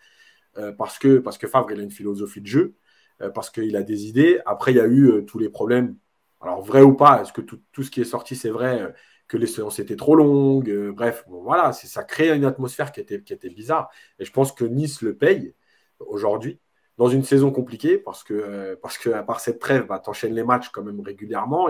Euh, 0.58 0.72
parce, 0.72 0.98
que, 0.98 1.18
parce 1.20 1.38
que 1.38 1.48
Favre, 1.48 1.72
il 1.72 1.80
a 1.80 1.84
une 1.84 1.92
philosophie 1.92 2.42
de 2.42 2.48
jeu, 2.48 2.76
euh, 3.22 3.30
parce 3.30 3.50
qu'il 3.50 3.76
a 3.76 3.84
des 3.84 4.08
idées. 4.08 4.40
Après, 4.46 4.72
il 4.72 4.78
y 4.78 4.82
a 4.82 4.88
eu 4.88 5.26
tous 5.26 5.40
les 5.40 5.50
problèmes. 5.50 5.98
Alors, 6.42 6.62
vrai 6.64 6.82
ou 6.82 6.94
pas, 6.94 7.22
est-ce 7.22 7.34
que 7.34 7.42
tout, 7.42 7.84
ce 7.84 7.92
qui 7.92 8.02
est 8.02 8.06
sorti, 8.06 8.36
c'est 8.36 8.50
vrai 8.50 8.94
que 9.28 9.38
les 9.38 9.48
séances 9.48 9.80
étaient 9.80 9.96
trop 9.96 10.16
longues 10.16 10.92
Bref, 10.92 11.26
bon, 11.28 11.42
voilà, 11.42 11.74
ça 11.74 12.04
crée 12.04 12.36
une 12.36 12.46
atmosphère 12.46 12.92
qui 12.92 13.00
était, 13.02 13.22
qui 13.22 13.34
était 13.34 13.50
bizarre. 13.50 13.90
Et 14.20 14.26
je 14.26 14.32
pense 14.32 14.52
que 14.52 14.66
Nice 14.66 15.02
le 15.02 15.16
paye 15.16 15.56
aujourd'hui 16.00 16.60
dans 16.98 17.08
une 17.08 17.24
saison 17.24 17.52
compliquée 17.52 17.98
parce 17.98 18.24
que, 18.24 18.34
euh, 18.34 18.76
parce 18.82 18.98
que 18.98 19.10
à 19.10 19.24
part 19.24 19.40
cette 19.40 19.60
trêve, 19.60 19.88
bah, 19.88 20.00
tu 20.04 20.10
enchaînes 20.10 20.34
les 20.34 20.44
matchs 20.44 20.70
quand 20.70 20.84
même 20.84 21.02
régulièrement. 21.02 21.68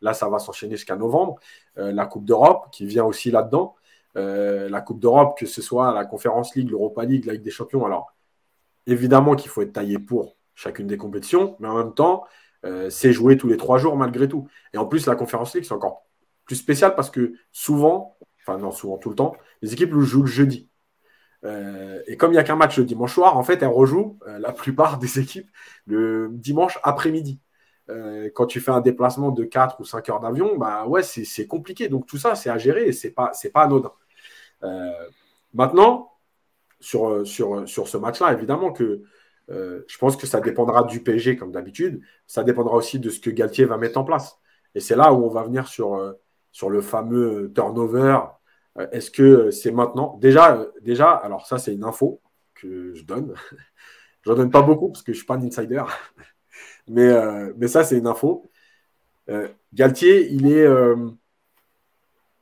Là, 0.00 0.14
ça 0.14 0.28
va 0.28 0.38
s'enchaîner 0.38 0.76
jusqu'à 0.76 0.96
novembre. 0.96 1.36
Euh, 1.78 1.92
la 1.92 2.06
Coupe 2.06 2.24
d'Europe 2.24 2.68
qui 2.72 2.86
vient 2.86 3.04
aussi 3.04 3.30
là-dedans. 3.30 3.74
Euh, 4.16 4.68
la 4.68 4.80
Coupe 4.80 5.00
d'Europe, 5.00 5.38
que 5.38 5.46
ce 5.46 5.62
soit 5.62 5.92
la 5.94 6.04
Conférence 6.04 6.54
League, 6.54 6.70
l'Europa 6.70 7.04
League, 7.04 7.26
la 7.26 7.34
Ligue 7.34 7.42
des 7.42 7.50
Champions. 7.50 7.84
Alors, 7.84 8.14
évidemment 8.86 9.36
qu'il 9.36 9.50
faut 9.50 9.62
être 9.62 9.72
taillé 9.72 9.98
pour 9.98 10.36
chacune 10.54 10.86
des 10.86 10.96
compétitions, 10.96 11.56
mais 11.60 11.68
en 11.68 11.76
même 11.76 11.94
temps, 11.94 12.24
c'est 12.90 13.12
joué 13.12 13.36
tous 13.36 13.48
les 13.48 13.56
trois 13.56 13.78
jours 13.78 13.96
malgré 13.96 14.28
tout. 14.28 14.48
Et 14.72 14.78
en 14.78 14.86
plus, 14.86 15.06
la 15.06 15.16
Conférence 15.16 15.54
League, 15.54 15.64
c'est 15.64 15.74
encore 15.74 16.04
plus 16.44 16.56
spécial 16.56 16.94
parce 16.94 17.10
que 17.10 17.34
souvent, 17.50 18.16
enfin 18.40 18.58
non, 18.58 18.70
souvent 18.70 18.98
tout 18.98 19.10
le 19.10 19.16
temps, 19.16 19.34
les 19.62 19.72
équipes 19.72 19.94
jouent 19.94 20.22
le 20.22 20.26
jeudi. 20.28 20.68
Euh, 21.44 22.00
et 22.06 22.16
comme 22.16 22.30
il 22.30 22.34
n'y 22.34 22.40
a 22.40 22.44
qu'un 22.44 22.56
match 22.56 22.78
le 22.78 22.84
dimanche 22.84 23.14
soir, 23.14 23.36
en 23.36 23.42
fait, 23.42 23.62
elle 23.62 23.68
rejoue 23.68 24.18
euh, 24.26 24.38
la 24.38 24.52
plupart 24.52 24.98
des 25.00 25.18
équipes 25.18 25.50
le 25.86 26.28
dimanche 26.32 26.78
après-midi. 26.82 27.40
Euh, 27.90 28.30
quand 28.34 28.46
tu 28.46 28.60
fais 28.60 28.70
un 28.70 28.80
déplacement 28.80 29.32
de 29.32 29.44
4 29.44 29.80
ou 29.80 29.84
5 29.84 30.08
heures 30.08 30.20
d'avion, 30.20 30.56
bah 30.56 30.86
ouais, 30.86 31.02
c'est 31.02 31.46
compliqué. 31.46 31.88
Donc 31.88 32.06
tout 32.06 32.18
ça, 32.18 32.34
c'est 32.34 32.50
à 32.50 32.58
gérer 32.58 32.86
et 32.86 32.92
c'est 32.92 33.10
pas, 33.10 33.32
pas 33.52 33.62
anodin. 33.62 33.92
maintenant, 35.52 36.12
sur, 36.80 37.26
sur, 37.26 37.68
sur 37.68 37.88
ce 37.88 37.96
match-là, 37.96 38.32
évidemment 38.32 38.72
que 38.72 39.02
je 39.48 39.98
pense 39.98 40.16
que 40.16 40.26
ça 40.26 40.40
dépendra 40.40 40.84
du 40.84 41.02
PSG 41.02 41.36
comme 41.36 41.52
d'habitude. 41.52 42.00
Ça 42.26 42.44
dépendra 42.44 42.76
aussi 42.76 42.98
de 42.98 43.10
ce 43.10 43.20
que 43.20 43.30
Galtier 43.30 43.64
va 43.64 43.76
mettre 43.76 43.98
en 43.98 44.04
place. 44.04 44.38
Et 44.74 44.80
c'est 44.80 44.96
là 44.96 45.12
où 45.12 45.24
on 45.24 45.28
va 45.28 45.42
venir 45.42 45.68
sur, 45.68 46.14
sur 46.52 46.70
le 46.70 46.80
fameux 46.80 47.52
turnover 47.54 48.18
est-ce 48.92 49.10
que 49.10 49.50
c'est 49.50 49.70
maintenant? 49.70 50.16
Déjà, 50.18 50.56
euh, 50.56 50.72
déjà, 50.80 51.12
alors 51.12 51.46
ça 51.46 51.58
c'est 51.58 51.74
une 51.74 51.84
info 51.84 52.20
que 52.54 52.94
je 52.94 53.04
donne. 53.04 53.34
je 54.22 54.30
n'en 54.30 54.36
donne 54.36 54.50
pas 54.50 54.62
beaucoup 54.62 54.90
parce 54.90 55.02
que 55.02 55.12
je 55.12 55.18
suis 55.18 55.26
pas 55.26 55.34
un 55.34 55.42
insider. 55.42 55.82
mais, 56.88 57.08
euh, 57.08 57.52
mais 57.56 57.68
ça 57.68 57.84
c'est 57.84 57.98
une 57.98 58.06
info. 58.06 58.48
Galtier, 59.72 60.30
il 60.30 60.52
est, 60.52 60.66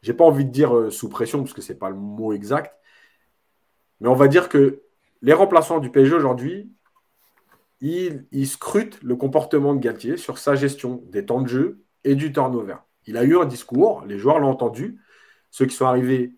j'ai 0.02 0.12
pas 0.12 0.24
envie 0.24 0.44
de 0.44 0.50
dire 0.50 0.90
sous 0.90 1.08
pression 1.08 1.38
parce 1.38 1.52
que 1.52 1.62
ce 1.62 1.72
n'est 1.72 1.78
pas 1.78 1.88
le 1.88 1.94
mot 1.94 2.32
exact, 2.32 2.74
mais 4.00 4.08
on 4.08 4.14
va 4.14 4.26
dire 4.26 4.48
que 4.48 4.82
les 5.22 5.32
remplaçants 5.32 5.78
du 5.78 5.90
PSG 5.90 6.16
aujourd'hui, 6.16 6.72
ils, 7.80 8.26
ils 8.32 8.48
scrutent 8.48 9.00
le 9.02 9.14
comportement 9.14 9.74
de 9.74 9.78
Galtier 9.78 10.16
sur 10.16 10.38
sa 10.38 10.56
gestion 10.56 11.02
des 11.06 11.26
temps 11.26 11.42
de 11.42 11.48
jeu 11.48 11.84
et 12.02 12.14
du 12.14 12.32
turnover. 12.32 12.76
Il 13.06 13.16
a 13.16 13.24
eu 13.24 13.38
un 13.38 13.44
discours, 13.44 14.04
les 14.06 14.18
joueurs 14.18 14.38
l'ont 14.38 14.50
entendu, 14.50 15.00
ceux 15.50 15.66
qui 15.66 15.74
sont 15.74 15.86
arrivés, 15.86 16.32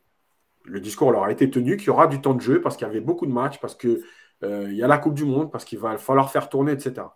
le 0.64 0.80
discours 0.80 1.12
leur 1.12 1.24
a 1.24 1.32
été 1.32 1.50
tenu 1.50 1.76
qu'il 1.76 1.88
y 1.88 1.90
aura 1.90 2.06
du 2.06 2.20
temps 2.20 2.34
de 2.34 2.40
jeu 2.40 2.60
parce 2.60 2.76
qu'il 2.76 2.86
y 2.86 2.90
avait 2.90 3.00
beaucoup 3.00 3.26
de 3.26 3.32
matchs, 3.32 3.58
parce 3.60 3.74
qu'il 3.74 4.00
euh, 4.42 4.72
y 4.72 4.82
a 4.82 4.86
la 4.86 4.98
Coupe 4.98 5.14
du 5.14 5.24
Monde, 5.24 5.50
parce 5.50 5.64
qu'il 5.64 5.78
va 5.78 5.96
falloir 5.98 6.30
faire 6.30 6.48
tourner, 6.48 6.72
etc. 6.72 7.06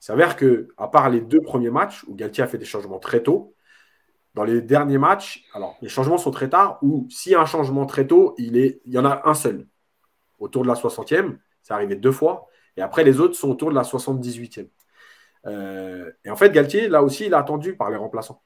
Il 0.00 0.04
s'avère 0.04 0.36
que, 0.36 0.68
à 0.76 0.88
part 0.88 1.10
les 1.10 1.20
deux 1.20 1.40
premiers 1.40 1.70
matchs 1.70 2.04
où 2.06 2.14
Galtier 2.14 2.44
a 2.44 2.46
fait 2.46 2.58
des 2.58 2.64
changements 2.64 2.98
très 2.98 3.22
tôt, 3.22 3.54
dans 4.34 4.44
les 4.44 4.60
derniers 4.60 4.98
matchs, 4.98 5.44
alors 5.54 5.76
les 5.80 5.88
changements 5.88 6.18
sont 6.18 6.30
très 6.30 6.50
tard, 6.50 6.78
ou 6.82 7.06
s'il 7.10 7.32
y 7.32 7.34
a 7.34 7.40
un 7.40 7.46
changement 7.46 7.86
très 7.86 8.06
tôt, 8.06 8.34
il, 8.36 8.78
y 8.84 8.98
en 8.98 9.04
a 9.06 9.22
un 9.24 9.34
seul. 9.34 9.66
Autour 10.38 10.62
de 10.62 10.68
la 10.68 10.74
60e, 10.74 11.38
c'est 11.62 11.72
arrivé 11.72 11.96
deux 11.96 12.12
fois, 12.12 12.46
et 12.76 12.82
après 12.82 13.02
les 13.02 13.18
autres 13.18 13.34
sont 13.34 13.50
autour 13.50 13.70
de 13.70 13.74
la 13.74 13.82
78e. 13.82 14.68
Euh, 15.46 16.12
et 16.24 16.30
en 16.30 16.36
fait, 16.36 16.50
Galtier, 16.50 16.88
là 16.88 17.02
aussi, 17.02 17.26
il 17.26 17.34
a 17.34 17.38
attendu 17.38 17.76
par 17.76 17.90
les 17.90 17.96
remplaçants. 17.96 18.42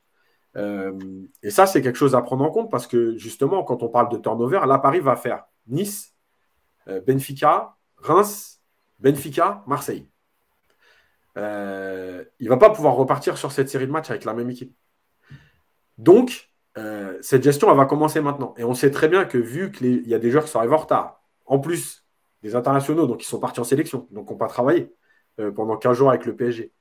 Euh, 0.56 0.92
et 1.42 1.50
ça, 1.50 1.66
c'est 1.66 1.82
quelque 1.82 1.96
chose 1.96 2.14
à 2.14 2.22
prendre 2.22 2.44
en 2.44 2.50
compte 2.50 2.70
parce 2.70 2.86
que 2.86 3.16
justement, 3.16 3.62
quand 3.64 3.82
on 3.82 3.88
parle 3.88 4.08
de 4.10 4.18
turnover, 4.18 4.60
là, 4.66 4.78
Paris 4.78 5.00
va 5.00 5.16
faire 5.16 5.44
Nice, 5.66 6.14
euh, 6.88 7.00
Benfica, 7.00 7.76
Reims, 7.96 8.60
Benfica, 8.98 9.62
Marseille. 9.66 10.08
Euh, 11.36 12.24
il 12.40 12.46
ne 12.46 12.50
va 12.50 12.56
pas 12.56 12.70
pouvoir 12.70 12.94
repartir 12.94 13.38
sur 13.38 13.52
cette 13.52 13.68
série 13.68 13.86
de 13.86 13.92
matchs 13.92 14.10
avec 14.10 14.24
la 14.24 14.34
même 14.34 14.50
équipe. 14.50 14.74
Donc, 15.98 16.46
cette 17.20 17.42
gestion, 17.42 17.70
elle 17.70 17.76
va 17.76 17.84
commencer 17.84 18.22
maintenant. 18.22 18.54
Et 18.56 18.64
on 18.64 18.72
sait 18.72 18.90
très 18.90 19.06
bien 19.06 19.26
que 19.26 19.36
vu 19.36 19.70
qu'il 19.70 20.08
y 20.08 20.14
a 20.14 20.18
des 20.18 20.30
joueurs 20.30 20.44
qui 20.44 20.50
sont 20.50 20.60
arrivés 20.60 20.74
en 20.74 20.78
retard, 20.78 21.22
en 21.44 21.58
plus 21.58 22.06
des 22.42 22.56
internationaux, 22.56 23.06
donc 23.06 23.22
ils 23.22 23.26
sont 23.26 23.38
partis 23.38 23.60
en 23.60 23.64
sélection, 23.64 24.08
donc 24.10 24.30
on 24.30 24.36
pas 24.36 24.46
travaillé 24.46 24.90
pendant 25.54 25.76
15 25.76 25.98
jours 25.98 26.08
avec 26.08 26.24
le 26.24 26.34
PSG. 26.34 26.72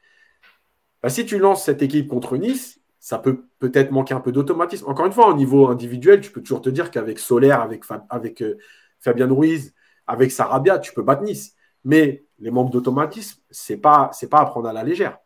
Bah, 1.04 1.10
si 1.10 1.26
tu 1.26 1.38
lances 1.38 1.66
cette 1.66 1.82
équipe 1.82 2.08
contre 2.08 2.38
Nice, 2.38 2.79
ça 3.00 3.18
peut 3.18 3.46
peut-être 3.60 3.92
manquer 3.92 4.14
un 4.14 4.20
peu 4.20 4.32
d'automatisme. 4.32 4.86
Encore 4.88 5.06
une 5.06 5.14
fois, 5.14 5.30
au 5.30 5.34
niveau 5.34 5.68
individuel, 5.68 6.20
tu 6.20 6.32
peux 6.32 6.42
toujours 6.42 6.62
te 6.62 6.70
dire 6.70 6.92
qu'avec 6.92 7.18
Solaire, 7.20 7.62
avec, 8.10 8.42
euh, 8.42 8.58
Fabien 9.00 9.28
Ruiz, 9.28 9.74
avec 10.06 10.32
Sarabia, 10.32 10.80
tu 10.80 10.94
peux 10.94 11.02
battre 11.02 11.24
Nice. 11.24 11.56
Mais 11.86 12.26
les 12.40 12.52
manques 12.52 12.72
d'automatisme, 12.72 13.42
ce 13.50 13.74
n'est 13.74 13.80
pas, 13.80 14.12
pas 14.30 14.40
à 14.40 14.46
prendre 14.46 14.68
à 14.68 14.74
la 14.74 14.84
légère. 14.84 15.18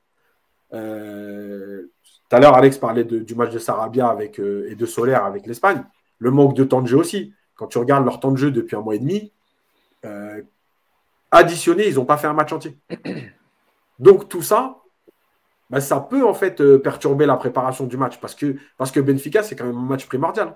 Euh, 0.74 1.92
tout 2.30 2.36
à 2.36 2.40
l'heure, 2.40 2.54
Alex 2.54 2.78
parlait 2.78 3.04
du 3.04 3.36
match 3.36 3.52
de 3.52 3.60
Sarabia 3.60 4.08
avec, 4.08 4.40
euh, 4.40 4.68
et 4.70 4.76
de 4.76 4.86
Solaire 4.86 5.26
avec 5.26 5.48
l'Espagne. 5.48 5.84
Le 6.20 6.30
manque 6.30 6.56
de 6.56 6.64
temps 6.64 6.82
de 6.82 6.88
jeu 6.88 6.98
aussi. 6.98 7.34
Quand 7.56 7.68
tu 7.68 7.80
regardes 7.80 8.06
leur 8.06 8.20
temps 8.20 8.32
de 8.32 8.38
jeu 8.38 8.52
depuis 8.52 8.76
un 8.76 8.82
mois 8.82 8.96
et 8.96 9.00
demi, 9.00 9.32
additionné, 11.32 11.88
ils 11.88 11.96
n'ont 11.96 12.06
pas 12.06 12.18
fait 12.18 12.28
un 12.28 12.34
match 12.34 12.52
entier. 12.52 12.78
Donc 14.00 14.28
tout 14.28 14.42
ça, 14.42 14.83
bah, 15.74 15.82
ça 15.82 16.00
peut 16.00 16.24
en 16.24 16.36
fait 16.36 16.62
euh, 16.62 16.78
perturber 16.78 17.26
la 17.26 17.36
préparation 17.36 17.88
du 17.88 17.98
match 17.98 18.20
parce 18.20 18.36
que, 18.36 18.58
parce 18.78 18.92
que 18.92 19.00
Benfica, 19.00 19.42
c'est 19.42 19.56
quand 19.56 19.66
même 19.66 19.76
un 19.76 19.82
match 19.82 20.06
primordial. 20.06 20.56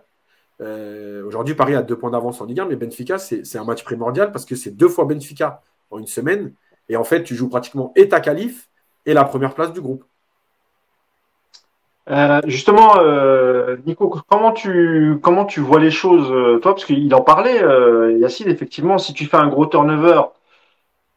Euh, 0.62 1.26
aujourd'hui, 1.26 1.56
Paris 1.56 1.74
a 1.74 1.82
deux 1.82 1.98
points 1.98 2.12
d'avance 2.12 2.40
en 2.40 2.46
Ligue 2.46 2.60
1, 2.60 2.66
mais 2.66 2.76
Benfica, 2.76 3.18
c'est 3.18 3.58
un 3.58 3.64
match 3.64 3.84
primordial 3.84 4.32
parce 4.32 4.46
que 4.46 4.56
c'est 4.56 4.70
deux 4.70 4.88
fois 4.88 5.06
Benfica 5.06 5.64
en 5.90 5.98
une 5.98 6.06
semaine. 6.06 6.54
Et 6.88 6.98
en 6.98 7.04
fait, 7.04 7.24
tu 7.24 7.34
joues 7.34 7.50
pratiquement 7.50 7.94
et 7.96 8.10
ta 8.10 8.20
qualif 8.20 8.70
et 9.08 9.16
la 9.16 9.24
première 9.24 9.56
place 9.56 9.74
du 9.74 9.82
groupe. 9.82 10.04
Euh, 12.12 12.40
justement, 12.46 12.94
Nico, 13.88 14.22
comment 14.30 14.52
tu, 14.52 15.18
comment 15.24 15.46
tu 15.46 15.62
vois 15.62 15.80
les 15.80 15.90
choses, 15.90 16.28
toi? 16.62 16.76
Parce 16.76 16.86
qu'il 16.86 17.12
en 17.16 17.22
parlait, 17.22 17.60
Yacine, 18.20 18.50
effectivement, 18.50 19.00
si 19.00 19.16
tu 19.16 19.26
fais 19.26 19.38
un 19.38 19.48
gros 19.48 19.66
turnover 19.66 20.22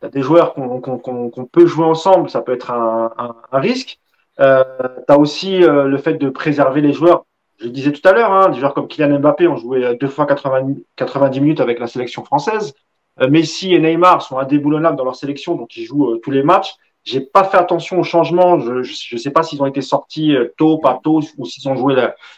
tu 0.01 0.07
as 0.07 0.11
des 0.11 0.23
joueurs 0.23 0.55
qu'on 0.55 1.49
peut 1.51 1.67
jouer 1.67 1.85
ensemble, 1.85 2.31
ça 2.31 2.41
peut 2.41 2.53
être 2.53 2.71
un, 2.71 3.13
risque. 3.53 3.99
Euh, 4.41 4.65
tu 5.07 5.13
as 5.13 5.19
aussi 5.19 5.63
euh, 5.63 5.85
le 5.85 5.99
fait 5.99 6.15
de 6.15 6.31
préserver 6.31 6.81
les 6.81 6.93
joueurs. 6.93 7.27
Je 7.59 7.67
le 7.67 7.71
disais 7.71 7.93
tout 7.93 8.07
à 8.09 8.13
l'heure, 8.13 8.33
hein, 8.33 8.49
des 8.49 8.59
joueurs 8.59 8.73
comme 8.73 8.89
Kylian 8.89 9.19
Mbappé 9.19 9.47
ont 9.47 9.57
joué 9.57 9.97
deux 10.01 10.09
fois 10.09 10.25
90, 10.25 10.83
90 10.97 11.41
minutes 11.41 11.61
avec 11.61 11.79
la 11.79 11.87
sélection 11.87 12.25
française. 12.25 12.73
Euh, 13.21 13.29
Messi 13.29 13.75
et 13.75 13.79
Neymar 13.79 14.23
sont 14.23 14.39
indéboulonnables 14.39 14.97
dans 14.97 15.05
leur 15.05 15.17
sélection, 15.17 15.57
donc 15.57 15.77
ils 15.77 15.85
jouent 15.85 16.17
tous 16.23 16.31
les 16.31 16.43
matchs. 16.43 16.75
J'ai 17.05 17.21
pas 17.21 17.45
fait 17.45 17.59
attention 17.59 17.99
aux 18.01 18.05
changements. 18.05 18.59
Je 18.61 19.15
ne 19.15 19.19
sais 19.19 19.31
pas 19.31 19.43
s'ils 19.43 19.63
ont 19.63 19.67
été 19.67 19.83
sortis 19.83 20.35
tôt, 20.57 20.79
pas 20.79 21.01
tôt, 21.03 21.21
ou 21.37 21.47
s'ils 21.47 21.69
ont 21.69 21.77
joué 21.77 21.95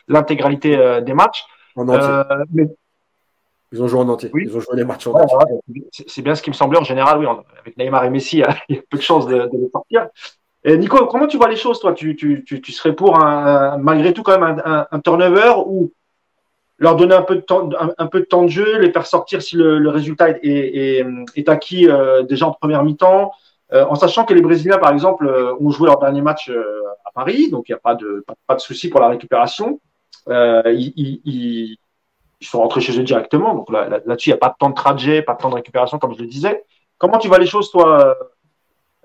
l'intégralité 0.08 1.00
des 1.02 1.14
matchs. 1.14 1.44
En 1.74 1.88
entier. 1.88 2.46
mais 2.52 2.68
Ils 3.72 3.82
ont 3.82 3.88
joué 3.88 4.00
en 4.00 4.08
entier. 4.08 4.30
Ils 4.34 4.56
ont 4.56 4.60
joué 4.60 4.76
les 4.76 4.84
matchs 4.84 5.06
en 5.06 5.12
entier. 5.12 5.36
c'est 6.06 6.22
bien 6.22 6.34
ce 6.34 6.42
qui 6.42 6.50
me 6.50 6.54
semblait 6.54 6.78
en 6.78 6.84
général, 6.84 7.18
oui. 7.18 7.26
Avec 7.60 7.76
Neymar 7.78 8.04
et 8.04 8.10
Messi, 8.10 8.42
il 8.68 8.76
y 8.76 8.78
a 8.78 8.82
peu 8.88 8.98
de 8.98 9.02
chances 9.02 9.26
de, 9.26 9.36
de 9.36 9.58
les 9.58 9.70
sortir. 9.70 10.08
Et 10.64 10.76
Nico, 10.76 11.06
comment 11.06 11.26
tu 11.26 11.38
vois 11.38 11.48
les 11.48 11.56
choses, 11.56 11.80
toi? 11.80 11.92
Tu, 11.92 12.14
tu, 12.14 12.44
tu, 12.44 12.72
serais 12.72 12.94
pour, 12.94 13.18
un, 13.18 13.78
malgré 13.78 14.12
tout, 14.12 14.22
quand 14.22 14.38
même 14.38 14.62
un, 14.64 15.00
turnover 15.00 15.54
ou 15.66 15.92
leur 16.78 16.96
donner 16.96 17.14
un 17.14 17.22
peu, 17.22 17.36
de 17.36 17.40
temps, 17.40 17.68
un, 17.98 18.06
peu 18.06 18.20
de 18.20 18.24
temps 18.24 18.42
de 18.42 18.48
jeu, 18.48 18.78
les 18.78 18.92
faire 18.92 19.06
sortir 19.06 19.42
si 19.42 19.56
le, 19.56 19.88
résultat 19.88 20.30
est, 20.30 20.40
est, 20.42 21.06
est 21.34 21.48
acquis 21.48 21.88
euh, 21.88 22.22
déjà 22.22 22.46
en 22.46 22.52
première 22.52 22.84
mi-temps, 22.84 23.32
euh, 23.72 23.84
en 23.86 23.96
sachant 23.96 24.24
que 24.24 24.34
les 24.34 24.42
Brésiliens, 24.42 24.78
par 24.78 24.92
exemple, 24.92 25.26
euh, 25.26 25.54
ont 25.60 25.70
joué 25.70 25.86
leur 25.86 25.98
dernier 25.98 26.22
match 26.22 26.48
à 27.04 27.10
Paris, 27.12 27.50
donc 27.50 27.68
il 27.68 27.72
n'y 27.72 27.76
a 27.76 27.80
pas 27.80 27.96
de, 27.96 28.24
pas, 28.46 28.54
de 28.54 28.60
souci 28.60 28.88
pour 28.88 29.00
la 29.00 29.08
récupération. 29.08 29.80
Ils, 30.28 30.92
ils, 31.24 31.76
ils, 32.42 32.46
sont 32.46 32.58
rentrés 32.58 32.80
chez 32.80 32.98
eux 32.98 33.04
directement, 33.04 33.54
donc 33.54 33.70
là-dessus, 33.70 34.30
il 34.30 34.32
n'y 34.32 34.36
a 34.36 34.38
pas 34.38 34.48
de 34.48 34.56
temps 34.58 34.70
de 34.70 34.74
trajet, 34.74 35.22
pas 35.22 35.34
de 35.34 35.38
temps 35.38 35.50
de 35.50 35.54
récupération, 35.54 35.98
comme 35.98 36.14
je 36.14 36.20
le 36.20 36.26
disais. 36.26 36.64
Comment 36.98 37.18
tu 37.18 37.28
vois 37.28 37.38
les 37.38 37.46
choses, 37.46 37.70
toi, 37.70 38.16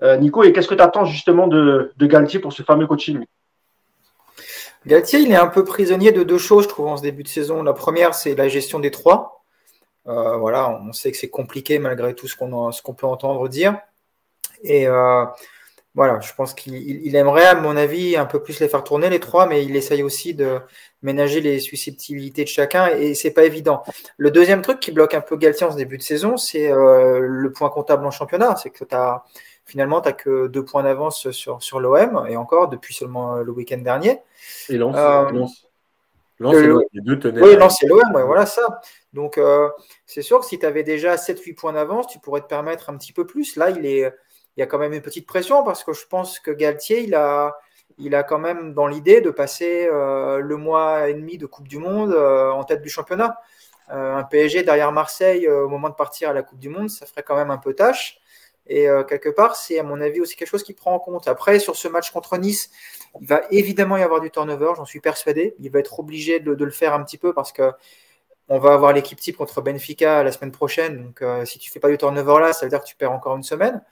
euh, 0.02 0.16
Nico, 0.16 0.42
et 0.44 0.52
qu'est-ce 0.52 0.68
que 0.68 0.74
tu 0.74 0.82
attends 0.82 1.04
justement 1.04 1.46
de, 1.46 1.92
Galtier 2.00 2.38
pour 2.40 2.52
ce 2.52 2.62
fameux 2.62 2.86
coaching 2.86 3.24
Galtier, 4.86 5.20
il 5.20 5.32
est 5.32 5.36
un 5.36 5.48
peu 5.48 5.64
prisonnier 5.64 6.12
de 6.12 6.22
deux 6.22 6.38
choses, 6.38 6.64
je 6.64 6.68
trouve, 6.68 6.86
en 6.86 6.96
ce 6.96 7.02
début 7.02 7.22
de 7.22 7.28
saison. 7.28 7.62
La 7.62 7.72
première, 7.72 8.14
c'est 8.14 8.34
la 8.34 8.48
gestion 8.48 8.78
des 8.78 8.90
trois. 8.90 9.42
Euh, 10.06 10.36
voilà, 10.36 10.70
on 10.70 10.92
sait 10.92 11.10
que 11.10 11.18
c'est 11.18 11.28
compliqué 11.28 11.78
malgré 11.78 12.14
tout 12.14 12.28
ce 12.28 12.36
qu'on 12.36 12.94
peut 12.94 13.06
entendre 13.06 13.48
dire. 13.48 13.76
Et 14.62 14.86
euh, 14.86 15.24
voilà, 15.98 16.20
je 16.20 16.32
pense 16.32 16.54
qu'il 16.54 17.16
aimerait, 17.16 17.46
à 17.46 17.54
mon 17.56 17.76
avis, 17.76 18.16
un 18.16 18.24
peu 18.24 18.40
plus 18.40 18.60
les 18.60 18.68
faire 18.68 18.84
tourner 18.84 19.10
les 19.10 19.18
trois, 19.18 19.46
mais 19.46 19.64
il 19.64 19.74
essaye 19.74 20.04
aussi 20.04 20.32
de 20.32 20.60
ménager 21.02 21.40
les 21.40 21.58
susceptibilités 21.58 22.44
de 22.44 22.48
chacun 22.48 22.86
et 22.86 23.14
c'est 23.14 23.32
pas 23.32 23.44
évident. 23.44 23.82
Le 24.16 24.30
deuxième 24.30 24.62
truc 24.62 24.78
qui 24.78 24.92
bloque 24.92 25.14
un 25.14 25.20
peu 25.20 25.36
Galtier 25.36 25.66
en 25.66 25.72
ce 25.72 25.76
début 25.76 25.98
de 25.98 26.02
saison, 26.02 26.36
c'est 26.36 26.70
le 26.70 27.50
point 27.52 27.68
comptable 27.68 28.06
en 28.06 28.12
championnat. 28.12 28.54
C'est 28.56 28.70
que 28.70 28.84
as 28.92 29.24
finalement, 29.68 30.00
tu 30.00 30.08
n'as 30.08 30.14
que 30.14 30.46
deux 30.46 30.64
points 30.64 30.82
d'avance 30.82 31.30
sur, 31.30 31.62
sur 31.62 31.78
l'OM, 31.80 32.26
et 32.28 32.36
encore 32.36 32.68
depuis 32.68 32.94
seulement 32.94 33.36
le 33.36 33.52
week-end 33.52 33.78
dernier. 33.78 34.18
Et 34.68 34.78
Lens, 34.78 34.94
euh, 34.96 35.46
Lens, 36.40 36.54
les 36.92 37.00
deux 37.02 37.18
tenaient. 37.18 37.42
Oui, 37.42 37.56
Lens 37.56 37.82
et 37.82 37.86
l'OM, 37.86 38.22
voilà 38.24 38.46
ça. 38.46 38.80
Donc, 39.12 39.36
euh, 39.36 39.68
c'est 40.06 40.22
sûr 40.22 40.40
que 40.40 40.46
si 40.46 40.58
tu 40.58 40.64
avais 40.64 40.84
déjà 40.84 41.16
7-8 41.16 41.54
points 41.54 41.72
d'avance, 41.74 42.06
tu 42.06 42.18
pourrais 42.18 42.40
te 42.40 42.46
permettre 42.46 42.88
un 42.88 42.96
petit 42.96 43.12
peu 43.12 43.26
plus. 43.26 43.56
Là, 43.56 43.70
il, 43.70 43.84
est, 43.84 44.12
il 44.58 44.60
y 44.60 44.62
a 44.62 44.66
quand 44.66 44.78
même 44.78 44.92
une 44.92 45.00
petite 45.00 45.26
pression 45.26 45.64
parce 45.64 45.84
que 45.84 45.92
je 45.94 46.06
pense 46.06 46.38
que 46.38 46.50
Galtier, 46.50 47.00
il 47.00 47.14
a, 47.14 47.54
quand 48.24 48.38
même 48.38 48.74
dans 48.74 48.86
l'idée 48.86 49.20
de 49.20 49.30
passer 49.30 49.88
euh, 49.90 50.40
le 50.40 50.56
mois 50.56 51.08
et 51.08 51.14
demi 51.14 51.38
de 51.38 51.46
Coupe 51.46 51.68
du 51.68 51.78
Monde 51.78 52.12
en 52.14 52.62
tête 52.64 52.82
du 52.82 52.90
championnat. 52.90 53.38
un 53.88 54.24
PSG 54.24 54.64
derrière 54.64 54.92
Marseille 54.92 55.48
au 55.48 55.68
moment 55.68 55.88
de 55.88 55.94
partir 55.94 56.28
à 56.30 56.32
la 56.34 56.42
Coupe 56.42 56.58
du 56.58 56.68
Monde, 56.68 56.90
ça 56.90 57.06
ferait 57.06 57.22
quand 57.22 57.36
même 57.36 57.50
un 57.50 57.58
peu 57.58 57.72
tâche. 57.72 58.20
Et 58.68 58.88
euh, 58.88 59.02
quelque 59.02 59.30
part, 59.30 59.56
c'est 59.56 59.78
à 59.78 59.82
mon 59.82 60.00
avis 60.00 60.20
aussi 60.20 60.36
quelque 60.36 60.48
chose 60.48 60.62
qui 60.62 60.74
prend 60.74 60.94
en 60.94 60.98
compte. 60.98 61.26
Après, 61.26 61.58
sur 61.58 61.74
ce 61.74 61.88
match 61.88 62.10
contre 62.10 62.36
Nice, 62.36 62.70
il 63.20 63.26
va 63.26 63.42
évidemment 63.50 63.96
y 63.96 64.02
avoir 64.02 64.20
du 64.20 64.30
turnover, 64.30 64.72
j'en 64.76 64.84
suis 64.84 65.00
persuadé. 65.00 65.54
Il 65.58 65.70
va 65.70 65.78
être 65.78 65.98
obligé 65.98 66.38
de, 66.40 66.52
le 66.52 66.70
faire 66.70 66.92
un 66.92 67.02
petit 67.02 67.18
peu 67.18 67.32
parce 67.32 67.52
que 67.52 67.72
on 68.50 68.58
va 68.58 68.72
avoir 68.72 68.92
l'équipe 68.94 69.18
type 69.20 69.36
contre 69.36 69.60
Benfica 69.60 70.22
la 70.22 70.32
semaine 70.32 70.52
prochaine. 70.52 71.04
Donc, 71.04 71.22
euh, 71.22 71.44
si 71.44 71.58
tu 71.58 71.70
fais 71.70 71.80
pas 71.80 71.88
du 71.88 71.98
turnover 71.98 72.40
là, 72.40 72.52
ça 72.52 72.66
veut 72.66 72.70
dire 72.70 72.80
que 72.80 72.86
tu 72.86 72.96
perds 72.96 73.12
encore 73.12 73.36
une 73.36 73.42
semaine. 73.42 73.82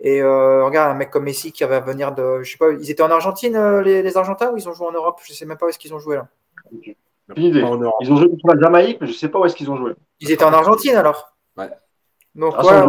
Et 0.00 0.20
euh, 0.20 0.64
regarde, 0.64 0.90
un 0.90 0.94
mec 0.94 1.10
comme 1.10 1.24
Messi 1.24 1.52
qui 1.52 1.64
va 1.64 1.80
venir 1.80 2.12
de. 2.12 2.42
Je 2.42 2.50
sais 2.50 2.58
pas, 2.58 2.72
ils 2.72 2.90
étaient 2.90 3.02
en 3.02 3.10
Argentine, 3.10 3.80
les, 3.80 4.16
Argentins, 4.16 4.50
ou 4.52 4.56
ils 4.56 4.68
ont 4.68 4.72
joué 4.72 4.86
en 4.86 4.92
Europe? 4.92 5.20
Je 5.24 5.32
sais 5.32 5.46
même 5.46 5.56
pas 5.56 5.66
où 5.66 5.68
est-ce 5.68 5.78
qu'ils 5.78 5.94
ont 5.94 5.98
joué 5.98 6.16
là. 6.16 6.28
Ils 7.36 7.64
ont 8.12 8.16
joué 8.16 8.28
contre 8.28 8.54
la 8.54 8.60
Jamaïque, 8.60 8.98
mais 9.00 9.06
je 9.06 9.12
sais 9.12 9.28
pas 9.28 9.38
où 9.38 9.44
est-ce 9.46 9.56
qu'ils 9.56 9.70
ont 9.70 9.76
joué. 9.76 9.92
Ils 10.20 10.30
étaient 10.30 10.44
en 10.44 10.52
Argentine 10.52 10.96
alors? 10.96 11.34
Ouais. 11.56 11.70
Donc, 12.34 12.54
ah, 12.58 12.86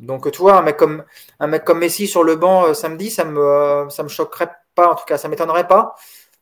Donc, 0.00 0.30
tu 0.32 0.38
vois, 0.38 0.58
un 0.58 0.62
mec 0.62 0.76
comme, 0.76 1.04
un 1.38 1.46
mec 1.46 1.64
comme 1.64 1.78
Messi 1.78 2.08
sur 2.08 2.24
le 2.24 2.34
banc 2.34 2.66
euh, 2.66 2.74
samedi, 2.74 3.08
ça 3.08 3.24
me, 3.24 3.40
euh, 3.40 3.88
ça 3.88 4.02
me 4.02 4.08
choquerait 4.08 4.50
pas, 4.74 4.90
en 4.90 4.94
tout 4.96 5.04
cas, 5.06 5.16
ça 5.16 5.28
m'étonnerait 5.28 5.68
pas. 5.68 5.94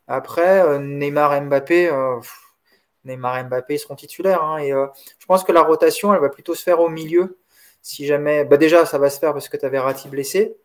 Après, 0.08 0.62
euh, 0.62 0.78
Neymar 0.78 1.34
et 1.34 1.40
Mbappé, 1.42 1.90
Neymar 3.04 3.38
et 3.38 3.44
Mbappé 3.44 3.76
seront 3.76 3.96
titulaires. 3.96 4.42
Hein, 4.42 4.58
et 4.58 4.70
je 4.70 5.26
pense 5.26 5.44
que 5.44 5.52
la 5.52 5.62
rotation, 5.62 6.14
elle 6.14 6.20
va 6.20 6.30
plutôt 6.30 6.54
se 6.54 6.62
faire 6.62 6.80
au 6.80 6.88
milieu. 6.88 7.38
Si 7.88 8.04
jamais, 8.04 8.44
bah 8.44 8.56
déjà, 8.56 8.84
ça 8.84 8.98
va 8.98 9.08
se 9.10 9.20
faire 9.20 9.32
parce 9.32 9.48
que 9.48 9.56
tu 9.56 9.64
avais 9.64 9.78
Rati 9.78 10.08
blessé. 10.08 10.56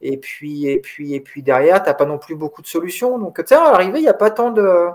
Et 0.00 0.16
puis, 0.16 0.66
et 0.68 0.80
puis, 0.80 1.12
et 1.12 1.20
puis 1.20 1.42
derrière, 1.42 1.82
tu 1.82 1.90
n'as 1.90 1.94
pas 1.94 2.06
non 2.06 2.16
plus 2.16 2.34
beaucoup 2.34 2.62
de 2.62 2.66
solutions. 2.66 3.18
Donc, 3.18 3.36
tu 3.36 3.48
sais, 3.48 3.56
à 3.56 3.72
l'arrivée, 3.72 3.98
il 3.98 4.04
n'y 4.04 4.08
a 4.08 4.14
pas 4.14 4.30
tant 4.30 4.50
de, 4.50 4.86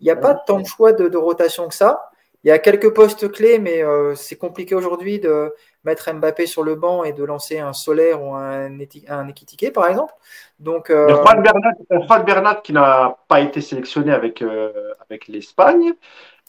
il 0.00 0.06
y 0.06 0.10
a 0.10 0.16
pas 0.16 0.32
tant 0.34 0.60
de 0.60 0.66
choix 0.66 0.94
de 0.94 1.14
rotation 1.18 1.68
que 1.68 1.74
ça. 1.74 2.08
Il 2.42 2.48
y 2.48 2.50
a 2.50 2.58
quelques 2.58 2.94
postes 2.94 3.30
clés, 3.30 3.58
mais 3.58 3.82
euh, 3.82 4.14
c'est 4.14 4.36
compliqué 4.36 4.74
aujourd'hui 4.74 5.18
de 5.18 5.52
mettre 5.84 6.10
Mbappé 6.10 6.46
sur 6.46 6.62
le 6.62 6.74
banc 6.74 7.04
et 7.04 7.12
de 7.12 7.22
lancer 7.22 7.58
un 7.58 7.74
Solaire 7.74 8.22
ou 8.22 8.34
un, 8.34 8.70
un 9.08 9.28
Ekitike, 9.28 9.74
par 9.74 9.88
exemple. 9.88 10.14
Donc, 10.58 10.88
euh... 10.88 11.06
Juan, 11.22 11.42
Bernat, 11.42 12.22
Bernat, 12.24 12.54
qui 12.64 12.72
n'a 12.72 13.18
pas 13.28 13.42
été 13.42 13.60
sélectionné 13.60 14.10
avec, 14.10 14.40
euh, 14.40 14.72
avec 15.02 15.28
l'Espagne. 15.28 15.92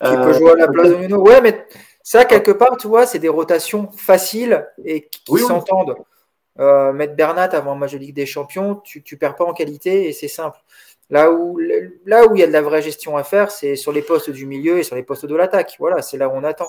Qui 0.02 0.16
peut 0.16 0.34
jouer 0.34 0.52
à 0.54 0.56
la 0.56 0.68
place 0.70 0.90
de 0.90 0.96
Nuno. 0.96 1.22
Ouais, 1.22 1.42
mais 1.42 1.68
ça, 2.04 2.26
quelque 2.26 2.52
part, 2.52 2.78
tu 2.78 2.88
vois, 2.88 3.06
c'est 3.06 3.20
des 3.20 3.30
rotations 3.30 3.90
faciles 3.92 4.68
et 4.84 5.08
qui 5.08 5.38
s'entendent. 5.38 5.96
Euh, 6.60 6.92
mettre 6.92 7.16
Bernat 7.16 7.50
avant 7.54 7.72
un 7.72 7.76
match 7.76 7.94
de 7.94 7.98
Ligue 7.98 8.16
des 8.16 8.26
Champions, 8.26 8.76
tu 8.84 9.04
ne 9.10 9.18
perds 9.18 9.36
pas 9.36 9.46
en 9.46 9.54
qualité 9.54 10.08
et 10.08 10.12
c'est 10.12 10.28
simple. 10.28 10.60
Là 11.10 11.32
où, 11.32 11.58
là 12.06 12.28
où 12.28 12.36
il 12.36 12.40
y 12.40 12.44
a 12.44 12.48
de 12.48 12.52
la 12.52 12.62
vraie 12.62 12.82
gestion 12.82 13.18
à 13.18 13.24
faire, 13.24 13.52
c'est 13.52 13.76
sur 13.76 13.92
les 13.92 14.02
postes 14.02 14.30
du 14.30 14.46
milieu 14.46 14.78
et 14.78 14.84
sur 14.84 14.96
les 14.96 15.04
postes 15.04 15.26
de 15.26 15.36
l'attaque. 15.36 15.76
Voilà, 15.80 16.02
c'est 16.02 16.18
là 16.18 16.28
où 16.28 16.34
on 16.34 16.44
attend. 16.44 16.68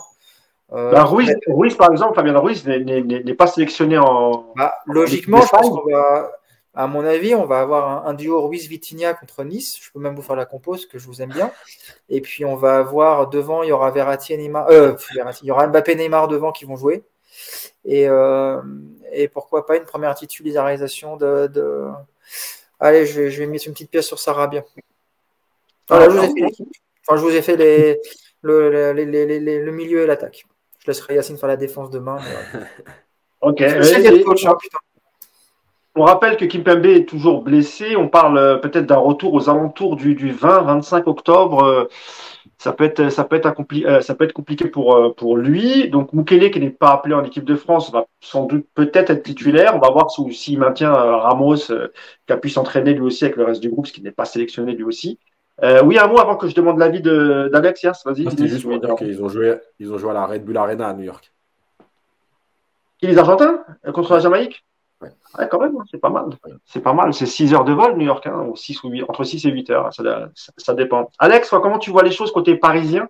Euh, 0.73 0.91
bah, 0.91 1.05
Ruiz, 1.05 1.77
par 1.77 1.93
exemple, 1.93 2.15
Fabien 2.15 2.39
Ruiz 2.39 2.67
n'est 2.67 3.35
pas 3.35 3.47
sélectionné 3.47 3.99
en. 3.99 4.53
Bah, 4.57 4.75
logiquement, 4.87 5.41
je 5.43 5.49
pense 5.49 5.69
qu'on 5.69 5.91
va, 5.91 6.33
à 6.75 6.87
mon 6.87 7.05
avis, 7.05 7.35
on 7.35 7.45
va 7.45 7.61
avoir 7.61 8.07
un, 8.07 8.15
duo 8.15 8.41
Ruiz-Vitinha 8.47 9.13
contre 9.15 9.45
Nice. 9.45 9.79
Je 9.81 9.91
peux 9.93 9.99
même 9.99 10.15
vous 10.15 10.23
faire 10.23 10.37
la 10.37 10.47
compose, 10.47 10.87
que 10.87 10.99
je 10.99 11.07
vous 11.07 11.21
aime 11.21 11.31
bien. 11.31 11.53
Et 12.09 12.21
puis, 12.23 12.45
on 12.45 12.57
va 12.57 12.79
avoir 12.79 13.29
devant, 13.29 13.63
il 13.63 13.69
y 13.69 13.73
aura 13.73 13.91
Verratti 13.91 14.33
et 14.33 14.39
Neymar. 14.39 14.69
Euh, 14.71 14.95
il 15.43 15.47
y 15.47 15.51
aura 15.51 15.67
Mbappé 15.67 15.93
et 15.93 15.97
Neymar 15.97 16.29
devant 16.29 16.51
qui 16.51 16.65
vont 16.65 16.77
jouer. 16.77 17.05
Et, 17.85 18.09
euh, 18.09 18.63
et 19.13 19.29
pourquoi 19.29 19.67
pas 19.67 19.77
une 19.77 19.85
première 19.85 20.15
titularisation 20.15 21.17
de, 21.17 21.47
de 21.47 21.89
Allez, 22.81 23.07
je 23.07 23.21
vais, 23.21 23.31
je 23.31 23.39
vais 23.39 23.47
mettre 23.47 23.67
une 23.67 23.75
petite 23.75 23.91
pièce 23.91 24.07
sur 24.07 24.19
Sarabia. 24.19 24.65
Voilà, 25.89 26.09
je, 26.09 26.17
vous 26.17 26.25
ai 26.25 26.29
fait 26.29 26.65
enfin, 27.07 27.21
je 27.21 27.23
vous 27.23 27.35
ai 27.37 27.43
fait 27.43 27.57
les, 27.57 28.01
le, 28.41 28.93
les, 28.93 29.05
les, 29.05 29.61
le, 29.61 29.73
milieu 29.73 30.03
et 30.03 30.07
l'attaque. 30.07 30.47
Je 30.79 30.87
laisserai 30.87 31.17
Yacine 31.17 31.37
faire 31.37 31.49
la 31.49 31.57
défense 31.57 31.91
demain. 31.91 32.19
ok. 33.41 33.63
On 35.95 36.05
rappelle 36.05 36.39
que 36.39 36.47
Kimpembe 36.47 36.87
est 36.87 37.07
toujours 37.07 37.43
blessé. 37.43 37.97
On 37.97 38.09
parle 38.09 38.39
euh, 38.39 38.57
peut-être 38.57 38.87
d'un 38.87 38.97
retour 38.97 39.35
aux 39.35 39.51
alentours 39.51 39.97
du, 39.97 40.15
du 40.15 40.33
20-25 40.33 41.03
octobre. 41.05 41.65
Euh, 41.65 41.85
ça 42.57 42.73
peut 42.73 42.85
être, 42.85 43.11
ça 43.11 43.25
peut 43.25 43.37
être, 43.37 43.53
euh, 43.85 44.01
ça 44.01 44.15
peut 44.15 44.25
être 44.25 44.33
compliqué 44.33 44.69
pour, 44.69 45.15
pour 45.17 45.37
lui. 45.37 45.91
Donc 45.91 46.15
Mukele, 46.15 46.51
qui 46.51 46.61
n'est 46.61 46.71
pas 46.71 46.93
appelé 46.93 47.15
en 47.15 47.25
équipe 47.25 47.45
de 47.45 47.57
France, 47.57 47.93
va 47.93 48.07
sans 48.21 48.47
doute 48.47 48.67
peut-être 48.75 49.11
être 49.11 49.23
titulaire. 49.23 49.75
On 49.77 49.81
va 49.81 49.91
voir 49.91 50.11
s'il 50.11 50.59
maintient 50.59 50.93
Ramos, 50.93 51.57
qui 51.57 52.33
a 52.33 52.37
pu 52.39 52.49
s'entraîner 52.49 52.95
lui 52.95 53.03
aussi 53.03 53.25
avec 53.25 53.37
le 53.37 53.45
reste 53.45 53.61
du 53.61 53.69
groupe, 53.69 53.87
ce 53.87 53.93
qui 53.93 54.01
n'est 54.01 54.13
pas 54.13 54.25
sélectionné 54.25 54.73
lui 54.73 54.85
aussi. 54.85 55.19
oui, 55.85 55.99
un 55.99 56.07
mot 56.07 56.21
avant 56.21 56.37
que 56.37 56.49
je 56.49 56.55
demande 56.55 56.79
l'avis 56.79 57.03
d'Alex. 57.03 57.85
Vas-y. 58.07 58.27
Ah, 58.29 58.31
ils 59.01 59.23
ont 59.23 59.29
joué, 59.29 59.57
ils 59.79 59.93
ont 59.93 59.99
joué 59.99 60.11
à 60.11 60.15
la 60.15 60.27
Red 60.27 60.45
Bull 60.45 60.57
Arena 60.57 60.89
à 60.89 60.95
New 60.95 61.05
York. 61.05 61.33
Qui 62.99 63.09
les 63.09 63.19
Argentins? 63.19 63.65
Contre 63.93 64.15
la 64.15 64.21
Jamaïque? 64.21 64.65
Ouais. 65.03 65.49
quand 65.51 65.61
même, 65.61 65.77
hein, 65.77 65.85
c'est 65.91 66.01
pas 66.01 66.11
mal. 66.11 66.27
C'est 66.65 66.81
pas 66.81 66.93
mal. 66.93 67.13
C'est 67.15 67.27
6 67.27 67.55
heures 67.55 67.65
de 67.65 67.73
vol, 67.73 67.97
New 67.97 68.07
York, 68.07 68.27
hein, 68.27 68.47
ou 68.49 68.57
6 68.57 68.83
ou 68.85 68.89
8, 68.91 69.05
entre 69.05 69.25
6 69.25 69.47
et 69.47 69.51
8 69.51 69.71
heures. 69.71 69.93
Ça, 69.93 70.03
ça, 70.57 70.75
dépend. 70.75 71.11
Alex, 71.19 71.51
comment 71.51 71.79
tu 71.79 71.91
vois 71.91 72.03
les 72.03 72.13
choses 72.13 72.33
côté 72.33 72.57
parisien? 72.57 73.09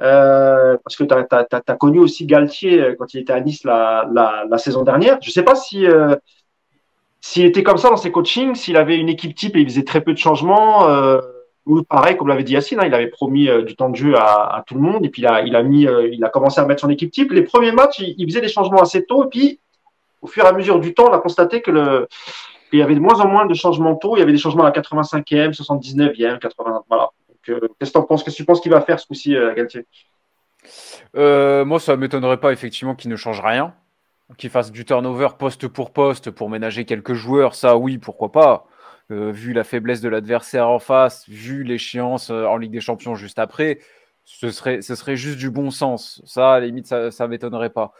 Euh, 0.00 0.76
Parce 0.84 0.96
que 0.96 1.04
tu 1.04 1.14
as, 1.14 1.76
connu 1.76 1.98
aussi 1.98 2.26
Galtier 2.26 2.80
euh, 2.80 2.94
quand 2.96 3.14
il 3.14 3.20
était 3.20 3.32
à 3.32 3.40
Nice 3.40 3.64
la, 3.64 4.08
la, 4.48 4.58
saison 4.58 4.82
dernière. 4.82 5.18
Je 5.20 5.30
sais 5.30 5.42
pas 5.42 5.54
si. 5.54 5.86
Euh, 5.86 6.16
s'il 7.20 7.44
était 7.44 7.64
comme 7.64 7.78
ça 7.78 7.90
dans 7.90 7.96
ses 7.96 8.12
coachings, 8.12 8.54
s'il 8.54 8.76
avait 8.76 8.96
une 8.96 9.08
équipe 9.08 9.34
type 9.34 9.56
et 9.56 9.60
il 9.60 9.68
faisait 9.68 9.82
très 9.82 10.02
peu 10.02 10.12
de 10.12 10.18
changements, 10.18 10.86
ou 11.66 11.82
pareil, 11.82 12.16
comme 12.16 12.28
l'avait 12.28 12.44
dit 12.44 12.52
Yacine, 12.52 12.78
hein, 12.78 12.86
il 12.86 12.94
avait 12.94 13.08
promis 13.08 13.48
du 13.66 13.74
temps 13.74 13.90
de 13.90 13.96
jeu 13.96 14.14
à, 14.16 14.56
à, 14.56 14.62
tout 14.62 14.74
le 14.74 14.80
monde 14.80 15.04
et 15.04 15.08
puis 15.08 15.22
il 15.22 15.26
a, 15.26 15.42
il 15.42 15.56
a 15.56 15.64
mis, 15.64 15.82
il 16.12 16.24
a 16.24 16.28
commencé 16.28 16.60
à 16.60 16.64
mettre 16.64 16.82
son 16.82 16.88
équipe 16.90 17.10
type. 17.10 17.32
Les 17.32 17.42
premiers 17.42 17.72
matchs, 17.72 17.98
il, 17.98 18.14
il, 18.18 18.28
faisait 18.28 18.40
des 18.40 18.48
changements 18.48 18.80
assez 18.80 19.04
tôt 19.04 19.24
et 19.24 19.28
puis 19.28 19.58
au 20.22 20.26
fur 20.26 20.44
et 20.44 20.48
à 20.48 20.52
mesure 20.52 20.80
du 20.80 20.94
temps, 20.94 21.08
on 21.08 21.12
a 21.12 21.18
constaté 21.18 21.62
que 21.62 22.06
qu'il 22.70 22.78
y 22.78 22.82
avait 22.82 22.94
de 22.94 23.00
moins 23.00 23.20
en 23.20 23.28
moins 23.28 23.46
de 23.46 23.54
changements 23.54 23.96
tôt. 23.96 24.16
Il 24.16 24.20
y 24.20 24.22
avait 24.22 24.32
des 24.32 24.38
changements 24.38 24.64
à 24.64 24.72
la 24.72 24.72
85e, 24.72 25.54
79e, 25.54 26.38
80. 26.38 26.84
Voilà. 26.88 27.10
Euh, 27.48 27.60
qu'est-ce 27.78 27.92
que 27.92 27.98
tu 27.98 28.06
penses? 28.06 28.22
Qu'est-ce 28.22 28.36
que 28.36 28.42
tu 28.42 28.44
penses 28.44 28.60
qu'il 28.60 28.70
va 28.70 28.80
faire 28.80 29.00
ce 29.00 29.06
coup-ci, 29.06 29.34
euh, 29.34 29.54
Galtier? 29.54 29.86
Euh, 31.16 31.64
Moi, 31.64 31.80
ça 31.80 31.92
ne 31.92 32.00
m'étonnerait 32.00 32.40
pas 32.40 32.52
effectivement 32.52 32.94
qu'il 32.94 33.10
ne 33.10 33.16
change 33.16 33.40
rien. 33.40 33.74
Qu'il 34.36 34.50
fasse 34.50 34.70
du 34.70 34.84
turnover 34.84 35.28
poste 35.38 35.68
pour 35.68 35.90
poste 35.90 36.30
pour 36.30 36.50
ménager 36.50 36.84
quelques 36.84 37.14
joueurs, 37.14 37.54
ça 37.54 37.78
oui, 37.78 37.96
pourquoi 37.96 38.30
pas. 38.30 38.66
vu 39.08 39.54
la 39.54 39.64
faiblesse 39.64 40.02
de 40.02 40.10
l'adversaire 40.10 40.68
en 40.68 40.78
face, 40.78 41.26
vu 41.26 41.62
l'échéance 41.64 42.28
en 42.28 42.58
Ligue 42.58 42.72
des 42.72 42.82
Champions 42.82 43.14
juste 43.14 43.38
après, 43.38 43.78
ce 44.30 44.50
serait, 44.50 44.82
ce 44.82 44.94
serait 44.94 45.16
juste 45.16 45.38
du 45.38 45.50
bon 45.50 45.70
sens. 45.70 46.20
Ça, 46.26 46.52
à 46.52 46.60
la 46.60 46.66
limite, 46.66 46.86
ça 46.86 47.10
ne 47.10 47.26
m'étonnerait 47.26 47.70
pas. 47.70 47.92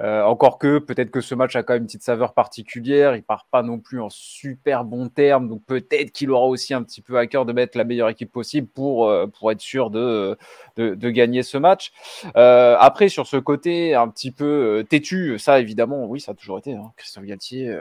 Euh, 0.00 0.22
encore 0.22 0.58
que, 0.58 0.78
peut-être 0.78 1.10
que 1.10 1.20
ce 1.20 1.34
match 1.34 1.54
a 1.56 1.62
quand 1.62 1.74
même 1.74 1.82
une 1.82 1.86
petite 1.86 2.02
saveur 2.02 2.32
particulière. 2.32 3.14
Il 3.14 3.22
part 3.22 3.46
pas 3.50 3.62
non 3.62 3.78
plus 3.78 4.00
en 4.00 4.08
super 4.08 4.84
bon 4.84 5.10
terme. 5.10 5.46
Donc, 5.46 5.62
peut-être 5.66 6.10
qu'il 6.10 6.30
aura 6.30 6.46
aussi 6.46 6.72
un 6.72 6.82
petit 6.82 7.02
peu 7.02 7.18
à 7.18 7.26
cœur 7.26 7.44
de 7.44 7.52
mettre 7.52 7.76
la 7.76 7.84
meilleure 7.84 8.08
équipe 8.08 8.32
possible 8.32 8.66
pour, 8.66 9.08
euh, 9.08 9.26
pour 9.26 9.52
être 9.52 9.60
sûr 9.60 9.90
de, 9.90 10.38
de, 10.76 11.10
gagner 11.10 11.42
ce 11.42 11.58
match. 11.58 11.92
Euh, 12.34 12.76
après, 12.80 13.10
sur 13.10 13.26
ce 13.26 13.36
côté 13.36 13.94
un 13.94 14.08
petit 14.08 14.30
peu 14.30 14.86
têtu, 14.88 15.38
ça, 15.38 15.60
évidemment, 15.60 16.06
oui, 16.06 16.18
ça 16.18 16.32
a 16.32 16.34
toujours 16.34 16.58
été. 16.58 16.72
Hein, 16.72 16.92
Christophe 16.96 17.24
Galtier. 17.24 17.78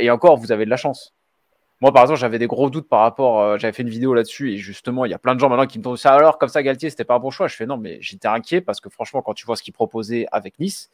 et 0.00 0.10
encore, 0.10 0.36
vous 0.36 0.50
avez 0.50 0.64
de 0.64 0.70
la 0.70 0.76
chance. 0.76 1.14
Moi, 1.80 1.92
par 1.92 2.02
exemple, 2.02 2.20
j'avais 2.20 2.38
des 2.38 2.46
gros 2.46 2.68
doutes 2.68 2.88
par 2.88 3.00
rapport. 3.00 3.40
Euh, 3.40 3.58
j'avais 3.58 3.72
fait 3.72 3.82
une 3.82 3.88
vidéo 3.88 4.12
là-dessus 4.12 4.52
et 4.52 4.56
justement, 4.58 5.06
il 5.06 5.10
y 5.10 5.14
a 5.14 5.18
plein 5.18 5.34
de 5.34 5.40
gens 5.40 5.48
maintenant 5.48 5.66
qui 5.66 5.78
me 5.78 5.84
disent 5.84 6.02
ça. 6.02 6.12
Alors, 6.14 6.38
comme 6.38 6.50
ça, 6.50 6.62
Galtier, 6.62 6.90
c'était 6.90 7.04
pas 7.04 7.14
un 7.14 7.18
bon 7.18 7.30
choix. 7.30 7.48
Je 7.48 7.56
fais 7.56 7.66
non, 7.66 7.78
mais 7.78 7.98
j'étais 8.00 8.28
inquiet 8.28 8.60
parce 8.60 8.80
que 8.80 8.90
franchement, 8.90 9.22
quand 9.22 9.34
tu 9.34 9.46
vois 9.46 9.56
ce 9.56 9.62
qu'il 9.62 9.72
proposait 9.72 10.26
avec 10.30 10.58
Nice, 10.58 10.90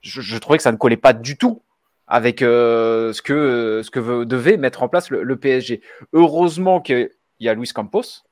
je, 0.00 0.38
trouvais 0.38 0.58
que 0.58 0.62
ça 0.62 0.70
ne 0.70 0.76
collait 0.76 0.96
pas 0.96 1.12
du 1.12 1.36
tout 1.36 1.62
avec 2.06 2.42
euh, 2.42 3.12
ce 3.12 3.20
que, 3.20 3.82
ce 3.84 3.90
que 3.90 4.24
devait 4.24 4.56
mettre 4.56 4.82
en 4.82 4.88
place 4.88 5.10
le, 5.10 5.24
le 5.24 5.36
PSG. 5.36 5.82
Heureusement 6.12 6.80
qu'il 6.80 7.10
y 7.40 7.48
a 7.48 7.54
Luis 7.54 7.68
Campos 7.68 8.22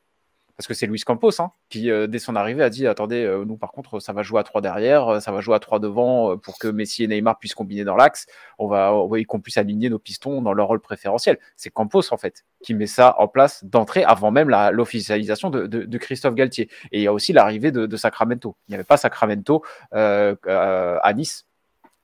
parce 0.57 0.67
que 0.67 0.75
c'est 0.75 0.87
Luis 0.87 1.01
Campos 1.01 1.41
hein, 1.41 1.53
qui, 1.69 1.91
euh, 1.91 2.07
dès 2.07 2.19
son 2.19 2.35
arrivée, 2.35 2.63
a 2.63 2.71
dit 2.71 2.87
attendez, 2.87 3.25
euh, 3.25 3.45
nous 3.45 3.57
par 3.57 3.73
contre, 3.73 4.01
ça 4.01 4.13
va 4.13 4.23
jouer 4.23 4.41
à 4.41 4.43
3 4.43 4.63
derrière, 4.63 5.09
euh, 5.09 5.21
ça 5.21 5.31
va 5.31 5.41
jouer 5.41 5.55
à 5.55 5.59
3 5.59 5.79
devant 5.81 6.39
pour 6.39 6.59
que 6.59 6.69
Messi 6.69 7.05
et 7.05 7.09
Neymar 7.09 7.39
puissent 7.39 7.55
combiner 7.55 7.85
dans 7.85 7.97
l'axe. 7.97 8.27
On 8.59 8.67
va, 8.67 8.93
qu'on 9.29 9.41
puisse 9.41 9.59
aligner 9.59 9.91
nos 9.91 9.99
pistons 9.99 10.41
dans 10.41 10.55
leur 10.55 10.69
rôle 10.69 10.81
préférentiel. 10.81 11.39
C'est 11.57 11.71
Campos 11.71 12.13
en 12.13 12.17
fait 12.17 12.45
qui 12.63 12.75
met 12.75 12.87
ça 12.87 13.15
en 13.19 13.29
place 13.29 13.65
d'entrée 13.65 14.03
avant 14.05 14.31
même 14.31 14.49
l'officialisation 14.49 15.51
de, 15.51 15.67
de, 15.67 15.99
Christophe 15.99 16.35
Galtier. 16.35 16.71
Et 16.91 17.01
il 17.01 17.03
y 17.03 17.07
a 17.07 17.13
aussi 17.13 17.33
l'arrivée 17.33 17.71
de, 17.71 17.87
de, 17.87 17.97
Sacramento. 17.97 18.57
Il 18.67 18.73
n'y 18.73 18.75
avait 18.75 18.85
pas 18.85 18.97
Sacramento 18.97 19.63
à 19.93 21.13
Nice 21.15 21.47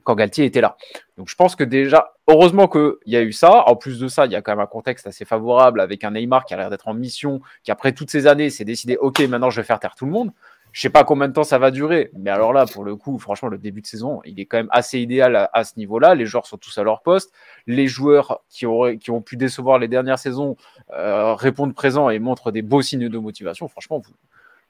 quand 0.05 0.15
Galtier 0.15 0.45
était 0.45 0.61
là. 0.61 0.77
Donc 1.17 1.29
je 1.29 1.37
pense 1.37 1.57
que 1.57 1.65
déjà, 1.65 2.15
heureusement 2.29 2.69
qu'il 2.69 2.93
y 3.07 3.17
a 3.17 3.23
eu 3.23 3.33
ça. 3.33 3.65
En 3.67 3.77
plus 3.77 3.99
de 3.99 4.09
ça, 4.09 4.27
il 4.27 4.33
y 4.33 4.37
a 4.37 4.43
quand 4.43 4.53
même 4.53 4.61
un 4.61 4.67
contexte 4.67 5.07
assez 5.07 5.25
favorable 5.25 5.81
avec 5.81 6.05
un 6.05 6.13
Neymar 6.13 6.45
qui 6.45 6.55
a 6.55 6.57
l'air 6.57 6.71
d'être 6.71 6.89
en 6.89 6.95
mission, 6.95 7.41
qui 7.63 7.71
après 7.71 7.93
toutes 7.93 8.11
ces 8.11 8.27
années 8.27 8.51
s'est 8.51 8.65
décidé, 8.65 8.97
ok, 8.97 9.21
maintenant 9.21 9.51
je 9.51 9.61
vais 9.61 9.67
faire 9.67 9.81
taire 9.81 9.95
tout 9.95 10.07
le 10.07 10.13
monde. 10.13 10.33
Je 10.73 10.81
sais 10.81 10.91
pas 10.91 11.05
combien 11.05 11.29
de 11.29 11.35
temps 11.35 11.45
ça 11.45 11.59
va 11.59 11.71
durer, 11.71 12.11
mais 12.15 12.31
alors 12.31 12.55
là, 12.55 12.65
pour 12.65 12.83
le 12.83 12.97
coup, 12.97 13.19
franchement, 13.19 13.51
le 13.51 13.59
début 13.59 13.83
de 13.83 13.87
saison, 13.87 14.23
il 14.25 14.41
est 14.41 14.47
quand 14.47 14.57
même 14.57 14.71
assez 14.71 14.99
idéal 14.99 15.51
à, 15.53 15.65
ce 15.65 15.75
niveau-là. 15.77 16.15
Les 16.15 16.25
joueurs 16.25 16.47
sont 16.47 16.57
tous 16.57 16.79
à 16.79 16.83
leur 16.83 17.03
poste. 17.03 17.31
Les 17.67 17.87
joueurs 17.89 18.41
qui, 18.49 18.65
auraient, 18.65 18.97
qui 18.97 19.11
ont 19.11 19.21
pu 19.21 19.37
décevoir 19.37 19.79
les 19.79 19.87
dernières 19.87 20.19
saisons 20.19 20.57
euh, 20.95 21.35
répondent 21.35 21.75
présents 21.75 22.09
et 22.09 22.19
montrent 22.19 22.51
des 22.51 22.63
beaux 22.63 22.81
signes 22.81 23.11
de 23.11 23.19
motivation. 23.19 23.69
Franchement, 23.69 24.01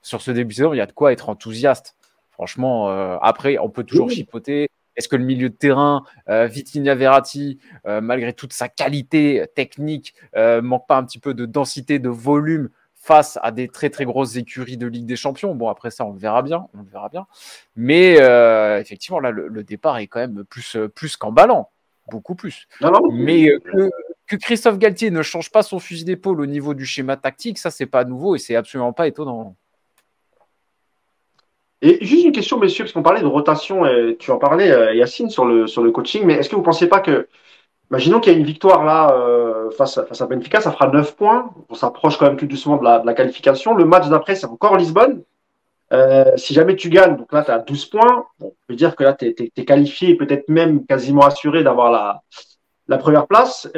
sur 0.02 0.20
ce 0.20 0.32
début 0.32 0.54
de 0.54 0.56
saison, 0.56 0.74
il 0.74 0.78
y 0.78 0.80
a 0.80 0.86
de 0.86 0.92
quoi 0.92 1.12
être 1.12 1.28
enthousiaste. 1.28 1.96
Franchement, 2.32 2.90
euh, 2.90 3.16
après, 3.22 3.58
on 3.58 3.70
peut 3.70 3.84
toujours 3.84 4.10
chipoter. 4.10 4.68
Est-ce 4.96 5.08
que 5.08 5.16
le 5.16 5.24
milieu 5.24 5.48
de 5.48 5.54
terrain, 5.54 6.04
euh, 6.28 6.46
Vitinha 6.46 6.94
Verratti, 6.94 7.58
euh, 7.86 8.00
malgré 8.00 8.32
toute 8.32 8.52
sa 8.52 8.68
qualité 8.68 9.44
technique, 9.54 10.14
euh, 10.36 10.60
manque 10.60 10.86
pas 10.86 10.96
un 10.96 11.04
petit 11.04 11.18
peu 11.18 11.34
de 11.34 11.46
densité, 11.46 11.98
de 11.98 12.08
volume 12.08 12.68
face 12.94 13.38
à 13.42 13.50
des 13.50 13.68
très 13.68 13.90
très 13.90 14.04
grosses 14.04 14.36
écuries 14.36 14.76
de 14.76 14.86
Ligue 14.86 15.06
des 15.06 15.16
Champions? 15.16 15.54
Bon, 15.54 15.68
après 15.68 15.90
ça, 15.90 16.04
on 16.04 16.12
le 16.12 16.18
verra 16.18 16.42
bien, 16.42 16.66
on 16.74 16.82
le 16.82 16.88
verra 16.88 17.08
bien. 17.08 17.26
Mais 17.74 18.14
effectivement, 18.80 19.20
là, 19.20 19.30
le, 19.30 19.64
départ 19.64 19.98
est 19.98 20.06
quand 20.06 20.20
même 20.20 20.44
plus 20.44 20.76
plus 20.94 21.16
qu'emballant, 21.16 21.70
beaucoup 22.10 22.34
plus. 22.34 22.68
Mais 23.12 23.48
que, 23.48 23.90
que, 24.28 24.36
Christophe 24.36 24.78
Galtier 24.78 25.10
ne 25.10 25.22
change 25.22 25.50
pas 25.50 25.62
son 25.62 25.80
fusil 25.80 26.04
d'épaule 26.04 26.40
au 26.40 26.46
niveau 26.46 26.74
du 26.74 26.86
schéma 26.86 27.16
tactique, 27.16 27.58
ça 27.58 27.70
c'est 27.70 27.86
pas 27.86 28.04
nouveau 28.04 28.36
et 28.36 28.38
c'est 28.38 28.54
absolument 28.54 28.92
pas 28.92 29.08
étonnant. 29.08 29.56
Et 31.82 31.98
juste 32.04 32.24
une 32.24 32.32
question, 32.32 32.58
messieurs, 32.60 32.84
parce 32.84 32.92
qu'on 32.92 33.02
parlait 33.02 33.20
de 33.20 33.26
rotation, 33.26 33.84
et 33.84 34.16
tu 34.16 34.30
en 34.30 34.38
parlais, 34.38 34.70
euh, 34.70 34.94
Yacine, 34.94 35.30
sur 35.30 35.44
le, 35.44 35.66
sur 35.66 35.82
le 35.82 35.90
coaching, 35.90 36.22
mais 36.24 36.34
est-ce 36.34 36.48
que 36.48 36.54
vous 36.54 36.60
ne 36.60 36.64
pensez 36.64 36.88
pas 36.88 37.00
que, 37.00 37.26
imaginons 37.90 38.20
qu'il 38.20 38.32
y 38.32 38.36
a 38.36 38.38
une 38.38 38.44
victoire 38.44 38.84
là 38.84 39.12
euh, 39.12 39.68
face, 39.72 39.98
à, 39.98 40.06
face 40.06 40.20
à 40.20 40.26
Benfica, 40.26 40.60
ça 40.60 40.70
fera 40.70 40.86
9 40.86 41.16
points, 41.16 41.50
on 41.68 41.74
s'approche 41.74 42.18
quand 42.18 42.26
même 42.26 42.36
tout 42.36 42.46
doucement 42.46 42.76
de 42.76 42.84
la, 42.84 43.14
qualification. 43.14 43.74
Le 43.74 43.84
match 43.84 44.08
d'après, 44.08 44.36
c'est 44.36 44.46
encore 44.46 44.76
Lisbonne. 44.76 45.24
Euh, 45.92 46.36
si 46.36 46.54
jamais 46.54 46.76
tu 46.76 46.88
gagnes, 46.88 47.16
donc 47.16 47.32
là, 47.32 47.42
tu 47.42 47.50
as 47.50 47.58
12 47.58 47.86
points, 47.86 48.26
on 48.40 48.52
peut 48.68 48.76
dire 48.76 48.94
que 48.94 49.02
là, 49.02 49.12
tu 49.14 49.34
es, 49.36 49.64
qualifié 49.64 50.10
et 50.10 50.16
peut-être 50.16 50.48
même 50.48 50.86
quasiment 50.86 51.22
assuré 51.22 51.64
d'avoir 51.64 51.90
la, 51.90 52.22
la 52.86 52.96
première 52.96 53.26
place. 53.26 53.68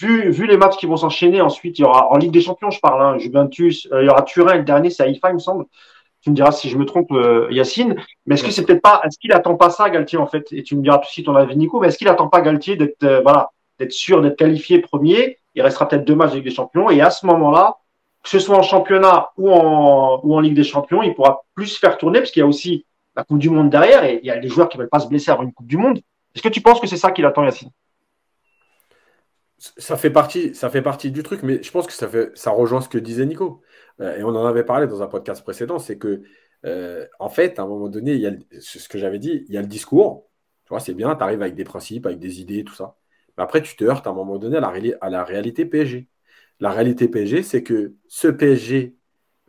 Vu, 0.00 0.30
vu 0.30 0.46
les 0.48 0.56
matchs 0.56 0.76
qui 0.76 0.86
vont 0.86 0.96
s'enchaîner, 0.96 1.40
ensuite, 1.40 1.78
il 1.78 1.82
y 1.82 1.84
aura 1.84 2.08
en 2.10 2.16
Ligue 2.16 2.32
des 2.32 2.40
Champions, 2.40 2.70
je 2.70 2.80
parle, 2.80 3.00
hein, 3.02 3.18
Juventus, 3.18 3.88
il 3.92 4.04
y 4.04 4.08
aura 4.08 4.22
Turin, 4.22 4.56
le 4.56 4.64
dernier, 4.64 4.90
c'est 4.90 5.04
Haïfa, 5.04 5.30
il 5.30 5.34
me 5.34 5.38
semble. 5.38 5.64
Tu 6.22 6.30
me 6.30 6.34
diras 6.34 6.52
si 6.52 6.68
je 6.68 6.76
me 6.76 6.84
trompe, 6.84 7.12
euh, 7.12 7.48
Yacine. 7.50 7.96
Mais 8.26 8.34
est-ce 8.34 8.44
que 8.44 8.50
c'est 8.50 8.64
peut-être 8.64 8.82
pas, 8.82 9.00
est-ce 9.04 9.18
qu'il 9.18 9.32
attend 9.32 9.56
pas 9.56 9.70
ça, 9.70 9.88
Galtier, 9.88 10.18
en 10.18 10.26
fait? 10.26 10.46
Et 10.52 10.62
tu 10.62 10.76
me 10.76 10.82
diras 10.82 11.00
aussi 11.00 11.22
ton 11.22 11.34
avis, 11.36 11.56
Nico. 11.56 11.80
Mais 11.80 11.88
est-ce 11.88 11.98
qu'il 11.98 12.08
attend 12.08 12.28
pas 12.28 12.40
Galtier 12.40 12.76
d'être, 12.76 13.02
euh, 13.04 13.20
voilà, 13.20 13.50
d'être 13.78 13.92
sûr 13.92 14.20
d'être 14.20 14.36
qualifié 14.36 14.80
premier? 14.80 15.38
Il 15.54 15.62
restera 15.62 15.88
peut-être 15.88 16.04
deux 16.04 16.16
matchs 16.16 16.32
avec 16.32 16.44
des 16.44 16.50
champions. 16.50 16.90
Et 16.90 17.00
à 17.00 17.10
ce 17.10 17.26
moment-là, 17.26 17.76
que 18.22 18.28
ce 18.28 18.38
soit 18.38 18.56
en 18.56 18.62
championnat 18.62 19.30
ou 19.36 19.50
en, 19.50 20.20
ou 20.22 20.34
en 20.34 20.40
Ligue 20.40 20.54
des 20.54 20.64
Champions, 20.64 21.02
il 21.02 21.14
pourra 21.14 21.44
plus 21.54 21.78
faire 21.78 21.96
tourner 21.98 22.18
parce 22.18 22.30
qu'il 22.30 22.40
y 22.40 22.42
a 22.42 22.46
aussi 22.46 22.84
la 23.16 23.24
Coupe 23.24 23.38
du 23.38 23.50
Monde 23.50 23.70
derrière 23.70 24.04
et 24.04 24.20
il 24.22 24.26
y 24.26 24.30
a 24.30 24.38
des 24.38 24.48
joueurs 24.48 24.68
qui 24.68 24.76
veulent 24.76 24.88
pas 24.88 25.00
se 25.00 25.08
blesser 25.08 25.30
avant 25.30 25.44
une 25.44 25.52
Coupe 25.52 25.66
du 25.66 25.76
Monde. 25.76 26.00
Est-ce 26.34 26.42
que 26.42 26.48
tu 26.48 26.60
penses 26.60 26.80
que 26.80 26.86
c'est 26.86 26.96
ça 26.96 27.10
qu'il 27.10 27.24
attend, 27.24 27.44
Yacine? 27.44 27.70
Ça 29.58 29.96
fait, 29.96 30.10
partie, 30.10 30.54
ça 30.54 30.70
fait 30.70 30.82
partie 30.82 31.10
du 31.10 31.22
truc, 31.22 31.42
mais 31.42 31.60
je 31.62 31.70
pense 31.72 31.86
que 31.86 31.92
ça, 31.92 32.06
fait, 32.06 32.30
ça 32.36 32.50
rejoint 32.50 32.80
ce 32.80 32.88
que 32.88 32.98
disait 32.98 33.26
Nico. 33.26 33.60
Euh, 34.00 34.16
et 34.16 34.22
on 34.22 34.28
en 34.28 34.44
avait 34.44 34.64
parlé 34.64 34.86
dans 34.86 35.02
un 35.02 35.06
podcast 35.06 35.42
précédent, 35.42 35.78
c'est 35.78 35.98
que, 35.98 36.22
euh, 36.64 37.06
en 37.18 37.28
fait, 37.28 37.58
à 37.58 37.62
un 37.62 37.66
moment 37.66 37.88
donné, 37.88 38.12
il 38.14 38.20
y 38.20 38.26
a 38.26 38.32
ce 38.60 38.88
que 38.88 38.98
j'avais 38.98 39.18
dit, 39.18 39.44
il 39.48 39.54
y 39.54 39.58
a 39.58 39.60
le 39.60 39.66
discours. 39.66 40.28
Tu 40.64 40.70
vois, 40.70 40.80
c'est 40.80 40.94
bien, 40.94 41.14
tu 41.16 41.22
arrives 41.22 41.42
avec 41.42 41.54
des 41.54 41.64
principes, 41.64 42.06
avec 42.06 42.18
des 42.18 42.40
idées, 42.40 42.64
tout 42.64 42.74
ça. 42.74 42.96
Mais 43.36 43.44
après, 43.44 43.62
tu 43.62 43.76
te 43.76 43.84
heurtes 43.84 44.06
à 44.06 44.10
un 44.10 44.14
moment 44.14 44.38
donné 44.38 44.56
à 44.56 44.60
la, 44.60 44.72
à 45.00 45.10
la 45.10 45.24
réalité 45.24 45.64
PSG. 45.64 46.08
La 46.60 46.70
réalité 46.70 47.08
PSG, 47.08 47.42
c'est 47.42 47.62
que 47.62 47.94
ce 48.08 48.28
PSG, 48.28 48.96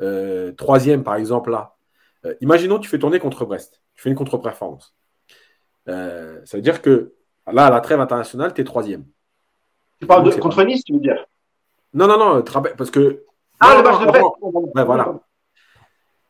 euh, 0.02 0.52
troisième 0.54 1.04
par 1.04 1.16
exemple, 1.16 1.52
là, 1.52 1.76
imaginons 2.42 2.80
tu 2.80 2.90
fais 2.90 3.00
tourner 3.00 3.20
contre 3.20 3.46
Brest, 3.46 3.82
tu 3.96 4.04
fais 4.04 4.10
une 4.10 4.16
contre-performance. 4.16 4.96
ça 5.88 6.42
veut 6.54 6.62
dire 6.62 6.82
que 6.82 7.14
là, 7.52 7.68
à 7.68 7.70
la 7.72 7.82
trêve 7.82 8.00
internationale, 8.00 8.54
tu 8.54 8.62
es 8.62 8.64
troisième. 8.64 9.06
Tu 10.00 10.06
parles 10.06 10.24
de 10.24 10.40
contre 10.40 10.64
Nice, 10.64 10.84
tu 10.84 10.94
veux 10.94 11.00
dire? 11.00 11.26
Non, 11.94 12.08
non, 12.08 12.18
non, 12.18 12.44
parce 12.78 12.92
que. 12.92 13.24
Ah, 13.60 13.76
le 13.78 13.84
match 13.84 14.00
de 14.02 14.84
voilà. 14.84 15.20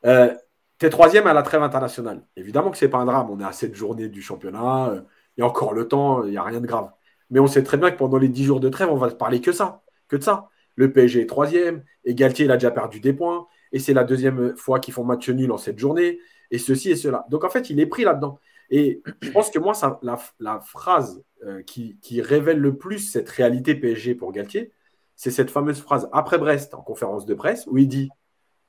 Euh, 0.05 0.33
T'es 0.79 0.89
troisième 0.89 1.27
à 1.27 1.33
la 1.33 1.43
trêve 1.43 1.61
internationale. 1.61 2.23
Évidemment 2.37 2.71
que 2.71 2.77
c'est 2.77 2.87
pas 2.87 2.99
un 2.99 3.05
drame. 3.05 3.29
On 3.29 3.39
est 3.41 3.43
à 3.43 3.51
cette 3.51 3.75
journée 3.75 4.07
du 4.07 4.21
championnat. 4.21 4.93
Il 5.37 5.41
y 5.41 5.43
a 5.43 5.45
encore 5.45 5.73
le 5.73 5.87
temps. 5.87 6.23
Il 6.23 6.31
n'y 6.31 6.37
a 6.37 6.43
rien 6.43 6.61
de 6.61 6.65
grave. 6.65 6.89
Mais 7.29 7.39
on 7.41 7.47
sait 7.47 7.63
très 7.63 7.77
bien 7.77 7.91
que 7.91 7.97
pendant 7.97 8.17
les 8.17 8.29
dix 8.29 8.45
jours 8.45 8.61
de 8.61 8.69
trêve, 8.69 8.89
on 8.89 8.95
va 8.95 9.09
parler 9.09 9.41
que 9.41 9.51
ça. 9.51 9.83
Que 10.07 10.15
de 10.15 10.23
ça. 10.23 10.49
Le 10.75 10.91
PSG 10.93 11.21
est 11.21 11.25
troisième. 11.25 11.83
Et 12.05 12.15
Galtier, 12.15 12.45
il 12.45 12.51
a 12.51 12.55
déjà 12.55 12.71
perdu 12.71 13.01
des 13.01 13.11
points. 13.11 13.47
Et 13.73 13.79
c'est 13.79 13.93
la 13.93 14.05
deuxième 14.05 14.55
fois 14.55 14.79
qu'ils 14.79 14.93
font 14.93 15.03
match 15.03 15.27
nul 15.29 15.51
en 15.51 15.57
cette 15.57 15.77
journée. 15.77 16.19
Et 16.49 16.57
ceci 16.57 16.91
et 16.91 16.95
cela. 16.95 17.25
Donc 17.29 17.43
en 17.43 17.49
fait, 17.49 17.69
il 17.69 17.79
est 17.81 17.85
pris 17.85 18.05
là-dedans. 18.05 18.39
Et 18.69 19.01
je 19.21 19.31
pense 19.31 19.49
que 19.49 19.59
moi, 19.59 19.73
ça, 19.73 19.99
la, 20.01 20.59
phrase 20.61 21.23
euh, 21.45 21.61
qui, 21.63 22.21
révèle 22.21 22.59
le 22.59 22.77
plus 22.77 22.99
cette 22.99 23.29
réalité 23.29 23.75
PSG 23.75 24.15
pour 24.15 24.31
Galtier, 24.31 24.71
c'est 25.19 25.31
cette 25.31 25.51
fameuse 25.51 25.81
phrase 25.81 26.07
après 26.13 26.37
Brest 26.37 26.73
en 26.73 26.81
conférence 26.81 27.25
de 27.25 27.33
presse 27.33 27.67
où 27.67 27.77
il 27.77 27.89
dit 27.89 28.09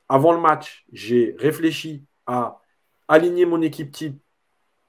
Avant 0.09 0.33
le 0.33 0.41
match, 0.41 0.85
j'ai 0.91 1.37
réfléchi 1.39 2.05
à 2.27 2.61
aligner 3.07 3.47
mon 3.47 3.63
équipe 3.63 3.93
type, 3.93 4.21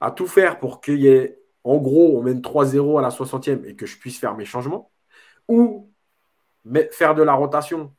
à 0.00 0.10
tout 0.10 0.26
faire 0.26 0.58
pour 0.58 0.80
qu'il 0.80 0.98
y 0.98 1.06
ait, 1.06 1.40
en 1.62 1.76
gros, 1.76 2.18
on 2.18 2.22
mène 2.22 2.40
3-0 2.40 2.98
à 2.98 3.02
la 3.02 3.10
60e 3.10 3.64
et 3.64 3.76
que 3.76 3.86
je 3.86 3.96
puisse 3.96 4.18
faire 4.18 4.36
mes 4.36 4.44
changements, 4.44 4.90
ou 5.46 5.88
faire 6.90 7.14
de 7.14 7.22
la 7.22 7.34
rotation 7.34 7.94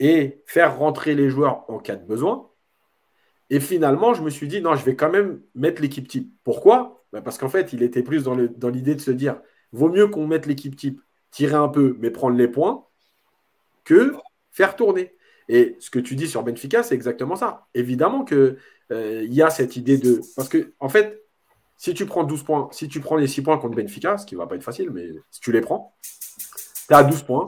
et 0.00 0.42
faire 0.46 0.78
rentrer 0.78 1.14
les 1.14 1.28
joueurs 1.28 1.68
en 1.68 1.80
cas 1.80 1.96
de 1.96 2.06
besoin. 2.06 2.48
Et 3.50 3.60
finalement, 3.60 4.14
je 4.14 4.22
me 4.22 4.30
suis 4.30 4.48
dit, 4.48 4.62
non, 4.62 4.74
je 4.74 4.86
vais 4.86 4.96
quand 4.96 5.10
même 5.10 5.42
mettre 5.54 5.82
l'équipe 5.82 6.08
type. 6.08 6.32
Pourquoi? 6.44 7.04
Bah, 7.12 7.20
Parce 7.20 7.36
qu'en 7.36 7.50
fait, 7.50 7.74
il 7.74 7.82
était 7.82 8.02
plus 8.02 8.24
dans 8.24 8.70
l'idée 8.70 8.94
de 8.94 9.02
se 9.02 9.10
dire, 9.10 9.38
vaut 9.72 9.90
mieux 9.90 10.06
qu'on 10.06 10.26
mette 10.26 10.46
l'équipe 10.46 10.76
type, 10.76 11.02
tirer 11.30 11.56
un 11.56 11.68
peu, 11.68 11.94
mais 12.00 12.10
prendre 12.10 12.38
les 12.38 12.48
points, 12.48 12.86
que 13.84 14.14
faire 14.50 14.76
tourner. 14.76 15.14
Et 15.48 15.76
ce 15.80 15.90
que 15.90 15.98
tu 15.98 16.14
dis 16.14 16.28
sur 16.28 16.42
Benfica, 16.42 16.82
c'est 16.82 16.94
exactement 16.94 17.36
ça. 17.36 17.66
Évidemment 17.74 18.24
qu'il 18.24 18.56
euh, 18.92 19.26
y 19.28 19.42
a 19.42 19.50
cette 19.50 19.76
idée 19.76 19.98
de... 19.98 20.20
Parce 20.36 20.48
que, 20.48 20.72
en 20.78 20.88
fait, 20.88 21.22
si 21.76 21.94
tu 21.94 22.06
prends 22.06 22.24
12 22.24 22.44
points, 22.44 22.68
si 22.70 22.88
tu 22.88 23.00
prends 23.00 23.16
les 23.16 23.26
6 23.26 23.42
points 23.42 23.58
contre 23.58 23.76
Benfica, 23.76 24.16
ce 24.18 24.24
qui 24.24 24.34
ne 24.34 24.40
va 24.40 24.46
pas 24.46 24.54
être 24.54 24.62
facile, 24.62 24.90
mais 24.90 25.08
si 25.30 25.40
tu 25.40 25.52
les 25.52 25.60
prends, 25.60 25.96
tu 26.88 26.94
es 26.94 26.96
à 26.96 27.02
12 27.02 27.22
points. 27.22 27.46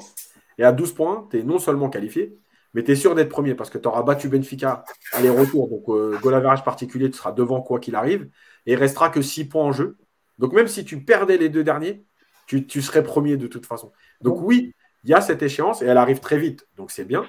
Et 0.58 0.64
à 0.64 0.72
12 0.72 0.92
points, 0.92 1.28
tu 1.30 1.38
es 1.38 1.42
non 1.42 1.58
seulement 1.58 1.88
qualifié, 1.88 2.38
mais 2.74 2.82
tu 2.82 2.92
es 2.92 2.96
sûr 2.96 3.14
d'être 3.14 3.28
premier 3.28 3.54
parce 3.54 3.70
que 3.70 3.78
tu 3.78 3.88
auras 3.88 4.02
battu 4.02 4.28
Benfica 4.28 4.84
aller-retour. 5.12 5.68
Donc, 5.68 5.88
euh, 5.88 6.18
particulier, 6.64 7.10
tu 7.10 7.16
seras 7.16 7.32
devant 7.32 7.62
quoi 7.62 7.78
qu'il 7.78 7.94
arrive. 7.94 8.28
Et 8.66 8.72
il 8.72 8.76
restera 8.76 9.08
que 9.08 9.22
6 9.22 9.48
points 9.48 9.64
en 9.64 9.72
jeu. 9.72 9.96
Donc, 10.38 10.52
même 10.52 10.68
si 10.68 10.84
tu 10.84 11.04
perdais 11.04 11.36
les 11.36 11.48
deux 11.48 11.64
derniers, 11.64 12.04
tu, 12.46 12.82
serais 12.82 13.02
premier 13.02 13.36
de 13.36 13.46
toute 13.46 13.66
façon. 13.66 13.92
Donc, 14.20 14.40
oui, 14.42 14.74
il 15.04 15.10
y 15.10 15.14
a 15.14 15.20
cette 15.20 15.42
échéance 15.42 15.82
et 15.82 15.86
elle 15.86 15.98
arrive 15.98 16.20
très 16.20 16.38
vite. 16.38 16.66
Donc, 16.76 16.90
c'est 16.90 17.04
bien. 17.04 17.24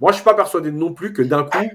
Moi, 0.00 0.12
je 0.12 0.16
ne 0.16 0.20
suis 0.20 0.24
pas 0.24 0.34
persuadé 0.34 0.70
non 0.70 0.94
plus 0.94 1.12
que 1.12 1.22
d'un 1.22 1.44
coup, 1.44 1.68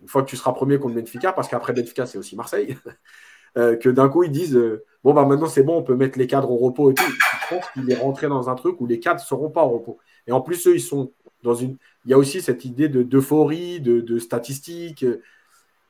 une 0.00 0.08
fois 0.08 0.22
que 0.22 0.28
tu 0.28 0.36
seras 0.36 0.52
premier 0.52 0.78
contre 0.78 0.94
Benfica, 0.94 1.32
parce 1.32 1.48
qu'après 1.48 1.72
Benfica, 1.72 2.06
c'est 2.06 2.18
aussi 2.18 2.36
Marseille, 2.36 2.76
euh, 3.56 3.76
que 3.76 3.88
d'un 3.88 4.08
coup, 4.08 4.24
ils 4.24 4.32
disent 4.32 4.56
euh, 4.56 4.84
Bon, 5.04 5.14
bah 5.14 5.24
maintenant, 5.24 5.46
c'est 5.46 5.62
bon, 5.62 5.76
on 5.76 5.82
peut 5.82 5.94
mettre 5.94 6.18
les 6.18 6.26
cadres 6.26 6.50
au 6.50 6.56
repos 6.56 6.90
et 6.90 6.94
tout. 6.94 7.04
Je 7.04 7.54
pense 7.54 7.64
qu'il 7.70 7.90
est 7.90 7.96
rentré 7.96 8.26
dans 8.26 8.50
un 8.50 8.56
truc 8.56 8.80
où 8.80 8.86
les 8.86 8.98
cadres 8.98 9.20
ne 9.20 9.24
seront 9.24 9.50
pas 9.50 9.62
au 9.62 9.70
repos. 9.70 9.98
Et 10.26 10.32
en 10.32 10.40
plus, 10.40 10.66
eux, 10.66 10.74
ils 10.74 10.80
sont 10.80 11.12
dans 11.44 11.54
une. 11.54 11.76
Il 12.04 12.10
y 12.10 12.14
a 12.14 12.18
aussi 12.18 12.42
cette 12.42 12.64
idée 12.64 12.88
d'euphorie, 12.88 13.80
de, 13.80 14.00
de, 14.00 14.18
statistiques. 14.18 15.06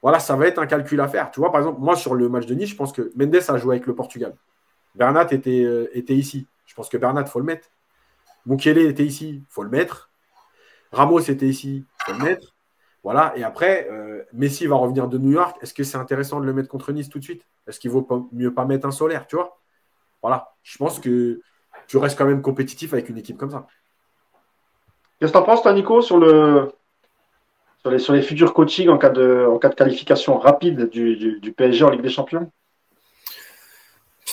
Voilà, 0.03 0.18
ça 0.18 0.36
va 0.36 0.47
être 0.47 0.59
un 0.59 0.66
calcul 0.66 1.01
à 1.01 1.09
faire. 1.09 1.30
Tu 1.30 1.40
vois, 1.40 1.51
par 1.51 1.62
exemple, 1.62 1.80
moi, 1.80 1.97
sur 1.97 2.14
le 2.14 2.28
match 2.28 2.44
de 2.44 2.55
Nice, 2.55 2.68
je 2.68 2.76
pense 2.76 2.92
que 2.92 3.11
Mendes 3.16 3.36
a 3.49 3.57
joué 3.57 3.76
avec 3.76 3.86
le 3.86 3.94
Portugal. 3.94 4.34
Bernat 4.94 5.28
était, 5.30 5.64
euh, 5.64 5.88
était 5.94 6.14
ici. 6.14 6.47
Je 6.66 6.74
pense 6.74 6.88
que 6.88 6.97
Bernat, 6.97 7.22
il 7.22 7.28
faut 7.28 7.38
le 7.38 7.44
mettre. 7.47 7.68
Mukele 8.47 8.78
était 8.78 9.05
ici, 9.05 9.42
il 9.42 9.44
faut 9.49 9.62
le 9.62 9.70
mettre. 9.70 10.11
Ramos 10.92 11.20
était 11.20 11.47
ici, 11.47 11.84
il 11.84 12.05
faut 12.05 12.18
le 12.18 12.24
mettre. 12.24 12.55
Voilà, 13.03 13.32
et 13.36 13.44
après, 13.44 13.88
euh, 13.90 14.24
Messi 14.32 14.66
va 14.66 14.76
revenir 14.76 15.07
de 15.07 15.18
New 15.18 15.32
York. 15.32 15.57
Est-ce 15.62 15.74
que 15.74 15.84
c'est 15.84 15.99
intéressant 15.99 16.40
de 16.40 16.47
le 16.47 16.53
mettre 16.53 16.68
contre 16.68 16.90
Nice 16.92 17.09
tout 17.09 17.18
de 17.18 17.24
suite? 17.24 17.47
Est-ce 17.68 17.78
qu'il 17.78 17.90
vaut 17.90 18.28
mieux 18.32 18.53
pas 18.53 18.64
mettre 18.64 18.86
un 18.86 18.90
solaire, 18.90 19.26
tu 19.26 19.36
vois? 19.36 19.61
Voilà, 20.22 20.55
je 20.62 20.76
pense 20.76 20.99
que 20.99 21.40
tu 21.86 21.99
restes 21.99 22.18
quand 22.18 22.24
même 22.24 22.42
compétitif 22.42 22.92
avec 22.92 23.09
une 23.09 23.18
équipe 23.18 23.36
comme 23.36 23.51
ça. 23.51 23.66
Qu'est-ce 25.18 25.32
que 25.32 25.38
tu 25.38 25.42
en 25.42 25.47
penses, 25.47 25.62
toi, 25.62 25.72
Nico, 25.72 26.03
sur, 26.03 26.18
le, 26.18 26.72
sur, 27.99 28.12
les, 28.12 28.22
futurs 28.22 28.53
coachings 28.53 28.88
en 28.88 28.99
cas 28.99 29.11
de, 29.11 29.47
qualification 29.76 30.38
rapide 30.38 30.88
du, 30.90 31.55
PSG 31.57 31.84
en 31.84 31.90
Ligue 31.90 32.03
des 32.03 32.09
Champions? 32.09 32.51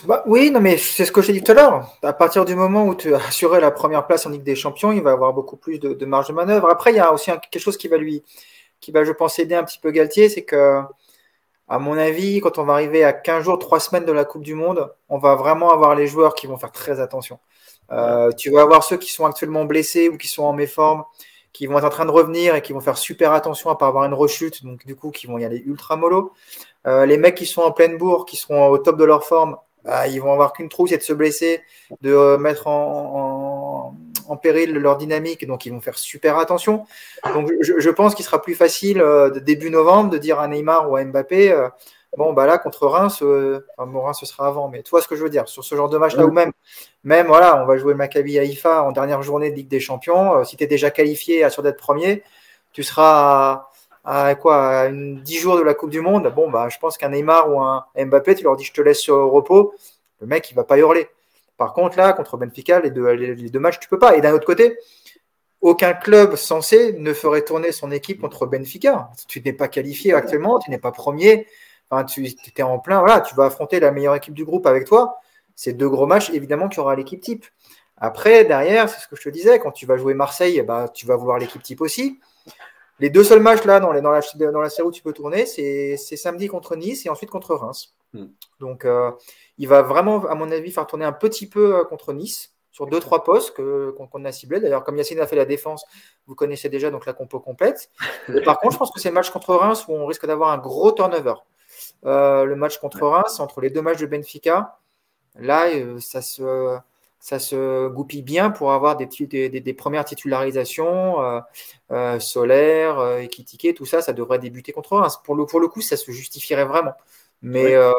Bah, 0.06 0.24
oui, 0.26 0.52
non, 0.52 0.60
mais 0.60 0.78
c'est 0.78 1.06
ce 1.06 1.12
que 1.12 1.22
j'ai 1.22 1.34
dit 1.34 1.44
tout 1.44 1.52
à 1.52 1.56
l'heure. 1.56 1.98
À 2.02 2.14
partir 2.14 2.46
du 2.46 2.56
moment 2.56 2.86
où 2.86 2.96
tu 2.96 3.14
as 3.14 3.26
assuré 3.28 3.62
la 3.62 3.72
première 3.72 4.06
place 4.08 4.26
en 4.26 4.30
Ligue 4.30 4.44
des 4.44 4.56
Champions, 4.56 4.92
il 4.92 5.02
va 5.02 5.12
avoir 5.12 5.34
beaucoup 5.34 5.56
plus 5.56 5.80
de, 5.80 5.94
de 5.94 6.06
marge 6.06 6.28
de 6.28 6.34
manœuvre. 6.34 6.70
Après, 6.70 6.92
il 6.92 6.98
y 6.98 7.00
a 7.00 7.14
aussi 7.14 7.32
quelque 7.32 7.62
chose 7.62 7.78
qui 7.78 7.88
va 7.88 7.98
lui, 7.98 8.24
qui 8.80 8.92
va, 8.92 9.04
je 9.04 9.12
pense, 9.12 9.40
aider 9.40 9.56
un 9.56 9.64
petit 9.64 9.80
peu 9.80 9.92
Galtier, 9.92 10.30
c'est 10.30 10.44
que, 10.44 10.82
à 11.70 11.80
mon 11.80 11.98
avis, 11.98 12.42
quand 12.42 12.58
on 12.58 12.64
va 12.64 12.74
arriver 12.74 13.04
à 13.04 13.14
15 13.14 13.44
jours, 13.44 13.60
3 13.60 13.80
semaines 13.80 14.06
de 14.06 14.12
la 14.12 14.26
Coupe 14.26 14.44
du 14.44 14.56
Monde, 14.56 14.92
on 15.10 15.18
va 15.18 15.36
vraiment 15.36 15.72
avoir 15.72 15.96
les 15.96 16.08
joueurs 16.08 16.36
qui 16.36 16.48
vont 16.48 16.58
faire 16.58 16.72
très 16.72 17.00
attention. 17.00 17.40
Euh, 17.92 18.32
tu 18.32 18.50
vas 18.50 18.62
avoir 18.62 18.84
ceux 18.84 18.98
qui 18.98 19.12
sont 19.12 19.26
actuellement 19.26 19.66
blessés 19.66 20.10
ou 20.10 20.18
qui 20.18 20.28
sont 20.28 20.44
en 20.44 20.54
méforme, 20.54 21.04
qui 21.52 21.68
vont 21.68 21.78
être 21.78 21.86
en 21.86 21.90
train 21.90 22.06
de 22.06 22.12
revenir 22.12 22.56
et 22.56 22.62
qui 22.62 22.74
vont 22.74 22.82
faire 22.82 22.98
super 22.98 23.32
attention 23.32 23.70
à 23.70 23.78
pas 23.78 23.88
avoir 23.88 24.06
une 24.06 24.14
rechute, 24.14 24.66
donc 24.66 24.86
du 24.86 24.96
coup, 24.96 25.12
qui 25.12 25.28
vont 25.28 25.38
y 25.38 25.46
aller 25.46 25.62
ultra 25.66 25.96
mollo. 25.96 26.34
Euh, 26.88 27.06
les 27.06 27.18
mecs 27.18 27.36
qui 27.36 27.46
sont 27.46 27.62
en 27.62 27.72
pleine 27.72 27.98
bourre, 27.98 28.26
qui 28.26 28.38
seront 28.38 28.68
au 28.68 28.78
top 28.78 28.98
de 28.98 29.06
leur 29.06 29.24
forme, 29.24 29.58
bah, 29.84 30.08
ils 30.08 30.22
vont 30.22 30.32
avoir 30.32 30.54
qu'une 30.54 30.70
trousse, 30.70 30.92
c'est 30.92 30.98
de 30.98 31.04
se 31.04 31.14
blesser, 31.14 31.62
de 32.02 32.14
euh, 32.14 32.38
mettre 32.38 32.68
en, 32.68 33.96
en 34.28 34.38
péril 34.38 34.74
leur 34.74 34.98
dynamique, 34.98 35.46
donc 35.48 35.66
ils 35.66 35.72
vont 35.72 35.82
faire 35.82 35.98
super 35.98 36.38
attention. 36.38 36.86
Donc 37.34 37.52
je, 37.62 37.90
pense 37.90 38.16
qu'il 38.16 38.26
sera 38.26 38.42
plus 38.42 38.56
facile 38.56 39.02
euh, 39.02 39.30
de 39.30 39.40
début 39.40 39.70
novembre 39.70 40.10
de 40.10 40.18
dire 40.18 40.40
à 40.40 40.48
Neymar 40.48 40.90
ou 40.90 40.96
à 40.96 41.04
Mbappé, 41.04 41.52
euh, 41.52 41.70
bon 42.18 42.34
bah 42.34 42.46
là 42.46 42.58
contre 42.58 42.88
Reims, 42.88 43.22
euh, 43.22 43.66
enfin, 43.78 43.90
bon, 43.90 44.02
Reims 44.02 44.18
ce 44.20 44.26
sera 44.26 44.48
avant, 44.48 44.70
mais 44.70 44.84
tu 44.84 44.90
vois 44.90 45.02
ce 45.02 45.08
que 45.08 45.16
je 45.16 45.24
veux 45.24 45.30
dire 45.30 45.48
sur 45.48 45.64
ce 45.64 45.76
genre 45.76 45.90
de 45.90 45.98
match 45.98 46.16
là 46.16 46.26
ou 46.26 46.32
même, 46.32 46.52
même 47.04 47.28
voilà, 47.28 47.62
on 47.62 47.66
va 47.66 47.78
jouer 47.78 47.94
Maccabi 47.94 48.40
Haïfa 48.40 48.84
en 48.84 48.92
dernière 48.92 49.22
journée 49.22 49.52
de 49.52 49.56
Ligue 49.56 49.70
des 49.70 49.80
Champions. 49.80 50.44
si 50.44 50.58
tu 50.58 50.64
es 50.64 50.68
déjà 50.68 50.92
qualifié, 50.92 51.48
sûr 51.50 51.64
d'être 51.64 51.78
premier, 51.78 52.24
tu 52.72 52.84
seras 52.84 53.68
à, 54.04 54.36
quoi 54.36 54.68
à 54.68 54.86
une, 54.88 55.22
10 55.22 55.40
jours 55.40 55.58
de 55.58 55.62
la 55.62 55.74
Coupe 55.74 55.90
du 55.90 56.02
Monde. 56.02 56.32
Bon 56.36 56.50
bah 56.50 56.70
je 56.70 56.78
pense 56.78 56.98
qu'un 56.98 57.10
Neymar 57.10 57.52
ou 57.52 57.62
un 57.62 57.86
Mbappé, 57.96 58.36
tu 58.36 58.44
leur 58.44 58.56
dis 58.56 58.64
je 58.64 58.74
te 58.74 58.82
laisse 58.82 59.00
sur 59.00 59.16
repos, 59.16 59.74
le 60.22 60.28
mec 60.28 60.50
il 60.52 60.56
va 60.56 60.64
pas 60.64 60.78
hurler. 60.78 61.08
Par 61.58 61.74
contre, 61.74 61.98
là, 61.98 62.14
contre 62.14 62.38
Benfica, 62.38 62.80
les 62.80 62.90
deux, 62.90 63.08
les 63.12 63.60
matchs, 63.60 63.80
tu 63.80 63.88
peux 63.88 64.00
pas. 64.00 64.18
Et 64.18 64.22
d'un 64.22 64.34
autre 64.34 64.46
côté, 64.46 64.78
aucun 65.62 65.94
club 65.94 66.36
censé 66.36 66.94
ne 66.94 67.14
ferait 67.14 67.44
tourner 67.44 67.72
son 67.72 67.92
équipe 67.92 68.20
contre 68.20 68.46
Benfica. 68.46 69.10
Tu 69.28 69.42
n'es 69.42 69.54
pas 69.54 69.68
qualifié 69.68 70.14
actuellement, 70.14 70.60
tu 70.60 70.72
n'es 70.72 70.78
pas 70.78 70.92
premier. 70.92 71.48
Tu 72.08 72.26
es 72.58 72.64
en 72.64 72.80
plein. 72.80 73.00
Voilà, 73.00 73.22
tu 73.22 73.36
vas 73.36 73.46
affronter 73.46 73.80
la 73.80 73.92
meilleure 73.92 74.16
équipe 74.16 74.34
du 74.34 74.46
groupe 74.46 74.66
avec 74.66 74.86
toi. 74.86 75.20
Ces 75.56 75.74
deux 75.74 75.88
gros 75.88 76.08
matchs, 76.08 76.32
évidemment, 76.32 76.68
qu'il 76.68 76.80
y 76.80 76.82
aura 76.82 76.96
l'équipe 76.96 77.22
type. 77.22 77.46
Après, 77.98 78.44
derrière, 78.46 78.90
c'est 78.90 79.00
ce 79.00 79.08
que 79.08 79.16
je 79.16 79.22
te 79.22 79.30
disais, 79.30 79.60
quand 79.60 79.72
tu 79.72 79.86
vas 79.86 79.98
jouer 79.98 80.16
Marseille, 80.16 80.62
bah, 80.64 80.90
tu 80.92 81.06
vas 81.06 81.16
voir 81.16 81.38
l'équipe 81.38 81.62
type 81.62 81.82
aussi. 81.82 82.20
Les 83.04 83.10
deux 83.10 83.26
seuls 83.26 83.42
matchs 83.42 83.66
là 83.66 83.82
dans, 83.82 83.92
les, 83.92 84.00
dans, 84.00 84.12
la, 84.12 84.22
dans 84.54 84.62
la 84.62 84.70
série 84.70 84.88
où 84.88 84.92
tu 84.92 85.04
peux 85.04 85.12
tourner, 85.12 85.46
c'est 85.46 85.98
samedi 85.98 86.48
contre 86.48 86.78
Nice 86.78 87.06
et 87.06 87.10
ensuite 87.10 87.30
contre 87.30 87.54
Reims. 87.54 87.98
Hmm. 88.14 88.28
Donc, 88.62 88.86
euh, 88.86 89.12
il 89.58 89.68
va 89.68 89.82
vraiment, 89.82 90.24
à 90.28 90.36
mon 90.36 90.50
avis, 90.52 90.72
faire 90.72 90.88
tourner 90.88 91.04
un 91.04 91.12
petit 91.12 91.50
peu 91.50 91.80
euh, 91.80 91.84
contre 91.84 92.14
Nice 92.14 92.56
sur 92.72 92.88
deux 92.88 93.02
trois 93.02 93.26
postes 93.26 93.54
qu'on 93.58 94.24
a 94.24 94.32
ciblés. 94.32 94.62
D'ailleurs, 94.62 94.86
comme 94.86 94.96
Yacine 94.96 95.20
a 95.20 95.28
fait 95.28 95.36
la 95.36 95.44
défense, 95.44 95.86
vous 96.28 96.36
connaissez 96.36 96.70
déjà 96.70 96.92
donc 96.92 97.06
la 97.06 97.12
compo 97.12 97.42
complète. 97.42 97.92
par 98.46 98.58
contre, 98.58 98.76
je 98.76 98.80
pense 98.80 98.92
que 98.92 99.02
c'est 99.02 99.10
le 99.10 99.16
match 99.16 99.32
contre 99.32 99.54
Reims 99.54 99.84
où 99.90 99.92
on 99.92 100.06
risque 100.06 100.26
d'avoir 100.26 100.52
un 100.52 100.58
gros 100.58 100.94
turnover. 100.94 101.34
Euh, 102.06 102.46
le 102.46 102.56
match 102.56 102.78
contre 102.78 103.06
Reims, 103.06 103.42
entre 103.42 103.60
les 103.60 103.70
deux 103.70 103.82
matchs 103.82 104.00
de 104.00 104.06
Benfica, 104.06 104.80
là, 105.36 105.66
ça 106.00 106.22
se 106.22 106.78
ça 107.24 107.40
se 107.40 107.88
goupille 107.88 108.22
bien 108.22 108.50
pour 108.50 108.74
avoir 108.74 108.98
des, 108.98 109.08
des, 109.08 109.74
premières 109.74 110.04
titularisations, 110.04 111.22
euh, 111.22 111.40
euh, 111.90 112.20
Solaire, 112.20 113.00
euh, 113.00 113.26
tout 113.74 113.86
ça, 113.86 114.02
ça 114.02 114.12
devrait 114.12 114.40
débuter 114.40 114.74
contre 114.74 114.98
Reims. 114.98 115.22
Pour 115.24 115.34
le, 115.36 115.46
pour 115.46 115.62
le 115.62 115.70
coup, 115.70 115.80
ça 115.80 115.96
se 115.96 116.12
justifierait 116.12 116.66
vraiment. 116.66 116.92
Mais, 117.42 117.76
euh, 117.76 117.94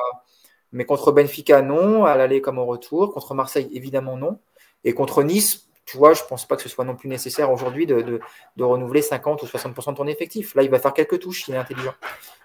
mais 0.73 0.85
contre 0.85 1.11
Benfica, 1.11 1.63
non, 1.63 2.05
à 2.05 2.19
l'aller 2.19 2.43
comme 2.43 2.59
au 2.59 2.67
retour. 2.67 3.15
Contre 3.15 3.33
Marseille, 3.33 3.71
évidemment, 3.73 4.19
non. 4.19 4.41
Et 4.85 4.93
contre 4.93 5.23
Nice, 5.23 5.71
tu 5.87 5.97
vois, 5.97 6.13
je 6.13 6.23
ne 6.23 6.29
pense 6.29 6.45
pas 6.45 6.57
que 6.57 6.63
ce 6.63 6.69
soit 6.69 6.85
non 6.85 6.95
plus 6.95 7.09
nécessaire 7.09 7.51
aujourd'hui 7.51 7.87
de, 7.87 8.03
de, 8.03 8.21
de, 8.57 8.65
renouveler 8.65 9.01
50 9.01 9.43
ou 9.43 9.47
60% 9.47 9.93
de 9.93 9.97
ton 9.97 10.07
effectif. 10.07 10.55
Là, 10.55 10.65
il 10.65 10.71
va 10.71 10.79
faire 10.79 10.93
quelques 10.93 11.21
touches, 11.21 11.49
il 11.49 11.55
est 11.55 11.59
intelligent. 11.59 11.95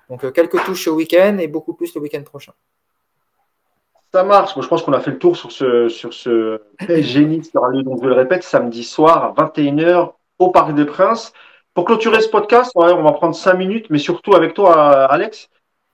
Donc, 0.10 0.32
quelques 0.32 0.64
touches 0.64 0.88
au 0.88 0.96
week-end 0.96 1.40
et 1.40 1.50
beaucoup 1.50 1.74
plus 1.74 1.94
le 1.94 2.00
week-end 2.00 2.24
prochain. 2.24 2.54
Ça 4.14 4.24
marche. 4.24 4.56
Moi, 4.56 4.64
je 4.64 4.70
pense 4.70 4.82
qu'on 4.82 4.94
a 4.94 5.00
fait 5.00 5.12
le 5.12 5.20
tour 5.20 5.38
sur 5.38 5.52
ce, 5.52 5.88
sur 5.88 6.14
ce 6.14 6.62
génie 6.88 7.42
qui 7.42 7.56
aura 7.56 7.70
lieu, 7.70 7.84
donc 7.84 8.02
je 8.02 8.08
le 8.08 8.14
répète, 8.14 8.44
samedi 8.44 8.84
soir 8.84 9.36
à 9.38 9.44
21h 9.44 10.14
au 10.40 10.50
Parc 10.50 10.74
des 10.74 10.86
Princes. 10.86 11.32
Pour 11.76 11.86
clôturer 11.86 12.20
ce 12.22 12.30
podcast, 12.30 12.72
on 12.76 13.04
va 13.04 13.12
prendre 13.12 13.36
cinq 13.36 13.54
minutes, 13.54 13.86
mais 13.90 14.00
surtout 14.00 14.34
avec 14.34 14.54
toi, 14.56 15.06
Alex, 15.06 15.50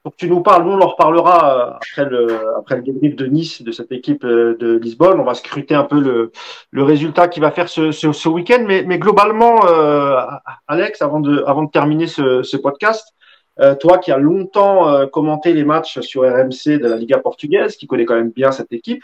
pour 0.05 0.13
que 0.13 0.17
tu 0.17 0.29
nous 0.29 0.41
parles. 0.41 0.63
Nous, 0.63 0.71
on 0.71 0.81
en 0.81 0.87
reparlera 0.87 1.57
euh, 1.57 1.71
après 1.77 2.05
le, 2.05 2.57
après 2.59 2.75
le 2.75 2.83
débrief 2.83 3.15
de 3.15 3.25
Nice, 3.25 3.63
de 3.63 3.71
cette 3.71 3.91
équipe 3.91 4.23
euh, 4.23 4.55
de 4.59 4.77
Lisbonne. 4.77 5.19
On 5.19 5.23
va 5.23 5.33
scruter 5.33 5.73
un 5.73 5.83
peu 5.83 5.99
le, 5.99 6.31
le 6.69 6.83
résultat 6.83 7.27
qu'il 7.27 7.41
va 7.41 7.49
faire 7.49 7.67
ce, 7.67 7.91
ce, 7.91 8.11
ce 8.11 8.29
week-end. 8.29 8.63
Mais, 8.67 8.83
mais 8.83 8.99
globalement, 8.99 9.65
euh, 9.67 10.21
Alex, 10.67 11.01
avant 11.01 11.19
de, 11.19 11.43
avant 11.47 11.63
de 11.63 11.71
terminer 11.71 12.05
ce, 12.05 12.43
ce 12.43 12.55
podcast, 12.55 13.15
euh, 13.61 13.75
toi 13.75 13.97
qui 13.99 14.11
as 14.11 14.17
longtemps 14.17 14.89
euh, 14.89 15.07
commenté 15.07 15.53
les 15.53 15.63
matchs 15.63 15.99
sur 16.01 16.23
RMC 16.23 16.77
de 16.77 16.87
la 16.87 16.97
Liga 16.97 17.19
portugaise, 17.19 17.77
qui 17.77 17.87
connaît 17.87 18.05
quand 18.05 18.15
même 18.15 18.31
bien 18.31 18.51
cette 18.51 18.73
équipe, 18.73 19.01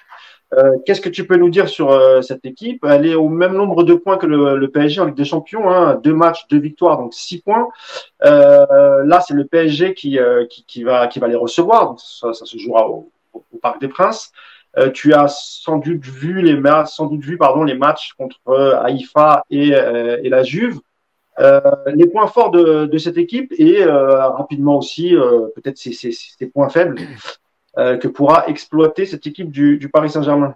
euh, 0.54 0.78
qu'est-ce 0.86 1.00
que 1.00 1.10
tu 1.10 1.26
peux 1.26 1.38
nous 1.38 1.50
dire 1.50 1.70
sur 1.70 1.98
cette 2.22 2.46
équipe? 2.46 2.84
Elle 2.86 3.06
est 3.06 3.16
au 3.16 3.30
même 3.30 3.54
nombre 3.54 3.84
de 3.84 3.94
points 3.94 4.18
que 4.18 4.26
le, 4.26 4.68
PSG 4.70 5.00
en 5.00 5.06
Ligue 5.06 5.16
des 5.16 5.24
Champions, 5.24 5.70
hein, 5.72 5.96
deux 6.04 6.14
matchs, 6.14 6.48
deux 6.50 6.60
victoires, 6.60 6.98
donc 6.98 7.14
six 7.14 7.42
points. 7.42 7.70
là, 8.22 9.22
c'est 9.26 9.34
le 9.34 9.46
PSG 9.46 9.94
qui, 9.94 10.20
qui, 10.50 10.66
qui, 10.66 10.84
va, 10.84 11.08
qui 11.08 11.20
va 11.20 11.28
les 11.30 11.36
recevoir, 11.36 11.98
ça, 12.00 12.34
ça 12.34 12.46
se 12.46 12.58
jouera 12.58 12.90
au, 12.90 13.10
au, 13.34 13.44
Parc 13.62 13.80
des 13.80 13.88
Princes. 13.88 14.34
tu 14.94 15.14
as 15.14 15.30
sans 15.30 15.78
doute 15.78 16.04
vu 16.04 16.42
les 16.42 16.62
sans 16.86 17.06
doute 17.06 17.22
vu 17.22 17.38
pardon 17.38 17.64
les 17.64 17.76
matchs 17.76 18.14
contre 18.18 18.38
Haïfa 18.84 19.46
et, 19.50 19.70
et 19.70 20.28
la 20.28 20.44
Juve. 20.44 20.82
Euh, 21.42 21.60
les 21.88 22.08
points 22.08 22.28
forts 22.28 22.52
de, 22.52 22.86
de 22.86 22.98
cette 22.98 23.18
équipe 23.18 23.54
et 23.58 23.84
euh, 23.84 24.30
rapidement 24.30 24.78
aussi 24.78 25.16
euh, 25.16 25.48
peut-être 25.56 25.78
ces, 25.78 26.48
points 26.54 26.70
faibles 26.70 27.00
que 27.76 28.08
pourra 28.08 28.48
exploiter 28.48 29.06
cette 29.06 29.26
équipe 29.26 29.50
du, 29.50 29.78
du 29.78 29.90
Paris 29.90 30.10
Saint-Germain. 30.10 30.56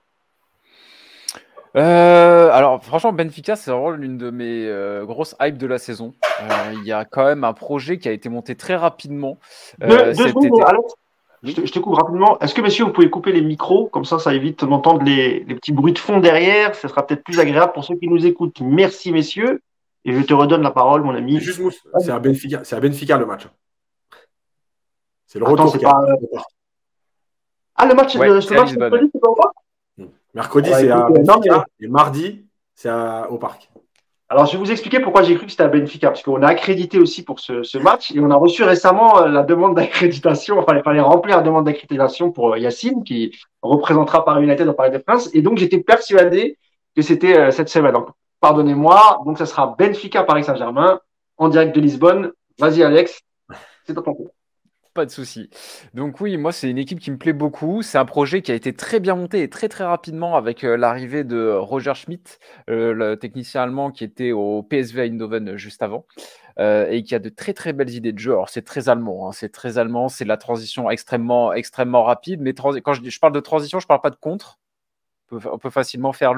Euh, 1.76 2.50
alors 2.54 2.82
franchement 2.82 3.12
Benfica 3.12 3.58
c'est 3.58 3.70
vraiment 3.70 3.90
l'une 3.90 4.18
de 4.18 4.30
mes 4.30 4.66
euh, 4.66 5.04
grosses 5.04 5.36
hypes 5.42 5.58
de 5.58 5.68
la 5.68 5.78
saison. 5.78 6.14
Euh, 6.42 6.74
il 6.74 6.86
y 6.86 6.94
a 6.94 7.04
quand 7.04 7.26
même 7.26 7.44
un 7.44 7.52
projet 7.52 7.98
qui 7.98 8.08
a 8.08 8.14
été 8.14 8.30
monté 8.30 8.56
très 8.56 8.76
rapidement. 8.76 9.40
Deux, 9.82 10.14
deux 10.14 10.14
secondes, 10.14 10.64
je, 11.44 11.52
te, 11.52 11.66
je, 11.66 11.72
te, 11.72 11.80
coupe 11.80 11.96
rapidement. 11.96 12.40
Est-ce 12.40 12.56
que 12.56 12.62
messieurs 12.62 12.86
vous 12.86 12.94
pouvez 12.94 13.10
couper 13.10 13.34
les 13.34 13.42
micros? 13.42 13.88
Comme 13.88 14.06
ça 14.06 14.20
ça 14.20 14.34
évite 14.34 14.64
d'entendre 14.64 15.04
les, 15.04 15.44
les 15.44 15.56
petits 15.56 15.74
bruits 15.74 15.92
de 15.92 16.00
fond 16.00 16.20
derrière. 16.20 16.76
Ce 16.76 16.88
sera 16.88 17.06
peut-être 17.06 17.24
plus 17.24 17.42
agréable 17.42 17.74
pour 17.74 17.84
ceux 17.84 17.96
qui 17.96 18.08
nous 18.08 18.26
écoutent. 18.26 18.62
Merci 18.62 19.12
messieurs. 19.12 19.62
Et 20.06 20.14
je 20.14 20.22
te 20.22 20.34
redonne 20.34 20.62
la 20.62 20.72
parole, 20.72 21.02
mon 21.02 21.16
ami. 21.16 21.40
Juste 21.40 21.62
c'est 22.00 22.12
à 22.12 22.20
Benfica, 22.20 22.64
c'est 22.64 22.76
à 22.76 22.80
Benfica 22.80 23.18
le 23.18 23.26
match. 23.26 23.48
C'est 25.26 25.40
le 25.40 25.46
retour. 25.46 25.78
Pas... 25.80 26.06
Ah, 27.76 27.86
le 27.86 27.96
match, 27.96 28.16
ouais, 28.16 28.28
le, 28.28 28.40
ce 28.40 28.54
match 28.54 28.74
mercredi, 28.78 29.10
c'est 29.12 29.20
pas 29.20 29.30
au 29.30 29.36
parc 29.36 29.54
Mercredi, 30.34 30.70
ouais, 30.70 30.80
c'est 30.82 30.92
à 30.92 31.10
Benfica. 31.10 31.66
Et 31.80 31.88
mardi, 31.88 32.46
c'est 32.76 32.92
au 33.30 33.38
parc. 33.38 33.70
Alors, 34.28 34.48
je 34.48 34.54
vais 34.54 34.58
vous 34.58 34.72
expliquer 34.72 35.00
pourquoi 35.00 35.22
j'ai 35.22 35.36
cru 35.36 35.46
que 35.46 35.52
c'était 35.52 35.64
à 35.64 35.68
Benfica, 35.68 36.10
parce 36.10 36.24
qu'on 36.24 36.42
a 36.42 36.48
accrédité 36.48 36.98
aussi 36.98 37.24
pour 37.24 37.40
ce, 37.40 37.62
ce, 37.62 37.78
match 37.78 38.12
et 38.12 38.20
on 38.20 38.32
a 38.32 38.36
reçu 38.36 38.64
récemment 38.64 39.22
euh, 39.22 39.28
la 39.28 39.44
demande 39.44 39.76
d'accréditation. 39.76 40.58
Enfin, 40.58 40.76
il 40.76 40.84
fallait 40.84 41.00
remplir 41.00 41.38
la 41.38 41.44
demande 41.44 41.66
d'accréditation 41.66 42.32
pour 42.32 42.54
euh, 42.54 42.60
Yacine, 42.60 43.04
qui 43.04 43.38
représentera 43.62 44.26
Paris 44.26 44.44
United 44.44 44.68
au 44.68 44.74
Paris 44.74 44.90
des 44.90 45.00
Princes. 45.00 45.30
Et 45.34 45.44
donc, 45.44 45.60
j'étais 45.60 45.80
persuadé 45.80 46.58
que 46.96 47.04
c'était 47.04 47.38
euh, 47.38 47.52
cette 47.52 47.70
semaine. 47.70 47.94
Donc, 47.94 48.10
pardonnez-moi. 48.46 49.24
Donc, 49.26 49.40
ça 49.40 49.48
sera 49.48 49.76
Benfica 49.78 50.24
Paris 50.24 50.44
Saint-Germain 50.44 51.00
en 51.38 51.50
direct 51.50 51.76
de 51.76 51.82
Lisbonne. 51.82 52.32
Vas-y, 52.60 52.84
Alex. 52.84 53.22
c'est 53.86 53.94
dans 53.94 54.04
ton 54.04 54.14
tour. 54.14 54.30
Pas 54.94 55.06
de 55.06 55.12
souci. 55.12 55.50
Donc 55.94 56.22
oui, 56.22 56.38
moi 56.38 56.54
c'est 56.54 56.70
une 56.70 56.78
équipe 56.78 57.02
qui 57.02 57.12
me 57.12 57.18
plaît 57.18 57.34
beaucoup. 57.34 57.82
C'est 57.82 57.98
un 57.98 58.06
projet 58.06 58.42
qui 58.42 58.54
a 58.54 58.56
été 58.56 58.72
très 58.72 59.02
bien 59.02 59.16
monté 59.16 59.42
et 59.42 59.50
très 59.50 59.68
très 59.68 59.84
rapidement 59.84 60.38
avec 60.38 60.64
euh, 60.64 60.78
l'arrivée 60.78 61.26
de 61.26 61.52
Roger 61.52 61.94
Schmidt, 61.96 62.38
euh, 62.70 62.94
le 62.94 63.18
technicien 63.18 63.64
allemand 63.64 63.92
qui 63.92 64.06
était 64.06 64.32
au 64.32 64.64
PSV 64.64 65.02
Eindhoven 65.02 65.58
juste 65.58 65.82
avant. 65.82 66.06
Euh, 66.60 66.88
et 66.90 67.04
qui 67.04 67.14
a 67.14 67.20
de 67.20 67.28
très 67.28 67.52
très 67.52 67.74
belles 67.74 67.90
idées 67.90 68.14
de 68.14 68.20
jeu. 68.20 68.32
Alors 68.32 68.48
c'est 68.48 68.62
très 68.62 68.88
allemand, 68.88 69.28
hein. 69.28 69.32
c'est 69.34 69.52
très 69.52 69.78
allemand, 69.78 70.08
c'est 70.08 70.24
la 70.24 70.38
transition 70.38 70.90
extrêmement 70.90 71.52
extrêmement 71.52 72.04
rapide. 72.04 72.40
Mais 72.40 72.54
quand 72.54 72.94
je, 72.94 73.02
je, 73.04 73.20
parle 73.20 73.34
de 73.34 73.42
transition, 73.42 73.82
je 73.82 73.88
parle 73.88 74.00
pas 74.00 74.12
de 74.12 74.16
contre 74.16 74.60
on 75.32 75.58
peut 75.58 75.70
facilement 75.70 76.14
faire 76.14 76.34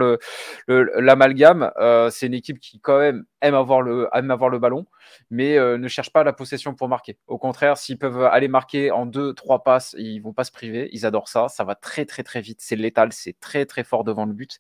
l'amalgame. 0.68 1.72
Euh, 1.78 2.10
c'est 2.10 2.28
une 2.28 2.34
équipe 2.34 2.60
qui 2.60 2.80
quand 2.80 3.00
même 3.00 3.26
aime 3.42 3.56
avoir 3.56 3.82
le, 3.82 4.60
ballon, 4.60 4.86
mais 5.30 5.58
euh, 5.58 5.78
ne 5.78 5.88
cherche 5.88 6.12
pas 6.12 6.24
la 6.24 6.34
possession 6.34 6.74
pour 6.74 6.88
marquer. 6.88 7.18
Au 7.28 7.38
contraire, 7.38 7.78
s'ils 7.78 7.98
peuvent 7.98 8.24
aller 8.24 8.48
marquer 8.48 8.92
en 8.92 9.06
deux, 9.06 9.34
trois 9.34 9.64
passes, 9.64 9.96
ils 9.98 10.20
vont 10.20 10.34
pas 10.34 10.44
se 10.44 10.52
priver. 10.52 10.90
Ils 10.94 11.06
adorent 11.06 11.28
ça. 11.28 11.48
Ça 11.50 11.64
va 11.64 11.76
très 11.76 12.06
très 12.06 12.24
très 12.24 12.42
vite. 12.42 12.60
C'est 12.62 12.76
létal. 12.76 13.14
C'est 13.14 13.40
très 13.40 13.66
très 13.66 13.84
fort 13.84 14.04
devant 14.04 14.26
le 14.26 14.34
but. 14.34 14.60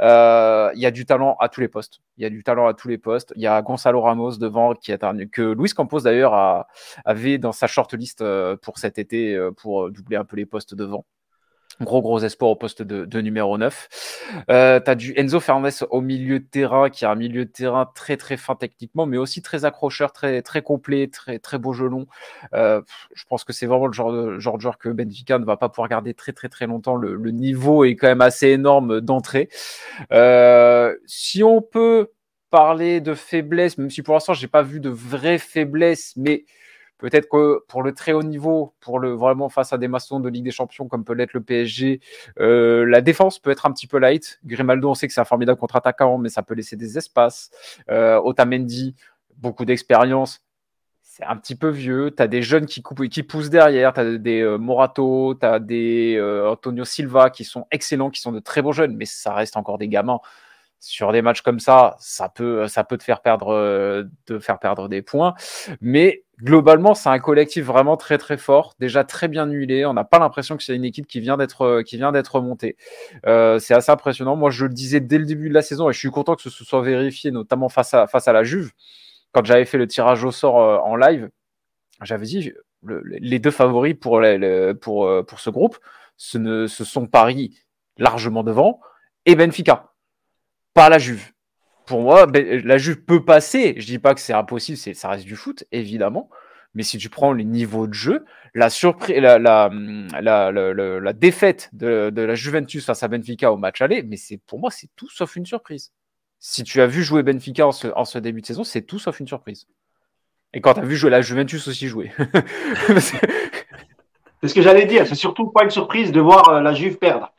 Euh, 0.00 0.70
il 0.74 0.80
y 0.80 0.86
a 0.86 0.90
du 0.90 1.06
talent 1.06 1.36
à 1.40 1.48
tous 1.48 1.60
les 1.60 1.68
postes. 1.68 2.00
Il 2.16 2.22
y 2.22 2.26
a 2.26 2.30
du 2.30 2.42
talent 2.42 2.66
à 2.66 2.74
tous 2.74 2.88
les 2.88 2.98
postes. 2.98 3.32
Il 3.36 3.42
y 3.42 3.46
a 3.46 3.60
Gonzalo 3.62 4.00
Ramos 4.00 4.38
devant 4.38 4.74
qui 4.74 4.92
est 4.92 5.30
que 5.30 5.42
Luis 5.52 5.70
Campos 5.70 6.00
d'ailleurs 6.00 6.66
avait 7.04 7.38
dans 7.38 7.52
sa 7.52 7.66
shortlist 7.66 8.24
pour 8.62 8.78
cet 8.78 8.98
été 8.98 9.38
pour 9.56 9.90
doubler 9.90 10.16
un 10.16 10.24
peu 10.24 10.36
les 10.36 10.46
postes 10.46 10.74
devant. 10.74 11.04
Gros, 11.80 12.02
gros 12.02 12.18
espoir 12.18 12.50
au 12.50 12.56
poste 12.56 12.82
de, 12.82 13.20
numéro 13.20 13.56
9. 13.56 13.88
Euh, 14.50 14.80
tu 14.80 14.96
du 14.96 15.12
Enzo 15.16 15.38
Fernandez 15.38 15.70
au 15.90 16.00
milieu 16.00 16.40
de 16.40 16.44
terrain, 16.44 16.90
qui 16.90 17.04
a 17.04 17.10
un 17.10 17.14
milieu 17.14 17.44
de 17.44 17.50
terrain 17.50 17.88
très, 17.94 18.16
très 18.16 18.36
fin 18.36 18.56
techniquement, 18.56 19.06
mais 19.06 19.16
aussi 19.16 19.42
très 19.42 19.64
accrocheur, 19.64 20.12
très, 20.12 20.42
très 20.42 20.62
complet, 20.62 21.08
très, 21.08 21.38
très 21.38 21.58
beau 21.58 21.72
gelon. 21.72 22.06
Euh, 22.52 22.82
je 23.14 23.24
pense 23.28 23.44
que 23.44 23.52
c'est 23.52 23.66
vraiment 23.66 23.86
le 23.86 23.92
genre 23.92 24.12
de, 24.12 24.38
genre 24.40 24.56
de 24.56 24.62
joueur 24.62 24.78
que 24.78 24.88
Benfica 24.88 25.38
ne 25.38 25.44
va 25.44 25.56
pas 25.56 25.68
pouvoir 25.68 25.88
garder 25.88 26.14
très, 26.14 26.32
très, 26.32 26.48
très 26.48 26.66
longtemps. 26.66 26.96
Le, 26.96 27.16
niveau 27.30 27.84
est 27.84 27.94
quand 27.94 28.08
même 28.08 28.22
assez 28.22 28.48
énorme 28.48 29.00
d'entrée. 29.00 29.48
Euh, 30.12 30.96
si 31.06 31.44
on 31.44 31.60
peut 31.60 32.08
parler 32.50 33.00
de 33.00 33.14
faiblesse, 33.14 33.78
même 33.78 33.90
si 33.90 34.02
pour 34.02 34.14
l'instant, 34.14 34.34
j'ai 34.34 34.48
pas 34.48 34.62
vu 34.62 34.80
de 34.80 34.88
vraie 34.88 35.38
faiblesse, 35.38 36.14
mais 36.16 36.44
Peut-être 36.98 37.28
que 37.28 37.64
pour 37.68 37.82
le 37.82 37.92
très 37.92 38.12
haut 38.12 38.22
niveau, 38.22 38.74
pour 38.80 38.98
le 38.98 39.12
vraiment 39.12 39.48
face 39.48 39.72
à 39.72 39.78
des 39.78 39.88
maçons 39.88 40.20
de 40.20 40.28
Ligue 40.28 40.44
des 40.44 40.50
Champions 40.50 40.88
comme 40.88 41.04
peut 41.04 41.14
l'être 41.14 41.32
le 41.32 41.40
PSG, 41.40 42.00
euh, 42.40 42.84
la 42.84 43.00
défense 43.00 43.38
peut 43.38 43.50
être 43.50 43.66
un 43.66 43.72
petit 43.72 43.86
peu 43.86 43.98
light. 43.98 44.40
Grimaldo, 44.44 44.90
on 44.90 44.94
sait 44.94 45.06
que 45.06 45.12
c'est 45.12 45.20
un 45.20 45.24
formidable 45.24 45.58
contre-attaquant, 45.58 46.18
mais 46.18 46.28
ça 46.28 46.42
peut 46.42 46.54
laisser 46.54 46.76
des 46.76 46.98
espaces. 46.98 47.50
Euh, 47.88 48.20
Otamendi, 48.20 48.96
beaucoup 49.36 49.64
d'expérience. 49.64 50.42
C'est 51.02 51.24
un 51.24 51.36
petit 51.36 51.56
peu 51.56 51.68
vieux. 51.68 52.12
Tu 52.16 52.22
as 52.22 52.28
des 52.28 52.42
jeunes 52.42 52.66
qui, 52.66 52.82
coupent, 52.82 53.08
qui 53.08 53.22
poussent 53.22 53.50
derrière. 53.50 53.92
Tu 53.92 54.00
as 54.00 54.18
des 54.18 54.40
euh, 54.40 54.56
Morato, 54.56 55.34
tu 55.34 55.46
as 55.46 55.58
des 55.58 56.16
euh, 56.16 56.50
Antonio 56.50 56.84
Silva 56.84 57.30
qui 57.30 57.44
sont 57.44 57.66
excellents, 57.70 58.10
qui 58.10 58.20
sont 58.20 58.32
de 58.32 58.40
très 58.40 58.62
bons 58.62 58.72
jeunes, 58.72 58.96
mais 58.96 59.04
ça 59.04 59.34
reste 59.34 59.56
encore 59.56 59.78
des 59.78 59.88
gamins 59.88 60.20
sur 60.80 61.12
des 61.12 61.22
matchs 61.22 61.42
comme 61.42 61.60
ça, 61.60 61.96
ça 61.98 62.28
peut, 62.28 62.68
ça 62.68 62.84
peut 62.84 62.96
te 62.96 63.02
faire 63.02 63.20
perdre, 63.20 63.52
euh, 63.52 64.04
te 64.26 64.38
faire 64.38 64.58
perdre 64.58 64.88
des 64.88 65.02
points. 65.02 65.34
Mais 65.80 66.24
globalement, 66.42 66.94
c'est 66.94 67.08
un 67.08 67.18
collectif 67.18 67.64
vraiment 67.64 67.96
très 67.96 68.18
très 68.18 68.36
fort, 68.36 68.74
déjà 68.78 69.04
très 69.04 69.28
bien 69.28 69.46
huilé. 69.46 69.86
On 69.86 69.94
n'a 69.94 70.04
pas 70.04 70.18
l'impression 70.18 70.56
que 70.56 70.62
c'est 70.62 70.74
une 70.74 70.84
équipe 70.84 71.06
qui 71.06 71.20
vient 71.20 71.36
d'être, 71.36 71.62
euh, 71.62 71.82
qui 71.82 71.96
vient 71.96 72.12
d'être 72.12 72.40
montée. 72.40 72.76
Euh, 73.26 73.58
c'est 73.58 73.74
assez 73.74 73.90
impressionnant. 73.90 74.36
Moi, 74.36 74.50
je 74.50 74.64
le 74.66 74.72
disais 74.72 75.00
dès 75.00 75.18
le 75.18 75.24
début 75.24 75.48
de 75.48 75.54
la 75.54 75.62
saison 75.62 75.90
et 75.90 75.92
je 75.92 75.98
suis 75.98 76.10
content 76.10 76.34
que 76.34 76.42
ce 76.42 76.50
soit 76.50 76.82
vérifié, 76.82 77.30
notamment 77.30 77.68
face 77.68 77.94
à, 77.94 78.06
face 78.06 78.28
à 78.28 78.32
la 78.32 78.44
Juve. 78.44 78.72
Quand 79.32 79.44
j'avais 79.44 79.64
fait 79.64 79.78
le 79.78 79.86
tirage 79.86 80.24
au 80.24 80.32
sort 80.32 80.54
en 80.54 80.96
live, 80.96 81.28
j'avais 82.02 82.24
dit 82.24 82.52
les 82.82 83.38
deux 83.38 83.50
favoris 83.50 83.94
pour, 83.94 84.22
pour, 84.80 85.24
pour 85.26 85.40
ce 85.40 85.50
groupe, 85.50 85.78
ce, 86.16 86.38
ne, 86.38 86.66
ce 86.66 86.84
sont 86.84 87.06
Paris 87.06 87.58
largement 87.98 88.42
devant 88.42 88.80
et 89.26 89.34
Benfica 89.34 89.92
pas 90.78 90.88
la 90.88 90.98
Juve. 90.98 91.32
Pour 91.88 92.02
moi, 92.02 92.26
ben, 92.26 92.62
la 92.66 92.76
Juve 92.76 93.02
peut 93.02 93.24
passer. 93.24 93.74
Je 93.78 93.86
dis 93.86 93.98
pas 93.98 94.14
que 94.14 94.20
c'est 94.20 94.34
impossible, 94.34 94.76
ça 94.76 95.08
reste 95.08 95.24
du 95.24 95.36
foot, 95.36 95.64
évidemment. 95.72 96.28
Mais 96.74 96.82
si 96.82 96.98
tu 96.98 97.08
prends 97.08 97.32
les 97.32 97.44
niveaux 97.44 97.86
de 97.86 97.94
jeu, 97.94 98.26
la, 98.54 98.68
surprise, 98.68 99.16
la, 99.16 99.38
la, 99.38 99.70
la, 100.20 101.12
défaite 101.14 101.70
de, 101.72 102.12
la 102.14 102.34
Juventus 102.34 102.84
face 102.84 103.02
à 103.02 103.08
Benfica 103.08 103.50
au 103.50 103.56
match 103.56 103.80
aller, 103.80 104.02
mais 104.02 104.18
c'est 104.18 104.36
pour 104.36 104.58
moi, 104.58 104.70
c'est 104.70 104.90
tout 104.96 105.08
sauf 105.08 105.34
une 105.36 105.46
surprise. 105.46 105.92
Si 106.38 106.62
tu 106.62 106.82
as 106.82 106.86
vu 106.86 107.02
jouer 107.02 107.22
Benfica 107.22 107.66
en 107.66 107.72
ce, 107.72 107.88
en 107.96 108.04
ce 108.04 108.18
début 108.18 108.42
de 108.42 108.46
saison, 108.46 108.64
c'est 108.64 108.82
tout 108.82 108.98
sauf 108.98 109.18
une 109.18 109.26
surprise. 109.26 109.66
Et 110.52 110.60
quand 110.60 110.74
tu 110.74 110.80
as 110.80 110.84
vu 110.84 110.94
jouer 110.94 111.10
la 111.10 111.22
Juventus 111.22 111.66
aussi 111.68 111.88
jouer. 111.88 112.12
c'est 112.98 114.48
ce 114.48 114.54
que 114.54 114.62
j'allais 114.62 114.84
dire. 114.84 115.06
C'est 115.06 115.14
surtout 115.14 115.46
pas 115.50 115.64
une 115.64 115.70
surprise 115.70 116.12
de 116.12 116.20
voir 116.20 116.50
euh, 116.50 116.60
la 116.60 116.74
Juve 116.74 116.98
perdre. 116.98 117.32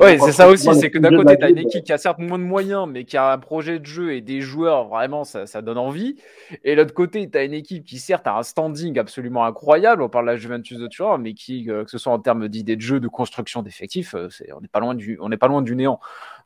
Oui, 0.00 0.18
c'est 0.18 0.32
ça 0.32 0.48
aussi. 0.48 0.68
C'est 0.74 0.90
que 0.90 0.98
d'un 0.98 1.14
côté, 1.14 1.36
tu 1.36 1.44
as 1.44 1.50
une 1.50 1.58
équipe 1.58 1.84
qui 1.84 1.92
a 1.92 1.98
certes 1.98 2.18
moins 2.18 2.38
de 2.38 2.44
moyens, 2.44 2.88
mais 2.88 3.04
qui 3.04 3.16
a 3.16 3.32
un 3.32 3.38
projet 3.38 3.78
de 3.78 3.86
jeu 3.86 4.14
et 4.14 4.20
des 4.20 4.40
joueurs, 4.40 4.88
vraiment, 4.88 5.24
ça, 5.24 5.46
ça 5.46 5.62
donne 5.62 5.78
envie. 5.78 6.16
Et 6.64 6.74
l'autre 6.74 6.94
côté, 6.94 7.28
tu 7.30 7.38
as 7.38 7.44
une 7.44 7.52
équipe 7.52 7.84
qui, 7.84 7.98
certes, 7.98 8.26
a 8.26 8.36
un 8.36 8.42
standing 8.42 8.98
absolument 8.98 9.44
incroyable. 9.44 10.02
On 10.02 10.08
parle 10.08 10.26
de 10.26 10.32
la 10.32 10.36
Juventus 10.36 10.78
de 10.78 10.86
Turin, 10.86 11.18
mais 11.18 11.34
qui, 11.34 11.70
euh, 11.70 11.84
que 11.84 11.90
ce 11.90 11.98
soit 11.98 12.12
en 12.12 12.18
termes 12.18 12.48
d'idées 12.48 12.76
de 12.76 12.80
jeu, 12.80 12.98
de 13.00 13.08
construction 13.08 13.62
d'effectifs, 13.62 14.14
euh, 14.14 14.28
on 14.56 14.60
n'est 14.60 14.68
pas, 14.68 14.80
loin 14.80 14.94
du, 14.94 15.18
on 15.20 15.30
pas 15.30 15.48
loin 15.48 15.62
du 15.62 15.76
néant. 15.76 16.00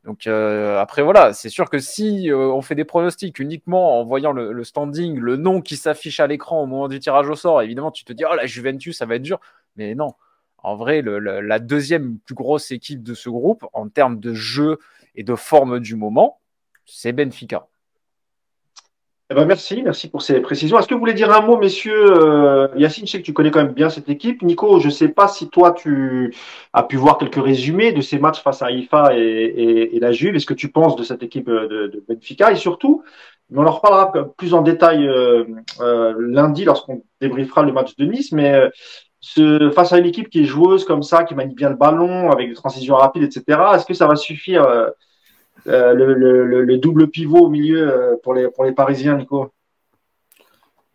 Donc 0.05 0.27
euh, 0.27 0.79
après, 0.79 1.03
voilà, 1.03 1.33
c'est 1.33 1.49
sûr 1.49 1.71
que 1.71 1.79
si 1.79 2.31
on 2.33 2.63
fait 2.63 2.75
des 2.75 2.85
pronostics 2.85 3.39
uniquement 3.39 4.01
en 4.01 4.05
voyant 4.05 4.33
le, 4.33 4.53
le 4.53 4.65
standing, 4.65 5.19
le 5.19 5.37
nom 5.37 5.61
qui 5.61 5.77
s'affiche 5.77 6.21
à 6.21 6.27
l'écran 6.27 6.63
au 6.63 6.67
moment 6.67 6.89
du 6.89 6.99
tirage 6.99 7.29
au 7.29 7.35
sort, 7.35 7.63
évidemment, 7.63 7.91
tu 7.91 8.05
te 8.05 8.13
dis, 8.13 8.25
oh, 8.31 8.35
la 8.35 8.47
Juventus, 8.47 8.97
ça 8.97 9.07
va 9.07 9.17
être 9.17 9.23
dur. 9.23 9.41
Mais 9.77 9.95
non 9.95 10.15
en 10.63 10.77
vrai, 10.77 11.03
la 11.03 11.59
deuxième 11.59 12.19
plus 12.19 12.35
grosse 12.35 12.71
équipe 12.71 13.03
de 13.03 13.15
ce 13.15 13.29
groupe, 13.29 13.65
en 13.73 13.89
termes 13.89 14.19
de 14.19 14.35
jeu 14.35 14.79
et 15.15 15.23
de 15.23 15.35
forme 15.35 15.81
du 15.81 15.97
moment, 15.97 16.41
c'est 16.85 17.13
Benfica. 17.13 17.69
Eh 19.31 19.35
ben 19.35 19.45
merci, 19.45 19.83
merci 19.83 20.09
pour 20.09 20.23
ces 20.23 20.41
précisions. 20.41 20.79
Est-ce 20.79 20.89
que 20.89 20.95
vous 20.95 21.01
voulez 21.01 21.13
dire 21.13 21.31
un 21.31 21.43
mot, 21.43 21.59
messieurs 21.59 21.93
euh, 21.93 22.69
Yacine, 22.77 23.07
je 23.07 23.13
sais 23.13 23.19
que 23.19 23.27
tu 23.27 23.35
connais 23.35 23.51
quand 23.51 23.63
même 23.63 23.75
bien 23.75 23.91
cette 23.91 24.09
équipe. 24.09 24.41
Nico, 24.41 24.81
je 24.81 24.87
ne 24.87 24.91
sais 24.91 25.09
pas 25.09 25.29
si 25.29 25.51
toi, 25.51 25.73
tu 25.73 26.35
as 26.73 26.83
pu 26.83 26.97
voir 26.97 27.19
quelques 27.19 27.43
résumés 27.43 27.93
de 27.93 28.01
ces 28.01 28.19
matchs 28.19 28.41
face 28.41 28.63
à 28.63 28.71
IFA 28.71 29.19
et, 29.19 29.99
la 30.01 30.13
Juve. 30.13 30.35
Est-ce 30.35 30.47
que 30.47 30.55
tu 30.55 30.71
penses 30.71 30.97
de 30.97 31.03
cette 31.03 31.23
équipe 31.23 31.51
de, 31.51 32.03
Benfica? 32.09 32.53
Et 32.53 32.57
surtout, 32.57 33.03
on 33.55 33.67
en 33.67 33.71
reparlera 33.71 34.11
plus 34.39 34.55
en 34.55 34.63
détail 34.63 35.07
euh, 35.07 35.45
euh, 35.81 36.15
lundi 36.19 36.65
lorsqu'on 36.65 37.03
débriefera 37.21 37.65
le 37.65 37.73
match 37.73 37.97
de 37.97 38.07
Nice, 38.07 38.33
mais 38.33 38.59
ce, 39.21 39.71
face 39.71 39.93
à 39.93 39.99
une 39.99 40.07
équipe 40.07 40.31
qui 40.31 40.43
est 40.43 40.47
joueuse 40.47 40.85
comme 40.85 41.03
ça, 41.03 41.25
qui 41.25 41.35
manie 41.35 41.55
bien 41.55 41.71
le 41.71 41.77
ballon, 41.77 42.31
avec 42.31 42.49
des 42.49 42.55
transitions 42.55 42.97
rapides, 42.97 43.25
etc., 43.25 43.61
est-ce 43.75 43.87
que 43.87 43.95
ça 43.95 44.07
va 44.07 44.17
suffire 44.17 44.65
euh, 44.65 44.89
euh, 45.67 45.93
le, 45.95 46.79
double 46.79 47.09
pivot 47.09 47.47
au 47.47 47.49
milieu 47.49 47.89
euh, 47.91 48.17
pour, 48.23 48.35
les, 48.35 48.73
Parisiens, 48.73 49.17
Nico? 49.17 49.53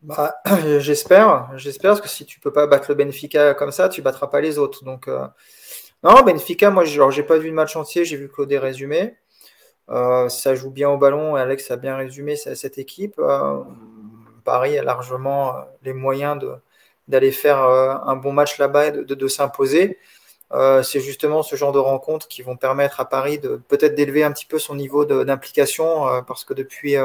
Bah, 0.02 0.36
J'espère, 0.80 1.50
j'espère, 1.58 1.92
parce 1.92 2.02
que 2.02 2.10
si 2.10 2.26
tu 2.26 2.40
peux 2.40 2.54
pas 2.54 2.68
battre 2.68 2.86
le 2.90 2.96
Benfica 2.96 3.54
comme 3.54 3.72
ça, 3.72 3.90
tu 3.90 4.02
battras 4.02 4.28
pas 4.28 4.42
les 4.42 4.58
autres. 4.58 4.84
Donc, 4.84 5.08
non, 6.04 6.22
Benfica, 6.26 6.70
moi, 6.70 6.84
j'ai 6.86 7.24
pas 7.24 7.38
vu 7.38 7.50
le 7.50 7.54
match 7.54 7.76
entier, 7.76 8.06
j'ai 8.06 8.18
vu 8.18 8.30
que 8.30 8.44
des 8.44 8.58
résumés. 8.58 9.16
ça 9.88 10.56
joue 10.56 10.72
bien 10.72 10.90
au 10.90 10.98
ballon 10.98 11.38
et 11.38 11.42
Alex 11.42 11.72
a 11.72 11.78
bien 11.78 11.96
résumé 11.98 12.36
cette 12.36 12.78
équipe. 12.78 13.22
Paris 14.44 14.78
a 14.78 14.84
largement 14.84 15.56
les 15.84 15.94
moyens 15.94 16.38
de, 16.38 16.54
d'aller 17.08 17.32
faire 17.32 17.64
euh, 17.64 17.96
un 18.06 18.16
bon 18.16 18.32
match 18.32 18.58
là-bas 18.58 18.88
et 18.88 18.92
de, 18.92 19.28
s'imposer. 19.28 19.98
Euh, 20.52 20.84
c'est 20.84 21.00
justement 21.00 21.42
ce 21.44 21.56
genre 21.56 21.72
de 21.72 21.80
rencontres 21.80 22.28
qui 22.28 22.42
vont 22.42 22.58
permettre 22.58 23.00
à 23.00 23.06
Paris 23.06 23.40
de 23.40 23.62
peut-être 23.68 23.96
d'élever 23.96 24.24
un 24.24 24.32
petit 24.32 24.46
peu 24.46 24.60
son 24.60 24.76
niveau 24.76 25.06
d'implication 25.06 26.08
euh, 26.08 26.22
parce 26.22 26.44
que 26.44 26.54
depuis, 26.54 26.96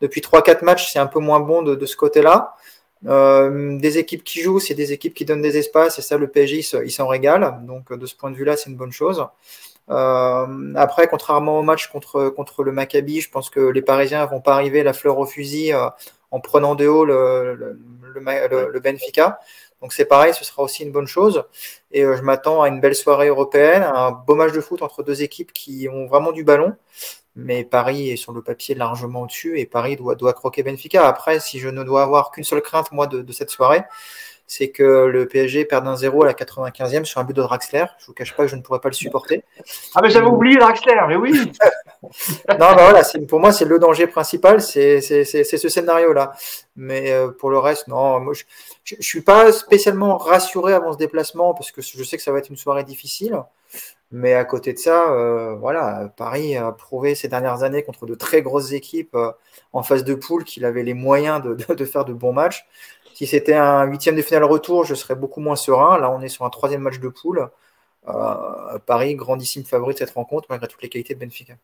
depuis 0.00 0.20
3-4 0.20 0.64
matchs, 0.64 0.92
c'est 0.92 0.98
un 0.98 1.06
peu 1.06 1.20
moins 1.20 1.40
bon 1.40 1.62
de, 1.62 1.86
ce 1.86 1.96
côté-là. 1.96 2.54
des 3.02 3.98
équipes 3.98 4.24
qui 4.24 4.40
jouent, 4.40 4.60
c'est 4.60 4.74
des 4.74 4.92
équipes 4.92 5.14
qui 5.14 5.24
donnent 5.24 5.42
des 5.42 5.58
espaces 5.58 5.98
et 5.98 6.02
ça, 6.02 6.16
le 6.16 6.28
PSG, 6.28 6.64
il 6.84 6.90
s'en 6.90 7.06
régale. 7.06 7.60
Donc, 7.66 7.92
de 7.92 8.06
ce 8.06 8.14
point 8.14 8.30
de 8.30 8.36
vue-là, 8.36 8.56
c'est 8.56 8.70
une 8.70 8.76
bonne 8.76 8.92
chose. 8.92 9.26
après, 9.88 11.08
contrairement 11.08 11.58
au 11.58 11.62
match 11.62 11.88
contre, 11.88 12.30
contre 12.30 12.62
le 12.62 12.72
Maccabi, 12.72 13.20
je 13.20 13.30
pense 13.30 13.50
que 13.50 13.60
les 13.60 13.82
Parisiens 13.82 14.24
vont 14.26 14.40
pas 14.40 14.54
arriver 14.54 14.82
la 14.82 14.94
fleur 14.94 15.18
au 15.18 15.26
fusil 15.26 15.72
en 16.30 16.40
prenant 16.40 16.74
de 16.74 16.86
haut 16.86 17.04
le, 17.04 17.54
le, 17.54 18.80
Benfica. 18.80 19.40
Donc 19.80 19.92
c'est 19.92 20.04
pareil, 20.04 20.34
ce 20.34 20.44
sera 20.44 20.62
aussi 20.62 20.82
une 20.82 20.92
bonne 20.92 21.06
chose. 21.06 21.44
Et 21.90 22.04
euh, 22.04 22.16
je 22.16 22.22
m'attends 22.22 22.62
à 22.62 22.68
une 22.68 22.80
belle 22.80 22.94
soirée 22.94 23.28
européenne, 23.28 23.82
un 23.82 24.10
beau 24.10 24.34
match 24.34 24.52
de 24.52 24.60
foot 24.60 24.82
entre 24.82 25.02
deux 25.02 25.22
équipes 25.22 25.52
qui 25.52 25.88
ont 25.90 26.06
vraiment 26.06 26.32
du 26.32 26.44
ballon. 26.44 26.76
Mais 27.36 27.64
Paris 27.64 28.10
est 28.10 28.16
sur 28.16 28.32
le 28.32 28.42
papier 28.42 28.74
largement 28.74 29.22
au-dessus 29.22 29.58
et 29.58 29.64
Paris 29.64 29.96
doit, 29.96 30.16
doit 30.16 30.32
croquer 30.32 30.62
Benfica. 30.62 31.06
Après, 31.06 31.40
si 31.40 31.58
je 31.60 31.68
ne 31.68 31.82
dois 31.84 32.02
avoir 32.02 32.32
qu'une 32.32 32.44
seule 32.44 32.60
crainte, 32.60 32.92
moi, 32.92 33.06
de, 33.06 33.32
cette 33.32 33.50
soirée, 33.50 33.84
c'est 34.46 34.70
que 34.70 35.06
le 35.06 35.28
PSG 35.28 35.64
perde 35.64 35.86
un 35.86 35.96
0 35.96 36.24
à 36.24 36.26
la 36.26 36.32
95e 36.34 37.04
sur 37.04 37.20
un 37.20 37.24
but 37.24 37.34
de 37.34 37.42
Draxler. 37.42 37.84
Je 38.00 38.06
vous 38.06 38.14
cache 38.14 38.34
pas 38.34 38.42
que 38.42 38.50
je 38.50 38.56
ne 38.56 38.62
pourrais 38.62 38.80
pas 38.80 38.88
le 38.88 38.94
supporter. 38.94 39.44
Ah 39.94 40.00
mais 40.02 40.10
j'avais 40.10 40.26
oublié 40.26 40.56
Draxler, 40.58 41.00
mais 41.08 41.16
oui. 41.16 41.52
bah 42.48 42.56
voilà, 42.58 43.02
pour 43.28 43.40
moi, 43.40 43.52
c'est 43.52 43.64
le 43.64 43.78
danger 43.78 44.06
principal, 44.06 44.60
c'est 44.62 45.00
ce 45.00 45.68
scénario-là. 45.68 46.32
Mais 46.76 47.12
euh, 47.12 47.28
pour 47.28 47.50
le 47.50 47.58
reste, 47.58 47.88
non, 47.88 48.20
moi, 48.20 48.32
je 48.84 48.96
ne 48.96 49.02
suis 49.02 49.20
pas 49.20 49.52
spécialement 49.52 50.16
rassuré 50.16 50.72
avant 50.72 50.92
ce 50.92 50.98
déplacement 50.98 51.54
parce 51.54 51.72
que 51.72 51.82
je 51.82 52.02
sais 52.04 52.16
que 52.16 52.22
ça 52.22 52.32
va 52.32 52.38
être 52.38 52.48
une 52.50 52.56
soirée 52.56 52.84
difficile. 52.84 53.42
Mais 54.12 54.34
à 54.34 54.44
côté 54.44 54.72
de 54.72 54.78
ça, 54.78 55.12
euh, 55.12 55.54
voilà, 55.56 56.12
Paris 56.16 56.56
a 56.56 56.72
prouvé 56.72 57.14
ces 57.14 57.28
dernières 57.28 57.62
années 57.62 57.84
contre 57.84 58.06
de 58.06 58.14
très 58.14 58.42
grosses 58.42 58.72
équipes 58.72 59.14
euh, 59.14 59.30
en 59.72 59.82
phase 59.82 60.02
de 60.04 60.14
poule 60.14 60.44
qu'il 60.44 60.64
avait 60.64 60.82
les 60.82 60.94
moyens 60.94 61.42
de, 61.42 61.84
faire 61.84 62.04
de 62.04 62.12
bons 62.12 62.32
matchs. 62.32 62.66
Si 63.14 63.26
c'était 63.26 63.54
un 63.54 63.84
huitième 63.84 64.16
de 64.16 64.22
finale 64.22 64.44
retour, 64.44 64.84
je 64.84 64.94
serais 64.94 65.14
beaucoup 65.14 65.40
moins 65.40 65.56
serein. 65.56 65.98
Là, 65.98 66.10
on 66.10 66.20
est 66.22 66.28
sur 66.28 66.44
un 66.44 66.50
troisième 66.50 66.80
match 66.80 66.98
de 66.98 67.08
poule. 67.08 67.50
Paris, 68.86 69.14
grandissime 69.14 69.64
favori 69.64 69.94
de 69.94 69.98
cette 69.98 70.10
rencontre, 70.10 70.46
malgré 70.50 70.66
toutes 70.66 70.82
les 70.82 70.88
qualités 70.88 71.14
de 71.14 71.20
Benfica. 71.20 71.54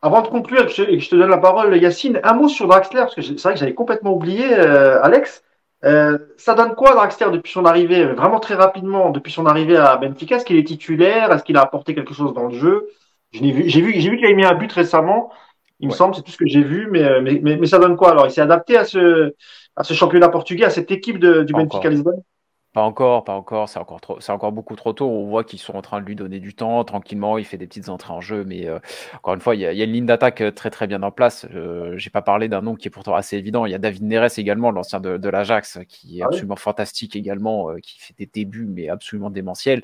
Avant 0.00 0.22
de 0.22 0.28
conclure 0.28 0.62
et 0.62 0.66
que 0.66 1.02
je 1.02 1.10
te 1.10 1.16
donne 1.16 1.30
la 1.30 1.38
parole, 1.38 1.76
Yacine, 1.76 2.20
un 2.22 2.34
mot 2.34 2.48
sur 2.48 2.68
Draxler, 2.68 3.00
parce 3.00 3.14
que 3.16 3.22
c'est 3.22 3.40
vrai 3.42 3.54
que 3.54 3.58
j'avais 3.58 3.74
complètement 3.74 4.12
oublié, 4.12 4.44
Alex. 4.54 5.42
Euh, 5.84 6.18
ça 6.36 6.54
donne 6.54 6.74
quoi 6.74 6.94
Draxler 6.94 7.30
depuis 7.32 7.52
son 7.52 7.64
arrivée, 7.64 8.04
vraiment 8.04 8.40
très 8.40 8.54
rapidement, 8.54 9.10
depuis 9.10 9.32
son 9.32 9.46
arrivée 9.46 9.76
à 9.76 9.96
Benfica? 9.96 10.36
Est-ce 10.36 10.44
qu'il 10.44 10.56
est 10.56 10.64
titulaire? 10.64 11.32
Est-ce 11.32 11.44
qu'il 11.44 11.56
a 11.56 11.62
apporté 11.62 11.94
quelque 11.94 12.14
chose 12.14 12.32
dans 12.34 12.46
le 12.46 12.54
jeu? 12.54 12.88
J'ai 13.32 13.52
vu, 13.52 13.68
j'ai 13.68 13.80
vu, 13.80 13.92
vu 13.92 14.16
qu'il 14.16 14.26
a 14.26 14.34
mis 14.34 14.44
un 14.44 14.54
but 14.54 14.72
récemment. 14.72 15.30
Il 15.80 15.88
me 15.88 15.92
semble, 15.92 16.14
c'est 16.14 16.22
tout 16.22 16.32
ce 16.32 16.36
que 16.36 16.46
j'ai 16.46 16.62
vu, 16.62 16.88
mais, 16.90 17.20
mais, 17.20 17.56
mais, 17.56 17.66
ça 17.66 17.78
donne 17.78 17.96
quoi 17.96 18.10
alors? 18.10 18.26
Il 18.26 18.32
s'est 18.32 18.40
adapté 18.40 18.76
à 18.76 18.84
ce, 18.84 19.34
à 19.76 19.84
ce 19.84 19.94
championnat 19.94 20.28
portugais, 20.28 20.64
à 20.64 20.70
cette 20.70 20.90
équipe 20.90 21.20
de, 21.20 21.44
du 21.44 21.52
Benfica 21.52 21.88
Lisbonne? 21.88 22.22
Pas 22.74 22.82
encore, 22.82 23.24
pas 23.24 23.32
encore, 23.32 23.66
c'est 23.68 23.78
encore 23.78 24.00
trop, 24.00 24.20
c'est 24.20 24.30
encore 24.30 24.52
beaucoup 24.52 24.76
trop 24.76 24.92
tôt. 24.92 25.08
On 25.08 25.26
voit 25.26 25.42
qu'ils 25.42 25.58
sont 25.58 25.74
en 25.74 25.80
train 25.80 26.00
de 26.02 26.06
lui 26.06 26.14
donner 26.14 26.38
du 26.38 26.54
temps, 26.54 26.84
tranquillement, 26.84 27.38
il 27.38 27.46
fait 27.46 27.56
des 27.56 27.66
petites 27.66 27.88
entrées 27.88 28.12
en 28.12 28.20
jeu, 28.20 28.44
mais 28.44 28.68
euh, 28.68 28.78
encore 29.16 29.32
une 29.34 29.40
fois, 29.40 29.54
il 29.54 29.62
y, 29.62 29.66
a, 29.66 29.72
une 29.72 29.92
ligne 29.92 30.04
d'attaque 30.04 30.42
euh, 30.42 30.50
très 30.50 30.68
très 30.68 30.86
bien 30.86 31.02
en 31.02 31.10
place. 31.10 31.46
Euh, 31.54 31.96
j'ai 31.96 32.10
pas 32.10 32.20
parlé 32.20 32.48
d'un 32.48 32.60
nom 32.60 32.74
qui 32.74 32.88
est 32.88 32.90
pourtant 32.90 33.14
assez 33.14 33.38
évident. 33.38 33.64
Il 33.64 33.72
y 33.72 33.74
a 33.74 33.78
David 33.78 34.02
Neres 34.02 34.38
également, 34.38 34.70
l'ancien 34.70 35.00
de, 35.00 35.28
l'Ajax, 35.28 35.78
qui 35.88 36.18
est 36.18 36.22
ah 36.22 36.26
absolument 36.26 36.56
fantastique 36.56 37.16
également, 37.16 37.74
qui 37.82 37.98
fait 38.00 38.14
des 38.18 38.26
débuts 38.26 38.66
mais 38.68 38.88
absolument 38.90 39.30
démentiels. 39.30 39.82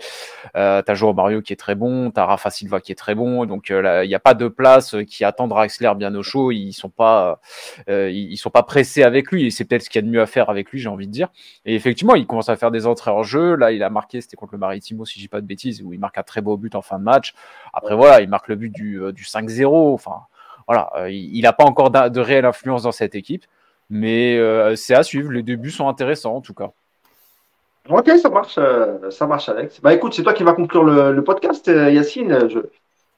t'as 0.53 0.95
Joao 0.95 1.15
Mario 1.15 1.41
qui 1.41 1.53
est 1.53 1.57
très 1.57 1.75
bon, 1.75 2.11
t'as 2.11 2.27
Rafa 2.27 2.51
Silva 2.51 2.81
qui 2.81 2.93
est 2.93 2.97
très 2.97 3.15
bon, 3.15 3.47
donc 3.47 3.71
il 3.71 4.09
n'y 4.09 4.15
a 4.15 4.21
pas 4.21 4.35
de 4.35 4.49
place 4.49 4.97
qui 5.07 5.25
attend 5.25 5.49
Draxler 5.49 5.93
bien 5.97 6.15
au 6.15 6.23
chaud. 6.23 6.51
Ils 6.51 6.73
sont 6.73 6.91
pas, 6.91 7.41
ils, 7.89 8.37
sont 8.37 8.51
pas 8.51 8.63
pressés 8.63 9.03
avec 9.03 9.31
lui, 9.31 9.47
et 9.47 9.51
c'est 9.51 9.65
peut-être 9.65 9.83
ce 9.83 9.91
qu'il 9.91 10.01
y 10.01 10.05
a 10.05 10.07
de 10.07 10.13
mieux 10.13 10.23
à 10.23 10.27
faire 10.27 10.51
avec 10.51 10.71
lui, 10.71 10.79
j'ai 10.79 10.89
envie 10.89 11.07
de 11.07 11.13
dire. 11.13 11.29
Et 11.65 11.75
effectivement, 11.75 12.15
il 12.15 12.27
commence 12.27 12.49
à 12.49 12.57
faire 12.57 12.71
des 12.75 12.87
entrées 12.87 13.11
en 13.11 13.23
jeu. 13.23 13.57
Là, 13.57 13.73
il 13.73 13.83
a 13.83 13.91
marqué, 13.91 14.21
c'était 14.21 14.37
contre 14.37 14.53
le 14.53 14.59
Maritimo, 14.59 15.05
si 15.05 15.15
je 15.15 15.25
dis 15.25 15.29
pas 15.29 15.41
de 15.41 15.47
bêtises, 15.47 15.83
où 15.83 15.93
il 15.93 15.99
marque 16.01 16.19
un 16.19 16.23
très 16.23 16.43
beau 16.43 16.57
but 16.57 16.75
en 16.75 16.83
fin 16.83 16.99
de 16.99 17.05
match. 17.05 17.35
Après, 17.73 17.95
voilà, 17.95 18.21
il 18.21 18.29
marque 18.29 18.49
le 18.49 18.57
but 18.57 18.71
du, 18.71 19.01
euh, 19.01 19.13
du 19.13 19.25
5-0. 19.25 19.95
Enfin, 19.95 20.23
voilà, 20.69 20.91
euh, 20.97 21.11
il 21.11 21.41
n'a 21.43 21.53
pas 21.53 21.65
encore 21.65 21.91
de 21.91 22.21
réelle 22.21 22.45
influence 22.45 22.83
dans 22.83 22.93
cette 22.93 23.15
équipe, 23.15 23.45
mais 23.89 24.37
euh, 24.37 24.77
c'est 24.77 24.95
à 24.95 25.03
suivre. 25.03 25.33
Les 25.33 25.43
débuts 25.43 25.71
sont 25.71 25.89
intéressants 25.89 26.37
en 26.37 26.41
tout 26.41 26.55
cas. 26.55 26.71
Ok, 27.89 28.11
ça 28.21 28.31
marche, 28.31 28.59
ça 29.11 29.27
marche, 29.27 29.49
Alex. 29.49 29.81
Bah 29.83 29.93
écoute, 29.93 30.15
c'est 30.15 30.23
toi 30.23 30.33
qui 30.33 30.43
vas 30.43 30.55
conclure 30.55 30.85
le, 30.85 31.23
podcast, 31.23 31.67
Yacine. 31.67 32.49
Je, 32.49 32.61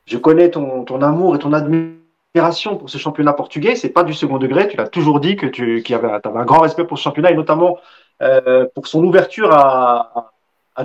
je 0.06 0.18
connais 0.18 0.50
ton, 0.50 0.84
ton, 0.84 1.02
amour 1.02 1.36
et 1.36 1.38
ton 1.38 1.52
admiration 1.52 2.76
pour 2.76 2.90
ce 2.90 2.98
championnat 2.98 3.32
portugais. 3.32 3.76
C'est 3.76 3.90
pas 3.90 4.02
du 4.02 4.12
second 4.12 4.38
degré. 4.38 4.66
Tu 4.66 4.76
l'as 4.76 4.88
toujours 4.88 5.20
dit 5.20 5.36
que 5.36 5.46
tu 5.46 5.82
avais, 5.94 6.08
avais, 6.08 6.38
un 6.38 6.44
grand 6.44 6.60
respect 6.60 6.84
pour 6.84 6.98
ce 6.98 7.04
championnat 7.04 7.30
et 7.30 7.36
notamment 7.36 7.78
euh, 8.22 8.66
pour 8.74 8.86
son 8.86 9.04
ouverture 9.04 9.50
à, 9.52 10.32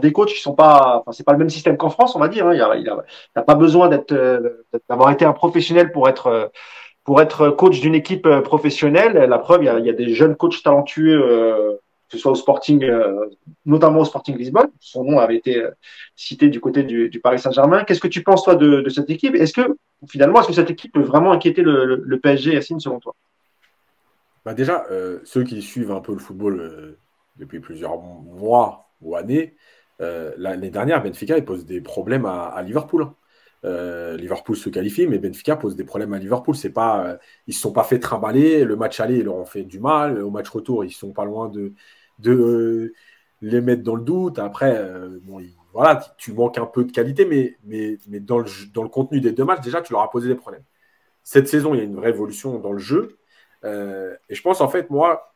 des 0.02 0.12
coachs 0.12 0.30
qui 0.30 0.42
sont 0.42 0.54
pas, 0.54 1.00
enfin 1.00 1.12
c'est 1.12 1.26
pas 1.26 1.34
le 1.34 1.38
même 1.38 1.50
système 1.50 1.78
qu'en 1.78 1.90
France, 1.90 2.16
on 2.16 2.20
va 2.20 2.28
dire. 2.28 2.48
Hein. 2.48 2.76
Il 2.78 2.84
n'a 3.36 3.44
pas 3.44 3.56
besoin 3.56 3.90
d'être, 3.90 4.14
euh, 4.14 4.66
d'avoir 4.90 5.12
été 5.12 5.26
un 5.26 5.34
professionnel 5.34 5.92
pour 5.92 6.08
être 6.08 6.52
pour 7.04 7.20
être 7.22 7.50
coach 7.50 7.80
d'une 7.82 7.96
équipe 7.96 8.26
euh, 8.26 8.42
professionnelle. 8.42 9.14
La 9.14 9.40
preuve, 9.40 9.64
il 9.64 9.66
y 9.66 9.70
a, 9.70 9.76
a 9.76 9.94
des 9.94 10.14
jeunes 10.14 10.36
coachs 10.36 10.62
talentueux, 10.64 11.20
que 12.10 12.18
ce 12.18 12.18
soit 12.18 12.32
au 12.32 12.36
Sporting, 12.36 12.90
notamment 13.66 14.00
au 14.00 14.06
Sporting 14.06 14.38
Lisbonne. 14.38 14.70
Son 14.80 15.04
nom 15.04 15.20
avait 15.20 15.38
été 15.38 15.62
cité 16.16 16.50
du 16.50 16.60
côté 16.60 16.84
du, 16.84 17.20
Paris 17.22 17.40
Saint-Germain. 17.40 17.84
Qu'est-ce 17.84 18.02
que 18.02 18.08
tu 18.08 18.24
penses 18.24 18.44
toi 18.44 18.56
de, 18.56 18.88
cette 18.90 19.10
équipe? 19.10 19.36
Est-ce 19.36 19.54
que 19.54 19.76
finalement, 20.08 20.40
est-ce 20.40 20.50
que 20.50 20.54
cette 20.54 20.72
équipe 20.72 20.94
peut 20.94 21.02
vraiment 21.02 21.32
inquiéter 21.32 21.64
le 21.64 22.20
PSG, 22.22 22.54
Yacine, 22.54 22.80
selon 22.80 23.00
toi? 23.00 23.16
Bah 24.46 24.54
déjà, 24.54 24.86
ceux 25.24 25.44
qui 25.44 25.62
suivent 25.62 25.92
un 25.92 26.02
peu 26.02 26.14
le 26.14 26.20
football 26.20 26.98
depuis 27.38 27.60
plusieurs 27.60 28.00
mois 28.00 28.92
ou 29.02 29.16
années, 29.16 29.56
euh, 30.02 30.34
l'année 30.38 30.72
dernière, 30.72 31.04
Benfica 31.04 31.38
il 31.38 31.46
pose 31.46 31.66
des 31.66 31.82
problèmes 31.82 32.26
à, 32.26 32.62
Liverpool. 32.64 33.12
Euh, 33.64 34.18
Liverpool 34.18 34.56
se 34.56 34.70
qualifie, 34.70 35.06
mais 35.08 35.20
Benfica 35.20 35.56
pose 35.56 35.76
des 35.76 35.84
problèmes 35.84 36.14
à 36.14 36.20
Liverpool. 36.20 36.56
C'est 36.56 36.72
pas, 36.72 37.08
euh, 37.08 37.18
ils 37.48 37.54
se 37.54 37.62
sont 37.62 37.74
pas 37.74 37.84
fait 37.84 38.00
trimballer. 38.00 38.64
Le 38.66 38.76
match 38.76 39.00
aller, 39.00 39.18
ils 39.18 39.26
leur 39.26 39.36
ont 39.36 39.46
fait 39.46 39.64
du 39.64 39.80
mal. 39.80 40.22
Au 40.22 40.32
match 40.32 40.50
retour, 40.50 40.84
ils 40.84 40.92
sont 40.92 41.14
pas 41.14 41.26
loin 41.26 41.50
de, 41.50 41.74
les 43.42 43.62
mettre 43.62 43.84
dans 43.84 43.96
le 43.96 44.04
doute. 44.04 44.40
Après, 44.40 44.88
voilà, 45.74 46.04
tu 46.18 46.34
manques 46.34 46.58
un 46.58 46.66
peu 46.66 46.84
de 46.84 46.92
qualité, 46.92 47.26
mais, 47.26 47.58
mais, 47.64 47.98
mais 48.08 48.20
dans, 48.20 48.40
le, 48.40 48.46
dans 48.74 48.84
le 48.84 48.90
contenu 48.90 49.22
des 49.22 49.32
deux 49.32 49.46
matchs, 49.46 49.62
déjà, 49.62 49.82
tu 49.82 49.94
leur 49.94 50.02
as 50.02 50.10
posé 50.10 50.28
des 50.28 50.36
problèmes. 50.36 50.64
Cette 51.24 51.48
saison, 51.48 51.74
il 51.74 51.78
y 51.78 51.82
a 51.82 51.84
une 51.84 51.96
vraie 51.96 52.10
évolution 52.10 52.60
dans 52.60 52.74
le 52.74 52.80
jeu. 52.80 53.20
et 53.64 54.36
je 54.36 54.42
pense, 54.42 54.62
en 54.62 54.70
fait, 54.70 54.90
moi, 54.90 55.31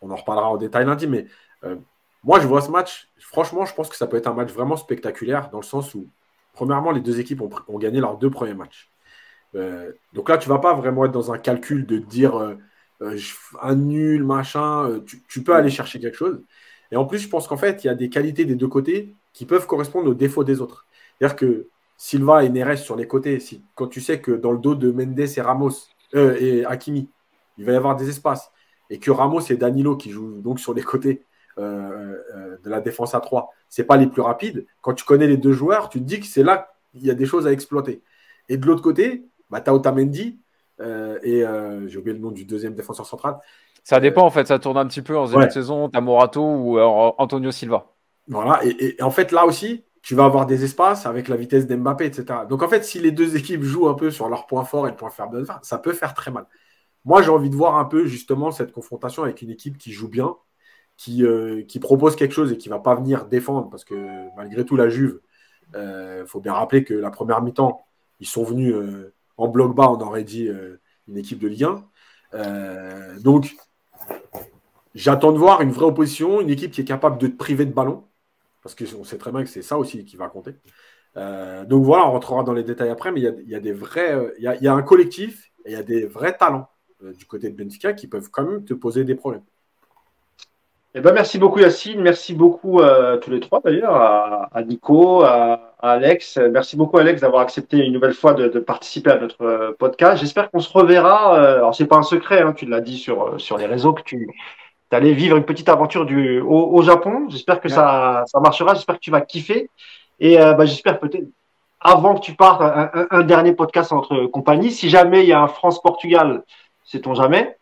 on 0.00 0.10
en 0.10 0.16
reparlera 0.16 0.48
en 0.48 0.56
détail 0.56 0.86
lundi, 0.86 1.06
mais 1.06 1.26
euh, 1.64 1.76
moi, 2.24 2.40
je 2.40 2.46
vois 2.46 2.60
ce 2.60 2.70
match, 2.70 3.08
franchement, 3.18 3.64
je 3.64 3.74
pense 3.74 3.88
que 3.88 3.96
ça 3.96 4.06
peut 4.06 4.16
être 4.16 4.26
un 4.26 4.34
match 4.34 4.50
vraiment 4.52 4.76
spectaculaire 4.76 5.50
dans 5.50 5.58
le 5.58 5.64
sens 5.64 5.94
où, 5.94 6.08
premièrement, 6.52 6.90
les 6.90 7.00
deux 7.00 7.20
équipes 7.20 7.40
ont, 7.40 7.78
gagné 7.78 8.00
leurs 8.00 8.18
deux 8.18 8.30
premiers 8.30 8.54
matchs. 8.54 8.90
Euh, 9.54 9.92
donc 10.12 10.28
là, 10.28 10.38
tu 10.38 10.48
vas 10.48 10.58
pas 10.58 10.74
vraiment 10.74 11.04
être 11.04 11.12
dans 11.12 11.32
un 11.32 11.38
calcul 11.38 11.86
de 11.86 11.98
dire 11.98 12.36
euh, 12.36 13.16
un 13.62 13.74
nul, 13.76 14.24
machin. 14.24 15.00
Tu, 15.28 15.42
peux 15.42 15.54
aller 15.54 15.70
chercher 15.70 16.00
quelque 16.00 16.16
chose. 16.16 16.42
Et 16.90 16.96
en 16.96 17.06
plus, 17.06 17.18
je 17.18 17.28
pense 17.28 17.46
qu'en 17.46 17.56
fait, 17.56 17.84
il 17.84 17.86
y 17.86 17.90
a 17.90 17.94
des 17.94 18.10
qualités 18.10 18.44
des 18.44 18.56
deux 18.56 18.68
côtés 18.68 19.14
qui 19.32 19.46
peuvent 19.46 19.66
correspondre 19.66 20.10
aux 20.10 20.14
défauts 20.14 20.44
des 20.44 20.60
autres. 20.60 20.86
C'est-à-dire 21.18 21.36
que 21.36 21.68
Silva 21.96 22.44
et 22.44 22.48
Neres 22.48 22.78
sur 22.78 22.96
les 22.96 23.06
côtés, 23.06 23.38
quand 23.74 23.88
tu 23.88 24.00
sais 24.00 24.20
que 24.20 24.32
dans 24.32 24.52
le 24.52 24.58
dos 24.58 24.74
de 24.74 24.90
Mendes 24.90 25.18
et 25.18 25.40
Ramos 25.40 25.72
et 26.14 26.64
Hakimi, 26.64 27.08
il 27.58 27.64
va 27.64 27.72
y 27.72 27.76
avoir 27.76 27.96
des 27.96 28.08
espaces, 28.08 28.50
et 28.90 28.98
que 28.98 29.10
Ramos 29.10 29.40
et 29.40 29.56
Danilo 29.56 29.96
qui 29.96 30.10
jouent 30.10 30.40
donc 30.40 30.60
sur 30.60 30.74
les 30.74 30.82
côtés, 30.82 31.22
euh, 31.58 32.14
euh, 32.36 32.56
de 32.62 32.70
la 32.70 32.80
défense 32.80 33.16
à 33.16 33.20
3, 33.20 33.50
c'est 33.68 33.84
pas 33.84 33.96
les 33.96 34.06
plus 34.06 34.22
rapides. 34.22 34.64
Quand 34.80 34.94
tu 34.94 35.04
connais 35.04 35.26
les 35.26 35.36
deux 35.36 35.52
joueurs, 35.52 35.88
tu 35.88 35.98
te 35.98 36.04
dis 36.04 36.20
que 36.20 36.26
c'est 36.26 36.44
là 36.44 36.70
qu'il 36.92 37.04
y 37.04 37.10
a 37.10 37.14
des 37.14 37.26
choses 37.26 37.48
à 37.48 37.52
exploiter. 37.52 38.02
Et 38.48 38.56
de 38.56 38.66
l'autre 38.66 38.82
côté, 38.82 39.24
bah, 39.50 39.60
tu 39.60 39.68
as 39.68 39.74
Otamendi 39.74 40.38
euh, 40.80 41.18
et 41.22 41.44
j'ai 41.88 41.98
oublié 41.98 42.14
le 42.14 42.22
nom 42.22 42.30
du 42.30 42.44
deuxième 42.44 42.74
défenseur 42.74 43.06
central. 43.06 43.38
Ça 43.82 43.98
dépend 43.98 44.22
en 44.22 44.30
fait, 44.30 44.46
ça 44.46 44.60
tourne 44.60 44.76
un 44.76 44.86
petit 44.86 45.02
peu 45.02 45.16
en 45.16 45.26
début 45.26 45.46
de 45.46 45.50
saison. 45.50 45.88
Tu 45.88 45.98
as 45.98 46.00
Morato 46.00 46.42
ou 46.42 46.78
Antonio 46.78 47.50
Silva. 47.50 47.86
Voilà, 48.28 48.60
et, 48.64 48.96
en 49.02 49.10
fait 49.10 49.32
là 49.32 49.44
aussi, 49.44 49.84
tu 50.02 50.14
vas 50.14 50.26
avoir 50.26 50.46
des 50.46 50.62
espaces 50.62 51.06
avec 51.06 51.26
la 51.26 51.36
vitesse 51.36 51.66
d'Mbappé, 51.66 52.04
etc. 52.04 52.40
Donc 52.48 52.62
en 52.62 52.68
fait, 52.68 52.84
si 52.84 53.00
les 53.00 53.10
deux 53.10 53.36
équipes 53.36 53.62
jouent 53.62 53.88
un 53.88 53.94
peu 53.94 54.10
sur 54.10 54.28
leur 54.28 54.46
point 54.46 54.64
fort 54.64 54.86
et 54.86 54.90
le 54.90 54.96
point 54.96 55.10
faible, 55.10 55.44
ça 55.62 55.78
peut 55.78 55.92
faire 55.92 56.14
très 56.14 56.30
mal. 56.30 56.46
Moi, 57.08 57.22
j'ai 57.22 57.30
envie 57.30 57.48
de 57.48 57.56
voir 57.56 57.76
un 57.78 57.86
peu 57.86 58.04
justement 58.04 58.50
cette 58.50 58.70
confrontation 58.70 59.22
avec 59.22 59.40
une 59.40 59.48
équipe 59.48 59.78
qui 59.78 59.92
joue 59.92 60.08
bien, 60.08 60.36
qui, 60.98 61.24
euh, 61.24 61.62
qui 61.62 61.78
propose 61.80 62.16
quelque 62.16 62.34
chose 62.34 62.52
et 62.52 62.58
qui 62.58 62.68
ne 62.68 62.74
va 62.74 62.80
pas 62.80 62.94
venir 62.94 63.24
défendre, 63.24 63.70
parce 63.70 63.82
que 63.82 63.94
malgré 64.36 64.62
tout, 64.66 64.76
la 64.76 64.90
Juve, 64.90 65.18
il 65.72 65.76
euh, 65.76 66.26
faut 66.26 66.38
bien 66.38 66.52
rappeler 66.52 66.84
que 66.84 66.92
la 66.92 67.10
première 67.10 67.40
mi-temps, 67.40 67.80
ils 68.20 68.26
sont 68.26 68.44
venus 68.44 68.74
euh, 68.74 69.14
en 69.38 69.48
bloc 69.48 69.74
bas, 69.74 69.88
on 69.88 69.98
aurait 70.02 70.22
dit 70.22 70.50
une 71.08 71.16
équipe 71.16 71.38
de 71.38 71.48
Ligue 71.48 71.64
1. 72.34 73.20
donc, 73.20 73.56
j'attends 74.94 75.32
de 75.32 75.38
voir 75.38 75.62
une 75.62 75.70
vraie 75.70 75.86
opposition, 75.86 76.42
une 76.42 76.50
équipe 76.50 76.72
qui 76.72 76.82
est 76.82 76.84
capable 76.84 77.16
de 77.16 77.28
te 77.28 77.36
priver 77.38 77.64
de 77.64 77.72
ballon, 77.72 78.04
parce 78.62 78.74
qu'on 78.74 79.04
sait 79.04 79.16
très 79.16 79.32
bien 79.32 79.44
que 79.44 79.48
c'est 79.48 79.62
ça 79.62 79.78
aussi 79.78 80.04
qui 80.04 80.18
va 80.18 80.28
compter. 80.28 80.56
donc 81.16 81.84
voilà, 81.84 82.06
on 82.06 82.12
rentrera 82.12 82.42
dans 82.42 82.52
les 82.52 82.64
détails 82.64 82.90
après, 82.90 83.12
mais 83.12 83.20
il 83.20 83.48
y 83.48 83.54
a, 83.54 83.60
des 83.60 83.72
vrais, 83.72 84.34
il 84.36 84.44
y 84.44 84.68
a, 84.68 84.74
un 84.74 84.82
collectif 84.82 85.50
et 85.64 85.70
il 85.70 85.72
y 85.72 85.76
a 85.76 85.82
des 85.82 86.04
vrais 86.04 86.36
talents 86.36 86.68
du 87.02 87.26
côté 87.26 87.50
de 87.50 87.56
Benfica 87.56 87.92
qui 87.92 88.06
peuvent 88.06 88.30
quand 88.30 88.44
même 88.44 88.64
te 88.64 88.74
poser 88.74 89.04
des 89.04 89.14
problèmes. 89.14 89.42
Eh 90.94 91.00
ben, 91.00 91.12
merci 91.12 91.38
beaucoup 91.38 91.60
Yacine, 91.60 92.00
merci 92.00 92.34
beaucoup 92.34 92.80
euh, 92.80 93.18
tous 93.18 93.30
les 93.30 93.40
trois 93.40 93.60
d'ailleurs, 93.62 93.94
à, 93.94 94.62
Nico, 94.62 95.22
à, 95.22 95.74
Alex. 95.80 96.38
Merci 96.50 96.76
beaucoup 96.76 96.96
Alex 96.96 97.20
d'avoir 97.20 97.42
accepté 97.42 97.76
une 97.84 97.92
nouvelle 97.92 98.14
fois 98.14 98.32
de, 98.32 98.58
participer 98.58 99.10
à 99.10 99.18
notre 99.18 99.42
euh, 99.42 99.72
podcast. 99.78 100.20
J'espère 100.20 100.50
qu'on 100.50 100.60
se 100.60 100.72
reverra. 100.72 101.38
Euh, 101.38 101.56
alors 101.56 101.74
c'est 101.74 101.86
pas 101.86 101.96
un 101.96 102.02
secret, 102.02 102.40
hein, 102.40 102.54
tu 102.54 102.64
l'as 102.64 102.80
dit 102.80 102.96
sur 102.96 103.38
sur 103.38 103.58
les 103.58 103.66
réseaux 103.66 103.92
que 103.92 104.02
tu 104.02 104.28
allais 104.90 105.12
vivre 105.12 105.36
une 105.36 105.44
petite 105.44 105.68
aventure 105.68 106.06
du 106.06 106.40
au, 106.40 106.82
Japon. 106.82 107.26
J'espère 107.28 107.60
que 107.60 107.68
ça 107.68 108.24
ça 108.26 108.40
marchera. 108.40 108.74
J'espère 108.74 108.96
que 108.96 109.00
tu 109.00 109.10
vas 109.10 109.20
kiffer. 109.20 109.68
Et 110.20 110.36
bah, 110.38 110.64
j'espère 110.64 110.98
peut-être 110.98 111.28
avant 111.80 112.14
que 112.16 112.20
tu 112.20 112.34
partes 112.34 112.62
un, 112.62 113.06
un, 113.10 113.22
dernier 113.22 113.52
podcast 113.52 113.92
entre 113.92 114.26
compagnie. 114.26 114.72
Si 114.72 114.88
jamais 114.88 115.22
il 115.22 115.28
y 115.28 115.32
a 115.32 115.40
un 115.40 115.48
France-Portugal, 115.48 116.42
sait-on 116.88 117.14
jamais. 117.14 117.54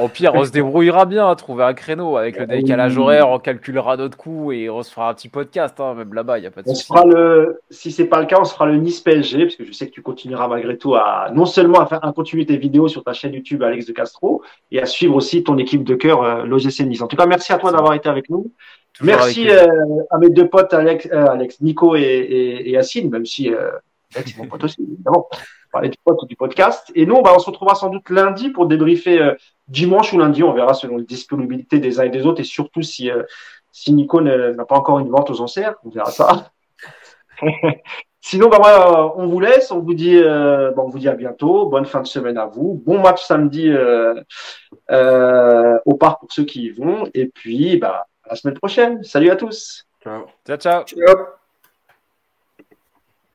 Au 0.00 0.08
pire, 0.08 0.32
on 0.34 0.44
se 0.44 0.50
débrouillera 0.50 1.04
bien 1.04 1.28
à 1.28 1.34
trouver 1.36 1.64
un 1.64 1.74
créneau 1.74 2.16
avec 2.16 2.38
le 2.38 2.46
décalage 2.46 2.96
horaire, 2.96 3.28
on 3.28 3.38
calculera 3.38 3.96
notre 3.98 4.16
coût 4.16 4.50
et 4.50 4.70
on 4.70 4.82
se 4.82 4.90
fera 4.90 5.10
un 5.10 5.14
petit 5.14 5.28
podcast, 5.28 5.78
hein, 5.80 5.94
même 5.94 6.14
là-bas, 6.14 6.38
il 6.38 6.40
n'y 6.40 6.46
a 6.46 6.50
pas 6.50 6.62
de 6.62 6.70
on 6.70 6.74
Fera 6.74 7.04
le, 7.04 7.60
si 7.68 7.92
c'est 7.92 8.06
pas 8.06 8.20
le 8.20 8.26
cas, 8.26 8.38
on 8.40 8.44
se 8.44 8.54
fera 8.54 8.66
le 8.66 8.76
Nice 8.76 9.00
PSG, 9.00 9.44
parce 9.44 9.56
que 9.56 9.64
je 9.64 9.72
sais 9.72 9.86
que 9.86 9.92
tu 9.92 10.00
continueras 10.00 10.48
malgré 10.48 10.78
tout 10.78 10.94
à 10.94 11.30
non 11.34 11.44
seulement 11.44 11.80
à 11.80 11.86
faire 11.86 12.04
un 12.04 12.12
continuer 12.12 12.46
tes 12.46 12.56
vidéos 12.56 12.88
sur 12.88 13.04
ta 13.04 13.12
chaîne 13.12 13.34
YouTube 13.34 13.62
Alex 13.62 13.86
de 13.86 13.92
Castro 13.92 14.42
et 14.70 14.80
à 14.80 14.86
suivre 14.86 15.14
aussi 15.14 15.44
ton 15.44 15.58
équipe 15.58 15.84
de 15.84 15.94
cœur, 15.94 16.22
euh, 16.22 16.44
l'OGC 16.44 16.80
Nice. 16.80 17.02
En 17.02 17.06
tout 17.06 17.16
cas, 17.16 17.26
merci 17.26 17.52
à 17.52 17.58
toi 17.58 17.70
d'avoir 17.70 17.94
été 17.94 18.08
avec 18.08 18.30
nous. 18.30 18.50
merci 19.02 19.50
euh, 19.50 19.66
à 20.10 20.18
mes 20.18 20.30
deux 20.30 20.48
potes 20.48 20.72
Alex, 20.72 21.06
euh, 21.12 21.26
Alex 21.26 21.60
Nico 21.60 21.96
et, 21.96 22.00
et, 22.00 22.68
et 22.68 22.70
Yacine, 22.70 23.10
même 23.10 23.26
si 23.26 23.52
euh, 23.52 23.70
Alex 24.14 24.36
mon 24.38 24.46
pote 24.46 24.64
aussi, 24.64 24.82
évidemment. 24.82 25.28
Parler 25.76 25.90
du 25.90 25.98
pote 26.02 26.26
du 26.26 26.36
podcast. 26.36 26.90
Et 26.94 27.04
nous, 27.04 27.20
bah, 27.20 27.32
on 27.36 27.38
se 27.38 27.46
retrouvera 27.46 27.74
sans 27.74 27.90
doute 27.90 28.08
lundi 28.08 28.48
pour 28.48 28.66
débriefer 28.66 29.20
euh, 29.20 29.34
dimanche 29.68 30.12
ou 30.14 30.18
lundi, 30.18 30.42
on 30.42 30.52
verra 30.52 30.72
selon 30.72 30.96
les 30.96 31.04
disponibilités 31.04 31.80
des 31.80 32.00
uns 32.00 32.04
et 32.04 32.10
des 32.10 32.24
autres 32.24 32.40
et 32.40 32.44
surtout 32.44 32.80
si, 32.82 33.10
euh, 33.10 33.24
si 33.72 33.92
Nico 33.92 34.22
n'a 34.22 34.64
pas 34.64 34.76
encore 34.76 35.00
une 35.00 35.10
vente 35.10 35.30
aux 35.30 35.40
enchères, 35.42 35.74
on 35.84 35.90
verra 35.90 36.10
ça. 36.10 36.50
Sinon, 38.20 38.48
bah, 38.48 38.56
voilà, 38.58 39.12
on 39.16 39.28
vous 39.28 39.38
laisse, 39.38 39.70
on 39.70 39.80
vous 39.80 39.94
dit, 39.94 40.16
euh, 40.16 40.72
on 40.76 40.88
vous 40.88 40.98
dit 40.98 41.08
à 41.08 41.14
bientôt, 41.14 41.66
bonne 41.66 41.84
fin 41.84 42.00
de 42.00 42.06
semaine 42.06 42.38
à 42.38 42.46
vous, 42.46 42.82
bon 42.84 43.00
match 43.00 43.22
samedi 43.22 43.68
euh, 43.68 44.14
euh, 44.90 45.78
au 45.84 45.94
parc 45.94 46.20
pour 46.20 46.32
ceux 46.32 46.44
qui 46.44 46.64
y 46.64 46.70
vont, 46.70 47.04
et 47.14 47.26
puis 47.26 47.76
bah, 47.76 48.06
à 48.24 48.30
la 48.30 48.36
semaine 48.36 48.54
prochaine. 48.56 49.04
Salut 49.04 49.30
à 49.30 49.36
tous. 49.36 49.86
Ciao, 50.02 50.24
ciao. 50.58 50.84
ciao. 50.84 51.45